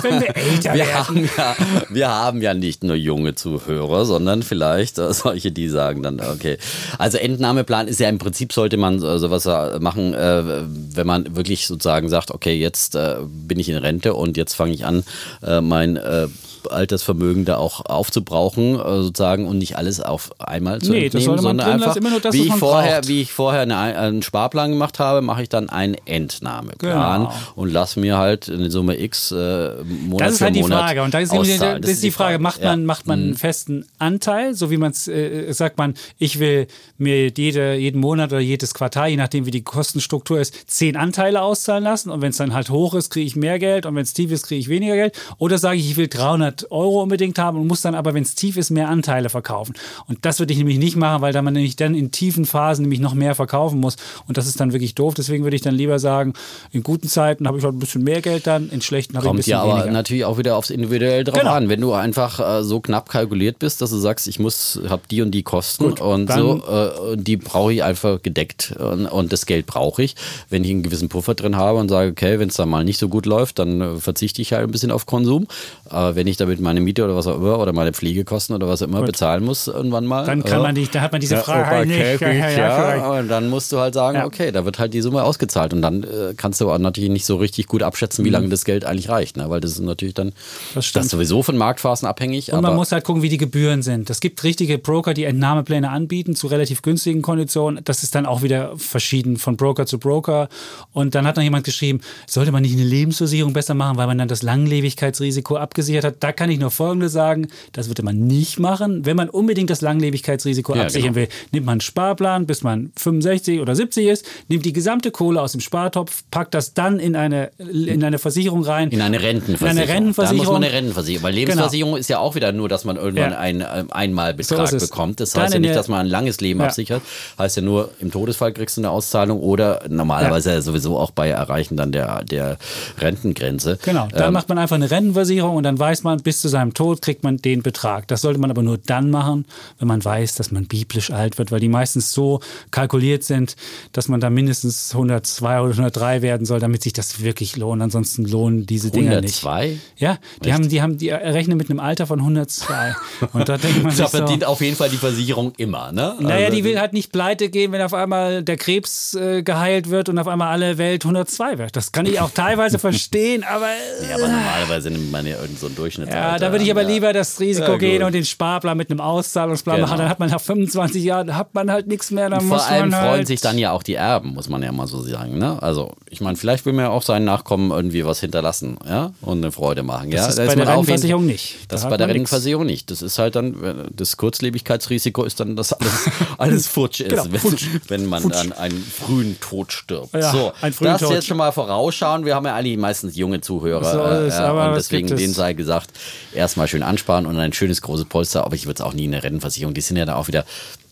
Wenn 0.00 0.20
wir 0.20 0.34
älter 0.34 0.72
wir 0.72 0.86
werden. 0.86 0.94
Haben 0.94 1.30
ja, 1.36 1.56
wir 1.90 2.08
haben 2.08 2.42
ja 2.42 2.54
nicht 2.54 2.82
nur 2.82 2.96
junge 2.96 3.34
Zuhörer, 3.34 4.06
sondern 4.06 4.42
vielleicht 4.42 4.98
äh, 4.98 5.12
solche, 5.12 5.52
die 5.52 5.68
sagen 5.68 6.02
dann, 6.02 6.20
okay. 6.20 6.56
Also 6.98 7.18
Entnahmeplan 7.18 7.86
ist 7.86 8.00
ja 8.00 8.08
im 8.08 8.18
Prinzip, 8.18 8.54
sollte 8.54 8.78
man 8.78 9.02
äh, 9.02 9.18
sowas 9.18 9.44
machen, 9.80 10.14
äh, 10.14 10.42
wenn 10.66 11.06
man 11.06 11.36
wirklich 11.36 11.66
sozusagen 11.66 12.08
sagt, 12.08 12.30
okay, 12.30 12.54
jetzt 12.54 12.94
äh, 12.94 13.16
bin 13.26 13.60
ich 13.60 13.68
in 13.68 13.76
Rente 13.76 14.14
und 14.14 14.38
jetzt 14.38 14.54
fange 14.54 14.72
ich 14.72 14.86
an, 14.86 15.04
äh, 15.42 15.60
mein 15.60 15.96
äh, 15.96 16.28
Altersvermögen 16.70 17.44
da 17.44 17.58
auch 17.58 17.84
aufzubrauchen, 17.84 18.80
äh, 18.80 19.02
sozusagen, 19.02 19.46
und 19.46 19.58
nicht 19.58 19.76
alles 19.76 20.00
auf 20.00 20.30
einmal 20.40 20.80
zu 20.80 20.92
nee, 20.92 21.06
entnehmen, 21.06 21.38
sondern 21.38 21.68
einfach, 21.68 21.96
immer 21.96 22.08
nur 22.08 22.20
das, 22.20 22.34
wie, 22.34 22.46
ich 22.46 22.54
vorher, 22.54 23.06
wie 23.06 23.20
ich 23.20 23.32
vorher 23.32 23.62
eine, 23.62 23.76
einen 23.76 24.22
Sparplan 24.22 24.70
gemacht 24.70 24.98
habe, 24.98 25.20
mache 25.20 25.42
ich 25.42 25.50
dann 25.50 25.68
einen 25.68 25.94
Entnahmeplan 26.06 26.53
genau. 26.78 27.32
und 27.56 27.72
lasse 27.72 28.00
mir 28.00 28.16
halt 28.16 28.48
eine 28.48 28.70
Summe 28.70 29.00
X 29.00 29.32
äh, 29.32 29.74
Monat 29.84 30.28
Das 30.28 30.34
ist 30.34 30.40
halt 30.40 30.56
die 30.56 30.62
Frage. 30.62 31.02
Und 31.02 31.14
da 31.14 31.18
ist, 31.20 31.32
das, 31.32 31.58
das 31.58 31.90
ist 31.90 32.02
die 32.02 32.10
Frage, 32.10 32.38
macht 32.38 32.62
man, 32.62 32.80
ja. 32.80 32.86
macht 32.86 33.06
man 33.06 33.18
einen 33.18 33.30
mhm. 33.30 33.36
festen 33.36 33.86
Anteil, 33.98 34.54
so 34.54 34.70
wie 34.70 34.76
man 34.76 34.92
es 34.92 35.08
äh, 35.08 35.52
sagt 35.52 35.78
man, 35.78 35.94
ich 36.18 36.38
will 36.38 36.66
mir 36.98 37.28
jede, 37.28 37.74
jeden 37.74 38.00
Monat 38.00 38.32
oder 38.32 38.40
jedes 38.40 38.74
Quartal, 38.74 39.10
je 39.10 39.16
nachdem 39.16 39.46
wie 39.46 39.50
die 39.50 39.62
Kostenstruktur 39.62 40.40
ist, 40.40 40.70
zehn 40.70 40.96
Anteile 40.96 41.42
auszahlen 41.42 41.84
lassen 41.84 42.10
und 42.10 42.22
wenn 42.22 42.30
es 42.30 42.36
dann 42.36 42.54
halt 42.54 42.70
hoch 42.70 42.94
ist, 42.94 43.10
kriege 43.10 43.26
ich 43.26 43.36
mehr 43.36 43.58
Geld 43.58 43.86
und 43.86 43.94
wenn 43.96 44.02
es 44.02 44.14
tief 44.14 44.30
ist, 44.30 44.46
kriege 44.46 44.60
ich 44.60 44.68
weniger 44.68 44.94
Geld. 44.94 45.18
Oder 45.38 45.58
sage 45.58 45.78
ich, 45.78 45.90
ich 45.90 45.96
will 45.96 46.08
300 46.08 46.44
100 46.44 46.70
Euro 46.70 47.02
unbedingt 47.02 47.38
haben 47.38 47.58
und 47.58 47.66
muss 47.66 47.80
dann 47.80 47.94
aber, 47.94 48.14
wenn 48.14 48.22
es 48.22 48.34
tief 48.34 48.56
ist, 48.56 48.70
mehr 48.70 48.88
Anteile 48.88 49.28
verkaufen. 49.28 49.74
Und 50.06 50.24
das 50.24 50.38
würde 50.38 50.52
ich 50.52 50.58
nämlich 50.58 50.78
nicht 50.78 50.96
machen, 50.96 51.22
weil 51.22 51.32
da 51.32 51.42
man 51.42 51.54
nämlich 51.54 51.76
dann 51.76 51.94
in 51.94 52.10
tiefen 52.10 52.44
Phasen 52.44 52.82
nämlich 52.82 53.00
noch 53.00 53.14
mehr 53.14 53.34
verkaufen 53.34 53.80
muss. 53.80 53.96
Und 54.26 54.36
das 54.36 54.46
ist 54.46 54.60
dann 54.60 54.72
wirklich 54.72 54.94
doof. 54.94 55.14
Deswegen 55.14 55.44
würde 55.44 55.56
ich 55.56 55.62
dann 55.62 55.74
lieber 55.74 55.98
sagen, 55.98 56.34
in 56.72 56.82
guten 56.82 57.08
Zeiten 57.08 57.46
habe 57.46 57.58
ich 57.58 57.64
halt 57.64 57.74
ein 57.74 57.78
bisschen 57.78 58.02
mehr 58.02 58.20
Geld 58.20 58.46
dann, 58.46 58.68
in 58.70 58.80
schlechten 58.80 59.16
habe 59.16 59.26
ich 59.26 59.30
ein 59.30 59.36
bisschen 59.36 59.50
ja, 59.52 59.62
aber 59.62 59.74
weniger. 59.74 59.92
natürlich 59.92 60.24
auch 60.24 60.38
wieder 60.38 60.56
aufs 60.56 60.70
Individuell 60.70 61.24
drauf 61.24 61.38
genau. 61.38 61.52
an. 61.52 61.68
Wenn 61.68 61.80
du 61.80 61.92
einfach 61.92 62.40
äh, 62.40 62.62
so 62.64 62.80
knapp 62.80 63.08
kalkuliert 63.08 63.58
bist, 63.58 63.80
dass 63.80 63.90
du 63.90 63.96
sagst, 63.96 64.26
ich 64.26 64.38
muss, 64.38 64.80
habe 64.88 65.02
die 65.10 65.22
und 65.22 65.30
die 65.30 65.42
Kosten 65.42 65.84
Gut, 65.84 66.00
und 66.00 66.32
so, 66.32 66.62
äh, 66.66 67.16
die 67.16 67.36
brauche 67.36 67.72
ich 67.72 67.82
einfach 67.82 68.22
gedeckt 68.22 68.74
und, 68.78 69.06
und 69.06 69.32
das 69.32 69.46
Geld 69.46 69.66
brauche 69.66 70.02
ich. 70.02 70.16
Wenn 70.50 70.64
ich 70.64 70.70
einen 70.70 70.82
gewissen 70.82 71.08
Puffer 71.08 71.34
drin 71.34 71.56
habe 71.56 71.78
und 71.78 71.88
sage, 71.88 72.10
okay, 72.10 72.38
wenn 72.38 72.48
es 72.48 72.56
dann 72.56 72.68
mal 72.68 72.84
nicht 72.84 72.98
so 72.98 73.08
gut 73.08 73.26
läuft, 73.26 73.58
dann 73.58 73.80
äh, 73.80 73.96
verzichte 73.96 74.42
ich 74.42 74.52
halt 74.52 74.64
ein 74.64 74.72
bisschen 74.72 74.90
auf 74.90 75.06
Konsum. 75.06 75.46
Aber 75.86 76.16
wenn 76.16 76.26
ich 76.26 76.36
damit 76.36 76.60
meine 76.60 76.80
Miete 76.80 77.04
oder 77.04 77.16
was 77.16 77.26
auch 77.26 77.36
immer 77.36 77.58
oder 77.58 77.72
meine 77.72 77.92
Pflegekosten 77.92 78.54
oder 78.54 78.68
was 78.68 78.82
auch 78.82 78.86
immer 78.88 78.98
Gut. 78.98 79.06
bezahlen 79.06 79.44
muss 79.44 79.68
irgendwann 79.68 80.06
mal. 80.06 80.24
Dann 80.24 80.44
kann 80.44 80.62
man 80.62 80.74
nicht, 80.74 80.94
da 80.94 81.00
hat 81.00 81.12
man 81.12 81.20
diese 81.20 81.36
Frage 81.38 81.66
halt 81.66 81.88
nicht. 81.88 82.04
Ja, 82.24 82.50
ja, 82.50 82.96
ja, 82.96 83.20
und 83.20 83.28
dann 83.28 83.48
musst 83.48 83.72
du 83.72 83.78
halt 83.78 83.94
sagen, 83.94 84.22
okay, 84.24 84.50
da 84.50 84.64
wird 84.64 84.78
halt 84.78 84.94
die 84.94 85.00
Summe 85.00 85.24
ausgezahlt 85.24 85.72
und 85.72 85.82
dann 85.82 86.04
äh, 86.04 86.33
kannst 86.36 86.60
du 86.60 86.70
auch 86.70 86.78
natürlich 86.78 87.10
nicht 87.10 87.26
so 87.26 87.36
richtig 87.36 87.66
gut 87.66 87.82
abschätzen, 87.82 88.24
wie 88.24 88.28
mhm. 88.28 88.34
lange 88.34 88.48
das 88.48 88.64
Geld 88.64 88.84
eigentlich 88.84 89.08
reicht, 89.08 89.36
ne? 89.36 89.48
weil 89.50 89.60
das 89.60 89.72
ist 89.72 89.80
natürlich 89.80 90.14
dann 90.14 90.32
das, 90.74 90.92
das 90.92 91.08
sowieso 91.08 91.42
von 91.42 91.56
Marktphasen 91.56 92.06
abhängig. 92.06 92.52
Und 92.52 92.62
man 92.62 92.74
muss 92.74 92.92
halt 92.92 93.04
gucken, 93.04 93.22
wie 93.22 93.28
die 93.28 93.38
Gebühren 93.38 93.82
sind. 93.82 94.10
Es 94.10 94.20
gibt 94.20 94.42
richtige 94.44 94.78
Broker, 94.78 95.14
die 95.14 95.24
Entnahmepläne 95.24 95.90
anbieten 95.90 96.34
zu 96.34 96.46
relativ 96.46 96.82
günstigen 96.82 97.22
Konditionen. 97.22 97.80
Das 97.84 98.02
ist 98.02 98.14
dann 98.14 98.26
auch 98.26 98.42
wieder 98.42 98.72
verschieden 98.76 99.36
von 99.36 99.56
Broker 99.56 99.86
zu 99.86 99.98
Broker. 99.98 100.48
Und 100.92 101.14
dann 101.14 101.26
hat 101.26 101.36
noch 101.36 101.42
jemand 101.42 101.64
geschrieben, 101.64 102.00
sollte 102.26 102.52
man 102.52 102.62
nicht 102.62 102.74
eine 102.74 102.84
Lebensversicherung 102.84 103.52
besser 103.52 103.74
machen, 103.74 103.96
weil 103.96 104.06
man 104.06 104.18
dann 104.18 104.28
das 104.28 104.42
Langlebigkeitsrisiko 104.42 105.56
abgesichert 105.56 106.04
hat. 106.04 106.16
Da 106.20 106.32
kann 106.32 106.50
ich 106.50 106.58
nur 106.58 106.70
Folgendes 106.70 107.12
sagen, 107.12 107.48
das 107.72 107.88
würde 107.88 108.02
man 108.02 108.18
nicht 108.18 108.58
machen. 108.58 109.06
Wenn 109.06 109.16
man 109.16 109.28
unbedingt 109.28 109.70
das 109.70 109.80
Langlebigkeitsrisiko 109.80 110.74
ja, 110.74 110.82
absichern 110.82 111.14
genau. 111.14 111.26
will, 111.26 111.28
nimmt 111.52 111.66
man 111.66 111.74
einen 111.74 111.80
Sparplan, 111.80 112.46
bis 112.46 112.62
man 112.62 112.92
65 112.96 113.60
oder 113.60 113.74
70 113.74 114.06
ist, 114.06 114.26
nimmt 114.48 114.64
die 114.64 114.72
gesamte 114.72 115.10
Kohle 115.10 115.40
aus 115.40 115.52
dem 115.52 115.60
Spartopf, 115.60 116.23
packt 116.30 116.52
das 116.52 116.74
dann 116.74 116.98
in 116.98 117.14
eine, 117.14 117.52
in 117.58 118.02
eine 118.02 118.18
Versicherung 118.18 118.64
rein. 118.64 118.90
In 118.90 119.00
eine 119.00 119.22
Rentenversicherung. 119.22 119.70
In 119.70 119.78
eine 119.78 119.88
Rentenversicherung. 119.88 120.44
Da 120.44 120.50
muss 120.50 120.52
man 120.52 120.64
eine 120.64 120.72
Rentenversicherung, 120.72 121.22
weil 121.22 121.34
Lebensversicherung 121.34 121.92
genau. 121.92 122.00
ist 122.00 122.08
ja 122.08 122.18
auch 122.18 122.34
wieder 122.34 122.50
nur, 122.50 122.68
dass 122.68 122.84
man 122.84 122.96
irgendwann 122.96 123.30
ja. 123.30 123.38
einen 123.38 123.60
äh, 123.60 123.84
Einmalbetrag 123.90 124.68
so 124.68 124.78
bekommt. 124.78 125.20
Das 125.20 125.36
heißt 125.36 125.54
ja 125.54 125.60
nicht, 125.60 125.76
dass 125.76 125.86
man 125.86 126.00
ein 126.00 126.06
langes 126.08 126.40
Leben 126.40 126.58
ja. 126.58 126.66
absichert. 126.66 127.02
Heißt 127.38 127.56
ja 127.56 127.62
nur, 127.62 127.92
im 128.00 128.10
Todesfall 128.10 128.52
kriegst 128.52 128.76
du 128.76 128.80
eine 128.80 128.90
Auszahlung 128.90 129.38
oder 129.38 129.82
normalerweise 129.88 130.54
ja. 130.54 130.60
sowieso 130.60 130.98
auch 130.98 131.12
bei 131.12 131.28
Erreichen 131.28 131.76
dann 131.76 131.92
der, 131.92 132.24
der 132.24 132.58
Rentengrenze. 132.98 133.78
Genau, 133.84 134.08
dann 134.08 134.26
ähm, 134.26 134.32
macht 134.32 134.48
man 134.48 134.58
einfach 134.58 134.74
eine 134.74 134.90
Rentenversicherung 134.90 135.54
und 135.54 135.62
dann 135.62 135.78
weiß 135.78 136.02
man, 136.02 136.20
bis 136.20 136.40
zu 136.40 136.48
seinem 136.48 136.74
Tod 136.74 137.00
kriegt 137.00 137.22
man 137.22 137.36
den 137.36 137.62
Betrag. 137.62 138.08
Das 138.08 138.22
sollte 138.22 138.40
man 138.40 138.50
aber 138.50 138.64
nur 138.64 138.78
dann 138.78 139.08
machen, 139.10 139.46
wenn 139.78 139.86
man 139.86 140.04
weiß, 140.04 140.34
dass 140.34 140.50
man 140.50 140.66
biblisch 140.66 141.12
alt 141.12 141.38
wird, 141.38 141.52
weil 141.52 141.60
die 141.60 141.68
meistens 141.68 142.10
so 142.10 142.40
kalkuliert 142.72 143.22
sind, 143.22 143.54
dass 143.92 144.08
man 144.08 144.18
da 144.18 144.30
mindestens 144.30 144.92
102 144.92 145.60
oder 145.60 145.70
103 145.70 146.13
werden 146.22 146.46
soll, 146.46 146.60
damit 146.60 146.82
sich 146.82 146.92
das 146.92 147.22
wirklich 147.22 147.56
lohnt. 147.56 147.82
Ansonsten 147.82 148.24
lohnen 148.24 148.66
diese 148.66 148.90
Dinger 148.90 149.20
nicht. 149.20 149.44
102? 149.44 149.78
Ja, 149.96 150.18
die 150.44 150.52
haben, 150.52 150.68
die 150.68 150.82
haben, 150.82 150.96
die 150.98 151.10
rechnen 151.10 151.56
mit 151.56 151.70
einem 151.70 151.80
Alter 151.80 152.06
von 152.06 152.20
102. 152.20 152.94
Und 153.32 153.48
da 153.48 153.56
denkt 153.56 153.82
man 153.82 153.92
sich 153.92 154.04
da 154.04 154.08
verdient 154.08 154.42
so, 154.42 154.48
auf 154.48 154.60
jeden 154.60 154.76
Fall 154.76 154.90
die 154.90 154.96
Versicherung 154.96 155.52
immer, 155.56 155.92
ne? 155.92 156.14
Naja, 156.20 156.46
also, 156.46 156.56
die 156.56 156.64
will 156.64 156.78
halt 156.78 156.92
nicht 156.92 157.12
pleite 157.12 157.48
gehen, 157.48 157.72
wenn 157.72 157.82
auf 157.82 157.94
einmal 157.94 158.42
der 158.42 158.56
Krebs 158.56 159.14
äh, 159.14 159.42
geheilt 159.42 159.90
wird 159.90 160.08
und 160.08 160.18
auf 160.18 160.28
einmal 160.28 160.48
alle 160.48 160.78
Welt 160.78 161.04
102 161.04 161.58
wird. 161.58 161.76
Das 161.76 161.92
kann 161.92 162.06
ich 162.06 162.20
auch 162.20 162.30
teilweise 162.34 162.78
verstehen, 162.78 163.44
aber. 163.44 163.66
Äh, 163.66 164.08
ja, 164.08 164.14
aber 164.16 164.28
normalerweise 164.28 164.90
nimmt 164.90 165.10
man 165.10 165.26
ja 165.26 165.34
irgendeinen 165.34 165.58
so 165.58 165.68
Durchschnitt. 165.68 166.08
Ja, 166.08 166.38
da 166.38 166.52
würde 166.52 166.64
ich 166.64 166.70
aber 166.70 166.84
lieber 166.84 167.12
das 167.12 167.40
Risiko 167.40 167.72
ja, 167.72 167.78
gehen 167.78 168.02
und 168.02 168.12
den 168.12 168.24
Sparplan 168.24 168.76
mit 168.76 168.90
einem 168.90 169.00
Auszahlungsplan 169.00 169.76
genau. 169.76 169.88
machen. 169.88 169.98
Dann 169.98 170.08
hat 170.08 170.20
man 170.20 170.30
nach 170.30 170.40
25 170.40 171.02
Jahren 171.02 171.36
hat 171.36 171.54
man 171.54 171.70
halt 171.70 171.86
nichts 171.86 172.10
mehr. 172.10 172.30
Dann 172.30 172.40
Vor 172.40 172.58
muss 172.58 172.66
allem 172.66 172.94
halt 172.94 173.08
freuen 173.08 173.26
sich 173.26 173.40
dann 173.40 173.58
ja 173.58 173.72
auch 173.72 173.82
die 173.82 173.94
Erben, 173.94 174.34
muss 174.34 174.48
man 174.48 174.62
ja 174.62 174.72
mal 174.72 174.86
so 174.86 175.02
sagen. 175.02 175.38
Ne? 175.38 175.62
Also 175.62 175.92
ich 176.10 176.20
meine, 176.20 176.36
vielleicht 176.36 176.66
will 176.66 176.72
man 176.72 176.84
ja 176.84 176.90
auch 176.90 177.02
seinen 177.02 177.24
Nachkommen 177.24 177.70
irgendwie 177.70 178.04
was 178.04 178.20
hinterlassen, 178.20 178.78
ja, 178.86 179.12
und 179.20 179.38
eine 179.38 179.50
Freude 179.50 179.82
machen. 179.82 180.10
Das 180.10 180.20
ja? 180.20 180.28
ist 180.28 180.38
da 180.38 180.46
bei 180.46 180.54
der 180.54 180.68
Rentenversicherung 180.68 181.26
nicht. 181.26 181.56
Das 181.68 181.80
da 181.80 181.86
ist 181.86 181.90
bei 181.90 181.96
der 181.96 182.08
Rentenversicherung 182.08 182.66
nicht. 182.66 182.90
Das 182.90 183.02
ist 183.02 183.18
halt 183.18 183.36
dann 183.36 183.90
das 183.94 184.16
Kurzlebigkeitsrisiko 184.16 185.24
ist 185.24 185.40
dann, 185.40 185.56
dass 185.56 185.72
alles, 185.72 186.08
alles 186.38 186.66
futsch 186.66 187.00
ist, 187.00 187.10
genau, 187.10 187.24
wenn, 187.30 187.80
wenn, 187.88 188.06
man 188.06 188.22
futsch. 188.22 188.34
dann 188.34 188.52
einen 188.52 188.78
frühen 188.78 189.40
Tod 189.40 189.72
stirbt. 189.72 190.14
Ja, 190.14 190.30
so, 190.30 190.52
ein 190.60 190.74
das 190.80 191.00
Tod. 191.00 191.12
jetzt 191.12 191.26
schon 191.26 191.36
mal 191.36 191.52
vorausschauen. 191.52 192.24
Wir 192.24 192.34
haben 192.34 192.46
ja 192.46 192.54
eigentlich 192.54 192.76
meistens 192.76 193.16
junge 193.16 193.40
Zuhörer 193.40 193.84
so 194.30 194.30
äh, 194.30 194.68
und 194.68 194.74
deswegen 194.74 195.08
denen 195.08 195.32
sei 195.32 195.54
gesagt, 195.54 195.90
erstmal 196.34 196.68
schön 196.68 196.82
ansparen 196.82 197.26
und 197.26 197.38
ein 197.38 197.52
schönes 197.52 197.82
großes 197.82 198.06
Polster, 198.06 198.44
aber 198.44 198.54
ich 198.54 198.66
würde 198.66 198.74
es 198.74 198.80
auch 198.82 198.92
nie 198.92 199.06
in 199.06 199.12
der 199.12 199.22
Rentenversicherung. 199.22 199.74
Die 199.74 199.80
sind 199.80 199.96
ja 199.96 200.04
da 200.04 200.16
auch 200.16 200.28
wieder 200.28 200.44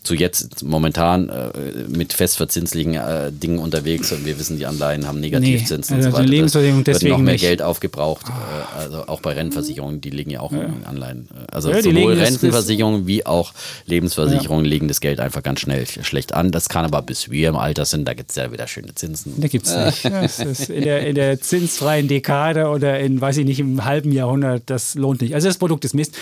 zu 0.03 0.15
jetzt 0.15 0.63
momentan 0.63 1.29
äh, 1.29 1.51
mit 1.87 2.13
festverzinslichen 2.13 2.95
äh, 2.95 3.31
Dingen 3.31 3.59
unterwegs 3.59 4.11
und 4.11 4.25
wir 4.25 4.37
wissen, 4.37 4.57
die 4.57 4.65
Anleihen 4.65 5.07
haben 5.07 5.19
Negativzinsen 5.21 5.97
nee, 5.97 6.03
also 6.03 6.09
und 6.09 6.13
so 6.13 6.19
weiter. 6.19 6.29
Lebensversicherung 6.29 6.83
deswegen 6.83 7.09
wird 7.09 7.19
noch 7.19 7.23
mehr 7.23 7.33
nicht. 7.33 7.41
Geld 7.41 7.61
aufgebraucht, 7.61 8.25
äh, 8.27 8.79
also 8.79 9.07
auch 9.07 9.21
bei 9.21 9.33
Rentenversicherungen, 9.33 10.01
die 10.01 10.09
liegen 10.09 10.29
ja 10.29 10.41
auch 10.41 10.51
ja. 10.51 10.63
in 10.63 10.83
Anleihen. 10.83 11.29
Also 11.49 11.71
ja, 11.71 11.81
sowohl 11.81 12.13
Rentenversicherungen 12.13 13.07
wie 13.07 13.25
auch 13.25 13.53
Lebensversicherungen 13.85 14.65
ja. 14.65 14.71
legen 14.71 14.89
das 14.89 14.99
Geld 14.99 15.21
einfach 15.21 15.41
ganz 15.41 15.61
schnell 15.61 15.87
schlecht 15.87 16.33
an. 16.33 16.51
Das 16.51 16.67
kann 16.67 16.83
aber, 16.83 17.01
bis 17.01 17.31
wir 17.31 17.49
im 17.49 17.55
Alter 17.55 17.85
sind, 17.85 18.05
da 18.05 18.13
gibt 18.13 18.31
es 18.31 18.35
ja 18.35 18.51
wieder 18.51 18.67
schöne 18.67 18.93
Zinsen. 18.95 19.39
Da 19.39 19.47
gibt 19.47 19.67
es 20.03 20.39
nicht. 20.39 20.69
in, 20.69 20.83
der, 20.83 21.07
in 21.07 21.15
der 21.15 21.39
zinsfreien 21.39 22.09
Dekade 22.09 22.67
oder 22.67 22.99
in, 22.99 23.21
weiß 23.21 23.37
ich 23.37 23.45
nicht, 23.45 23.61
im 23.61 23.85
halben 23.85 24.11
Jahrhundert, 24.11 24.63
das 24.65 24.95
lohnt 24.95 25.21
nicht. 25.21 25.33
Also 25.33 25.47
das 25.47 25.57
Produkt 25.57 25.85
ist 25.85 25.93
Mist. 25.93 26.15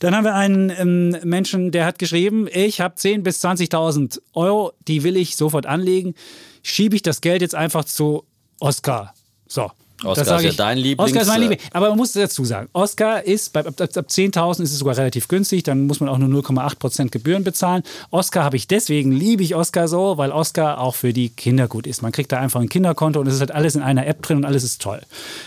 Dann 0.00 0.14
haben 0.14 0.24
wir 0.24 0.34
einen 0.34 0.70
ähm, 0.78 1.16
Menschen, 1.24 1.70
der 1.70 1.86
hat 1.86 1.98
geschrieben, 1.98 2.46
ich 2.52 2.80
habe 2.80 2.94
10 2.96 3.21
bis 3.22 3.44
20.000 3.44 4.20
Euro, 4.34 4.72
die 4.86 5.02
will 5.02 5.16
ich 5.16 5.36
sofort 5.36 5.66
anlegen. 5.66 6.14
Schiebe 6.62 6.96
ich 6.96 7.02
das 7.02 7.20
Geld 7.20 7.42
jetzt 7.42 7.54
einfach 7.54 7.84
zu 7.84 8.24
Oscar. 8.60 9.14
So. 9.46 9.70
Oscar 10.04 10.36
ist 10.36 10.44
ja 10.44 10.52
dein 10.52 10.78
Lieblings... 10.78 11.10
Oscar 11.10 11.22
ist 11.22 11.28
mein 11.28 11.40
Liebling. 11.40 11.60
Aber 11.72 11.88
man 11.88 11.98
muss 11.98 12.12
dazu 12.12 12.44
sagen, 12.44 12.68
Oscar 12.72 13.24
ist, 13.24 13.52
bei, 13.52 13.60
ab, 13.60 13.80
ab 13.80 14.06
10.000 14.08 14.62
ist 14.62 14.72
es 14.72 14.78
sogar 14.78 14.96
relativ 14.96 15.28
günstig, 15.28 15.62
dann 15.62 15.86
muss 15.86 16.00
man 16.00 16.08
auch 16.08 16.18
nur 16.18 16.28
0,8% 16.42 17.10
Gebühren 17.10 17.44
bezahlen. 17.44 17.82
Oscar 18.10 18.44
habe 18.44 18.56
ich 18.56 18.68
deswegen, 18.68 19.12
liebe 19.12 19.42
ich 19.42 19.54
Oscar 19.54 19.88
so, 19.88 20.18
weil 20.18 20.30
Oscar 20.30 20.80
auch 20.80 20.94
für 20.94 21.12
die 21.12 21.30
Kinder 21.30 21.68
gut 21.68 21.86
ist. 21.86 22.02
Man 22.02 22.12
kriegt 22.12 22.32
da 22.32 22.38
einfach 22.38 22.60
ein 22.60 22.68
Kinderkonto 22.68 23.20
und 23.20 23.26
es 23.26 23.34
ist 23.34 23.40
halt 23.40 23.52
alles 23.52 23.74
in 23.74 23.82
einer 23.82 24.06
App 24.06 24.22
drin 24.22 24.38
und 24.38 24.44
alles 24.44 24.64
ist 24.64 24.82
toll. 24.82 25.00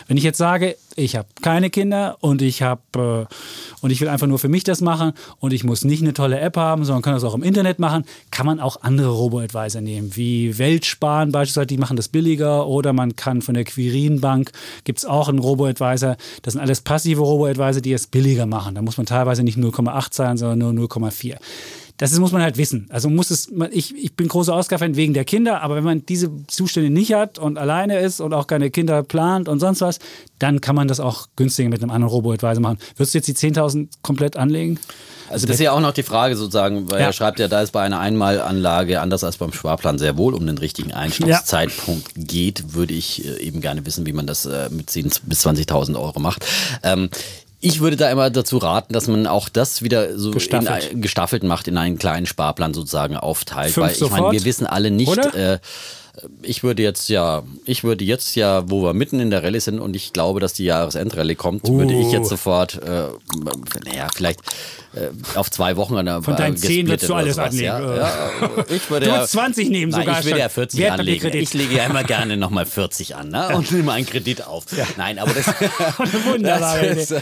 Wenn 0.07 0.17
ich 0.17 0.23
jetzt 0.23 0.37
sage, 0.37 0.77
ich 0.95 1.15
habe 1.15 1.27
keine 1.41 1.69
Kinder 1.69 2.17
und 2.21 2.41
ich 2.41 2.61
habe 2.61 3.27
äh, 3.29 3.33
und 3.81 3.91
ich 3.91 4.01
will 4.01 4.07
einfach 4.07 4.27
nur 4.27 4.39
für 4.39 4.47
mich 4.47 4.63
das 4.63 4.81
machen 4.81 5.11
und 5.39 5.53
ich 5.53 5.63
muss 5.63 5.83
nicht 5.83 6.01
eine 6.01 6.13
tolle 6.13 6.39
App 6.39 6.57
haben, 6.57 6.85
sondern 6.85 7.03
kann 7.03 7.13
das 7.13 7.23
auch 7.23 7.35
im 7.35 7.43
Internet 7.43 7.79
machen, 7.79 8.05
kann 8.31 8.45
man 8.45 8.59
auch 8.59 8.81
andere 8.81 9.09
Robo-Advisor 9.09 9.81
nehmen, 9.81 10.15
wie 10.15 10.57
Weltsparen 10.57 11.31
beispielsweise, 11.31 11.67
die 11.67 11.77
machen 11.77 11.97
das 11.97 12.07
billiger 12.07 12.67
oder 12.67 12.93
man 12.93 13.15
kann 13.15 13.41
von 13.41 13.53
der 13.53 13.63
Quirin 13.63 14.21
Bank 14.21 14.44
gibt 14.83 14.99
es 14.99 15.05
auch 15.05 15.29
einen 15.29 15.39
Robo-Advisor. 15.39 16.17
Das 16.41 16.53
sind 16.53 16.61
alles 16.61 16.81
passive 16.81 17.21
Robo-Advisor, 17.21 17.81
die 17.81 17.93
es 17.93 18.07
billiger 18.07 18.45
machen. 18.45 18.75
Da 18.75 18.81
muss 18.81 18.97
man 18.97 19.05
teilweise 19.05 19.43
nicht 19.43 19.57
0,8 19.57 20.11
zahlen, 20.11 20.37
sondern 20.37 20.75
nur 20.75 20.87
0,4. 20.87 21.37
Das 21.97 22.11
ist, 22.11 22.19
muss 22.19 22.31
man 22.33 22.41
halt 22.41 22.57
wissen. 22.57 22.87
Also 22.89 23.09
muss 23.09 23.31
es, 23.31 23.49
ich, 23.71 23.95
ich 23.95 24.15
bin 24.15 24.27
großer 24.27 24.53
Oscar-Fan 24.53 24.95
wegen 24.97 25.13
der 25.13 25.23
Kinder, 25.23 25.61
aber 25.61 25.75
wenn 25.75 25.83
man 25.85 26.05
diese 26.05 26.29
Zustände 26.47 26.89
nicht 26.89 27.13
hat 27.13 27.39
und 27.39 27.57
alleine 27.57 27.99
ist 27.99 28.19
und 28.19 28.33
auch 28.33 28.47
keine 28.47 28.69
Kinder 28.69 29.01
plant 29.03 29.47
und 29.47 29.59
sonst 29.61 29.79
was, 29.81 29.99
dann 30.39 30.59
kann 30.59 30.75
man 30.75 30.87
das 30.89 30.99
auch 30.99 31.27
günstiger 31.37 31.69
mit 31.69 31.81
einem 31.81 31.91
anderen 31.91 32.11
Robo-Advisor 32.11 32.61
machen. 32.61 32.79
Würdest 32.97 33.13
du 33.13 33.19
jetzt 33.19 33.27
die 33.27 33.33
10.000 33.35 33.87
komplett 34.01 34.35
anlegen? 34.35 34.77
Also 35.29 35.47
das 35.47 35.55
ist 35.55 35.61
ja 35.61 35.71
auch 35.71 35.79
noch 35.79 35.93
die 35.93 36.03
Frage 36.03 36.35
sozusagen, 36.35 36.89
weil 36.91 36.99
Ja. 36.99 37.07
er 37.07 37.13
schreibt 37.13 37.39
ja, 37.39 37.47
da 37.47 37.61
es 37.63 37.71
bei 37.71 37.81
einer 37.81 37.99
Einmalanlage 37.99 39.01
anders 39.01 39.23
als 39.23 39.37
beim 39.37 39.53
Sparplan 39.53 39.97
sehr 39.97 40.17
wohl 40.17 40.33
um 40.35 40.45
den 40.45 40.57
richtigen 40.59 40.91
Einstiegszeitpunkt 40.93 42.11
geht, 42.15 42.73
würde 42.73 42.93
ich 42.93 43.25
äh, 43.25 43.39
eben 43.41 43.61
gerne 43.61 43.85
wissen, 43.85 44.05
wie 44.05 44.13
man 44.13 44.27
das 44.27 44.45
äh, 44.45 44.69
mit 44.69 44.89
10 44.89 45.09
bis 45.23 45.45
20.000 45.45 45.95
Euro 45.99 46.19
macht. 46.19 46.45
Ähm, 46.83 47.09
ich 47.61 47.79
würde 47.79 47.95
da 47.95 48.09
immer 48.11 48.29
dazu 48.29 48.57
raten, 48.57 48.93
dass 48.93 49.07
man 49.07 49.27
auch 49.27 49.49
das 49.49 49.81
wieder 49.81 50.17
so 50.17 50.31
Gestaffelt. 50.31 50.91
In, 50.91 51.01
gestaffelt 51.01 51.43
macht, 51.43 51.67
in 51.67 51.77
einen 51.77 51.97
kleinen 51.97 52.25
Sparplan 52.25 52.73
sozusagen 52.73 53.17
aufteilt. 53.17 53.73
Fünf 53.73 53.87
weil 53.87 53.93
ich 53.93 54.01
meine, 54.01 54.15
sofort? 54.15 54.33
wir 54.33 54.45
wissen 54.45 54.67
alle 54.67 54.91
nicht, 54.91 55.17
äh, 55.17 55.59
ich 56.41 56.63
würde 56.63 56.81
jetzt 56.81 57.09
ja, 57.09 57.43
ich 57.65 57.83
würde 57.83 58.05
jetzt 58.05 58.35
ja, 58.35 58.69
wo 58.69 58.83
wir 58.83 58.93
mitten 58.93 59.19
in 59.19 59.29
der 59.29 59.43
Rallye 59.43 59.59
sind 59.59 59.79
und 59.79 59.95
ich 59.95 60.13
glaube, 60.13 60.39
dass 60.39 60.53
die 60.53 60.65
Jahresendrallye 60.65 61.35
kommt, 61.35 61.67
würde 61.67 61.93
ich 61.93 62.07
Uh. 62.07 62.11
jetzt 62.13 62.29
sofort, 62.29 62.81
äh, 62.81 63.07
naja, 63.85 64.07
vielleicht 64.15 64.39
äh, 64.95 65.37
auf 65.37 65.51
zwei 65.51 65.75
Wochen 65.77 65.95
an 65.97 66.05
der 66.05 66.21
Von 66.21 66.35
deinen 66.35 66.57
10 66.57 66.87
würdest 66.87 67.09
du 67.09 67.13
alles 67.13 67.37
anlegen. 67.37 67.63
Ja, 67.65 67.95
ja, 67.95 68.11
ich 68.69 68.89
würde 68.89 69.05
Du 69.05 69.11
ja, 69.11 69.17
würdest 69.17 69.33
20 69.33 69.69
nehmen 69.69 69.91
Nein, 69.91 70.01
sogar 70.01 70.19
ich 70.19 70.25
würde 70.25 70.39
ja 70.39 70.49
40 70.49 70.79
anlegen. 70.91 71.23
Wertpapierkredit. 71.23 71.41
Ich 71.41 71.53
lege 71.53 71.75
ja 71.75 71.85
immer 71.85 72.03
gerne 72.03 72.37
nochmal 72.37 72.65
40 72.65 73.15
an 73.15 73.29
ne? 73.29 73.49
und 73.55 73.71
nehme 73.71 73.91
einen 73.91 74.05
Kredit 74.05 74.45
auf. 74.45 74.65
Nein, 74.97 75.19
aber 75.19 75.33
das, 75.33 75.45
das 76.41 76.81
ist 76.81 77.11
äh, 77.11 77.21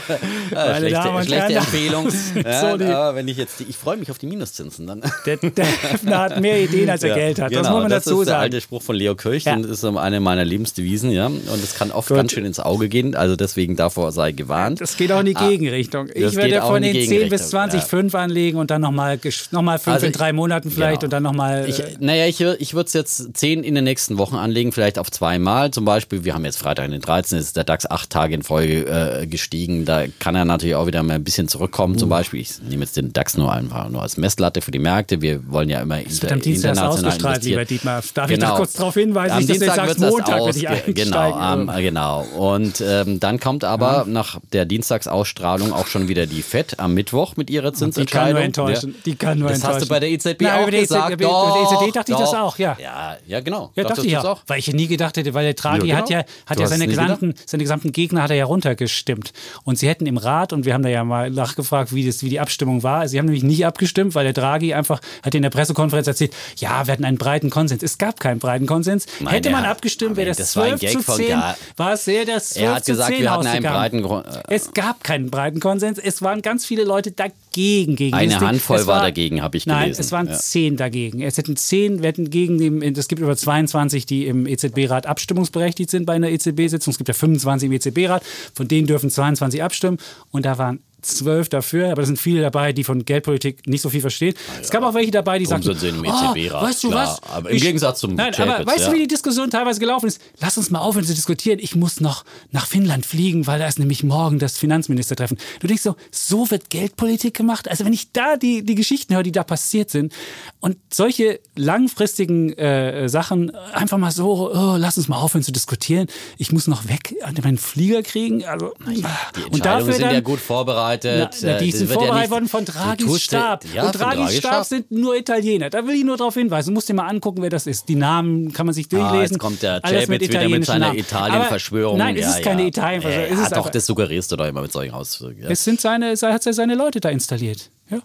schlechte, 0.78 1.24
schlechte. 1.26 1.53
Empfehlung. 1.55 2.09
So 2.63 2.80
wenn 2.80 3.28
ich 3.28 3.38
jetzt, 3.38 3.59
die, 3.59 3.63
ich 3.63 3.76
freue 3.78 3.97
mich 3.97 4.11
auf 4.11 4.17
die 4.17 4.28
Minuszinsen 4.28 4.88
dann. 4.88 5.01
Der, 5.26 5.38
der 5.38 5.65
Hefner 5.65 6.19
hat 6.19 6.41
mehr 6.41 6.61
Ideen, 6.61 6.89
als 6.89 7.03
er 7.03 7.15
Geld 7.15 7.39
hat. 7.39 7.51
das 7.51 7.59
genau, 7.61 7.71
muss 7.71 7.82
man 7.84 7.89
das 7.89 8.03
dazu 8.03 8.21
ist 8.21 8.28
der 8.28 8.34
sagen. 8.36 8.43
alte 8.43 8.61
Spruch 8.61 8.82
von 8.82 8.95
Leo 8.95 9.15
Kirch, 9.15 9.45
und 9.47 9.63
das 9.63 9.71
ist 9.71 9.86
eine 9.86 10.19
meiner 10.19 10.45
Lebensdevisen, 10.45 11.11
ja. 11.11 11.28
Und 11.28 11.63
das 11.63 11.76
kann 11.76 11.91
oft 11.91 12.07
Gut. 12.09 12.17
ganz 12.17 12.32
schön 12.32 12.45
ins 12.45 12.59
Auge 12.59 12.89
gehen, 12.89 13.15
also 13.15 13.36
deswegen 13.36 13.76
davor 13.76 14.11
sei 14.11 14.32
gewarnt. 14.32 14.82
Das 14.82 14.97
geht 14.97 15.11
auch 15.11 15.19
in 15.19 15.28
die 15.28 15.36
Ah, 15.36 15.49
Gegenrichtung. 15.49 16.09
Ich 16.13 16.21
das 16.24 16.36
würde 16.36 16.63
auch 16.63 16.69
von 16.71 16.82
den 16.82 16.93
10 16.93 17.01
bis 17.01 17.09
Gegenrichtung, 17.09 17.47
20 17.49 17.62
ja. 17.72 17.80
5 17.80 18.16
anlegen 18.16 18.57
und 18.57 18.72
dann 18.72 18.82
nochmal 18.82 19.20
noch 19.51 19.61
mal 19.61 19.80
5 19.80 19.93
Also 19.93 20.05
in 20.07 20.11
drei 20.11 20.34
Monaten 20.34 20.72
vielleicht 20.72 21.01
genau. 21.01 21.05
und 21.05 21.14
dann 21.14 21.24
nochmal. 21.24 21.66
Ich, 21.68 21.82
naja, 21.99 22.26
ich, 22.26 22.41
ich 22.41 22.74
würde 22.74 22.88
es 22.88 22.93
jetzt 22.93 23.38
zehn 23.38 23.64
in 23.64 23.76
den 23.76 23.84
nächsten 23.84 24.18
Wochen 24.18 24.36
anlegen, 24.36 24.72
vielleicht 24.72 24.99
auf 24.99 25.11
zweimal. 25.11 25.72
Zum 25.72 25.86
Beispiel, 25.86 26.24
wir 26.26 26.34
haben 26.34 26.45
jetzt 26.45 26.57
Freitag 26.57 26.89
den 26.89 27.01
13. 27.01 27.38
ist 27.39 27.55
der 27.55 27.64
DAX 27.64 27.89
acht 27.89 28.09
Tage 28.09 28.36
in 28.36 28.43
Folge 28.43 28.86
äh, 28.86 29.28
gestiegen. 29.28 29.86
Da 29.86 30.03
kann 30.20 30.36
er 30.36 30.45
natürlich 30.45 30.76
auch 30.76 30.88
wieder 30.88 31.03
mal 31.03 31.14
ein 31.14 31.24
bisschen 31.24 31.47
zurückkommen. 31.47 31.95
Uh. 31.95 31.99
Zum 31.99 32.09
Beispiel, 32.09 32.41
ich 32.41 32.61
nehme 32.61 32.84
jetzt 32.84 32.97
den 32.97 33.14
DAX 33.14 33.38
nur 33.38 33.51
einfach 33.51 33.89
nur 33.89 34.01
als 34.01 34.18
Messlatte 34.18 34.61
für 34.61 34.72
die 34.72 34.80
Märkte. 34.80 35.22
Wir 35.22 35.49
wollen 35.51 35.70
ja 35.70 35.82
immer 35.82 35.99
das 36.01 36.20
inter, 36.20 36.34
am 36.34 36.41
Dienstag 36.41 36.78
ausgestrahlt, 36.78 37.38
investieren. 37.38 37.59
lieber 37.59 37.66
Dietmar. 37.66 38.03
Darf 38.14 38.30
ich 38.32 38.39
da 38.39 38.45
Genau. 38.45 38.57
kurz 38.57 38.74
darauf 38.74 38.93
hinweisen, 38.93 39.32
Am 39.34 39.38
dass 39.39 39.47
du 39.47 39.53
jetzt 39.53 39.61
Dienstag 39.61 39.76
sagst, 39.76 39.99
wird 39.99 40.01
das 40.01 40.11
Montag 40.11 40.55
werde 40.55 40.84
ich 40.88 40.95
Genau, 40.95 41.34
am, 41.34 41.68
genau. 41.78 42.22
Und 42.38 42.82
ähm, 42.82 43.20
dann 43.20 43.39
kommt 43.39 43.64
aber 43.64 44.05
nach 44.07 44.39
der 44.51 44.66
Dienstagsausstrahlung 44.66 45.74
auch 45.74 45.88
schon 45.88 46.07
wieder 46.07 46.26
die 46.26 46.41
FED 46.41 46.80
am 46.80 46.93
Mittwoch 46.93 47.36
mit 47.36 47.49
ihrer 47.54 47.72
die 47.72 47.78
Zinsentscheidung. 47.78 48.26
kann 48.26 48.34
nur 48.36 48.41
enttäuschen. 48.43 48.89
Ja. 48.91 48.99
Die 49.06 49.16
kann 49.16 49.39
nur 49.39 49.49
das 49.49 49.58
enttäuschen. 49.58 49.76
hast 49.76 49.86
du 49.86 49.89
bei 49.89 49.99
der 49.99 50.10
EZB 50.12 50.41
Nein, 50.41 50.51
auch 50.64 50.70
die 50.70 50.76
EZB 50.78 50.88
gesagt. 50.89 51.12
über 51.14 51.68
die 51.70 51.86
EZB 51.86 51.93
dachte 51.93 52.12
ich 52.12 52.18
das 52.18 52.32
doch. 52.32 52.39
auch, 52.39 52.58
ja. 52.58 52.78
Ja, 52.82 53.18
ja 53.26 53.39
genau. 53.41 53.72
Ja, 53.76 53.84
dachte 53.84 54.06
ich 54.06 54.18
auch? 54.18 54.41
Weil 54.47 54.60
ich 54.60 54.72
nie 54.74 54.88
gedacht 54.88 55.18
hätte, 55.18 55.34
weil 55.34 55.45
der 55.45 55.54
Draghi 55.54 55.88
Ja, 55.88 55.97
hat 55.97 56.08
genau. 56.08 56.20
ja, 56.20 56.26
hat 56.45 56.58
Du 56.58 56.62
ja 56.62 56.68
seine 56.68 56.88
gesamten, 56.88 57.34
seine 57.45 57.64
gesamten 57.64 57.91
Gegner 57.91 58.24
hat 58.24 58.30
er 58.32 58.36
ja 58.38 58.45
runtergestimmt. 58.45 59.32
Und 59.64 59.78
sie 59.78 59.88
hätten 59.88 60.06
im 60.06 60.18
Rat, 60.18 60.54
und 60.54 60.66
wir 60.66 60.74
haben 60.74 60.84
da 60.84 60.89
ja 60.89 61.04
mal 61.04 61.30
nachgefragt, 61.30 61.93
wie, 61.93 62.06
das, 62.06 62.24
wie 62.24 62.30
die 62.30 62.39
Abstimmung 62.39 62.84
war. 62.84 63.08
Sie 63.08 63.18
haben 63.18 63.26
nämlich 63.26 63.43
nicht 63.43 63.66
abgestimmt, 63.66 64.16
weil 64.16 64.24
der 64.26 64.34
Draghi 64.34 64.74
einfach 64.74 64.99
hat 65.24 65.36
in 65.36 65.41
der 65.41 65.49
Pressekonferenz 65.49 66.08
erzählt, 66.08 66.34
ja, 66.58 66.86
wir 66.88 66.91
hatten 66.93 67.06
einen 67.06 67.18
breiten 67.18 67.49
Konsens. 67.49 67.84
Es 67.84 67.97
gab 67.97 68.20
keinen 68.20 68.39
breiten 68.39 68.66
Konsens. 68.66 69.06
Nein, 69.20 69.34
hätte 69.36 69.49
man 69.49 69.62
hat- 69.64 69.72
abgestimmt, 69.78 70.16
wäre 70.18 70.28
das 70.30 70.38
das 70.38 70.56
war 70.56 70.64
ein 70.66 70.70
12 70.78 70.82
Gag 70.82 70.91
zu 70.91 71.04
von 71.04 71.16
10, 71.18 71.28
Gar- 71.30 71.58
war 71.78 71.93
es 71.93 72.06
sehr 72.06 72.26
das 72.26 72.49
12 72.49 72.64
Er 72.66 72.76
hat 72.76 72.86
gesagt, 72.86 73.10
10 73.12 73.22
wir 73.22 73.32
hatten 73.32 73.47
einen 73.47 73.64
breiten 73.64 74.01
Gro- 74.01 74.22
äh, 74.22 74.41
Es 74.49 74.74
gab 74.74 75.04
keinen 75.04 75.30
breiten 75.32 75.60
Konsens. 75.60 75.97
Es 75.99 76.22
waren 76.22 76.41
ganz 76.41 76.66
viele 76.66 76.84
Leute 76.84 77.12
dagegen. 77.12 77.36
Gegen 77.54 78.14
Eine 78.14 78.24
dieses 78.28 78.39
Ding. 78.39 78.47
Handvoll 78.47 78.78
Es 78.80 78.88
war 78.88 79.01
dagegen, 79.01 79.41
habe 79.41 79.56
ich 79.58 79.66
Nein, 79.66 79.84
gelesen. 79.84 80.01
es 80.01 80.12
waren 80.12 80.28
Ja. 80.28 80.34
zehn 80.34 80.76
dagegen. 80.76 81.22
Es 81.22 81.38
hätten 81.38 81.56
zehn, 81.56 82.01
wir 82.01 82.10
hätten 82.10 82.30
gegen 82.30 82.58
dem, 82.58 82.82
es 82.82 83.08
gibt 83.08 83.22
über 83.22 83.38
22, 83.38 84.06
die 84.06 84.26
im 84.28 84.45
EZB-Rat 84.47 85.06
abstimmungsberechtigt 85.06 85.89
sind 85.89 86.06
bei 86.06 86.14
einer 86.14 86.30
EZB-Sitzung. 86.30 86.91
Es 86.91 86.97
gibt 86.97 87.08
ja 87.08 87.14
25 87.14 87.68
im 87.68 87.74
EZB-Rat, 87.74 88.24
von 88.54 88.68
denen 88.68 88.88
dürfen 88.88 89.10
22 89.10 89.64
abstimmen. 89.64 89.97
Und 90.32 90.45
da 90.45 90.58
waren 90.58 90.80
zwölf 91.06 91.49
dafür, 91.49 91.91
aber 91.91 92.01
da 92.01 92.06
sind 92.06 92.20
viele 92.20 92.41
dabei, 92.41 92.74
die 92.74 92.84
von 92.84 93.06
Geldpolitik 93.06 93.68
nicht 93.68 93.82
so 93.82 93.89
viel 93.89 94.01
verstehen. 94.01 94.34
Es 94.62 94.70
gab 94.70 94.84
auch 94.84 94.93
welche 94.93 95.12
dabei, 95.12 95.39
die 95.39 95.45
sagten, 95.45 95.64
sind 95.64 95.80
sie 95.80 95.89
im 95.89 95.99
"Oh, 96.01 96.04
weißt 96.12 96.84
du 96.84 96.89
klar. 96.89 97.20
was? 97.22 97.32
Aber 97.32 97.49
im 97.49 97.60
Gegensatz 97.60 97.99
zum 97.99 98.16
Nein, 98.16 98.34
aber 98.36 98.45
Chapitz, 98.45 98.68
weißt 98.68 98.80
ja. 98.80 98.88
du, 98.89 98.95
wie 98.95 98.99
die 98.99 99.08
Diskussion 99.08 99.49
teilweise 99.49 99.80
gelaufen 99.80 100.08
ist? 100.08 100.22
Lass 100.39 100.58
uns 100.58 100.70
mal 100.70 100.80
aufhören 100.80 101.06
zu 101.06 101.14
diskutieren. 101.14 101.60
Ich 101.62 101.76
muss 101.76 101.99
noch 101.99 102.24
nach 102.51 102.66
Finnland 102.68 103.06
fliegen, 103.06 103.47
weil 103.47 103.60
da 103.60 103.68
ist 103.68 103.80
nämlich 103.80 104.04
morgen 104.04 104.39
das 104.39 104.58
Finanzministertreffen. 104.58 105.38
Du 105.60 105.68
denkst 105.68 105.84
so, 105.84 105.95
so 106.12 106.49
wird 106.51 106.70
Geldpolitik 106.70 107.34
gemacht? 107.36 107.70
Also 107.70 107.86
wenn 107.86 107.93
ich 107.93 108.12
da 108.12 108.38
die, 108.38 108.64
die 108.64 108.76
Geschichten 108.76 109.14
höre, 109.16 109.24
die 109.24 109.32
da 109.32 109.43
passiert 109.43 109.89
sind 109.89 110.14
und 110.60 110.78
solche 110.91 111.39
langfristigen 111.56 112.54
äh, 112.54 113.10
Sachen 113.10 113.54
einfach 113.74 113.97
mal 113.97 114.12
so, 114.12 114.51
oh, 114.54 114.76
lass 114.78 114.97
uns 114.97 115.08
mal 115.08 115.18
aufhören 115.18 115.43
zu 115.43 115.51
diskutieren. 115.51 116.08
Ich 116.38 116.51
muss 116.51 116.68
noch 116.68 116.88
weg 116.88 117.16
an 117.24 117.36
meinen 117.43 117.58
Flieger 117.58 118.04
kriegen. 118.04 118.45
Also, 118.45 118.74
Die 118.80 119.04
und 119.04 119.06
Entscheidungen 119.06 119.62
dafür 119.64 119.93
sind 119.93 120.01
dann, 120.04 120.14
ja 120.14 120.20
gut 120.22 120.39
vorbereitet. 120.39 120.92
Na, 121.03 121.29
na, 121.41 121.57
die 121.57 121.69
Äh, 121.69 121.71
sind 121.71 121.91
vorbereitet 121.91 122.31
worden 122.31 122.47
von 122.47 122.65
Draghis 122.65 123.21
Stab. 123.21 123.65
Ja, 123.73 123.85
und 123.85 123.91
Draghis 123.93 124.37
Stab 124.37 124.65
sind 124.65 124.91
nur 124.91 125.15
Italiener. 125.15 125.69
Da 125.69 125.85
will 125.85 125.95
ich 125.95 126.03
nur 126.03 126.17
darauf 126.17 126.33
hinweisen. 126.33 126.69
Du 126.69 126.73
musst 126.73 126.89
dir 126.89 126.93
mal 126.93 127.07
angucken, 127.07 127.41
wer 127.41 127.49
das 127.49 127.67
ist. 127.67 127.89
Die 127.89 127.95
Namen 127.95 128.53
kann 128.53 128.65
man 128.65 128.73
sich 128.73 128.87
durchlesen. 128.89 129.17
Ah, 129.17 129.21
jetzt 129.21 129.39
kommt 129.39 129.61
der 129.61 129.81
Chapitz 129.81 130.29
wieder 130.29 130.49
mit 130.49 130.65
seiner 130.65 130.87
Namen. 130.87 130.99
Italien-Verschwörung. 130.99 131.95
Aber 131.95 132.03
Nein, 132.03 132.15
es 132.15 132.21
ja, 132.23 132.29
ist 132.31 132.43
keine 132.43 132.61
ja. 132.63 132.67
Italien-Verschwörung. 132.67 133.43
Ja, 133.43 133.49
doch, 133.49 133.69
das 133.69 133.85
suggerierst 133.85 134.31
du 134.31 134.35
doch 134.35 134.45
immer 134.45 134.61
mit 134.61 134.71
solchen 134.71 134.93
Ausdrücken. 134.93 135.43
Es 135.47 135.63
sind 135.63 135.81
seine, 135.81 136.11
hat 136.11 136.45
er 136.45 136.53
seine 136.53 136.75
Leute 136.75 136.99
da 136.99 137.09
installiert. 137.09 137.69
Ja. 137.89 137.99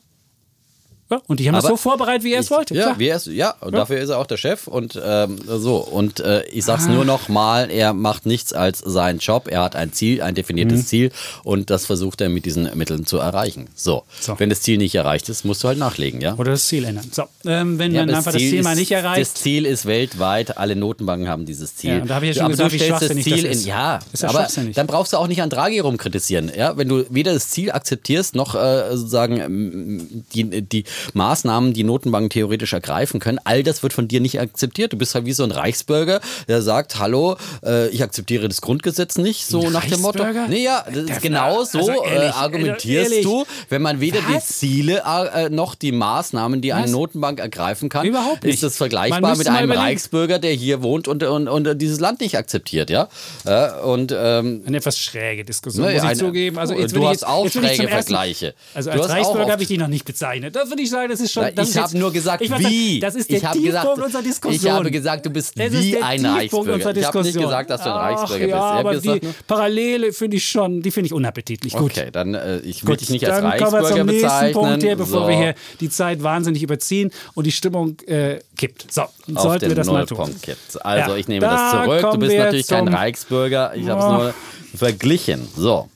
Ja 1.11 1.21
und 1.27 1.41
die 1.41 1.49
haben 1.49 1.55
das 1.55 1.65
Aber 1.65 1.73
so 1.75 1.77
vorbereitet, 1.77 2.25
wie 2.25 2.33
er 2.33 2.41
es 2.41 2.51
wollte. 2.51 2.75
Ja, 2.75 2.95
wie 2.99 3.09
er 3.09 3.17
es, 3.17 3.27
ja, 3.27 3.55
und 3.61 3.73
dafür 3.75 3.99
ist 3.99 4.11
er 4.11 4.19
auch 4.19 4.27
der 4.27 4.37
Chef 4.37 4.67
und 4.67 5.01
ähm, 5.03 5.39
so. 5.47 5.77
Und 5.77 6.21
äh, 6.21 6.45
ich 6.47 6.65
sag's 6.65 6.87
nur 6.87 7.05
noch 7.05 7.29
mal, 7.29 7.71
er 7.71 7.93
macht 7.93 8.27
nichts 8.27 8.53
als 8.53 8.79
seinen 8.79 9.19
Job. 9.19 9.49
Er 9.49 9.63
hat 9.63 9.77
ein 9.77 9.93
Ziel, 9.93 10.23
ein 10.23 10.35
definiertes 10.35 10.79
Mhm. 10.81 10.87
Ziel 10.87 11.11
und 11.45 11.71
das 11.71 11.87
versucht 11.87 12.21
er 12.21 12.29
mit 12.29 12.45
diesen 12.45 12.71
Mitteln 12.77 13.07
zu 13.07 13.19
erreichen. 13.19 13.69
So. 13.75 14.05
So. 14.21 14.39
Wenn 14.39 14.49
das 14.51 14.61
Ziel 14.63 14.79
nicht 14.79 14.95
erreicht 14.95 15.29
ist, 15.29 15.45
musst 15.45 15.63
du 15.65 15.69
halt 15.69 15.79
nachlegen, 15.79 16.21
ja. 16.21 16.35
Oder 16.37 16.53
das 16.53 16.67
Ziel 16.67 16.85
ändern. 16.85 17.09
So, 17.11 17.25
ähm, 17.47 17.79
wenn 17.79 17.95
Ja, 17.95 18.05
man 18.05 18.15
einfach 18.15 18.33
das 18.33 18.41
Ziel 18.43 18.63
mal 18.63 18.73
ist, 18.73 18.79
nicht 18.79 18.91
erreicht. 18.93 19.21
Das 19.21 19.35
Ziel 19.35 19.67
ist 19.67 19.87
weltweit, 19.87 20.59
alle 20.59 20.77
Notenbanken 20.77 21.29
haben 21.29 21.47
dieses 21.47 21.75
Ziel. 21.77 21.91
Ja, 21.97 22.03
und 22.03 22.11
da 22.11 22.15
habe 22.17 22.27
ich 22.27 22.37
ja 22.37 22.43
schon 22.43 22.53
aber 22.53 22.53
gesagt, 22.53 22.71
du 22.71 22.75
wie 22.75 22.79
stellst 22.79 23.03
das 23.03 23.25
Ziel 23.25 23.43
das 23.49 23.61
in, 23.63 23.67
ja, 23.69 23.99
ja 24.15 24.29
aber 24.29 24.49
dann 24.75 24.87
brauchst 24.87 25.13
du 25.13 25.17
auch 25.17 25.27
nicht 25.27 25.43
an 25.43 25.51
Draghi 25.51 25.79
rumkritisieren, 25.81 26.51
ja, 26.57 26.77
wenn 26.77 26.89
du 26.89 27.05
weder 27.11 27.33
das 27.35 27.49
Ziel 27.51 27.71
akzeptierst 27.73 28.35
noch 28.35 28.55
äh, 28.55 28.97
sozusagen 28.97 30.25
die, 30.35 30.63
die 30.63 30.85
Maßnahmen, 31.15 31.73
die 31.73 31.85
Notenbanken 31.85 32.31
theoretisch 32.31 32.73
ergreifen 32.73 33.21
können, 33.21 33.39
all 33.45 33.63
das 33.63 33.83
wird 33.83 33.93
von 33.93 34.09
dir 34.09 34.21
nicht 34.21 34.41
akzeptiert. 34.41 34.93
Du 34.93 34.97
bist 34.99 35.15
halt 35.15 35.27
wie 35.27 35.33
so 35.33 35.45
ein 35.45 35.51
Reichsbürger, 35.51 36.21
der 36.49 36.63
sagt, 36.63 36.99
hallo, 36.99 37.37
äh, 37.65 37.89
ich 37.89 38.03
akzeptiere 38.03 38.49
das 38.49 38.61
Grundgesetz 38.61 39.17
nicht, 39.19 39.47
so 39.47 39.71
nach 39.71 39.85
dem 39.85 40.01
Motto. 40.01 40.23
Reichsbürger? 40.23 40.49
Nee, 40.49 40.65
ja, 40.65 40.85
genau 41.23 41.65
so 41.65 41.79
also 41.79 42.05
äh, 42.05 42.15
ehrlich, 42.15 42.35
argumentierst 42.35 43.11
ehrlich. 43.13 43.25
du, 43.25 43.45
wenn 43.69 43.83
man 43.83 44.01
weder 44.01 44.19
Was? 44.29 44.47
die 44.47 44.53
Ziele 44.55 45.03
äh, 45.35 45.49
noch 45.51 45.75
die 45.75 45.93
Maßnahmen, 45.93 46.61
die 46.61 46.73
eine 46.73 46.85
Was? 46.85 46.91
Notenbank 46.91 47.41
ergreifen 47.41 47.89
kann, 47.89 48.07
Überhaupt 48.07 48.45
nicht. 48.45 48.55
ist 48.55 48.63
das 48.63 48.77
vergleichbar 48.77 49.37
mit 49.37 49.49
einem. 49.49 49.69
Reichsbürger, 49.79 50.39
der 50.39 50.53
hier 50.53 50.83
wohnt 50.83 51.07
und, 51.09 51.23
und, 51.23 51.47
und 51.49 51.79
dieses 51.81 52.01
Land 52.01 52.21
nicht 52.21 52.37
akzeptiert, 52.37 52.91
ja? 52.91 53.09
Äh, 53.45 53.71
und 53.83 54.13
ähm, 54.17 54.63
Eine 54.67 54.79
etwas 54.79 54.99
schräge 54.99 55.45
Diskussion, 55.45 55.87
ne, 55.87 55.93
muss 55.93 56.03
ich 56.03 56.09
eine- 56.09 56.19
zugeben. 56.19 56.59
Also 56.59 56.75
jetzt 56.75 56.97
du 56.97 57.05
hast 57.07 57.21
jetzt, 57.21 57.27
auch 57.27 57.49
schräge 57.49 57.87
Vergleiche. 57.89 58.55
Also 58.75 58.91
als 58.91 59.09
Reichsbürger 59.09 59.53
habe 59.53 59.63
ich 59.63 59.69
die 59.69 59.79
noch 59.79 59.89
nicht 59.89 60.05
bezeichnet. 60.05 60.57
Das 60.57 60.69
würde 60.71 60.83
ich 60.83 60.88
sagen, 60.91 61.09
das 61.09 61.21
ist 61.21 61.33
schon. 61.33 61.47
Das 61.55 61.71
ich 61.71 61.77
habe 61.77 61.99
nur 61.99 62.13
gesagt, 62.13 62.43
ich 62.43 62.51
würde 62.51 62.65
wie. 62.65 63.01
Das 63.01 63.15
ist 63.15 63.31
der 63.31 63.37
ich 63.37 63.43
Tiefpunkt 63.43 63.67
gesagt, 63.67 63.99
unserer 63.99 64.23
Diskussion. 64.23 64.55
Ich 64.55 64.71
habe 64.71 64.91
gesagt, 64.91 65.27
du 65.27 65.31
bist 65.31 65.59
ist 65.59 65.73
wie 65.73 65.97
ein 66.03 66.25
Reichsbürger. 66.25 66.77
Ich 66.97 67.05
habe 67.07 67.23
nicht 67.23 67.39
gesagt, 67.39 67.71
dass 67.71 67.83
du 67.83 67.93
ein 67.93 67.97
Ach, 67.97 68.21
Reichsbürger 68.21 68.47
ja, 68.47 68.83
bist. 68.83 69.05
Ich 69.05 69.11
aber 69.11 69.19
gesagt, 69.21 69.39
die 69.39 69.45
Parallele 69.47 70.13
finde 70.13 70.37
ich 70.37 70.49
schon, 70.49 70.83
die 70.83 70.91
finde 70.91 71.07
ich 71.07 71.13
unappetitlich. 71.13 71.73
Gut. 71.75 71.93
okay, 71.93 72.11
dann 72.11 72.35
äh, 72.35 72.59
ich 72.61 72.85
Gut, 72.85 73.01
dich 73.01 73.11
nicht 73.11 73.27
als 73.29 73.41
dann 73.41 73.59
kommen 73.59 73.73
wir 73.73 73.79
Reichsbürger 73.79 73.97
zum 73.97 74.07
nächsten 74.07 74.23
bezeichnen. 74.29 74.53
Punkt 74.55 74.83
hier, 74.83 74.97
bevor 74.97 75.21
so, 75.23 75.29
wir 75.29 75.37
hier 75.37 75.55
die 75.81 75.91
Zeit 75.91 76.23
wahnsinnig 76.23 76.63
überziehen 76.63 77.11
und 77.35 77.47
die 77.47 77.53
Stimmung 77.53 77.99
äh, 78.07 78.41
kippt. 78.57 78.93
So, 78.93 79.03
auf 79.03 79.13
sollten 79.35 79.69
wir 79.69 79.75
das 79.75 79.87
mal 79.87 80.07
tun. 80.07 80.19
Nullpunkt 80.19 80.43
kippt. 80.43 80.85
Also 80.85 81.11
Ja, 81.13 81.17
ich 81.17 81.29
nehme 81.29 81.41
da 81.47 81.73
das 81.73 81.85
zurück. 81.85 82.13
Du 82.13 82.19
bist 82.19 82.37
natürlich 82.37 82.67
kein 82.67 82.89
Reichsbürger. 82.89 83.75
Ich 83.75 83.89
habe 83.89 84.03
Oh. 84.03 84.07
es 84.07 84.23
nur 84.23 84.35
verglichen. 84.79 85.49
So, 85.57 85.89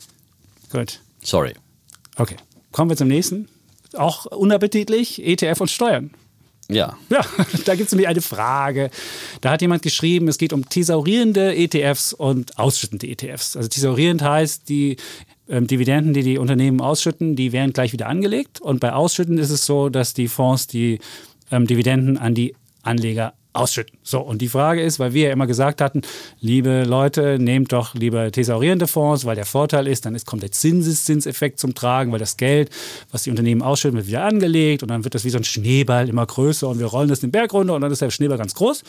Gut. 0.70 1.00
sorry. 1.22 1.54
Okay. 2.16 2.36
Kommen 2.72 2.90
wir 2.90 2.96
zum 2.96 3.08
nächsten. 3.08 3.48
Auch 3.94 4.26
unappetitlich, 4.26 5.24
ETF 5.24 5.60
und 5.62 5.70
Steuern. 5.70 6.10
Ja. 6.68 6.96
Ja, 7.10 7.24
da 7.64 7.74
gibt 7.74 7.86
es 7.86 7.92
nämlich 7.92 8.08
eine 8.08 8.20
Frage. 8.20 8.90
Da 9.40 9.50
hat 9.50 9.62
jemand 9.62 9.82
geschrieben, 9.82 10.28
es 10.28 10.38
geht 10.38 10.52
um 10.52 10.68
thesaurierende 10.68 11.54
ETFs 11.54 12.12
und 12.12 12.58
ausschüttende 12.58 13.08
ETFs. 13.08 13.56
Also 13.56 13.68
thesaurierend 13.68 14.22
heißt, 14.22 14.68
die 14.68 14.96
ähm, 15.48 15.66
Dividenden, 15.66 16.14
die 16.14 16.22
die 16.22 16.38
Unternehmen 16.38 16.80
ausschütten, 16.80 17.36
die 17.36 17.52
werden 17.52 17.72
gleich 17.72 17.92
wieder 17.92 18.06
angelegt. 18.06 18.60
Und 18.60 18.80
bei 18.80 18.92
Ausschütten 18.92 19.38
ist 19.38 19.50
es 19.50 19.66
so, 19.66 19.88
dass 19.88 20.14
die 20.14 20.28
Fonds 20.28 20.66
die 20.66 20.98
ähm, 21.50 21.66
Dividenden 21.66 22.16
an 22.18 22.34
die 22.34 22.54
Anleger 22.82 23.34
ausschütten. 23.52 23.98
So, 24.02 24.20
und 24.20 24.40
die 24.40 24.48
Frage 24.48 24.82
ist, 24.82 24.98
weil 24.98 25.12
wir 25.12 25.26
ja 25.26 25.32
immer 25.32 25.46
gesagt 25.46 25.80
hatten, 25.80 26.02
liebe 26.40 26.84
Leute, 26.84 27.38
nehmt 27.38 27.72
doch 27.72 27.94
lieber 27.94 28.30
thesaurierende 28.32 28.86
Fonds, 28.86 29.24
weil 29.24 29.36
der 29.36 29.44
Vorteil 29.44 29.86
ist, 29.86 30.06
dann 30.06 30.14
ist, 30.14 30.26
kommt 30.26 30.42
der 30.42 30.52
Zinseszinseffekt 30.52 31.58
zum 31.58 31.74
Tragen, 31.74 32.12
weil 32.12 32.18
das 32.18 32.36
Geld, 32.36 32.70
was 33.10 33.24
die 33.24 33.30
Unternehmen 33.30 33.62
ausschütten, 33.62 33.98
wird 33.98 34.08
wieder 34.08 34.24
angelegt 34.24 34.82
und 34.82 34.90
dann 34.90 35.04
wird 35.04 35.14
das 35.14 35.24
wie 35.24 35.30
so 35.30 35.38
ein 35.38 35.44
Schneeball 35.44 36.08
immer 36.08 36.24
größer 36.24 36.68
und 36.68 36.78
wir 36.78 36.86
rollen 36.86 37.08
das 37.08 37.20
den 37.20 37.30
Berg 37.30 37.52
runter 37.52 37.74
und 37.74 37.82
dann 37.82 37.92
ist 37.92 38.02
der 38.02 38.10
Schneeball 38.10 38.38
ganz 38.38 38.54
groß. 38.54 38.84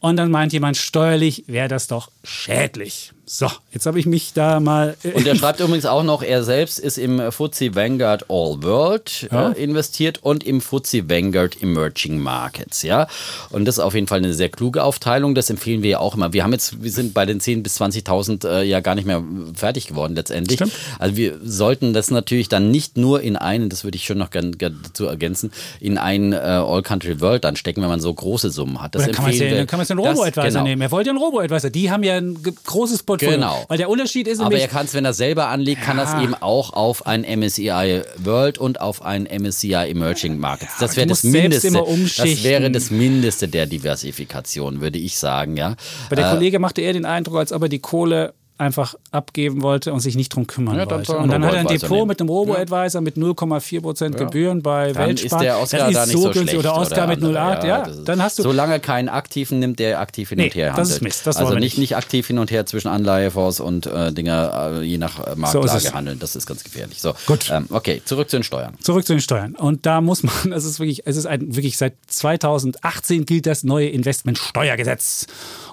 Und 0.00 0.16
dann 0.16 0.30
meint 0.30 0.52
jemand, 0.52 0.76
steuerlich 0.76 1.44
wäre 1.46 1.68
das 1.68 1.86
doch 1.86 2.10
schädlich. 2.24 3.12
So, 3.26 3.48
jetzt 3.72 3.86
habe 3.86 3.98
ich 3.98 4.04
mich 4.04 4.34
da 4.34 4.60
mal. 4.60 4.96
Äh, 5.02 5.12
und 5.12 5.26
er 5.26 5.34
schreibt 5.34 5.60
übrigens 5.60 5.86
auch 5.86 6.02
noch, 6.02 6.22
er 6.22 6.44
selbst 6.44 6.78
ist 6.78 6.98
im 6.98 7.20
FTSE 7.32 7.74
Vanguard 7.74 8.24
All 8.28 8.62
World 8.62 9.28
ja. 9.32 9.50
äh, 9.50 9.62
investiert 9.62 10.18
und 10.22 10.44
im 10.44 10.60
FTSE 10.60 11.08
Vanguard 11.08 11.62
Emerging 11.62 12.18
Markets, 12.18 12.82
ja. 12.82 13.06
Und 13.50 13.64
das 13.64 13.78
ist 13.78 13.84
auf 13.84 13.94
jeden 13.94 14.08
Fall 14.08 14.18
eine 14.18 14.34
sehr 14.34 14.50
kluge 14.50 14.82
Aufteilung. 14.82 15.34
Das 15.34 15.48
empfehlen 15.48 15.82
wir 15.82 15.90
ja 15.90 15.98
auch 16.00 16.14
immer. 16.14 16.34
Wir 16.34 16.44
haben 16.44 16.52
jetzt, 16.52 16.82
wir 16.82 16.90
sind 16.90 17.14
bei 17.14 17.24
den 17.24 17.40
10.000 17.40 17.62
bis 17.62 17.80
20.000 17.80 18.46
äh, 18.46 18.62
ja 18.64 18.80
gar 18.80 18.94
nicht 18.94 19.06
mehr 19.06 19.22
fertig 19.54 19.86
geworden 19.86 20.14
letztendlich. 20.14 20.58
Stimmt. 20.58 20.74
Also 20.98 21.16
wir 21.16 21.38
sollten 21.42 21.94
das 21.94 22.10
natürlich 22.10 22.50
dann 22.50 22.70
nicht 22.70 22.98
nur 22.98 23.22
in 23.22 23.36
einen, 23.36 23.70
das 23.70 23.84
würde 23.84 23.96
ich 23.96 24.04
schon 24.04 24.18
noch 24.18 24.30
gerne 24.30 24.50
gern 24.50 24.80
dazu 24.82 25.06
ergänzen, 25.06 25.50
in 25.80 25.96
einen 25.96 26.34
äh, 26.34 26.36
All 26.36 26.82
Country 26.82 27.22
World 27.22 27.44
dann 27.44 27.56
stecken, 27.56 27.80
wenn 27.80 27.88
man 27.88 28.00
so 28.00 28.12
große 28.12 28.50
Summen 28.50 28.82
hat. 28.82 28.94
Das 28.94 29.06
empfehlen 29.06 29.24
kann 29.24 29.50
wir. 29.50 29.56
Dann 29.56 29.66
kann 29.66 29.78
man 29.78 29.82
es 29.82 29.88
den 29.88 29.98
Robo-Advisor 29.98 30.44
genau. 30.44 30.62
nehmen. 30.64 30.82
Er 30.82 30.90
wollte 30.90 31.08
ja 31.08 31.12
einen 31.12 31.22
Robo-Advisor. 31.22 31.70
Die 31.70 31.90
haben 31.90 32.02
ja 32.02 32.16
ein 32.16 32.36
großes 32.42 33.02
Potenzial 33.02 33.13
Portfolio. 33.18 33.36
Genau. 33.36 33.64
Weil 33.68 33.78
der 33.78 33.88
Unterschied 33.88 34.28
ist 34.28 34.40
Aber 34.40 34.56
er 34.56 34.68
kann 34.68 34.86
es, 34.86 34.94
wenn 34.94 35.04
er 35.04 35.14
selber 35.14 35.48
anlegt, 35.48 35.80
ja. 35.80 35.86
kann 35.86 35.96
das 35.96 36.14
eben 36.22 36.34
auch 36.34 36.72
auf 36.72 37.06
ein 37.06 37.22
MSCI 37.22 38.02
World 38.18 38.58
und 38.58 38.80
auf 38.80 39.02
ein 39.02 39.24
MSCI 39.24 39.72
Emerging 39.90 40.38
Markets. 40.38 40.72
Ja, 40.80 40.86
das 40.86 40.96
wäre 40.96 41.06
das 41.06 41.24
Mindeste. 41.24 41.70
Das 41.72 42.44
wäre 42.44 42.70
das 42.70 42.90
Mindeste 42.90 43.48
der 43.48 43.66
Diversifikation, 43.66 44.80
würde 44.80 44.98
ich 44.98 45.18
sagen, 45.18 45.56
ja. 45.56 45.76
Aber 46.06 46.16
der 46.16 46.28
äh, 46.28 46.30
Kollege 46.34 46.58
machte 46.58 46.80
eher 46.80 46.92
den 46.92 47.06
Eindruck, 47.06 47.38
als 47.38 47.52
ob 47.52 47.62
er 47.62 47.68
die 47.68 47.80
Kohle 47.80 48.34
einfach 48.56 48.94
abgeben 49.10 49.62
wollte 49.62 49.92
und 49.92 49.98
sich 50.00 50.14
nicht 50.14 50.28
drum 50.34 50.46
kümmern 50.46 50.76
ja, 50.76 50.88
wollte. 50.88 51.16
Und 51.16 51.28
dann 51.28 51.44
hat 51.44 51.54
er 51.54 51.60
ein 51.60 51.66
Depot 51.66 51.90
nehmen. 51.90 52.08
mit 52.08 52.20
einem 52.20 52.30
Robo-Advisor 52.30 53.00
mit 53.00 53.16
0,4 53.16 53.80
Prozent 53.80 54.14
ja. 54.14 54.24
Gebühren 54.24 54.62
bei 54.62 54.92
dann 54.92 55.08
Weltsparen. 55.08 55.44
Ist 55.44 55.48
der 55.48 55.58
Oscar 55.60 55.92
da 55.92 56.06
nicht 56.06 56.16
so, 56.16 56.32
schlecht. 56.32 56.54
Oder 56.54 56.76
Oscar 56.76 57.04
oder 57.04 57.06
mit 57.08 57.20
0,8, 57.20 57.66
ja, 57.66 57.88
dann 58.04 58.22
hast 58.22 58.38
du. 58.38 58.44
Solange 58.44 58.78
keinen 58.78 59.08
aktiven 59.08 59.58
nimmt, 59.58 59.80
der 59.80 59.98
aktiv 59.98 60.28
hin 60.28 60.38
und 60.38 60.44
nee, 60.44 60.50
her 60.50 60.72
handelt. 60.72 60.86
Das 60.86 60.94
ist 60.94 61.02
Mist, 61.02 61.26
das 61.26 61.36
also 61.36 61.54
nicht, 61.56 61.78
nicht 61.78 61.96
aktiv 61.96 62.28
hin 62.28 62.38
und 62.38 62.52
her 62.52 62.64
zwischen 62.64 62.88
Anleihefonds 62.88 63.58
und 63.58 63.86
äh, 63.86 64.12
Dinger 64.12 64.78
äh, 64.78 64.82
je 64.82 64.98
nach 64.98 65.18
äh, 65.18 65.34
Marktlage 65.34 65.80
so 65.80 65.92
handeln. 65.92 66.20
Das 66.20 66.36
ist 66.36 66.46
ganz 66.46 66.62
gefährlich. 66.62 67.00
So, 67.00 67.14
Gut. 67.26 67.50
Ähm, 67.50 67.66
okay, 67.70 68.02
zurück 68.04 68.30
zu 68.30 68.36
den 68.36 68.44
Steuern. 68.44 68.74
Zurück 68.80 69.04
zu 69.04 69.14
den 69.14 69.20
Steuern. 69.20 69.56
Und 69.56 69.84
da 69.84 70.00
muss 70.00 70.22
man, 70.22 70.52
es 70.52 70.64
ist 70.64 70.78
wirklich, 70.78 71.06
es 71.06 71.16
ist 71.16 71.26
ein, 71.26 71.56
wirklich 71.56 71.76
seit 71.76 71.94
2018 72.06 73.24
gilt 73.24 73.46
das 73.46 73.64
neue 73.64 73.88
Investmentsteuergesetz. 73.88 75.26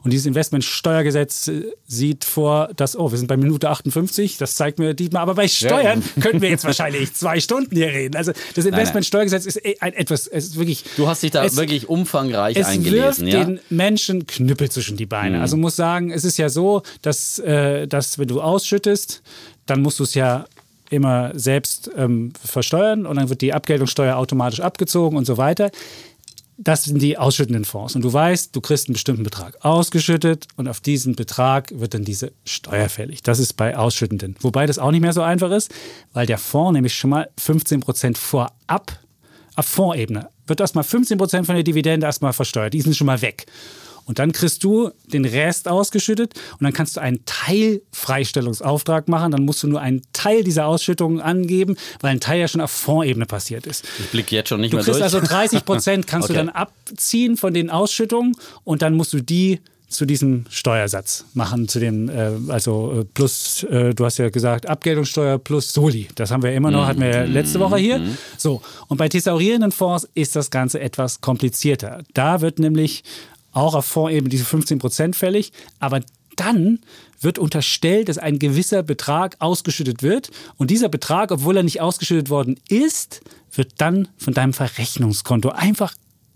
Und 0.04 0.12
dieses 0.12 0.26
Investmentsteuergesetz 0.26 1.48
äh, 1.48 1.72
sieht 1.86 2.26
vor, 2.26 2.71
dass, 2.76 2.98
oh, 2.98 3.12
wir 3.12 3.18
sind 3.18 3.28
bei 3.28 3.38
Minute 3.38 3.70
58, 3.70 4.38
das 4.38 4.56
zeigt 4.56 4.80
mir 4.80 4.94
Dietmar, 4.94 5.22
aber 5.22 5.36
bei 5.36 5.48
Steuern 5.48 6.04
ja. 6.16 6.22
könnten 6.22 6.42
wir 6.42 6.50
jetzt 6.50 6.64
wahrscheinlich 6.64 7.14
zwei 7.14 7.40
Stunden 7.40 7.76
hier 7.76 7.88
reden. 7.88 8.16
Also 8.16 8.32
das 8.56 8.66
Investmentsteuergesetz 8.66 9.46
ist 9.46 9.66
eh 9.66 9.78
ein, 9.80 9.94
etwas, 9.94 10.28
es 10.28 10.48
ist 10.48 10.58
wirklich. 10.58 10.84
Du 10.98 11.08
hast 11.08 11.24
dich 11.24 11.32
da 11.32 11.44
es, 11.44 11.56
wirklich 11.56 11.90
umfangreich 11.90 12.58
es 12.58 12.68
eingelesen. 12.68 13.00
Es 13.00 13.20
wirft 13.20 13.34
ja? 13.34 13.44
den 13.44 13.60
Menschen 13.70 14.28
Knüppel 14.28 14.70
zwischen 14.70 14.98
die 14.98 15.06
Beine. 15.06 15.38
Mhm. 15.38 15.42
Also 15.42 15.58
muss 15.58 15.76
sagen, 15.76 16.12
es 16.12 16.24
ist 16.24 16.38
ja 16.38 16.50
so, 16.50 16.84
dass, 17.02 17.40
äh, 17.40 17.88
dass 17.88 18.20
wenn 18.20 18.28
du 18.28 18.42
ausschüttest, 18.42 19.22
dann 19.66 19.82
musst 19.82 20.00
du 20.00 20.04
es 20.04 20.14
ja 20.14 20.46
immer 20.90 21.32
selbst 21.34 21.90
ähm, 21.96 22.34
versteuern 22.44 23.06
und 23.06 23.16
dann 23.16 23.30
wird 23.30 23.42
die 23.42 23.54
Abgeltungssteuer 23.54 24.18
automatisch 24.18 24.60
abgezogen 24.60 25.18
und 25.18 25.26
so 25.26 25.38
weiter 25.38 25.72
das 26.64 26.84
sind 26.84 27.02
die 27.02 27.18
ausschüttenden 27.18 27.66
Fonds. 27.66 27.96
Und 27.96 28.04
du 28.04 28.14
weißt, 28.14 28.56
du 28.56 28.62
kriegst 28.62 28.88
einen 28.88 28.94
bestimmten 28.94 29.24
Betrag 29.24 29.58
ausgeschüttet 29.66 30.48
und 30.58 30.68
auf 30.68 30.80
diesen 30.80 31.16
Betrag 31.16 31.72
wird 31.74 31.94
dann 31.94 32.04
diese 32.04 32.34
Steuer 32.46 32.88
fällig. 32.88 33.24
Das 33.24 33.40
ist 33.40 33.54
bei 33.54 33.76
Ausschüttenden. 33.76 34.36
Wobei 34.42 34.66
das 34.66 34.78
auch 34.78 34.92
nicht 34.92 35.02
mehr 35.02 35.14
so 35.14 35.22
einfach 35.22 35.52
ist, 35.52 35.74
weil 36.14 36.28
der 36.28 36.38
Fonds 36.38 36.74
nämlich 36.74 36.94
schon 36.94 37.10
mal 37.10 37.30
15 37.38 37.80
Prozent 37.80 38.18
vorab, 38.18 39.00
auf 39.56 39.66
Fondsebene, 39.66 40.30
wird 40.48 40.60
erstmal 40.60 40.84
15 40.84 41.18
Prozent 41.18 41.46
von 41.46 41.56
der 41.56 41.64
Dividende 41.64 42.06
erstmal 42.06 42.34
versteuert. 42.34 42.74
Die 42.74 42.82
sind 42.82 42.96
schon 42.96 43.08
mal 43.08 43.22
weg. 43.22 43.46
Und 44.06 44.20
dann 44.20 44.32
kriegst 44.32 44.64
du 44.64 44.92
den 45.06 45.26
Rest 45.26 45.68
ausgeschüttet 45.68 46.34
und 46.54 46.64
dann 46.64 46.74
kannst 46.74 46.98
du 46.98 47.02
einen 47.02 47.20
Teilfreistellungsauftrag 47.26 49.08
machen. 49.08 49.32
Dann 49.32 49.46
musst 49.46 49.64
du 49.64 49.68
nur 49.68 49.82
einen 49.82 50.02
Teil 50.14 50.44
dieser 50.44 50.66
Ausschüttungen 50.66 51.22
angeben, 51.22 51.78
weil 52.02 52.12
ein 52.12 52.20
Teil 52.20 52.40
ja 52.40 52.48
schon 52.48 52.62
auf 52.62 52.72
Fondsebene 52.72 53.26
passiert 53.26 53.68
ist. 53.68 53.86
Ich 54.00 54.08
blicke 54.08 54.36
jetzt 54.36 54.50
schon 54.50 54.62
nicht 54.62 54.74
du 54.74 54.78
mehr 54.78 54.86
durch. 54.86 54.98
Du 54.98 55.04
kriegst 55.04 55.16
also 55.16 55.28
30 55.28 55.66
Prozent 55.66 56.08
kannst 56.08 56.26
okay. 56.30 56.40
du 56.40 56.46
dann 56.46 56.50
abziehen 56.50 57.38
von 57.38 57.54
den 57.54 57.70
Ausschüttungen 57.70 58.34
und 58.64 58.82
dann 58.82 58.94
musst 58.94 59.14
du 59.14 59.22
die 59.22 59.60
zu 59.92 60.06
diesem 60.06 60.46
Steuersatz 60.50 61.26
machen, 61.34 61.68
zu 61.68 61.80
dem, 61.80 62.10
äh, 62.10 62.32
also 62.48 63.02
äh, 63.02 63.06
plus, 63.06 63.64
äh, 63.64 63.94
du 63.94 64.06
hast 64.06 64.18
ja 64.18 64.30
gesagt, 64.30 64.68
Abgeltungssteuer 64.68 65.38
plus 65.38 65.74
Soli. 65.74 66.08
Das 66.16 66.32
haben 66.32 66.44
wir 66.44 66.54
immer 66.54 66.72
noch, 66.72 66.88
hatten 66.88 67.02
wir 67.02 67.26
letzte 67.28 67.60
Woche 67.60 67.78
hier. 67.78 68.00
Mhm. 68.00 68.18
So, 68.38 68.62
und 68.88 68.98
bei 68.98 69.10
thesaurierenden 69.10 69.72
Fonds 69.72 70.08
ist 70.14 70.36
das 70.36 70.50
Ganze 70.50 70.80
etwas 70.80 71.22
komplizierter. 71.22 72.04
Da 72.14 72.42
wird 72.42 72.58
nämlich 72.60 73.04
auch 73.52 73.76
auf 73.76 73.86
Fondsebene 73.86 74.30
diese 74.30 74.46
15 74.46 74.80
Prozent 74.80 75.16
fällig, 75.16 75.52
aber 75.80 76.02
dann 76.36 76.80
wird 77.20 77.38
unterstellt, 77.38 78.10
dass 78.10 78.18
ein 78.18 78.40
gewisser 78.40 78.84
Betrag 78.84 79.36
ausgeschüttet 79.40 80.02
wird 80.02 80.32
und 80.58 80.72
dieser 80.72 80.90
Betrag, 80.90 81.32
obwohl 81.32 81.58
er 81.58 81.64
nicht 81.64 81.82
ausgeschüttet 81.82 82.30
worden 82.30 82.60
ist, 82.70 83.22
wird 83.54 83.74
dann 83.78 84.08
von 84.18 84.34
deinem 84.34 84.54
Verrechnungskonto 84.54 85.50
einfach 85.50 85.94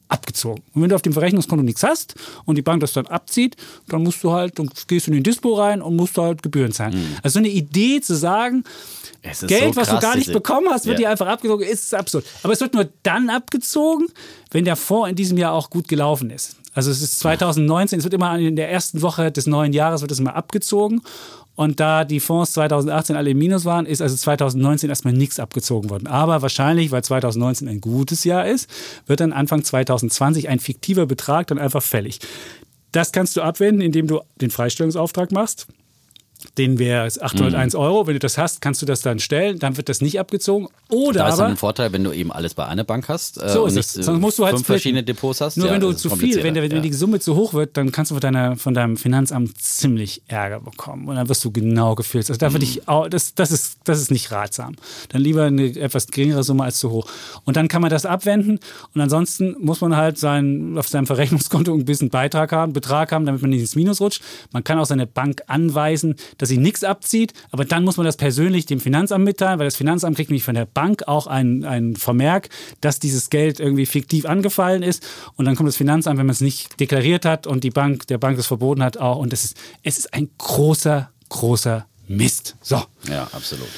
abgezogen. 0.07 0.63
Und 0.73 0.81
wenn 0.81 0.89
du 0.89 0.95
auf 0.95 1.01
dem 1.01 1.13
Verrechnungskonto 1.13 1.63
nichts 1.63 1.83
hast 1.83 2.15
und 2.45 2.55
die 2.55 2.61
Bank 2.61 2.81
das 2.81 2.93
dann 2.93 3.07
abzieht, 3.07 3.55
dann 3.87 4.03
musst 4.03 4.23
du 4.23 4.31
halt, 4.31 4.59
dann 4.59 4.69
gehst 4.87 5.07
du 5.07 5.11
in 5.11 5.15
den 5.15 5.23
Dispo 5.23 5.55
rein 5.55 5.81
und 5.81 5.95
musst 5.95 6.17
halt 6.17 6.43
Gebühren 6.43 6.71
zahlen. 6.71 6.93
Mhm. 6.93 7.17
Also 7.23 7.39
eine 7.39 7.49
Idee 7.49 8.01
zu 8.01 8.15
sagen, 8.15 8.63
Geld, 9.47 9.73
so 9.73 9.75
was 9.75 9.89
du 9.89 9.99
gar 9.99 10.15
nicht 10.15 10.31
bekommen 10.31 10.67
hast, 10.69 10.85
wird 10.85 10.99
ja. 10.99 11.07
dir 11.07 11.11
einfach 11.11 11.25
abgezogen, 11.25 11.65
ist 11.67 11.93
absurd. 11.95 12.25
Aber 12.43 12.53
es 12.53 12.61
wird 12.61 12.75
nur 12.75 12.87
dann 13.01 13.31
abgezogen, 13.31 14.07
wenn 14.51 14.65
der 14.65 14.75
Fonds 14.75 15.09
in 15.09 15.15
diesem 15.15 15.37
Jahr 15.39 15.53
auch 15.53 15.71
gut 15.71 15.87
gelaufen 15.87 16.29
ist. 16.29 16.57
Also 16.75 16.91
es 16.91 17.01
ist 17.01 17.19
2019, 17.19 17.99
es 17.99 18.05
wird 18.05 18.13
immer 18.13 18.37
in 18.37 18.55
der 18.55 18.69
ersten 18.69 19.01
Woche 19.01 19.31
des 19.31 19.47
neuen 19.47 19.73
Jahres 19.73 20.01
wird 20.01 20.11
es 20.11 20.19
immer 20.19 20.35
abgezogen. 20.35 21.01
Und 21.55 21.79
da 21.79 22.03
die 22.03 22.19
Fonds 22.19 22.51
2018 22.51 23.15
alle 23.15 23.29
im 23.29 23.37
Minus 23.37 23.63
waren, 23.63 23.85
ist 23.85 24.01
also 24.01 24.15
2019 24.15 24.89
erstmal 24.89 25.13
nichts 25.13 25.39
abgezogen 25.39 25.89
worden. 25.89 26.07
Aber 26.07 26.41
wahrscheinlich, 26.41 26.91
weil 26.91 27.01
2019 27.01 27.69
ein 27.69 27.79
gutes 27.79 28.25
Jahr 28.25 28.45
ist, 28.45 28.69
wird 29.07 29.21
dann 29.21 29.31
Anfang 29.31 29.63
2020 29.63 30.49
ein 30.49 30.59
fiktiver 30.59 31.05
Betrag 31.05 31.47
dann 31.47 31.57
einfach 31.57 31.81
fällig. 31.81 32.19
Das 32.91 33.13
kannst 33.13 33.37
du 33.37 33.41
abwenden, 33.41 33.81
indem 33.81 34.07
du 34.07 34.19
den 34.41 34.51
Freistellungsauftrag 34.51 35.31
machst 35.31 35.67
den 36.57 36.79
wäre 36.79 37.05
801 37.05 37.73
mhm. 37.73 37.79
Euro. 37.79 38.07
Wenn 38.07 38.13
du 38.13 38.19
das 38.19 38.37
hast, 38.37 38.61
kannst 38.61 38.81
du 38.81 38.85
das 38.85 39.01
dann 39.01 39.19
stellen, 39.19 39.59
dann 39.59 39.77
wird 39.77 39.89
das 39.89 40.01
nicht 40.01 40.19
abgezogen. 40.19 40.67
Oder 40.89 41.19
da 41.19 41.27
ist 41.29 41.39
aber, 41.39 41.49
ein 41.49 41.57
Vorteil, 41.57 41.93
wenn 41.93 42.03
du 42.03 42.11
eben 42.11 42.31
alles 42.31 42.53
bei 42.53 42.65
einer 42.65 42.83
Bank 42.83 43.09
hast. 43.09 43.41
Äh, 43.41 43.49
so 43.49 43.65
ist 43.65 43.75
es. 43.75 43.93
Sonst 43.93 44.19
musst 44.19 44.39
du 44.39 44.45
halt 44.45 44.55
fünf 44.55 44.67
verschiedene 44.67 45.03
Depots 45.03 45.41
hast. 45.41 45.57
Nur 45.57 45.67
ja, 45.67 45.73
wenn 45.73 45.81
du 45.81 45.93
zu 45.93 46.09
viel, 46.15 46.43
wenn, 46.43 46.53
der, 46.53 46.63
wenn 46.63 46.71
ja. 46.71 46.79
die 46.79 46.93
Summe 46.93 47.19
zu 47.19 47.35
hoch 47.35 47.53
wird, 47.53 47.77
dann 47.77 47.91
kannst 47.91 48.11
du 48.11 48.15
von, 48.15 48.21
deiner, 48.21 48.55
von 48.57 48.73
deinem 48.73 48.97
Finanzamt 48.97 49.59
ziemlich 49.59 50.21
Ärger 50.27 50.59
bekommen. 50.59 51.07
Und 51.07 51.15
dann 51.15 51.27
wirst 51.29 51.43
du 51.43 51.51
genau 51.51 51.95
gefilzt. 51.95 52.29
Also 52.29 52.39
da 52.39 52.53
würde 52.53 52.65
ich, 52.65 52.87
auch, 52.87 53.07
das, 53.07 53.33
das, 53.35 53.51
ist, 53.51 53.77
das 53.83 53.99
ist 53.99 54.11
nicht 54.11 54.31
ratsam. 54.31 54.75
Dann 55.09 55.21
lieber 55.21 55.43
eine 55.43 55.75
etwas 55.75 56.07
geringere 56.07 56.43
Summe 56.43 56.63
als 56.63 56.77
zu 56.77 56.91
hoch. 56.91 57.07
Und 57.45 57.57
dann 57.57 57.67
kann 57.67 57.81
man 57.81 57.89
das 57.89 58.05
abwenden. 58.05 58.59
Und 58.93 59.01
ansonsten 59.01 59.55
muss 59.59 59.81
man 59.81 59.95
halt 59.95 60.17
sein, 60.17 60.77
auf 60.77 60.87
seinem 60.87 61.07
Verrechnungskonto 61.07 61.73
ein 61.73 61.85
bisschen 61.85 62.09
Beitrag 62.09 62.51
haben, 62.51 62.73
Betrag 62.73 63.11
haben, 63.11 63.25
damit 63.25 63.41
man 63.41 63.49
nicht 63.49 63.61
ins 63.61 63.75
Minus 63.75 64.01
rutscht. 64.01 64.21
Man 64.51 64.63
kann 64.63 64.79
auch 64.79 64.85
seine 64.85 65.07
Bank 65.07 65.41
anweisen, 65.47 66.15
dass 66.37 66.49
sie 66.49 66.57
nichts 66.57 66.83
abzieht, 66.83 67.33
aber 67.51 67.65
dann 67.65 67.83
muss 67.83 67.97
man 67.97 68.05
das 68.05 68.17
persönlich 68.17 68.65
dem 68.65 68.79
Finanzamt 68.79 69.25
mitteilen, 69.25 69.59
weil 69.59 69.67
das 69.67 69.75
Finanzamt 69.75 70.15
kriegt 70.15 70.29
nämlich 70.29 70.43
von 70.43 70.55
der 70.55 70.65
Bank 70.65 71.07
auch 71.07 71.27
ein, 71.27 71.63
ein 71.63 71.95
Vermerk, 71.95 72.49
dass 72.81 72.99
dieses 72.99 73.29
Geld 73.29 73.59
irgendwie 73.59 73.85
fiktiv 73.85 74.25
angefallen 74.25 74.83
ist 74.83 75.05
und 75.35 75.45
dann 75.45 75.55
kommt 75.55 75.67
das 75.67 75.77
Finanzamt, 75.77 76.17
wenn 76.17 76.25
man 76.25 76.33
es 76.33 76.41
nicht 76.41 76.79
deklariert 76.79 77.25
hat 77.25 77.47
und 77.47 77.63
die 77.63 77.71
Bank, 77.71 78.07
der 78.07 78.17
Bank 78.17 78.37
es 78.37 78.47
verboten 78.47 78.83
hat, 78.83 78.97
auch 78.97 79.17
und 79.17 79.33
das 79.33 79.43
ist, 79.43 79.57
es 79.83 79.97
ist 79.97 80.13
ein 80.13 80.29
großer, 80.37 81.09
großer 81.29 81.85
Mist. 82.07 82.55
So. 82.61 82.81
Ja, 83.09 83.27
absolut. 83.31 83.69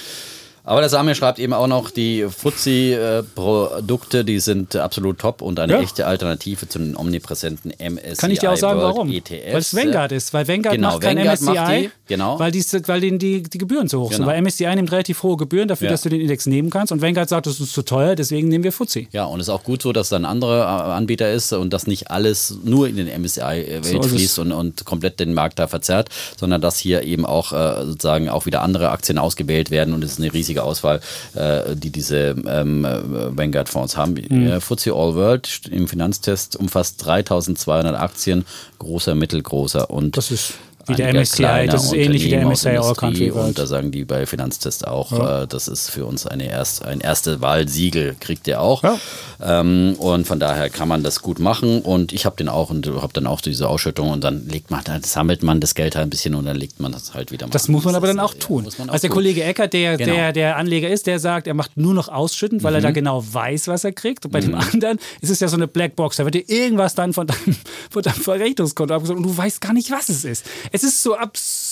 Aber 0.68 0.82
der 0.82 0.90
Samir 0.90 1.16
schreibt 1.16 1.40
eben 1.40 1.54
auch 1.54 1.68
noch, 1.68 1.90
die 1.92 2.26
FTSE-Produkte, 2.30 4.26
die 4.26 4.40
sind 4.40 4.76
absolut 4.76 5.20
top 5.20 5.42
und 5.42 5.60
eine 5.60 5.74
Ja. 5.74 5.80
echte 5.82 6.06
Alternative 6.06 6.68
zu 6.68 6.80
den 6.80 6.96
omnipräsenten 6.98 7.72
MSCI 7.80 8.16
Kann 8.18 8.32
ich 8.32 8.40
dir 8.40 8.52
auch 8.52 8.58
sagen, 8.58 8.80
World 8.82 8.96
warum? 8.96 9.10
ETFs. 9.12 9.54
Weil 9.54 9.60
es 9.60 9.76
Vanguard 9.76 10.12
ist. 10.12 10.34
Weil 10.34 10.48
Vanguard 10.48 10.76
Genau, 10.76 10.90
macht 10.92 11.02
kein 11.02 11.18
Vanguard 11.18 11.40
MSCI, 11.42 11.54
macht 11.56 11.72
die, 11.72 11.90
genau. 12.08 12.40
weil, 12.40 12.52
die, 12.52 12.64
weil 12.88 13.02
denen 13.02 13.20
die, 13.20 13.44
die 13.44 13.58
Gebühren 13.58 13.88
zu 13.88 14.00
hoch 14.02 14.10
sind. 14.12 14.20
Genau. 14.26 14.28
Weil 14.32 14.42
MSCI 14.42 14.76
nimmt 14.76 14.92
relativ 14.92 15.24
hohe 15.24 15.38
Gebühren 15.38 15.68
dafür, 15.68 15.86
Ja. 15.88 15.92
dass 15.92 16.02
du 16.02 16.10
den 16.10 16.22
Index 16.22 16.46
nehmen 16.46 16.70
kannst. 16.70 16.92
Und 16.92 17.02
Vanguard 17.02 17.30
sagt, 17.30 17.48
das 17.48 17.60
ist 17.60 17.74
zu 17.74 17.82
teuer, 17.84 18.16
deswegen 18.16 18.50
nehmen 18.50 18.64
wir 18.64 18.72
FTSE. 18.72 19.08
Ja, 19.12 19.26
und 19.26 19.40
es 19.40 19.48
ist 19.48 19.54
auch 19.54 19.64
gut 19.64 19.82
so, 19.82 19.94
dass 19.94 20.10
da 20.10 20.18
ein 20.18 20.26
anderer 20.26 20.64
äh, 20.64 20.92
Anbieter 20.94 21.32
ist 21.32 21.54
und 21.54 21.72
dass 21.72 21.88
nicht 21.88 22.12
alles 22.12 22.58
nur 22.64 22.88
in 22.90 22.98
den 22.98 23.08
MSCI-Welt 23.08 23.86
So 23.86 24.00
ist 24.00 24.06
es. 24.08 24.12
fließt 24.12 24.40
und, 24.40 24.52
und 24.52 24.84
komplett 24.86 25.20
den 25.20 25.34
Markt 25.34 25.60
da 25.60 25.68
verzerrt, 25.68 26.10
sondern 26.38 26.60
dass 26.62 26.78
hier 26.78 27.04
eben 27.04 27.26
auch 27.26 27.54
äh, 27.54 27.86
sozusagen 27.86 28.28
auch 28.30 28.46
wieder 28.46 28.62
andere 28.64 28.90
Aktien 28.90 29.18
ausgewählt 29.18 29.72
werden 29.72 29.94
und 29.94 30.04
es 30.04 30.12
ist 30.14 30.20
eine 30.20 30.34
riesige 30.34 30.57
Auswahl, 30.64 31.02
äh, 31.36 31.76
die 31.76 31.90
diese 31.90 32.36
ähm, 32.48 32.86
äh, 32.86 33.38
Vanguard-Fonds 33.38 33.98
haben. 33.98 34.16
Mhm. 34.30 34.62
FTSE 34.62 34.94
All 34.94 35.16
World 35.16 35.62
im 35.72 35.88
Finanztest 35.88 36.56
umfasst 36.56 37.06
3200 37.06 37.96
Aktien, 37.96 38.46
großer, 38.80 39.16
mittelgroßer 39.16 39.90
und 39.90 40.18
Das 40.18 40.32
ist 40.32 40.54
wie 40.88 40.96
der 40.96 41.14
MSCI, 41.14 41.36
kleiner 41.38 41.72
das 41.72 41.86
ist 41.86 41.94
ähnlich 41.94 42.24
wie 42.26 42.30
der 42.30 42.46
MSCI 42.46 42.78
All. 42.78 42.94
Country 42.96 43.34
World. 43.34 43.48
Und 43.50 43.60
da 43.60 43.66
sagen 43.66 43.92
die 43.92 44.06
bei 44.06 44.26
Finanztest 44.26 44.88
auch, 44.88 45.12
äh, 45.44 45.48
das 45.48 45.68
ist 45.68 45.90
für 45.90 46.06
uns 46.06 46.26
eine 46.26 46.50
erst, 46.50 46.86
ein 46.86 47.02
erste 47.02 47.42
Wahlsiegel, 47.42 48.16
kriegt 48.20 48.48
ihr 48.48 48.62
auch. 48.62 48.84
Ja. 48.84 48.98
Ähm, 49.42 49.96
und 50.00 50.26
von 50.28 50.40
daher 50.40 50.70
kann 50.70 50.88
man 50.88 51.04
das 51.04 51.22
gut 51.22 51.40
machen. 51.40 51.82
Und 51.82 52.14
ich 52.14 52.26
habe 52.26 52.36
den 52.36 52.50
auch 52.50 52.70
und 52.70 52.88
habe 52.88 53.14
dann 53.14 53.28
auch 53.28 53.42
diese 53.42 53.68
Ausschüttung 53.68 54.10
und 54.10 54.24
dann 54.24 54.48
legt 54.48 54.72
man, 54.72 54.84
dann 54.84 55.04
sammelt 55.04 55.44
man 55.44 55.60
das 55.60 55.76
Geld 55.76 55.96
halt 55.96 56.08
ein 56.08 56.10
bisschen 56.10 56.36
und 56.36 56.46
dann 56.46 56.58
legt 56.58 56.80
man 56.80 56.92
das 56.92 57.14
halt 57.14 57.32
wieder 57.32 57.48
mal. 57.48 57.52
Das 57.52 57.68
muss 57.68 57.84
man 57.84 57.96
aber 57.96 58.08
dann 58.08 58.20
auch 58.20 58.34
tun. 58.34 58.64
man 58.78 58.90
auch 58.90 58.94
also 58.94 59.02
der 59.02 59.10
tun. 59.10 59.16
Kollege 59.16 59.44
Eckert, 59.44 59.74
der, 59.74 59.98
Genau. 59.98 60.14
Mhm. 60.14 60.16
der, 60.16 60.34
der 60.34 60.58
Anleger 60.58 60.90
ist, 60.90 61.08
der 61.08 61.20
sagt, 61.20 61.48
er 61.48 61.54
macht 61.54 61.78
nur 61.78 61.94
noch 61.94 62.08
ausschütten, 62.10 62.64
weil 62.64 62.76
er 62.76 62.82
da 62.82 62.92
genau 62.92 63.24
weiß, 63.32 63.68
was 63.68 63.84
er 63.84 63.92
kriegt. 63.92 64.26
Und 64.26 64.32
bei 64.32 64.40
dem 64.40 64.56
anderen 64.56 65.00
ist 65.22 65.30
es 65.30 65.40
ja 65.40 65.48
so 65.48 65.56
eine 65.56 65.68
Blackbox. 65.68 66.18
Da 66.18 66.26
wird 66.26 66.36
dir 66.36 66.50
irgendwas 66.50 66.96
dann 66.96 67.14
von 67.14 67.28
deinem, 67.28 67.56
von 67.90 68.02
deinem 68.02 68.16
Verrechnungskonto 68.22 68.94
abgezogen 68.94 69.24
und 69.24 69.30
du 69.30 69.38
weißt 69.38 69.62
gar 69.62 69.74
nicht, 69.74 69.92
was 69.92 70.10
es 70.10 70.24
ist. 70.26 70.46
Es 70.72 70.77
ist 70.84 71.02
so 71.02 71.16
absurd, 71.16 71.67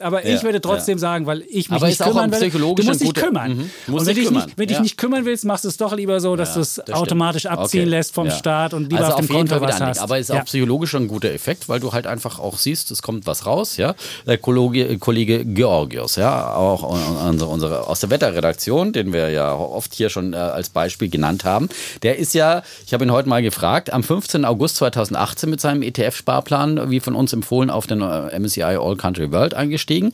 aber 0.00 0.26
Ja, 0.26 0.34
ich 0.34 0.42
würde 0.42 0.60
trotzdem 0.60 0.98
ja. 0.98 1.00
sagen, 1.00 1.26
weil 1.26 1.42
ich 1.42 1.70
mich 1.70 1.72
Aber 1.72 1.86
nicht 1.86 2.02
kümmern 2.02 2.32
will. 2.32 2.50
Du 2.50 2.58
musst 2.82 2.88
ein 2.88 2.98
dich 2.98 3.14
kümmern. 3.14 3.56
Mhm. 3.56 3.70
Du 3.86 3.92
musst 3.92 4.00
Und 4.02 4.06
wenn, 4.06 4.14
dich 4.14 4.14
dich 4.14 4.26
kümmern, 4.28 4.44
nicht, 4.46 4.58
wenn 4.58 4.68
dich 4.68 4.76
ja. 4.76 4.82
nicht 4.82 4.98
kümmern 4.98 5.24
willst, 5.24 5.44
machst 5.44 5.64
du 5.64 5.68
es 5.68 5.76
doch 5.76 5.94
lieber 5.94 6.20
so, 6.20 6.36
dass 6.36 6.54
du 6.54 6.60
es 6.60 6.74
das 6.74 6.84
stimmt. 6.84 6.98
automatisch 6.98 7.46
abziehen 7.46 7.82
Okay. 7.82 7.90
lässt 7.90 8.14
vom. 8.14 8.32
Staat 8.32 8.74
und 8.74 8.90
lieber 8.90 9.04
also 9.04 9.12
auf 9.12 9.26
dem 9.26 9.36
jeden 9.36 9.48
Konto 9.48 9.64
was 9.64 9.80
hast. 9.80 9.98
Aber 10.00 10.18
es 10.18 10.28
ist 10.28 10.34
auch 10.34 10.44
psychologisch 10.44 10.94
ein 10.94 11.06
guter 11.08 11.30
Effekt, 11.30 11.68
weil 11.68 11.80
du 11.80 11.92
halt 11.92 12.06
einfach 12.06 12.38
auch 12.38 12.58
siehst, 12.58 12.90
es 12.90 13.02
kommt 13.02 13.26
was 13.26 13.46
raus, 13.46 13.76
ja. 13.76 13.94
Der 14.26 14.38
Kollege, 14.38 14.98
Kollege 14.98 15.44
Georgios, 15.44 16.16
ja, 16.16 16.54
auch 16.54 16.82
unsere, 17.28 17.50
unsere 17.50 17.86
aus 17.86 18.00
der 18.00 18.10
Wetterredaktion, 18.10 18.92
den 18.92 19.12
wir 19.12 19.30
ja 19.30 19.54
oft 19.54 19.94
hier 19.94 20.08
schon 20.08 20.32
äh, 20.32 20.36
als 20.36 20.70
Beispiel 20.70 21.08
genannt 21.08 21.44
haben, 21.44 21.68
der 22.02 22.18
ist 22.18 22.34
ja, 22.34 22.62
ich 22.86 22.94
habe 22.94 23.04
ihn 23.04 23.12
heute 23.12 23.28
mal 23.28 23.42
gefragt, 23.42 23.92
am 23.92 24.02
15. 24.02 24.44
August 24.44 24.76
2018 24.76 25.50
mit 25.50 25.60
seinem 25.60 25.82
ETF-Sparplan, 25.82 26.90
wie 26.90 27.00
von 27.00 27.14
uns 27.14 27.32
empfohlen, 27.32 27.70
auf 27.70 27.86
den 27.86 28.00
äh, 28.00 28.38
MSCI 28.38 28.62
All 28.62 28.96
Country 28.96 29.30
World 29.32 29.51
eingestiegen 29.54 30.12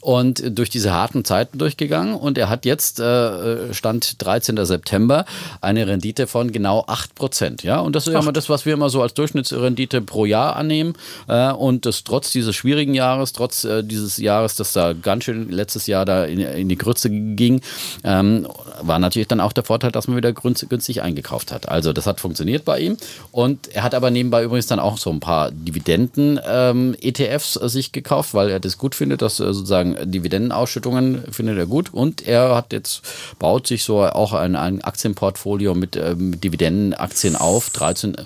und 0.00 0.58
durch 0.58 0.70
diese 0.70 0.92
harten 0.92 1.24
Zeiten 1.24 1.58
durchgegangen 1.58 2.14
und 2.14 2.38
er 2.38 2.48
hat 2.48 2.64
jetzt 2.64 3.00
äh, 3.00 3.74
Stand 3.74 4.22
13. 4.22 4.64
September 4.64 5.24
eine 5.60 5.86
Rendite 5.86 6.26
von 6.26 6.52
genau 6.52 6.84
8%, 6.86 7.64
ja, 7.64 7.80
und 7.80 7.94
das 7.94 8.06
ist 8.06 8.14
ja 8.14 8.20
immer 8.20 8.32
das, 8.32 8.48
was 8.48 8.64
wir 8.66 8.74
immer 8.74 8.90
so 8.90 9.02
als 9.02 9.14
Durchschnittsrendite 9.14 10.00
pro 10.00 10.24
Jahr 10.24 10.56
annehmen 10.56 10.94
äh, 11.28 11.52
und 11.52 11.86
das 11.86 12.02
trotz 12.04 12.32
dieses 12.32 12.56
schwierigen 12.56 12.94
Jahres, 12.94 13.32
trotz 13.32 13.64
äh, 13.64 13.84
dieses 13.84 14.16
Jahres, 14.16 14.56
das 14.56 14.72
da 14.72 14.92
ganz 14.92 15.24
schön 15.24 15.50
letztes 15.50 15.86
Jahr 15.86 16.04
da 16.04 16.24
in, 16.24 16.40
in 16.40 16.68
die 16.68 16.78
Grütze 16.78 17.10
ging, 17.10 17.60
ähm, 18.04 18.46
war 18.82 18.98
natürlich 18.98 19.28
dann 19.28 19.40
auch 19.40 19.52
der 19.52 19.64
Vorteil, 19.64 19.92
dass 19.92 20.08
man 20.08 20.16
wieder 20.16 20.32
günstig 20.32 21.02
eingekauft 21.02 21.52
hat. 21.52 21.68
Also 21.68 21.92
das 21.92 22.06
hat 22.06 22.20
funktioniert 22.20 22.64
bei 22.64 22.80
ihm 22.80 22.96
und 23.32 23.68
er 23.68 23.82
hat 23.82 23.94
aber 23.94 24.10
nebenbei 24.10 24.44
übrigens 24.44 24.66
dann 24.66 24.80
auch 24.80 24.98
so 24.98 25.10
ein 25.10 25.20
paar 25.20 25.50
Dividenden-ETFs 25.50 27.54
sich 27.54 27.92
gekauft, 27.92 28.34
weil 28.34 28.50
er 28.50 28.60
das 28.60 28.76
gut 28.78 28.94
findet, 28.94 29.22
dass 29.22 29.40
äh, 29.40 29.52
sozusagen 29.90 30.10
Dividendenausschüttungen 30.10 31.24
findet 31.30 31.58
er 31.58 31.66
gut 31.66 31.92
und 31.92 32.26
er 32.26 32.54
hat 32.54 32.72
jetzt 32.72 33.02
baut 33.38 33.66
sich 33.66 33.84
so 33.84 34.02
auch 34.02 34.32
ein, 34.32 34.56
ein 34.56 34.82
Aktienportfolio 34.82 35.74
mit, 35.74 35.96
äh, 35.96 36.14
mit 36.14 36.44
Dividendenaktien 36.44 37.36
auf, 37.36 37.70
13 37.70 38.16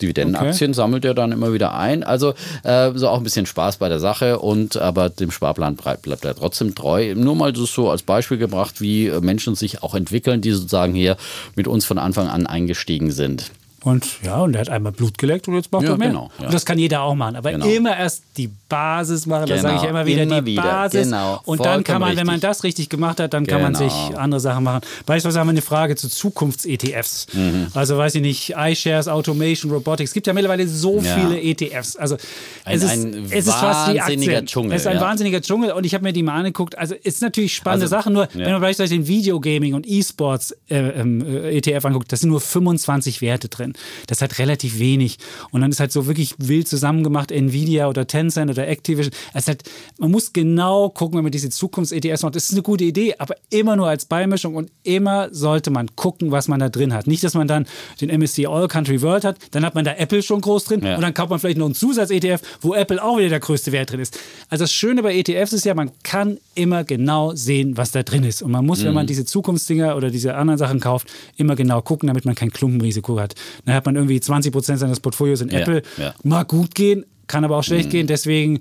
Dividendenaktien 0.00 0.74
sammelt 0.74 1.04
er 1.04 1.14
dann 1.14 1.32
immer 1.32 1.52
wieder 1.52 1.74
ein. 1.74 2.02
Also 2.02 2.34
äh, 2.64 2.90
so 2.94 3.08
auch 3.08 3.18
ein 3.18 3.24
bisschen 3.24 3.46
Spaß 3.46 3.76
bei 3.76 3.88
der 3.88 4.00
Sache 4.00 4.38
und 4.38 4.76
aber 4.76 5.08
dem 5.10 5.30
Sparplan 5.30 5.76
bleibt, 5.76 6.02
bleibt 6.02 6.24
er 6.24 6.34
trotzdem 6.34 6.74
treu. 6.74 7.14
Nur 7.14 7.36
mal 7.36 7.52
das 7.52 7.72
so 7.72 7.90
als 7.90 8.02
Beispiel 8.02 8.38
gebracht, 8.38 8.80
wie 8.80 9.06
äh, 9.06 9.20
Menschen 9.20 9.54
sich 9.54 9.82
auch 9.82 9.94
entwickeln, 9.94 10.40
die 10.40 10.50
sozusagen 10.52 10.94
hier 10.94 11.16
mit 11.54 11.68
uns 11.68 11.84
von 11.84 11.98
Anfang 11.98 12.28
an 12.28 12.46
eingestiegen 12.46 13.12
sind. 13.12 13.50
Und 13.84 14.06
ja, 14.22 14.36
und 14.42 14.54
er 14.54 14.60
hat 14.60 14.68
einmal 14.68 14.92
Blut 14.92 15.18
geleckt 15.18 15.48
und 15.48 15.54
jetzt 15.54 15.72
macht 15.72 15.82
Ja, 15.84 15.90
er 15.90 15.96
mehr. 15.98 16.08
genau, 16.08 16.30
ja. 16.38 16.44
Und 16.46 16.54
das 16.54 16.64
kann 16.64 16.78
jeder 16.78 17.02
auch 17.02 17.14
machen. 17.14 17.36
Aber 17.36 17.50
Genau. 17.50 17.66
immer 17.66 17.96
erst 17.96 18.22
die 18.36 18.48
Basis 18.68 19.26
machen, 19.26 19.46
das 19.48 19.60
Genau, 19.60 19.62
sage 19.70 19.76
ich 19.76 19.82
ja 19.82 19.90
immer 19.90 20.06
wieder, 20.06 20.22
immer 20.22 20.40
die 20.40 20.52
wieder, 20.52 20.62
Basis. 20.62 21.04
genau, 21.06 21.40
Und 21.44 21.64
dann 21.64 21.82
kann 21.84 22.00
man, 22.00 22.10
wenn 22.16 22.26
man 22.26 22.34
richtig. 22.36 22.48
das 22.48 22.64
richtig 22.64 22.88
gemacht 22.88 23.18
hat, 23.20 23.34
dann 23.34 23.46
kann 23.46 23.60
man 23.60 23.74
sich 23.74 23.92
Genau. 24.08 24.18
andere 24.18 24.40
Sachen 24.40 24.64
machen. 24.64 24.82
Beispielsweise 25.04 25.40
haben 25.40 25.48
wir 25.48 25.52
eine 25.52 25.62
Frage 25.62 25.96
zu 25.96 26.08
Zukunfts-ETFs. 26.08 27.26
Mhm. 27.32 27.68
Also 27.74 27.96
weiß 27.98 28.14
ich 28.16 28.22
nicht, 28.22 28.54
iShares, 28.56 29.08
Automation, 29.08 29.70
Robotics. 29.72 30.10
Es 30.10 30.14
gibt 30.14 30.26
ja 30.26 30.32
mittlerweile 30.32 30.66
so 30.68 31.00
viele 31.00 31.40
ETFs. 31.40 31.96
Also 31.96 32.16
Ein- 32.64 32.76
es 32.76 32.82
ist, 32.84 32.90
ein 32.90 33.24
es 33.30 33.46
ist 33.46 33.50
fast 33.54 33.92
wie 33.92 34.00
Aktien. 34.00 34.46
Dschungel, 34.46 34.72
Es 34.72 34.82
ist 34.82 34.86
ein 34.86 35.00
wahnsinniger 35.00 35.40
Dschungel 35.40 35.72
und 35.72 35.84
ich 35.84 35.94
habe 35.94 36.04
mir 36.04 36.12
die 36.12 36.22
mal 36.22 36.34
angeguckt. 36.38 36.78
Also 36.78 36.94
es 36.94 37.14
ist 37.16 37.22
natürlich 37.22 37.54
spannende 37.54 37.84
Also, 37.86 37.96
Sachen, 37.96 38.12
nur 38.12 38.28
wenn 38.34 38.52
man 38.52 38.60
beispielsweise 38.60 38.94
den 38.94 39.06
Videogaming 39.08 39.74
und 39.74 39.86
E-Sports 39.88 40.52
äh, 40.70 40.76
ähm, 40.78 41.24
äh, 41.26 41.56
ETF 41.56 41.84
anguckt, 41.86 42.12
da 42.12 42.16
sind 42.16 42.30
nur 42.30 42.40
25 42.40 43.20
Werte 43.22 43.48
drin. 43.48 43.71
Das 44.06 44.18
ist 44.18 44.22
halt 44.22 44.38
relativ 44.38 44.78
wenig. 44.78 45.18
Und 45.50 45.60
dann 45.60 45.70
ist 45.70 45.80
halt 45.80 45.92
so 45.92 46.06
wirklich 46.06 46.34
wild 46.38 46.68
zusammengemacht, 46.68 47.30
Nvidia 47.32 47.88
oder 47.88 48.06
Tencent 48.06 48.50
oder 48.50 48.68
Activision. 48.68 49.12
Ist 49.34 49.48
halt, 49.48 49.62
man 49.98 50.10
muss 50.10 50.32
genau 50.32 50.88
gucken, 50.90 51.16
wenn 51.18 51.24
man 51.24 51.32
diese 51.32 51.50
Zukunfts-ETFs 51.50 52.22
macht. 52.22 52.36
Das 52.36 52.44
ist 52.44 52.52
eine 52.52 52.62
gute 52.62 52.84
Idee, 52.84 53.14
aber 53.18 53.34
immer 53.50 53.76
nur 53.76 53.88
als 53.88 54.04
Beimischung 54.04 54.54
und 54.54 54.70
immer 54.82 55.28
sollte 55.32 55.70
man 55.70 55.88
gucken, 55.96 56.30
was 56.30 56.48
man 56.48 56.60
da 56.60 56.68
drin 56.68 56.92
hat. 56.92 57.06
Nicht, 57.06 57.24
dass 57.24 57.34
man 57.34 57.48
dann 57.48 57.66
den 58.00 58.10
MSCI 58.10 58.46
All 58.46 58.68
Country 58.68 59.00
World 59.02 59.24
hat, 59.24 59.36
dann 59.52 59.64
hat 59.64 59.74
man 59.74 59.84
da 59.84 59.92
Apple 59.94 60.22
schon 60.22 60.40
groß 60.40 60.64
drin 60.64 60.82
Ja. 60.84 60.96
und 60.96 61.02
dann 61.02 61.14
kauft 61.14 61.30
man 61.30 61.38
vielleicht 61.38 61.58
noch 61.58 61.66
einen 61.66 61.74
Zusatz-ETF, 61.74 62.40
wo 62.60 62.74
Apple 62.74 63.02
auch 63.02 63.18
wieder 63.18 63.28
der 63.28 63.40
größte 63.40 63.72
Wert 63.72 63.92
drin 63.92 64.00
ist. 64.00 64.18
Also 64.48 64.64
das 64.64 64.72
Schöne 64.72 65.02
bei 65.02 65.14
ETFs 65.16 65.52
ist 65.52 65.64
ja, 65.64 65.74
man 65.74 65.90
kann 66.02 66.38
immer 66.54 66.84
genau 66.84 67.34
sehen, 67.34 67.76
was 67.76 67.92
da 67.92 68.02
drin 68.02 68.24
ist. 68.24 68.42
Und 68.42 68.50
man 68.50 68.64
muss, 68.66 68.80
Mhm. 68.82 68.86
wenn 68.86 68.94
man 68.94 69.06
diese 69.06 69.24
Zukunftsdinger 69.24 69.96
oder 69.96 70.10
diese 70.10 70.34
anderen 70.34 70.58
Sachen 70.58 70.80
kauft, 70.80 71.08
immer 71.36 71.56
genau 71.56 71.80
gucken, 71.82 72.06
damit 72.08 72.24
man 72.24 72.34
kein 72.34 72.50
Klumpenrisiko 72.50 73.18
hat. 73.20 73.34
Dann 73.64 73.74
hat 73.74 73.86
man 73.86 73.96
irgendwie 73.96 74.18
20% 74.18 74.76
seines 74.76 75.00
Portfolios 75.00 75.40
in 75.40 75.50
Apple. 75.50 75.82
Mhm. 75.96 76.28
Mag 76.28 76.48
gut 76.48 76.74
gehen, 76.74 77.04
kann 77.26 77.44
aber 77.44 77.56
auch 77.56 77.64
schlecht 77.64 77.90
gehen. 77.90 78.06
Deswegen 78.06 78.60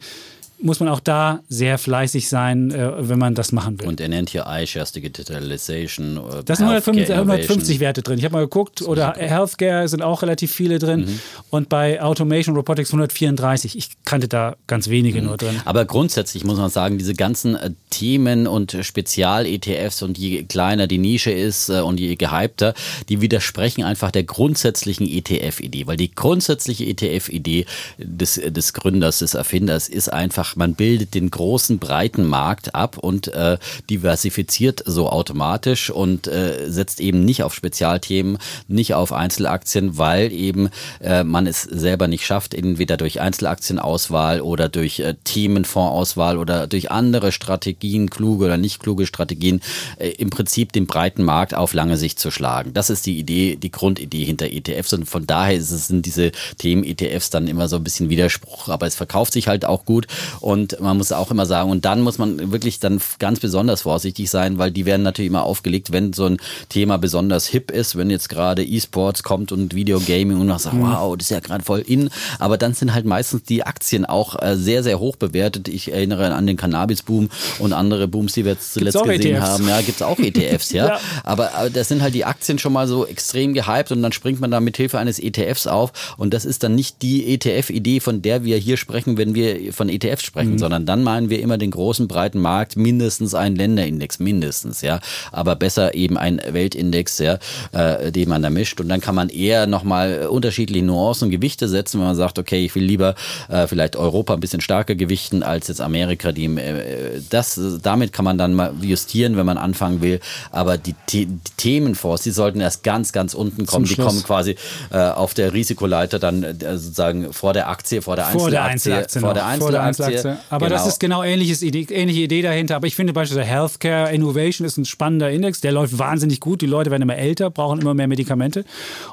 muss 0.61 0.79
man 0.79 0.89
auch 0.89 0.99
da 0.99 1.41
sehr 1.49 1.77
fleißig 1.77 2.29
sein, 2.29 2.71
äh, 2.71 3.09
wenn 3.09 3.19
man 3.19 3.35
das 3.35 3.51
machen 3.51 3.79
will. 3.79 3.87
Und 3.87 3.99
er 3.99 4.09
nennt 4.09 4.29
hier 4.29 4.45
iShares 4.47 4.91
Digitalization. 4.91 6.17
äh, 6.17 6.43
Da 6.43 6.55
sind 6.55 6.67
Healthcare 6.67 6.91
150, 6.91 7.09
150 7.11 7.49
Innovation. 7.49 7.79
Werte 7.79 8.01
drin. 8.01 8.19
Ich 8.19 8.25
habe 8.25 8.33
mal 8.33 8.41
geguckt, 8.41 8.81
oder 8.81 9.13
Healthcare 9.17 9.87
sind 9.87 10.01
auch 10.01 10.21
relativ 10.21 10.51
viele 10.51 10.79
drin. 10.79 11.01
Mhm. 11.01 11.19
Und 11.49 11.69
bei 11.69 12.01
Automation 12.01 12.55
Robotics 12.55 12.89
134. 12.89 13.77
Ich 13.77 13.89
kannte 14.05 14.27
da 14.27 14.55
ganz 14.67 14.89
wenige 14.89 15.21
nur 15.21 15.37
drin. 15.37 15.59
Aber 15.65 15.85
grundsätzlich 15.85 16.43
muss 16.43 16.57
man 16.57 16.69
sagen, 16.69 16.97
diese 16.97 17.13
ganzen 17.13 17.55
äh, 17.55 17.71
Themen 17.89 18.47
und 18.47 18.77
Spezial-ETFs 18.81 20.01
und 20.01 20.17
je 20.17 20.43
kleiner 20.43 20.87
die 20.87 20.97
Nische 20.97 21.31
ist 21.31 21.69
äh, 21.69 21.81
und 21.81 21.99
je 21.99 22.15
gehypter, 22.15 22.73
die 23.09 23.21
widersprechen 23.21 23.83
einfach 23.83 24.11
der 24.11 24.23
grundsätzlichen 24.23 25.07
ETF-Idee. 25.07 25.87
Weil 25.87 25.97
die 25.97 26.11
grundsätzliche 26.11 26.85
ETF-Idee 26.85 27.65
des, 27.97 28.35
des 28.35 28.73
Gründers, 28.73 29.19
des 29.19 29.33
Erfinders 29.33 29.89
ist 29.89 30.11
einfach, 30.11 30.50
man 30.55 30.75
bildet 30.75 31.13
den 31.13 31.29
großen, 31.31 31.79
breiten 31.79 32.25
Markt 32.25 32.75
ab 32.75 32.97
und 32.97 33.27
äh, 33.29 33.57
diversifiziert 33.89 34.83
so 34.85 35.09
automatisch 35.09 35.89
und 35.89 36.27
äh, 36.27 36.69
setzt 36.69 36.99
eben 36.99 37.23
nicht 37.25 37.43
auf 37.43 37.53
Spezialthemen, 37.53 38.37
nicht 38.67 38.93
auf 38.93 39.13
Einzelaktien, 39.13 39.97
weil 39.97 40.31
eben 40.31 40.69
äh, 41.01 41.23
man 41.23 41.47
es 41.47 41.61
selber 41.63 42.07
nicht 42.07 42.25
schafft, 42.25 42.53
entweder 42.53 42.97
durch 42.97 43.21
Einzelaktienauswahl 43.21 44.41
oder 44.41 44.69
durch 44.69 44.99
äh, 44.99 45.15
Themenfondsauswahl 45.23 46.37
oder 46.37 46.67
durch 46.67 46.91
andere 46.91 47.31
Strategien, 47.31 48.09
kluge 48.09 48.45
oder 48.45 48.57
nicht 48.57 48.79
kluge 48.79 49.05
Strategien, 49.05 49.61
äh, 49.97 50.09
im 50.09 50.29
Prinzip 50.29 50.71
den 50.73 50.87
breiten 50.87 51.23
Markt 51.23 51.53
auf 51.53 51.73
lange 51.73 51.97
Sicht 51.97 52.19
zu 52.19 52.31
schlagen. 52.31 52.73
Das 52.73 52.89
ist 52.89 53.05
die 53.05 53.17
Idee, 53.17 53.55
die 53.55 53.71
Grundidee 53.71 54.25
hinter 54.25 54.47
ETFs 54.47 54.93
und 54.93 55.05
von 55.05 55.27
daher 55.27 55.57
es, 55.57 55.69
sind 55.69 56.05
diese 56.05 56.31
Themen-ETFs 56.57 57.29
dann 57.29 57.47
immer 57.47 57.67
so 57.67 57.77
ein 57.77 57.83
bisschen 57.83 58.09
Widerspruch, 58.09 58.69
aber 58.69 58.87
es 58.87 58.95
verkauft 58.95 59.33
sich 59.33 59.47
halt 59.47 59.65
auch 59.65 59.85
gut 59.85 60.07
Und 60.41 60.79
man 60.79 60.97
muss 60.97 61.11
auch 61.11 61.31
immer 61.31 61.45
sagen, 61.45 61.69
und 61.69 61.85
dann 61.85 62.01
muss 62.01 62.17
man 62.17 62.51
wirklich 62.51 62.79
dann 62.79 62.99
ganz 63.19 63.39
besonders 63.39 63.83
vorsichtig 63.83 64.29
sein, 64.29 64.57
weil 64.57 64.71
die 64.71 64.85
werden 64.85 65.03
natürlich 65.03 65.29
immer 65.29 65.43
aufgelegt, 65.43 65.91
wenn 65.91 66.13
so 66.13 66.25
ein 66.25 66.37
Thema 66.69 66.97
besonders 66.97 67.45
hip 67.45 67.71
ist, 67.71 67.95
wenn 67.95 68.09
jetzt 68.09 68.27
gerade 68.27 68.63
E-Sports 68.63 69.23
kommt 69.23 69.51
und 69.51 69.75
Videogaming 69.75 70.39
und 70.39 70.47
man 70.47 70.59
sagt, 70.59 70.75
mhm. 70.75 70.83
wow, 70.83 71.15
das 71.15 71.27
ist 71.27 71.31
ja 71.31 71.39
gerade 71.39 71.63
voll 71.63 71.79
in. 71.79 72.09
Aber 72.39 72.57
dann 72.57 72.73
sind 72.73 72.93
halt 72.93 73.05
meistens 73.05 73.43
die 73.43 73.63
Aktien 73.63 74.05
auch 74.05 74.41
äh, 74.41 74.55
sehr, 74.55 74.83
sehr 74.83 74.99
hoch 74.99 75.15
bewertet. 75.15 75.67
Ich 75.67 75.91
erinnere 75.91 76.33
an 76.33 76.47
den 76.47 76.57
Cannabis-Boom 76.57 77.29
und 77.59 77.73
andere 77.73 78.07
Booms, 78.07 78.33
die 78.33 78.45
wir 78.45 78.53
jetzt 78.53 78.73
zuletzt 78.73 79.03
gesehen 79.03 79.35
ETFs. 79.35 79.47
haben. 79.47 79.67
Ja, 79.67 79.81
gibt 79.81 79.97
es 79.97 80.01
auch 80.01 80.17
ETFs, 80.17 80.71
ja. 80.71 80.87
ja. 80.87 80.99
Aber, 81.23 81.53
aber 81.53 81.69
das 81.69 81.87
sind 81.87 82.01
halt 82.01 82.15
die 82.15 82.25
Aktien 82.25 82.57
schon 82.57 82.73
mal 82.73 82.87
so 82.87 83.05
extrem 83.05 83.53
gehypt 83.53 83.91
und 83.91 84.01
dann 84.01 84.11
springt 84.11 84.39
man 84.39 84.49
da 84.49 84.59
mit 84.59 84.77
Hilfe 84.77 84.97
eines 84.97 85.19
ETFs 85.19 85.67
auf 85.67 86.15
und 86.17 86.33
das 86.33 86.45
ist 86.45 86.63
dann 86.63 86.73
nicht 86.73 87.01
die 87.01 87.31
ETF-Idee, 87.33 87.99
von 87.99 88.21
der 88.21 88.43
wir 88.43 88.57
hier 88.57 88.77
sprechen, 88.77 89.17
wenn 89.17 89.35
wir 89.35 89.73
von 89.73 89.87
ETFs 89.87 90.23
sprechen, 90.23 90.30
mhm. 90.35 90.57
sondern 90.57 90.85
dann 90.85 91.03
meinen 91.03 91.29
wir 91.29 91.41
immer 91.41 91.57
den 91.57 91.71
großen, 91.71 92.07
breiten 92.07 92.39
Markt, 92.39 92.75
mindestens 92.75 93.35
einen 93.35 93.55
Länderindex, 93.55 94.19
mindestens, 94.19 94.81
ja. 94.81 94.99
Aber 95.31 95.55
besser 95.55 95.93
eben 95.93 96.17
ein 96.17 96.41
Weltindex, 96.49 97.19
ja, 97.19 97.39
äh, 97.71 98.11
den 98.11 98.29
man 98.29 98.41
da 98.41 98.49
mischt 98.49 98.79
und 98.79 98.89
dann 98.89 99.01
kann 99.01 99.15
man 99.15 99.29
eher 99.29 99.67
nochmal 99.67 100.27
unterschiedliche 100.27 100.85
Nuancen 100.85 101.25
und 101.25 101.31
Gewichte 101.31 101.67
setzen, 101.67 101.99
wenn 101.99 102.07
man 102.07 102.15
sagt, 102.15 102.39
okay, 102.39 102.65
ich 102.65 102.75
will 102.75 102.83
lieber 102.83 103.15
äh, 103.49 103.67
vielleicht 103.67 103.95
Europa 103.95 104.33
ein 104.33 104.39
bisschen 104.39 104.61
stärker 104.61 104.95
gewichten 104.95 105.43
als 105.43 105.67
jetzt 105.67 105.81
Amerika, 105.81 106.31
die 106.31 106.45
äh, 106.45 107.21
das, 107.29 107.59
damit 107.81 108.13
kann 108.13 108.25
man 108.25 108.37
dann 108.37 108.53
mal 108.53 108.73
justieren, 108.81 109.37
wenn 109.37 109.45
man 109.45 109.57
anfangen 109.57 110.01
will, 110.01 110.19
aber 110.51 110.77
die, 110.77 110.95
die 111.09 111.27
Themenfonds, 111.57 112.23
die 112.23 112.31
sollten 112.31 112.61
erst 112.61 112.83
ganz, 112.83 113.11
ganz 113.11 113.33
unten 113.33 113.65
kommen, 113.65 113.85
die 113.85 113.95
kommen 113.95 114.23
quasi 114.23 114.55
äh, 114.91 114.97
auf 114.97 115.33
der 115.33 115.53
Risikoleiter 115.53 116.19
dann 116.19 116.43
äh, 116.43 116.55
sozusagen 116.77 117.33
vor 117.33 117.53
der 117.53 117.69
Aktie, 117.69 118.01
vor 118.01 118.15
der 118.15 118.27
Einzelaktie. 118.27 119.19
Vor 119.19 119.33
der 119.33 119.45
Einzelaktie. 119.45 119.59
Vor 119.59 119.71
der 119.71 119.83
Einzelaktie. 119.83 120.10
Aber 120.49 120.67
genau. 120.67 120.77
das 120.77 120.87
ist 120.87 120.99
genau 120.99 121.23
ähnliches 121.23 121.61
Idee, 121.61 121.87
ähnliche 121.89 122.21
Idee 122.21 122.41
dahinter. 122.41 122.75
Aber 122.75 122.87
ich 122.87 122.95
finde 122.95 123.13
beispielsweise 123.13 123.47
Healthcare 123.47 124.13
Innovation 124.13 124.65
ist 124.65 124.77
ein 124.77 124.85
spannender 124.85 125.31
Index, 125.31 125.61
der 125.61 125.71
läuft 125.71 125.97
wahnsinnig 125.97 126.39
gut. 126.39 126.61
Die 126.61 126.65
Leute 126.65 126.91
werden 126.91 127.03
immer 127.03 127.17
älter, 127.17 127.49
brauchen 127.49 127.81
immer 127.81 127.93
mehr 127.93 128.07
Medikamente 128.07 128.65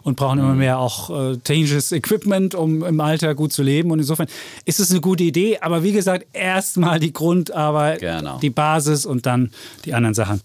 und 0.02 0.16
brauchen 0.16 0.38
immer 0.38 0.52
mhm. 0.52 0.58
mehr 0.58 0.78
auch 0.78 1.10
äh, 1.10 1.36
technisches 1.38 1.92
Equipment, 1.92 2.54
um 2.54 2.84
im 2.84 3.00
Alter 3.00 3.34
gut 3.34 3.52
zu 3.52 3.62
leben. 3.62 3.90
Und 3.90 3.98
insofern 3.98 4.26
ist 4.64 4.80
es 4.80 4.90
eine 4.90 5.00
gute 5.00 5.24
Idee. 5.24 5.58
Aber 5.60 5.82
wie 5.82 5.92
gesagt, 5.92 6.26
erstmal 6.32 7.00
die 7.00 7.12
Grundarbeit, 7.12 8.00
genau. 8.00 8.38
die 8.38 8.50
Basis 8.50 9.06
und 9.06 9.26
dann 9.26 9.50
die 9.84 9.94
anderen 9.94 10.14
Sachen. 10.14 10.40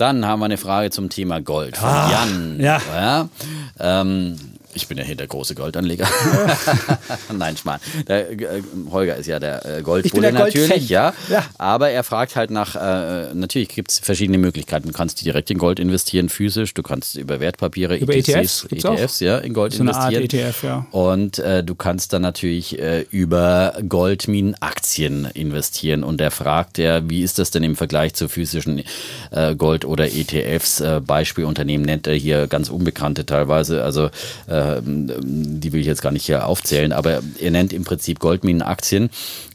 Dann 0.00 0.24
haben 0.24 0.40
wir 0.40 0.46
eine 0.46 0.56
Frage 0.56 0.90
zum 0.90 1.10
Thema 1.10 1.42
Gold 1.42 1.76
von 1.76 1.86
ah, 1.86 2.10
Jan. 2.10 2.58
Ja. 2.58 2.80
ja 2.90 3.28
ähm, 3.78 4.36
ich 4.74 4.86
bin 4.86 4.98
ja 4.98 5.04
hier 5.04 5.16
der 5.16 5.26
große 5.26 5.54
Goldanleger. 5.54 6.08
Nein, 7.32 7.56
Schmarrn. 7.56 7.80
Der, 8.06 8.30
äh, 8.30 8.62
Holger 8.90 9.16
ist 9.16 9.26
ja 9.26 9.40
der 9.40 9.78
äh, 9.78 9.82
Goldbulle 9.82 10.32
natürlich, 10.32 10.88
ja. 10.88 11.12
ja. 11.28 11.44
Aber 11.58 11.90
er 11.90 12.04
fragt 12.04 12.36
halt 12.36 12.50
nach, 12.50 12.76
äh, 12.76 13.34
natürlich 13.34 13.68
gibt 13.68 13.90
es 13.90 13.98
verschiedene 13.98 14.38
Möglichkeiten. 14.38 14.88
Du 14.88 14.94
kannst 14.94 15.24
direkt 15.24 15.50
in 15.50 15.58
Gold 15.58 15.80
investieren, 15.80 16.28
physisch, 16.28 16.74
du 16.74 16.82
kannst 16.82 17.16
über 17.16 17.40
Wertpapiere, 17.40 17.96
über 17.96 18.14
ETFs, 18.14 18.64
ETFs, 18.70 18.84
ETFs 18.84 19.20
ja, 19.20 19.38
in 19.38 19.54
Gold 19.54 19.72
so 19.72 19.80
investieren. 19.80 20.22
ETF, 20.22 20.62
ja. 20.62 20.86
Und 20.92 21.38
äh, 21.38 21.64
du 21.64 21.74
kannst 21.74 22.12
dann 22.12 22.22
natürlich 22.22 22.78
äh, 22.78 23.04
über 23.10 23.74
Goldminenaktien 23.88 25.26
investieren. 25.34 26.04
Und 26.04 26.20
er 26.20 26.30
fragt 26.30 26.78
ja, 26.78 27.08
wie 27.08 27.22
ist 27.22 27.38
das 27.38 27.50
denn 27.50 27.64
im 27.64 27.76
Vergleich 27.76 28.14
zu 28.14 28.28
physischen 28.28 28.82
äh, 29.30 29.54
Gold- 29.56 29.84
oder 29.84 30.06
ETFs? 30.06 30.82
Beispielunternehmen 31.06 31.84
nennt 31.84 32.06
er 32.06 32.14
hier 32.14 32.46
ganz 32.46 32.68
unbekannte 32.68 33.26
teilweise. 33.26 33.82
Also 33.82 34.10
ähm, 34.48 34.59
die 34.82 35.72
will 35.72 35.80
ich 35.80 35.86
jetzt 35.86 36.02
gar 36.02 36.12
nicht 36.12 36.26
hier 36.26 36.46
aufzählen, 36.46 36.92
aber 36.92 37.20
er 37.38 37.50
nennt 37.50 37.72
im 37.72 37.84
Prinzip 37.84 38.18
Goldminenaktien 38.18 39.10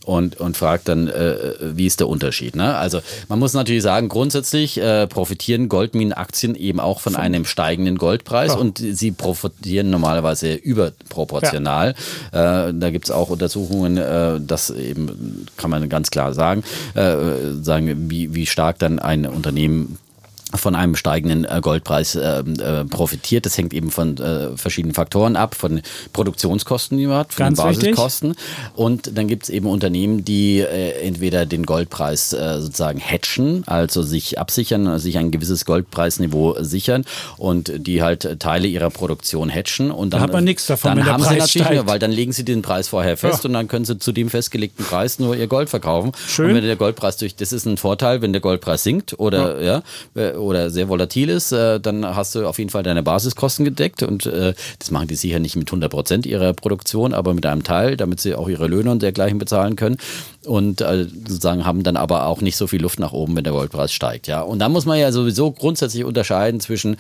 und, 0.06 0.40
und 0.40 0.56
fragt 0.56 0.88
dann, 0.88 1.08
äh, 1.08 1.54
wie 1.60 1.88
ist 1.88 2.00
der 2.00 2.08
Unterschied. 2.08 2.56
Ne? 2.56 2.76
Also 2.76 3.02
man 3.28 3.40
muss 3.40 3.54
natürlich 3.54 3.84
sagen, 3.84 4.08
grundsätzlich 4.08 4.78
äh, 4.78 5.08
profitieren 5.08 5.68
Goldminenaktien 5.68 6.56
eben 6.56 6.80
auch 6.80 7.00
von 7.00 7.16
einem 7.16 7.46
steigenden 7.46 7.98
Goldpreis 7.98 8.54
ja. 8.54 8.58
und 8.58 8.78
sie 8.78 9.12
profitieren 9.12 9.90
normalerweise 9.90 10.54
überproportional. 10.54 11.96
Ja. 12.34 12.68
Äh, 12.68 12.74
da 12.76 12.90
gibt 12.92 13.06
es 13.06 13.12
auch 13.12 13.30
Untersuchungen, 13.30 13.98
äh, 13.98 14.40
das 14.40 14.70
eben 14.70 15.46
kann 15.58 15.72
man 15.72 15.90
ganz 15.90 16.12
klar 16.12 16.34
sagen, 16.34 16.64
äh, 16.94 17.16
sagen 17.62 18.10
wie, 18.10 18.34
wie 18.36 18.46
stark 18.46 18.80
dann 18.80 19.00
ein 19.00 19.26
Unternehmen 19.26 19.98
von 20.58 20.76
einem 20.76 20.96
steigenden 20.96 21.46
äh, 21.46 21.60
Goldpreis 21.62 22.16
äh, 22.16 22.40
äh, 22.40 22.86
profitiert. 22.86 23.46
Das 23.46 23.58
hängt 23.58 23.74
eben 23.74 23.92
von 23.92 24.18
äh, 24.18 24.56
verschiedenen 24.58 24.94
Faktoren 24.94 25.36
ab, 25.36 25.56
von 25.56 25.82
Produktionskosten, 26.14 26.98
die 26.98 27.08
man 27.08 27.18
hat, 27.18 27.34
von 27.34 27.54
Basiskosten. 27.54 28.32
Wichtig. 28.32 28.46
Und 28.76 29.18
dann 29.18 29.28
gibt 29.28 29.44
es 29.44 29.50
eben 29.50 29.68
Unternehmen, 29.68 30.26
die 30.26 30.60
äh, 30.60 30.92
entweder 31.06 31.46
den 31.46 31.66
Goldpreis 31.66 32.30
sozusagen 32.30 33.00
hatchen, 33.00 33.64
also 33.68 34.02
sich 34.02 34.40
absichern, 34.40 35.00
sich 35.00 35.18
ein 35.18 35.32
gewisses 35.32 35.66
Goldpreisniveau 35.66 36.56
sichern 36.60 37.06
und 37.38 37.72
die 37.76 38.02
halt 38.02 38.40
Teile 38.40 38.68
ihrer 38.68 38.90
Produktion 38.90 39.50
hatchen. 39.50 39.92
Und 39.92 40.14
dann 40.14 40.20
da 40.20 40.24
hat 40.26 40.34
man 40.34 40.44
nichts 40.44 40.66
davon, 40.68 40.98
dann 40.98 41.06
haben 41.06 41.24
sie 41.24 41.30
natürlich, 41.38 41.68
steigt. 41.68 41.88
weil 41.88 42.00
dann 42.00 42.12
legen 42.12 42.32
sie 42.32 42.44
den 42.46 42.62
Preis 42.62 42.88
vorher 42.88 43.18
fest 43.18 43.44
ja. 43.44 43.48
und 43.48 43.54
dann 43.54 43.68
können 43.68 43.86
sie 43.86 43.98
zu 43.98 44.12
dem 44.12 44.30
festgelegten 44.30 44.86
Preis 44.86 45.20
nur 45.20 45.36
ihr 45.36 45.48
Gold 45.48 45.70
verkaufen. 45.70 46.12
Schön. 46.28 46.50
Und 46.50 46.56
wenn 46.56 46.64
der 46.64 46.76
Goldpreis 46.76 47.18
durch, 47.18 47.36
das 47.36 47.54
ist 47.54 47.66
ein 47.66 47.78
Vorteil, 47.78 48.22
wenn 48.22 48.34
der 48.34 48.42
Goldpreis 48.42 48.84
sinkt 48.84 49.20
oder 49.20 49.62
ja, 49.62 49.84
ja 50.16 50.38
oder 50.46 50.70
sehr 50.70 50.90
volatil 50.90 51.30
ist, 51.30 51.52
äh, 51.52 51.80
dann 51.80 52.06
hast 52.06 52.36
du 52.36 52.48
auf 52.48 52.58
jeden 52.58 52.70
Fall 52.70 52.84
deine 52.84 53.04
Basiskosten 53.04 53.66
gedeckt 53.66 54.04
und 54.04 54.26
äh, 54.26 54.54
das 54.80 54.92
machen 54.92 55.08
die 55.08 55.16
sicher 55.16 55.40
nicht 55.40 55.56
mit 55.56 55.68
100 55.68 55.92
Prozent 55.92 56.26
ihrer 56.26 56.54
Produktion, 56.54 57.14
aber 57.14 57.34
mit 57.34 57.46
einem 57.46 57.64
Teil, 57.64 57.98
damit 57.98 58.22
sie 58.22 58.36
auch 58.36 58.48
ihre 58.48 58.68
Löhne 58.68 58.92
und 58.92 59.02
dergleichen 59.02 59.38
bezahlen 59.38 59.76
können 59.76 59.98
und 60.46 60.82
äh, 60.82 61.06
sozusagen 61.06 61.66
haben 61.66 61.84
dann 61.84 61.98
aber 61.98 62.28
auch 62.28 62.42
nicht 62.42 62.56
so 62.56 62.68
viel 62.68 62.82
Luft 62.82 63.00
nach 63.00 63.12
oben, 63.12 63.36
wenn 63.36 63.44
der 63.44 63.54
Goldpreis 63.54 63.92
steigt. 63.92 64.28
Ja, 64.28 64.42
und 64.42 64.60
da 64.60 64.70
muss 64.70 64.86
man 64.86 64.98
ja 64.98 65.12
sowieso 65.12 65.52
grundsätzlich 65.52 66.04
unterscheiden 66.04 66.60
zwischen 66.60 66.98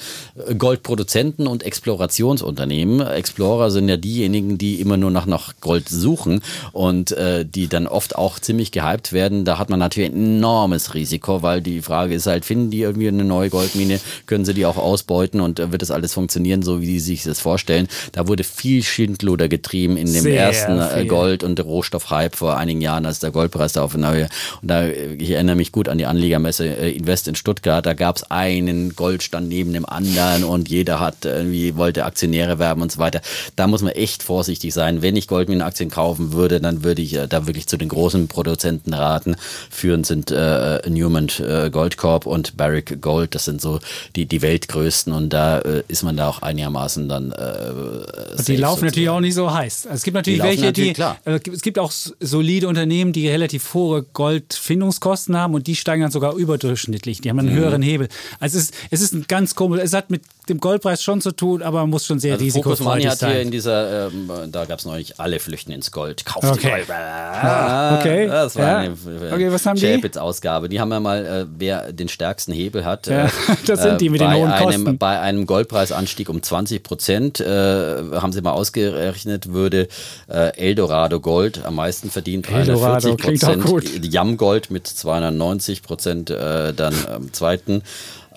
äh, 0.48 0.56
Goldproduzenten 0.56 1.48
und 1.48 1.64
Explorationsunternehmen. 1.64 3.06
Explorer 3.06 3.72
sind 3.72 3.90
ja 3.90 3.98
diejenigen, 3.98 4.58
die 4.58 4.82
immer 4.82 4.98
nur 4.98 5.12
nach, 5.12 5.26
nach 5.26 5.54
Gold 5.62 5.90
suchen 5.90 6.42
und 6.72 7.12
äh, 7.12 7.46
die 7.46 7.68
dann 7.68 7.88
oft 7.88 8.16
auch 8.16 8.40
ziemlich 8.40 8.72
gehypt 8.72 9.14
werden. 9.14 9.46
Da 9.46 9.58
hat 9.60 9.70
man 9.70 9.80
natürlich 9.80 10.12
ein 10.12 10.38
enormes 10.38 10.94
Risiko, 10.94 11.42
weil 11.42 11.62
die 11.62 11.82
Frage 11.82 12.16
ist 12.16 12.28
halt, 12.28 12.46
finden 12.46 12.72
die 12.72 12.82
irgendwie 12.82 13.08
eine 13.08 13.24
neue 13.24 13.35
Goldmine, 13.50 14.00
können 14.26 14.46
sie 14.46 14.54
die 14.54 14.66
auch 14.66 14.78
ausbeuten 14.78 15.42
und 15.42 15.60
äh, 15.60 15.72
wird 15.72 15.82
das 15.82 15.92
alles 15.92 16.14
funktionieren, 16.14 16.62
so 16.62 16.82
wie 16.82 16.86
die 16.88 17.00
sich 17.00 17.24
das 17.24 17.40
vorstellen. 17.40 17.88
Da 18.12 18.28
wurde 18.28 18.44
viel 18.44 18.84
Schindluder 18.84 19.48
getrieben 19.48 19.98
in 19.98 20.12
dem 20.12 20.24
Sehr 20.24 20.42
ersten 20.42 20.80
äh, 20.80 21.06
Gold- 21.06 21.44
und 21.44 21.60
Rohstoffhype 21.60 22.36
vor 22.36 22.58
einigen 22.58 22.82
Jahren, 22.82 23.06
als 23.06 23.20
der 23.20 23.32
Goldpreis 23.32 23.74
da 23.74 23.84
auf 23.84 23.96
neue. 23.96 24.28
Und 24.62 24.70
da, 24.70 24.88
ich 24.88 25.32
erinnere 25.32 25.56
mich 25.56 25.72
gut 25.72 25.90
an 25.90 25.98
die 25.98 26.06
Anlegermesse 26.06 26.66
äh, 26.66 26.92
Invest 26.92 27.28
in 27.28 27.36
Stuttgart. 27.36 27.86
Da 27.86 27.94
gab 27.94 28.18
es 28.18 28.24
einen 28.30 28.96
Goldstand 28.96 29.50
neben 29.50 29.74
dem 29.74 29.86
anderen 29.86 30.44
und 30.44 30.70
jeder 30.70 31.00
hat 31.00 31.26
irgendwie 31.26 31.76
wollte 31.76 32.06
Aktionäre 32.06 32.60
werben 32.60 32.82
und 32.82 32.92
so 32.92 33.00
weiter. 33.00 33.22
Da 33.56 33.68
muss 33.68 33.82
man 33.82 33.92
echt 33.94 34.24
vorsichtig 34.24 34.74
sein. 34.74 35.02
Wenn 35.02 35.16
ich 35.16 35.28
Goldminenaktien 35.28 35.90
kaufen 35.90 36.34
würde, 36.34 36.60
dann 36.60 36.84
würde 36.84 37.02
ich 37.02 37.16
äh, 37.16 37.28
da 37.28 37.48
wirklich 37.48 37.68
zu 37.68 37.78
den 37.78 37.90
großen 37.90 38.28
Produzenten 38.28 38.94
raten. 38.94 39.36
Führend 39.70 40.06
sind 40.06 40.32
äh, 40.32 40.82
Newman 40.90 41.30
äh, 41.40 41.70
Goldcorp 41.70 42.26
und 42.26 42.58
Barrick 42.58 43.02
Gold. 43.02 43.15
Das 43.24 43.46
sind 43.46 43.62
so 43.62 43.80
die, 44.16 44.26
die 44.26 44.42
weltgrößten 44.42 45.14
und 45.14 45.30
da 45.30 45.60
äh, 45.60 45.84
ist 45.88 46.04
man 46.04 46.18
da 46.18 46.30
auch 46.30 46.42
einigermaßen 46.42 47.08
dann. 47.08 47.32
Äh, 47.32 48.44
die 48.48 48.58
laufen 48.58 48.86
natürlich 48.86 49.10
auch 49.10 49.20
nicht 49.20 49.36
so 49.36 49.54
heiß. 49.54 49.86
Also 49.88 49.96
es 49.96 50.04
gibt 50.04 50.16
natürlich 50.16 50.42
die 50.42 50.48
welche, 50.48 50.66
natürlich, 50.66 50.94
die. 50.94 51.52
es 51.52 51.62
gibt 51.62 51.80
auch 51.80 51.92
solide 51.92 52.68
Unternehmen, 52.68 53.14
die 53.14 53.28
relativ 53.28 53.74
hohe 53.74 54.04
Goldfindungskosten 54.04 55.38
haben 55.38 55.54
und 55.54 55.68
die 55.68 55.76
steigen 55.76 56.02
dann 56.02 56.12
sogar 56.12 56.36
überdurchschnittlich. 56.36 57.22
Die 57.22 57.30
haben 57.30 57.40
einen 57.40 57.54
mhm. 57.54 57.60
höheren 57.60 57.82
Hebel. 57.82 58.08
Also 58.40 58.58
es 58.58 58.66
ist, 58.66 58.74
es 58.92 59.02
ist 59.02 59.14
ein 59.14 59.26
ganz 59.28 59.56
komisch, 59.56 59.82
es 59.84 59.94
hat 59.94 60.10
mit 60.10 60.24
dem 60.50 60.60
Goldpreis 60.60 61.02
schon 61.02 61.22
zu 61.22 61.32
tun, 61.32 61.62
aber 61.62 61.82
man 61.82 61.90
muss 61.90 62.06
schon 62.06 62.20
sehr 62.20 62.34
also 62.34 62.46
risikofreudig 62.46 63.08
hat 63.08 63.20
hier 63.20 63.42
in 63.42 63.52
dieser, 63.52 64.08
ähm, 64.08 64.30
da 64.52 64.66
gab 64.66 64.80
es 64.80 64.86
neulich 64.86 65.20
alle 65.20 65.40
flüchten 65.40 65.72
ins 65.72 65.92
Gold. 65.92 66.26
Kauft 66.26 66.46
okay. 66.46 66.70
Gold. 66.70 66.90
Ah, 66.90 68.00
okay. 68.00 68.28
Das 68.28 68.56
war 68.56 68.64
ja. 68.64 68.78
eine 68.78 68.96
okay, 69.34 69.52
was 69.52 69.66
haben 69.66 69.80
die? 69.80 70.06
Ausgabe. 70.18 70.70
Die 70.70 70.80
haben 70.80 70.92
ja 70.92 71.00
mal, 71.00 71.26
äh, 71.26 71.46
wer 71.58 71.92
den 71.92 72.08
stärksten 72.08 72.54
Hebel 72.54 72.86
hat. 72.86 73.05
Ja, 73.08 73.26
äh, 73.26 73.30
das 73.66 73.82
sind 73.82 74.02
die 74.02 74.10
mit 74.10 74.22
den 74.22 74.34
hohen 74.34 74.52
einem, 74.52 74.66
Kosten. 74.66 74.98
Bei 74.98 75.20
einem 75.20 75.46
Goldpreisanstieg 75.46 76.30
um 76.30 76.42
20 76.42 76.84
Prozent, 76.84 77.40
äh, 77.40 77.46
haben 77.46 78.32
sie 78.32 78.42
mal 78.42 78.52
ausgerechnet, 78.52 79.52
würde 79.52 79.88
äh, 80.28 80.58
Eldorado 80.58 81.20
Gold 81.20 81.66
am 81.66 81.76
meisten 81.76 82.10
verdient. 82.10 82.50
Eldorado 82.52 83.18
40 83.18 83.62
Prozent. 83.64 84.06
Yam 84.14 84.38
Gold 84.38 84.72
mit 84.72 84.88
290 84.88 85.84
Prozent 85.84 86.30
äh, 86.30 86.74
dann 86.74 86.94
am 87.14 87.34
zweiten 87.34 87.84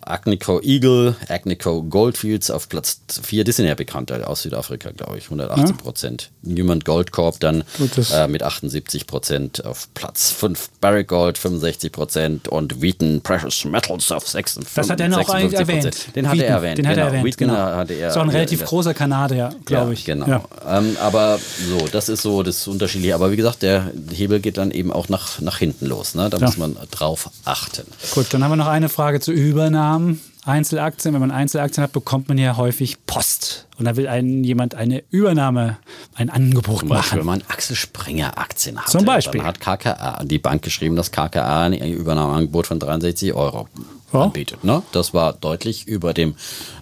Agnico 0.09 0.60
Eagle, 0.62 1.14
Agnico 1.28 1.82
Goldfields 1.82 2.51
auf 2.51 2.68
Platz 2.68 3.01
4. 3.22 3.44
Die 3.44 3.52
sind 3.52 3.66
ja 3.66 3.74
bekannt 3.74 4.10
äh, 4.10 4.22
aus 4.22 4.43
Südafrika, 4.43 4.90
glaube 4.90 5.18
ich, 5.18 5.24
118 5.24 5.76
Prozent. 5.76 6.30
Ja. 6.43 6.55
Newman 6.55 6.80
Goldcorp 6.80 7.39
dann 7.40 7.64
äh, 8.12 8.26
mit 8.26 8.43
78 8.43 9.06
Prozent 9.06 9.64
auf 9.64 9.89
Platz 9.94 10.30
5. 10.30 10.70
Barrick 10.80 11.09
Gold 11.09 11.39
65 11.39 11.93
Prozent 11.93 12.48
und 12.48 12.80
Wheaton 12.80 13.20
Precious 13.22 13.64
Metals 13.64 14.10
auf 14.10 14.26
56% 14.26 14.66
Das 14.74 14.90
hat 14.90 15.01
er 15.01 15.09
noch 15.09 15.28
erwähnt. 15.28 16.16
Den 16.16 16.28
hat 16.28 16.39
er 16.39 16.47
erwähnt. 16.48 16.78
Den 16.78 16.89
hat 16.89 16.97
er 16.97 17.05
genau. 17.05 17.06
erwähnt, 17.06 17.24
Wheaton 17.24 17.48
genau. 17.48 17.59
hatte 17.59 17.94
er. 17.94 18.10
So 18.12 18.20
ein 18.20 18.28
relativ 18.28 18.64
großer 18.64 18.94
Kanadier, 18.94 19.51
glaube 19.64 19.93
ich. 19.93 20.05
Genau. 20.05 20.26
Ja. 20.26 20.44
Ähm, 20.66 20.97
aber 21.01 21.39
so, 21.68 21.86
das 21.90 22.09
ist 22.09 22.22
so 22.22 22.43
das 22.43 22.66
Unterschiedliche. 22.66 23.14
Aber 23.14 23.30
wie 23.30 23.36
gesagt, 23.36 23.62
der 23.62 23.93
Hebel 24.12 24.40
geht 24.40 24.56
dann 24.56 24.70
eben 24.70 24.93
auch 24.93 25.09
nach, 25.09 25.40
nach 25.40 25.59
hinten 25.59 25.86
los. 25.86 26.14
Ne? 26.14 26.30
Da 26.30 26.39
muss 26.39 26.56
man 26.56 26.76
drauf 26.90 27.30
achten. 27.44 27.86
Gut, 28.14 28.26
dann 28.30 28.43
haben 28.43 28.52
wir 28.52 28.56
noch 28.56 28.68
eine 28.68 28.89
Frage 28.89 29.20
zu 29.20 29.32
Übernahmen. 29.99 30.20
Einzelaktien, 30.45 31.12
wenn 31.12 31.20
man 31.20 31.31
Einzelaktien 31.31 31.85
hat, 31.85 31.93
bekommt 31.93 32.29
man 32.29 32.39
ja 32.39 32.57
häufig 32.57 33.05
Post. 33.07 33.66
Und 33.77 33.85
da 33.85 33.97
will 33.97 34.09
einen 34.09 34.45
jemand 34.45 34.75
eine 34.75 35.05
Übernahme, 35.11 35.77
ein 36.15 36.31
Angebot 36.31 36.81
Zum 36.81 36.89
Beispiel, 36.89 36.97
machen. 36.97 37.19
wenn 37.19 37.27
man 37.27 37.43
Axel 37.49 37.77
Springer 37.77 38.39
Aktien 38.39 38.79
hat. 38.79 38.89
Zum 38.89 39.05
Beispiel. 39.05 39.41
Dann 39.41 39.49
hat 39.49 39.61
KKA, 39.61 40.25
die 40.25 40.39
Bank 40.39 40.62
geschrieben, 40.62 40.97
dass 40.97 41.12
KKA 41.12 41.65
ein 41.65 41.75
Übernahmeangebot 41.75 42.66
von 42.66 42.79
63 42.79 43.35
Euro 43.35 43.69
Ja. 44.12 44.22
anbietet. 44.22 44.64
Ne? 44.64 44.82
Das 44.93 45.12
war 45.12 45.32
deutlich 45.35 45.86
über 45.86 46.14
dem 46.14 46.35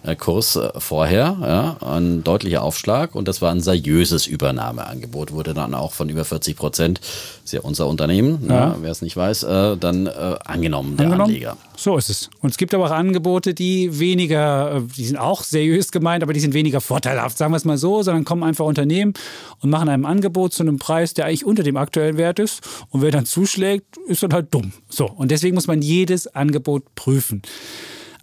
äh, 0.03 0.15
Kurs 0.15 0.55
äh, 0.55 0.69
vorher, 0.79 1.37
ja? 1.41 1.77
ein 1.85 2.23
deutlicher 2.23 2.63
Aufschlag 2.63 3.15
und 3.15 3.27
das 3.27 3.41
war 3.41 3.51
ein 3.51 3.59
seriöses 3.61 4.27
Übernahmeangebot, 4.27 5.31
wurde 5.33 5.53
dann 5.53 5.73
auch 5.73 5.91
von 5.93 6.09
über 6.09 6.23
40 6.25 6.55
Prozent, 6.55 7.01
ist 7.43 7.53
ja 7.53 7.61
unser 7.61 7.87
Unternehmen, 7.87 8.45
Ja. 8.49 8.67
ne? 8.69 8.75
wer 8.81 8.91
es 8.91 9.01
nicht 9.01 9.17
weiß, 9.17 9.43
äh, 9.43 9.77
dann 9.77 10.07
äh, 10.07 10.11
angenommen, 10.45 10.95
der 10.97 11.07
Angenommen? 11.07 11.29
Anleger. 11.31 11.57
So 11.75 11.95
ist 11.97 12.09
es. 12.09 12.29
Und 12.41 12.49
es 12.51 12.57
gibt 12.57 12.73
aber 12.73 12.85
auch 12.85 12.91
Angebote, 12.91 13.53
die 13.53 13.99
weniger, 13.99 14.81
die 14.97 15.05
sind 15.05 15.17
auch 15.17 15.43
seriös 15.43 15.91
gemeint, 15.91 16.23
aber 16.23 16.33
die 16.33 16.39
sind 16.39 16.53
weniger 16.53 16.81
vorteilhaft, 16.81 17.37
sagen 17.37 17.51
wir 17.51 17.57
es 17.57 17.65
mal 17.65 17.77
so, 17.77 18.01
sondern 18.03 18.25
kommen 18.25 18.41
einfach 18.43 18.65
Unternehmen 18.65 19.13
und 19.61 19.69
machen 19.69 19.89
einem 19.89 20.05
Angebot 20.05 20.53
zu 20.53 20.63
einem 20.63 20.79
Preis, 20.79 21.13
der 21.13 21.25
eigentlich 21.25 21.45
unter 21.45 21.61
dem 21.63 21.77
aktuellen 21.77 22.17
Wert 22.17 22.39
ist. 22.39 22.61
Und 22.89 23.01
wer 23.03 23.11
dann 23.11 23.25
zuschlägt, 23.27 23.97
ist 24.07 24.23
dann 24.23 24.33
halt 24.33 24.53
dumm. 24.53 24.71
So. 24.89 25.05
Und 25.07 25.29
deswegen 25.29 25.53
muss 25.55 25.67
man 25.67 25.81
jedes 25.81 26.27
Angebot 26.33 26.83
prüfen 26.95 27.16
prüfen. 27.17 27.41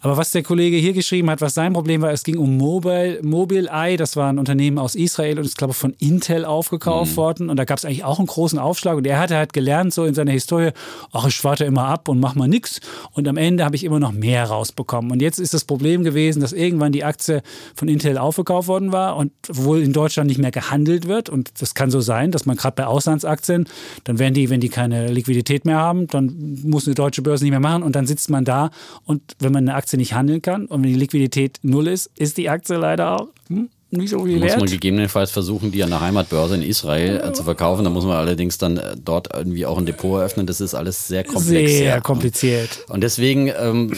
Aber 0.04 0.18
was 0.18 0.32
der 0.32 0.42
Kollege 0.42 0.76
hier 0.76 0.92
geschrieben 0.92 1.30
hat, 1.30 1.40
was 1.40 1.54
sein 1.54 1.72
Problem 1.72 2.02
war, 2.02 2.12
es 2.12 2.24
ging 2.24 2.36
um 2.36 2.58
Mobile, 2.58 3.20
Mobileye, 3.22 3.96
das 3.96 4.16
war 4.16 4.30
ein 4.30 4.38
Unternehmen 4.38 4.76
aus 4.76 4.96
Israel 4.96 5.38
und 5.38 5.46
ist, 5.46 5.56
glaube 5.56 5.70
ich, 5.70 5.78
von 5.78 5.94
Intel 5.98 6.44
aufgekauft 6.44 7.16
worden. 7.16 7.48
Und 7.48 7.56
da 7.56 7.64
gab 7.64 7.78
es 7.78 7.86
eigentlich 7.86 8.04
auch 8.04 8.18
einen 8.18 8.26
großen 8.26 8.58
Aufschlag. 8.58 8.98
Und 8.98 9.06
er 9.06 9.18
hatte 9.18 9.34
halt 9.34 9.54
gelernt, 9.54 9.94
so 9.94 10.04
in 10.04 10.12
seiner 10.12 10.32
Historie, 10.32 10.72
ach, 11.10 11.26
ich 11.26 11.42
warte 11.42 11.64
immer 11.64 11.86
ab 11.86 12.10
und 12.10 12.20
mach 12.20 12.34
mal 12.34 12.48
nix. 12.48 12.80
Und 13.12 13.26
am 13.28 13.38
Ende 13.38 13.64
habe 13.64 13.76
ich 13.76 13.84
immer 13.84 13.98
noch 13.98 14.12
mehr 14.12 14.44
rausbekommen. 14.44 15.10
Und 15.10 15.22
jetzt 15.22 15.38
ist 15.38 15.54
das 15.54 15.64
Problem 15.64 16.04
gewesen, 16.04 16.40
dass 16.40 16.52
irgendwann 16.52 16.92
die 16.92 17.02
Aktie 17.02 17.40
von 17.74 17.88
Intel 17.88 18.18
aufgekauft 18.18 18.68
worden 18.68 18.92
war 18.92 19.16
und 19.16 19.32
wohl 19.50 19.80
in 19.80 19.94
Deutschland 19.94 20.28
nicht 20.28 20.38
mehr 20.38 20.50
gehandelt 20.50 21.08
wird. 21.08 21.30
Und 21.30 21.62
das 21.62 21.74
kann 21.74 21.90
so 21.90 22.02
sein, 22.02 22.30
dass 22.30 22.44
man 22.44 22.56
gerade 22.56 22.76
bei 22.76 22.84
Auslandsaktien, 22.84 23.66
dann 24.04 24.18
werden 24.18 24.34
die, 24.34 24.50
wenn 24.50 24.60
die 24.60 24.68
keine 24.68 25.10
Liquidität 25.10 25.64
mehr 25.64 25.78
haben, 25.78 26.08
dann 26.08 26.58
muss 26.62 26.86
eine 26.86 26.94
deutsche 26.94 27.22
Börse 27.22 27.42
nicht 27.44 27.52
mehr 27.52 27.60
machen 27.60 27.82
und 27.82 27.96
dann 27.96 28.06
sitzt 28.06 28.28
man 28.28 28.44
da 28.44 28.70
und 29.06 29.22
wenn 29.38 29.52
man 29.52 29.66
eine 29.66 29.74
Aktie 29.74 29.93
nicht 29.96 30.14
handeln 30.14 30.42
kann 30.42 30.66
und 30.66 30.82
wenn 30.82 30.90
die 30.90 30.98
Liquidität 30.98 31.58
null 31.62 31.88
ist, 31.88 32.10
ist 32.16 32.36
die 32.36 32.48
Aktie 32.48 32.76
leider 32.76 33.20
auch 33.20 33.28
hm, 33.48 33.68
nicht 33.90 34.10
so 34.10 34.24
viel 34.24 34.38
Muss 34.38 34.50
man 34.52 34.60
wert. 34.62 34.70
gegebenenfalls 34.70 35.30
versuchen, 35.30 35.72
die 35.72 35.82
an 35.82 35.90
der 35.90 36.00
Heimatbörse 36.00 36.56
in 36.56 36.62
Israel 36.62 37.22
äh, 37.24 37.32
zu 37.32 37.44
verkaufen. 37.44 37.84
Da 37.84 37.90
muss 37.90 38.04
man 38.04 38.16
allerdings 38.16 38.58
dann 38.58 38.76
äh, 38.76 38.96
dort 39.02 39.28
irgendwie 39.34 39.66
auch 39.66 39.78
ein 39.78 39.86
Depot 39.86 40.18
eröffnen. 40.18 40.46
Das 40.46 40.60
ist 40.60 40.74
alles 40.74 41.06
sehr 41.06 41.24
komplex. 41.24 41.72
Sehr 41.72 41.86
ja. 41.86 42.00
kompliziert. 42.00 42.84
Und 42.88 43.02
deswegen 43.02 43.52
ähm, 43.56 43.92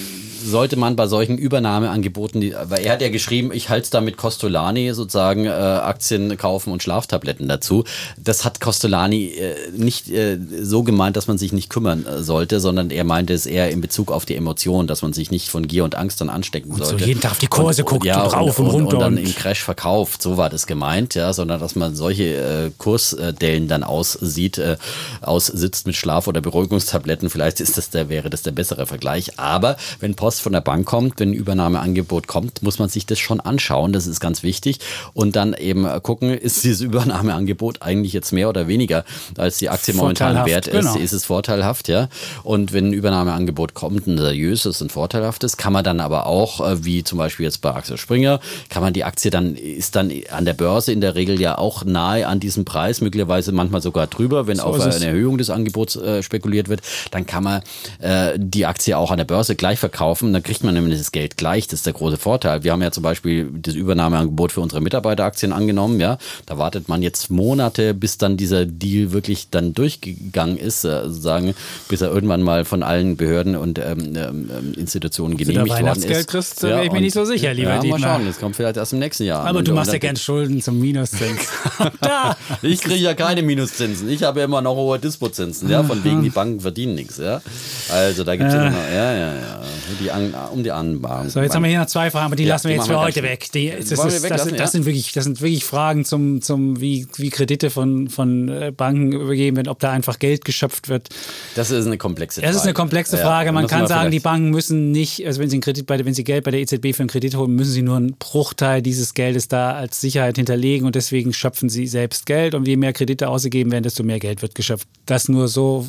sollte 0.47 0.77
man 0.77 0.97
bei 0.97 1.07
solchen 1.07 1.39
Übernahmeangeboten, 1.39 2.41
die, 2.41 2.55
weil 2.65 2.85
er 2.85 2.93
hat 2.93 3.03
ja 3.03 3.09
geschrieben, 3.09 3.51
ich 3.53 3.69
halte 3.69 3.85
es 3.85 3.91
da 3.91 4.01
mit 4.01 4.17
Costolani 4.17 4.93
sozusagen 4.95 5.45
äh, 5.47 5.51
Aktien 5.51 6.37
kaufen 6.37 6.73
und 6.73 6.83
Schlaftabletten 6.83 7.49
dazu. 7.49 7.85
Das 8.17 8.45
hat 8.45 8.61
Costolani 8.61 9.27
äh, 9.27 9.55
nicht 9.77 10.11
äh, 10.11 10.39
so 10.63 10.83
gemeint, 10.83 11.17
dass 11.17 11.27
man 11.27 11.39
sich 11.39 11.53
nicht 11.53 11.71
kümmern 11.71 12.07
äh, 12.07 12.23
sollte, 12.23 12.61
sondern 12.61 12.91
er 12.91 13.05
meinte 13.05 13.33
es 13.35 13.47
eher 13.47 13.71
in 13.71 13.81
Bezug 13.81 14.11
auf 14.13 14.25
die 14.25 14.37
Emotionen, 14.37 14.87
dass 14.89 15.03
man 15.03 15.13
sich 15.13 15.31
nicht 15.31 15.49
von 15.49 15.67
Gier 15.67 15.85
und 15.85 15.95
Angst 15.97 16.21
dann 16.21 16.31
anstecken 16.31 16.73
so 16.77 16.85
sollte. 16.85 17.05
jeden 17.05 17.21
Tag 17.21 17.33
auf 17.33 17.39
die 17.39 17.47
Kurse 17.49 17.85
guckt 17.85 18.05
ja, 18.07 18.23
und 18.23 18.33
rauf 18.33 18.59
und 18.59 18.67
und, 18.67 18.75
runter 18.75 18.95
und 18.97 19.01
dann 19.01 19.13
und- 19.19 19.25
im 19.25 19.35
Crash 19.35 19.63
verkauft. 19.63 20.23
So 20.23 20.37
war 20.37 20.51
das 20.51 20.67
gemeint, 20.67 21.15
ja, 21.15 21.33
sondern 21.33 21.61
dass 21.61 21.75
man 21.77 21.97
solche 21.97 22.25
äh, 22.37 22.71
Kursdellen 22.79 23.69
dann 23.69 23.83
aussieht, 23.83 24.59
äh, 24.59 24.77
aussitzt 25.21 25.87
mit 25.87 25.97
Schlaf- 25.97 26.29
oder 26.29 26.41
Beruhigungstabletten. 26.41 27.31
Vielleicht 27.31 27.61
ist 27.61 27.77
das 27.77 27.91
der, 27.91 28.09
wäre 28.09 28.31
das 28.31 28.43
der 28.43 28.53
bessere 28.53 28.87
Vergleich. 28.87 29.39
Aber 29.39 29.77
wenn 30.01 30.15
Post 30.15 30.36
von 30.41 30.53
der 30.53 30.61
Bank 30.61 30.87
kommt, 30.87 31.21
wenn 31.21 31.31
ein 31.31 31.35
Übernahmeangebot 31.35 32.27
kommt, 32.27 32.63
muss 32.63 32.79
man 32.79 32.89
sich 32.89 33.07
das 33.07 33.19
schon 33.19 33.41
anschauen. 33.41 33.93
Das 33.93 34.07
ist 34.07 34.21
ganz 34.21 34.43
wichtig. 34.43 34.79
Und 35.15 35.37
dann 35.37 35.55
eben 35.55 35.85
äh, 35.85 36.01
gucken, 36.03 36.31
ist 36.31 36.65
dieses 36.65 36.81
Übernahmeangebot 36.87 37.83
eigentlich 37.83 38.13
jetzt 38.13 38.33
mehr 38.33 38.49
oder 38.49 38.69
weniger, 38.69 39.05
als 39.37 39.59
die 39.59 39.69
Aktie 39.69 39.95
momentan 39.95 40.47
wert 40.47 40.67
ist? 40.67 40.75
genau. 40.75 40.97
Ist 40.97 41.13
es 41.13 41.25
vorteilhaft, 41.25 41.89
ja? 41.89 42.09
Und 42.43 42.73
wenn 42.73 42.89
ein 42.89 42.93
Übernahmeangebot 42.93 43.75
kommt, 43.75 44.07
ein 44.07 44.19
seriöses, 44.19 44.81
ein 44.81 44.91
vorteilhaftes, 44.91 45.57
kann 45.57 45.73
man 45.73 45.85
dann 45.85 46.01
aber 46.01 46.27
auch, 46.27 46.61
äh, 46.61 46.85
wie 46.85 47.05
zum 47.05 47.19
Beispiel 47.19 47.45
jetzt 47.45 47.61
bei 47.61 47.75
Axel 47.75 47.97
Springer, 47.97 48.41
kann 48.69 48.83
man 48.83 48.93
die 48.93 49.05
Aktie 49.05 49.31
dann, 49.31 49.55
ist 49.55 49.97
dann 49.97 50.13
an 50.31 50.45
der 50.45 50.55
Börse 50.55 50.93
in 50.93 51.01
der 51.01 51.15
Regel 51.15 51.41
ja 51.41 51.59
auch 51.59 51.85
nahe 51.85 52.27
an 52.27 52.41
diesem 52.41 52.65
Preis, 52.65 53.01
möglicherweise 53.01 53.53
manchmal 53.53 53.83
sogar 53.83 54.07
drüber, 54.07 54.47
wenn 54.47 54.61
auf 54.61 54.79
ist 54.79 54.87
es. 54.87 54.97
eine 54.97 55.07
Erhöhung 55.07 55.39
des 55.39 55.51
Angebots 55.51 55.97
äh, 55.97 56.23
spekuliert 56.23 56.69
wird, 56.69 56.83
dann 57.11 57.27
kann 57.27 57.45
man 57.45 57.63
äh, 58.01 58.35
die 58.37 58.67
Aktie 58.67 58.97
auch 58.97 59.11
an 59.11 59.19
der 59.19 59.25
Börse 59.25 59.57
gleich 59.57 59.79
verkaufen, 59.79 60.26
dann 60.33 60.43
kriegt 60.43 60.65
man 60.65 60.75
nämlich 60.75 60.99
das 60.99 61.13
Geld 61.13 61.37
gleich, 61.37 61.67
das 61.67 61.81
ist 61.81 61.87
der 61.87 61.93
große 61.93 62.17
Vorteil. 62.17 62.65
Wir 62.65 62.73
haben 62.73 62.83
ja 62.83 62.91
zum 62.91 63.03
Beispiel 63.03 63.49
das 63.53 63.75
Übernahmeangebot 63.75 64.53
für 64.53 64.61
unsere 64.61 64.81
Mitarbeiteraktien 64.81 65.53
angenommen, 65.53 66.01
ja, 66.01 66.19
da 66.47 66.59
wartet 66.59 66.89
man 66.89 67.03
jetzt 67.03 67.31
Monate, 67.31 67.95
bis 67.95 68.19
dann 68.19 68.37
dieser 68.37 68.67
Deal 68.67 69.13
wirklich 69.13 69.49
dann 69.51 69.75
durchgegangen 69.75 70.57
ist, 70.57 70.85
äh, 70.85 71.03
sozusagen, 71.05 71.55
bis 71.89 72.01
er 72.01 72.11
irgendwann 72.11 72.43
mal 72.43 72.65
von 72.65 72.83
allen 72.83 73.17
Behörden 73.17 73.57
und 73.57 73.79
ähm, 73.79 74.15
ähm, 74.17 74.75
Institutionen 74.77 75.37
du 75.37 75.45
da 75.45 75.51
genehmigt 75.51 75.73
worden 75.73 75.85
Weihnachtsgeld 75.85 76.21
ist. 76.21 76.29
kriegst, 76.29 76.63
da 76.63 76.69
wär 76.69 76.85
ich 76.85 76.93
mir 76.93 77.01
nicht 77.01 77.15
so 77.15 77.25
sicher, 77.25 77.55
lieber 77.55 77.71
ja, 77.71 77.77
mal 77.77 77.83
Dietmar. 77.83 78.01
schauen, 78.01 78.27
das 78.27 78.39
kommt 78.39 78.57
vielleicht 78.57 78.77
erst 78.77 78.93
im 78.93 78.99
nächsten 78.99 79.25
Jahr. 79.25 79.45
Aber 79.45 79.63
du 79.63 79.73
machst 79.73 79.93
ja 79.93 79.99
gern 79.99 80.17
Schulden 80.17 80.63
zum 80.63 80.81
Minuszins. 80.81 81.49
da! 82.01 82.37
ich 82.63 82.81
kriege 82.81 83.01
ja 83.01 83.15
keine 83.15 83.43
Minuszinsen. 83.43 84.09
Ich 84.09 84.23
habe 84.23 84.41
ja 84.41 84.45
immer 84.47 84.63
noch 84.63 84.77
hohe 84.77 84.99
Dispozinsen, 84.99 85.69
ja, 85.69 85.83
von 85.83 86.03
wegen 86.05 86.23
die 86.23 86.31
Banken 86.31 86.61
verdienen 86.61 86.95
nichts, 86.95 87.19
ja. 87.19 87.41
Also 87.89 88.25
da 88.25 88.37
gibt 88.37 88.49
es 88.49 88.55
ja. 88.55 88.71
noch, 88.71 88.77
ja, 88.77 89.13
ja, 89.13 89.35
ja, 89.35 89.61
die 90.01 90.06
an, 90.11 90.35
um 90.53 90.63
die 90.63 90.73
Anbahn. 90.73 91.31
So, 91.31 91.41
jetzt 91.41 91.55
haben 91.55 91.63
wir 91.63 91.71
hier 91.71 91.81
noch 91.81 91.87
zwei 91.87 92.11
Fragen, 92.11 92.27
aber 92.27 92.37
die 92.37 92.45
Ja, 92.45 92.55
lassen 92.55 92.69
wir 92.69 92.75
die 92.75 92.79
jetzt 92.79 92.89
für 92.89 92.99
heute 92.99 93.23
weg. 93.23 93.51
Die, 93.53 93.71
das, 93.71 93.91
ist, 93.91 94.25
das, 94.31 94.45
das, 94.45 94.51
ja? 94.51 94.67
sind 94.67 94.87
wirklich, 94.87 95.13
das 95.13 95.25
sind 95.25 95.41
wirklich 95.41 95.65
Fragen 95.65 96.05
zum, 96.05 96.43
zum 96.43 96.81
wie, 96.81 97.07
wie 97.17 97.31
Kredite 97.31 97.71
von, 97.71 98.09
von 98.09 98.49
äh, 98.49 98.73
Banken 98.77 99.13
übergeben 99.13 99.57
werden, 99.57 99.69
ob 99.69 99.79
da 99.79 99.91
einfach 99.91 100.19
Geld 100.19 100.45
geschöpft 100.45 100.89
wird. 100.89 101.09
Das 101.55 101.71
ist 101.71 101.87
eine 101.87 101.99
komplexe 101.99 102.41
Frage. 102.41 102.53
Das 102.53 102.57
ist 102.61 102.67
eine 102.67 102.75
komplexe 102.75 103.17
Ja, 103.17 103.23
Frage. 103.23 103.53
Man 103.53 103.65
müssen 103.65 103.77
kann 103.77 103.87
sagen, 103.87 104.11
die 104.11 104.21
Banken 104.21 104.51
müssen 104.51 104.91
nicht, 104.93 105.27
also 105.27 105.41
wenn 105.41 105.51
sie, 105.51 105.61
Kredit 105.61 105.87
bei, 105.87 106.05
wenn 106.05 106.15
sie 106.15 106.25
Geld 106.25 106.45
bei 106.45 106.51
der 106.51 106.61
EZB 106.61 106.95
für 106.95 107.01
einen 107.01 107.09
Kredit 107.09 107.37
holen, 107.37 107.55
müssen 107.55 107.73
sie 107.73 107.83
nur 107.83 107.97
einen 107.97 108.17
Bruchteil 108.17 108.83
dieses 108.83 109.15
Geldes 109.15 109.49
da 109.49 109.73
als 109.73 110.01
Sicherheit 110.01 110.37
hinterlegen 110.37 110.87
und 110.87 110.95
deswegen 110.95 111.33
schöpfen 111.33 111.69
sie 111.69 111.87
selbst 111.87 112.27
Geld. 112.27 112.55
Und 112.55 112.67
je 112.67 112.77
mehr 112.77 112.93
Kredite 112.93 113.29
ausgegeben 113.29 113.71
werden, 113.73 113.85
desto 113.85 114.03
mehr 114.03 114.19
Geld 114.19 114.43
wird 114.43 114.55
geschöpft. 114.55 114.89
Das 115.07 115.29
nur 115.29 115.49
so 115.49 115.87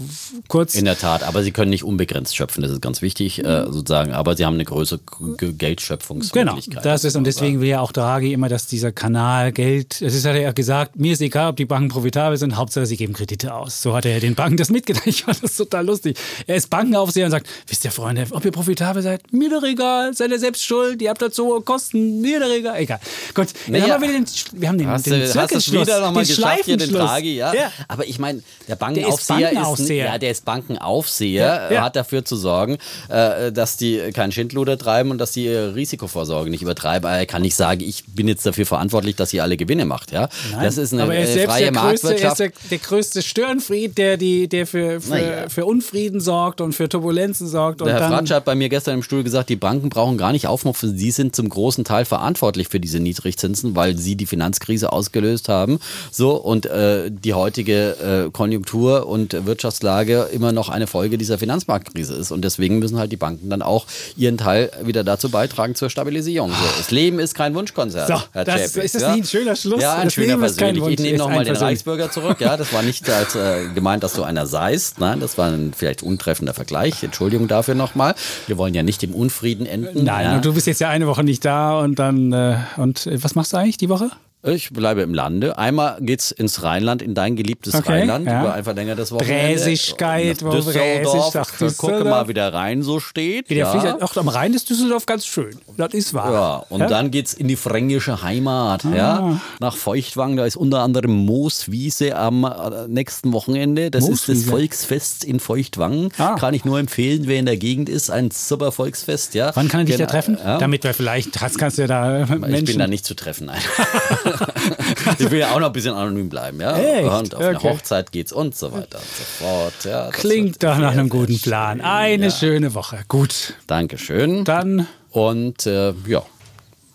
kurz. 0.47 0.75
In 0.75 0.85
der 0.85 0.97
Tat, 0.97 1.23
aber 1.23 1.43
sie 1.43 1.51
können 1.51 1.69
nicht 1.69 1.83
unbegrenzt 1.83 2.35
schöpfen, 2.35 2.61
das 2.61 2.71
ist 2.71 2.81
ganz 2.81 3.01
wichtig, 3.01 3.43
äh, 3.43 3.65
sozusagen. 3.65 4.06
Aber 4.11 4.35
sie 4.35 4.45
haben 4.45 4.55
eine 4.55 4.65
größere 4.65 4.99
G- 4.99 5.03
Genau, 5.37 5.53
Geldschöpfungsmöglichkeit. 5.57 6.85
das 6.85 7.03
ist 7.03 7.15
und 7.15 7.23
deswegen 7.25 7.59
will 7.61 7.67
ja 7.69 7.81
auch 7.81 7.91
Draghi 7.91 8.33
immer, 8.33 8.49
dass 8.49 8.67
dieser 8.67 8.91
Kanal 8.91 9.51
Geld, 9.51 10.01
das 10.01 10.13
ist 10.13 10.25
hat 10.25 10.35
er 10.35 10.41
ja 10.41 10.51
gesagt, 10.51 10.95
mir 10.97 11.13
ist 11.13 11.21
egal, 11.21 11.49
ob 11.49 11.55
die 11.57 11.65
Banken 11.65 11.89
profitabel 11.89 12.37
sind, 12.37 12.55
Hauptsache 12.57 12.85
sie 12.85 12.97
geben 12.97 13.13
Kredite 13.13 13.53
aus. 13.53 13.81
So 13.81 13.95
hat 13.95 14.05
er 14.05 14.13
ja 14.13 14.19
den 14.19 14.35
Banken 14.35 14.57
das 14.57 14.69
mitgeteilt. 14.69 15.05
Ich 15.17 15.23
fand 15.23 15.41
das 15.43 15.55
total 15.55 15.85
lustig. 15.85 16.17
Er 16.47 16.55
ist 16.55 16.69
Bankenaufseher 16.69 17.25
und 17.25 17.31
sagt, 17.31 17.47
wisst 17.67 17.85
ihr 17.85 17.91
Freunde, 17.91 18.25
ob 18.31 18.43
ihr 18.45 18.51
profitabel 18.51 19.01
seid, 19.01 19.31
mir 19.33 19.49
doch 19.49 19.63
egal, 19.63 20.13
seid 20.13 20.31
ihr 20.31 20.39
selbst 20.39 20.63
schuld, 20.63 21.01
ihr 21.01 21.09
habt 21.09 21.21
dazu 21.21 21.45
hohe 21.45 21.61
Kosten, 21.61 22.21
mir 22.21 22.39
doch 22.39 22.49
egal. 22.51 22.77
Egal. 22.79 22.99
Gut, 23.33 23.47
Naja. 23.67 23.93
haben 23.93 24.01
wir 24.01 24.09
wieder 24.09 24.19
den, 24.19 24.27
wir 24.53 24.67
haben 24.69 24.77
den, 24.77 24.87
Hast 24.87 25.05
den 25.05 25.25
Zirkelschluss, 25.25 25.87
wieder 25.87 26.01
den 26.11 26.13
geschafft 26.15 26.65
hier, 26.65 26.77
den 26.77 26.89
Schleifenschluss. 26.89 27.09
Draghi, 27.09 27.35
ja? 27.37 27.53
ja. 27.53 27.71
Aber 27.87 28.05
ich 28.07 28.19
meine, 28.19 28.41
der 28.67 28.73
ist 28.75 28.79
Bankenaufseher 28.79 29.37
ist, 29.39 29.53
Bankenaufseher. 29.55 30.05
ja, 30.05 30.17
der 30.17 30.31
ist 30.31 30.45
Bankenaufseher, 30.45 31.45
Ja, 31.69 31.71
ja. 31.71 31.81
hat 31.83 31.95
dafür 31.95 32.23
zu 32.25 32.35
sorgen, 32.35 32.77
äh, 33.09 33.51
dass 33.51 33.77
die 33.77 33.96
keinen 34.13 34.31
Schindluder 34.31 34.77
treiben 34.77 35.11
und 35.11 35.17
dass 35.17 35.31
die 35.31 35.45
ihre 35.45 35.75
Risikovorsorge 35.75 36.49
nicht 36.49 36.61
übertreiben. 36.61 37.07
Aber 37.07 37.17
er 37.17 37.25
kann 37.25 37.41
nicht 37.41 37.55
sagen, 37.55 37.81
ich 37.81 38.03
bin 38.05 38.27
jetzt 38.27 38.45
dafür 38.45 38.65
verantwortlich, 38.65 39.15
dass 39.15 39.33
ihr 39.33 39.43
alle 39.43 39.57
Gewinne 39.57 39.85
macht, 39.85 40.11
ja? 40.11 40.29
Nein, 40.51 40.63
das 40.63 40.77
ist 40.77 40.93
eine 40.93 41.03
aber 41.03 41.15
er 41.15 41.23
ist 41.23 41.35
äh, 41.35 41.45
freie 41.45 41.71
der 41.71 41.71
größte, 41.71 42.07
er 42.09 42.15
ist 42.15 42.21
Marktwirtschaft. 42.23 42.39
der, 42.39 42.51
der 42.71 42.77
größte 42.77 43.21
Störenfried, 43.21 43.97
der, 43.97 44.17
die, 44.17 44.47
der 44.47 44.67
für, 44.67 45.01
für, 45.01 45.09
Naja. 45.09 45.49
für 45.49 45.65
Unfrieden 45.65 46.19
sorgt 46.19 46.61
und 46.61 46.73
für 46.73 46.87
Turbulenzen 46.87 47.47
sorgt. 47.47 47.81
Der 47.81 47.99
Herr 47.99 48.09
Fratsch 48.09 48.31
hat 48.31 48.45
bei 48.45 48.55
mir 48.55 48.69
gestern 48.69 48.95
im 48.95 49.03
Stuhl 49.03 49.23
gesagt, 49.23 49.49
die 49.49 49.55
Banken 49.55 49.89
brauchen 49.89 50.17
gar 50.17 50.31
nicht 50.31 50.47
aufmuffen, 50.47 50.97
sie 50.97 51.11
sind 51.11 51.35
zum 51.35 51.49
großen 51.49 51.83
Teil 51.83 52.05
verantwortlich 52.05 52.67
für 52.69 52.79
diese 52.79 52.99
Niedrigzinsen, 52.99 53.75
weil 53.75 53.97
sie 53.97 54.15
die 54.15 54.25
Finanzkrise 54.25 54.91
ausgelöst 54.91 55.49
haben. 55.49 55.79
So, 56.11 56.35
und 56.35 56.65
äh, 56.65 57.09
die 57.11 57.33
heutige 57.33 58.27
äh, 58.27 58.31
Konjunktur 58.31 59.07
und 59.07 59.45
Wirtschaftslage 59.45 60.29
immer 60.31 60.51
noch 60.51 60.69
eine 60.69 60.87
Folge 60.87 61.17
dieser 61.17 61.37
Finanzmarktkrise 61.37 62.13
ist. 62.15 62.31
Und 62.31 62.43
deswegen 62.43 62.79
müssen 62.79 62.97
halt 62.97 63.11
die 63.11 63.17
Banken 63.17 63.49
dann 63.49 63.61
auch 63.61 63.86
ihren 64.15 64.37
Teil 64.37 64.71
wieder 64.83 65.03
dazu 65.03 65.29
beitragen 65.29 65.75
zur 65.75 65.89
Stabilisierung. 65.89 66.51
So, 66.51 66.77
das 66.77 66.91
Leben 66.91 67.19
ist 67.19 67.35
kein 67.35 67.53
Wunschkonzert. 67.55 68.07
So, 68.07 68.21
Herr 68.31 68.45
das, 68.45 68.73
Chapek, 68.73 68.83
ist 68.83 68.95
das 68.95 69.01
ja? 69.01 69.11
nicht 69.11 69.23
ein 69.23 69.27
schöner 69.27 69.55
Schluss? 69.55 69.81
Ja, 69.81 69.95
ein 69.95 70.05
das 70.05 70.13
schöner 70.13 70.37
persönlich. 70.37 70.85
Ich 70.87 70.99
nehme 70.99 71.17
nochmal 71.17 71.43
den. 71.43 71.57
Reichsbürger 71.57 72.11
zurück. 72.11 72.39
Ja, 72.39 72.55
das 72.57 72.71
war 72.73 72.83
nicht 72.83 73.09
als, 73.09 73.35
äh, 73.35 73.67
gemeint, 73.73 74.03
dass 74.03 74.13
du 74.13 74.23
einer 74.23 74.45
seist. 74.45 74.99
Nein, 74.99 75.19
das 75.19 75.37
war 75.37 75.49
ein 75.49 75.73
vielleicht 75.75 76.03
untreffender 76.03 76.53
Vergleich. 76.53 77.03
Entschuldigung 77.03 77.47
dafür 77.47 77.75
nochmal. 77.75 78.15
Wir 78.45 78.57
wollen 78.57 78.73
ja 78.73 78.83
nicht 78.83 79.03
im 79.03 79.13
Unfrieden 79.13 79.65
enden. 79.65 80.03
Nein, 80.03 80.25
ja. 80.25 80.35
und 80.35 80.45
du 80.45 80.53
bist 80.53 80.67
jetzt 80.67 80.79
ja 80.79 80.89
eine 80.89 81.07
Woche 81.07 81.23
nicht 81.23 81.43
da 81.45 81.79
und 81.79 81.99
dann, 81.99 82.31
äh, 82.31 82.57
und 82.77 83.07
äh, 83.07 83.21
was 83.23 83.35
machst 83.35 83.53
du 83.53 83.57
eigentlich 83.57 83.77
die 83.77 83.89
Woche? 83.89 84.11
Ich 84.43 84.69
bleibe 84.69 85.01
im 85.01 85.13
Lande. 85.15 85.57
Einmal 85.57 85.97
geht's 85.99 86.31
ins 86.31 86.61
Rheinland, 86.63 87.01
in 87.01 87.15
dein 87.15 87.35
geliebtes 87.35 87.73
Okay, 87.73 87.91
Rheinland, 87.91 88.27
ja. 88.27 88.41
über 88.41 88.53
ein 88.53 88.63
verlängertes 88.63 89.11
Wochenende. 89.11 89.55
Bräsigkeit, 89.55 90.43
wo 90.43 90.51
Düsseldorf. 90.51 91.33
Bräsig, 91.33 91.41
Ich 91.71 91.77
gucke 91.77 91.93
Düsseldorf. 91.93 92.03
mal, 92.03 92.27
wie 92.27 92.33
der 92.35 92.53
Rhein 92.53 92.83
so 92.83 92.99
steht. 92.99 93.49
Der 93.49 93.57
ja. 93.57 93.71
Flieger, 93.71 93.97
auch 94.01 94.15
am 94.15 94.27
Rhein 94.27 94.53
ist 94.53 94.69
Düsseldorf 94.69 95.05
ganz 95.07 95.25
schön. 95.25 95.57
Das 95.75 95.93
ist 95.93 96.13
wahr. 96.13 96.31
Ja, 96.31 96.55
und 96.69 96.81
dann 96.89 97.09
geht's 97.11 97.33
in 97.33 97.47
die 97.47 97.55
fränkische 97.55 98.21
Heimat, 98.21 98.85
Ah. 98.85 98.95
ja, 98.95 99.41
nach 99.59 99.75
Feuchtwangen. 99.75 100.37
Da 100.37 100.45
ist 100.45 100.55
unter 100.55 100.79
anderem 100.81 101.11
Mooswiese 101.11 102.15
am 102.15 102.43
äh, 102.45 102.87
nächsten 102.87 103.33
Wochenende. 103.33 103.89
Das 103.91 104.03
ist 104.03 104.09
Mooswiese. 104.27 104.41
das 104.43 104.49
Volksfest 104.51 105.23
in 105.23 105.39
Feuchtwangen. 105.39 106.09
Ah. 106.19 106.35
Kann 106.35 106.53
ich 106.53 106.63
nur 106.63 106.79
empfehlen, 106.79 107.23
wer 107.25 107.39
in 107.39 107.47
der 107.47 107.57
Gegend 107.57 107.89
ist, 107.89 108.11
ein 108.11 108.29
super 108.31 108.71
Volksfest, 108.71 109.33
ja. 109.33 109.51
Wann 109.55 109.67
kann 109.67 109.81
ich 109.81 109.87
dich 109.87 109.97
da 109.97 110.05
treffen? 110.05 110.37
Ja. 110.41 110.59
Damit 110.59 110.83
wir 110.83 110.93
vielleicht, 110.93 111.41
das 111.41 111.57
kannst 111.57 111.79
du 111.79 111.81
ja 111.81 111.87
da 111.87 112.19
äh, 112.19 112.25
Menschen... 112.35 112.53
Ich 112.55 112.65
bin 112.65 112.79
da 112.79 112.87
nicht 112.87 113.03
zu 113.03 113.15
treffen, 113.15 113.47
nein. 113.47 113.57
ich 115.19 115.31
will 115.31 115.39
ja 115.39 115.51
auch 115.53 115.59
noch 115.59 115.67
ein 115.67 115.73
bisschen 115.73 115.93
anonym 115.93 116.29
bleiben, 116.29 116.59
ja. 116.61 116.77
Echt? 116.77 117.03
Und 117.09 117.35
auf 117.35 117.41
Okay. 117.41 117.47
eine 117.49 117.63
Hochzeit 117.63 118.11
geht's 118.11 118.31
und 118.33 118.55
so 118.55 118.71
weiter 118.71 118.97
und 118.99 119.05
so 119.05 119.45
fort. 119.45 119.73
Ja, 119.83 120.09
Klingt 120.11 120.61
doch 120.63 120.77
nach 120.77 120.91
einem 120.91 121.09
guten 121.09 121.39
Plan. 121.39 121.77
schön, 121.77 121.85
Eine 121.85 122.25
ja. 122.25 122.31
schöne 122.31 122.73
Woche. 122.73 122.99
Gut. 123.07 123.53
Dankeschön. 123.67 124.43
Dann 124.43 124.87
Und 125.11 125.65
äh, 125.65 125.93
ja, 126.07 126.23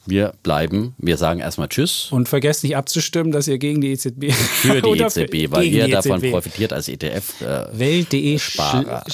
wir 0.05 0.35
bleiben, 0.43 0.95
wir 0.99 1.17
sagen 1.17 1.39
erstmal 1.39 1.69
Tschüss. 1.69 2.09
und 2.11 2.29
vergesst 2.29 2.65
nicht 2.65 2.77
abzustimmen, 2.77 3.31
dass 3.31 3.47
ihr 3.47 3.59
gegen 3.59 3.81
die 3.81 3.93
EZB 3.93 4.33
Für 4.33 4.83
die 4.83 4.89
EZB, 5.01 5.53
weil 5.53 5.63
gegen 5.63 5.77
ihr 5.77 5.89
davon 5.89 6.19
EZB. 6.23 6.31
profitiert 6.33 6.73
als 6.73 6.89
ETF. 6.89 7.41
Äh, 7.41 7.79
Welt.de 7.79 8.39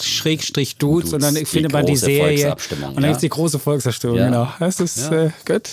Schrägstrich 0.02 0.76
Dudes 0.76 1.12
und 1.12 1.22
dann 1.22 1.34
findet 1.34 1.72
die 1.72 1.76
man 1.76 1.84
die 1.86 1.96
Serie. 1.96 2.56
Und 2.70 2.80
dann 2.80 2.94
ja. 3.04 3.08
gibt's 3.08 3.20
die 3.20 3.28
große 3.28 3.58
Volksabstimmung, 3.58 4.16
Ja. 4.16 4.26
genau. 4.26 4.48
Das 4.60 4.80
ist 4.80 5.10
Ja. 5.10 5.24
äh, 5.26 5.30
gut. 5.46 5.68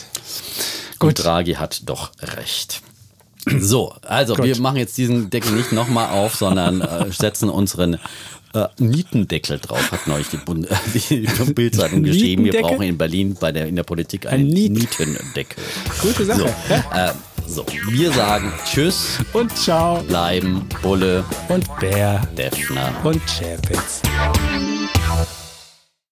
Und 0.99 1.15
Gut. 1.15 1.23
Draghi 1.23 1.53
hat 1.53 1.81
doch 1.89 2.11
recht. 2.21 2.81
So, 3.59 3.93
also 4.01 4.35
Gut. 4.35 4.45
wir 4.45 4.59
machen 4.59 4.77
jetzt 4.77 4.97
diesen 4.97 5.29
Deckel 5.29 5.51
nicht 5.51 5.71
nochmal 5.71 6.09
auf, 6.09 6.35
sondern 6.35 6.81
äh, 6.81 7.11
setzen 7.11 7.49
unseren 7.49 7.99
äh, 8.55 8.67
Nietendeckel 8.79 9.59
drauf, 9.59 9.91
hat 9.91 10.07
neulich 10.07 10.29
die, 10.29 10.37
Bund 10.37 10.67
die 10.95 11.27
Bildzeitung 11.53 12.01
geschrieben. 12.03 12.45
Wir 12.45 12.59
brauchen 12.59 12.81
in 12.81 12.97
Berlin 12.97 13.35
bei 13.39 13.51
der, 13.51 13.67
in 13.67 13.75
der 13.75 13.83
Politik 13.83 14.25
einen 14.25 14.47
Ein 14.47 14.53
Niet- 14.53 14.71
Nietendeckel. 14.71 15.63
Gute 16.01 16.25
Sache. 16.25 16.39
So, 16.39 16.45
Ja. 16.73 17.09
äh, 17.09 17.13
so, 17.47 17.63
wir 17.91 18.11
sagen 18.11 18.51
Tschüss, 18.65 19.19
Und 19.33 19.55
ciao. 19.55 20.01
bleiben, 20.01 20.67
Bulle, 20.81 21.23
Und 21.47 21.67
Bär. 21.79 22.23
Defner. 22.35 22.91
Und 23.03 23.21
Chapitz. 23.27 24.01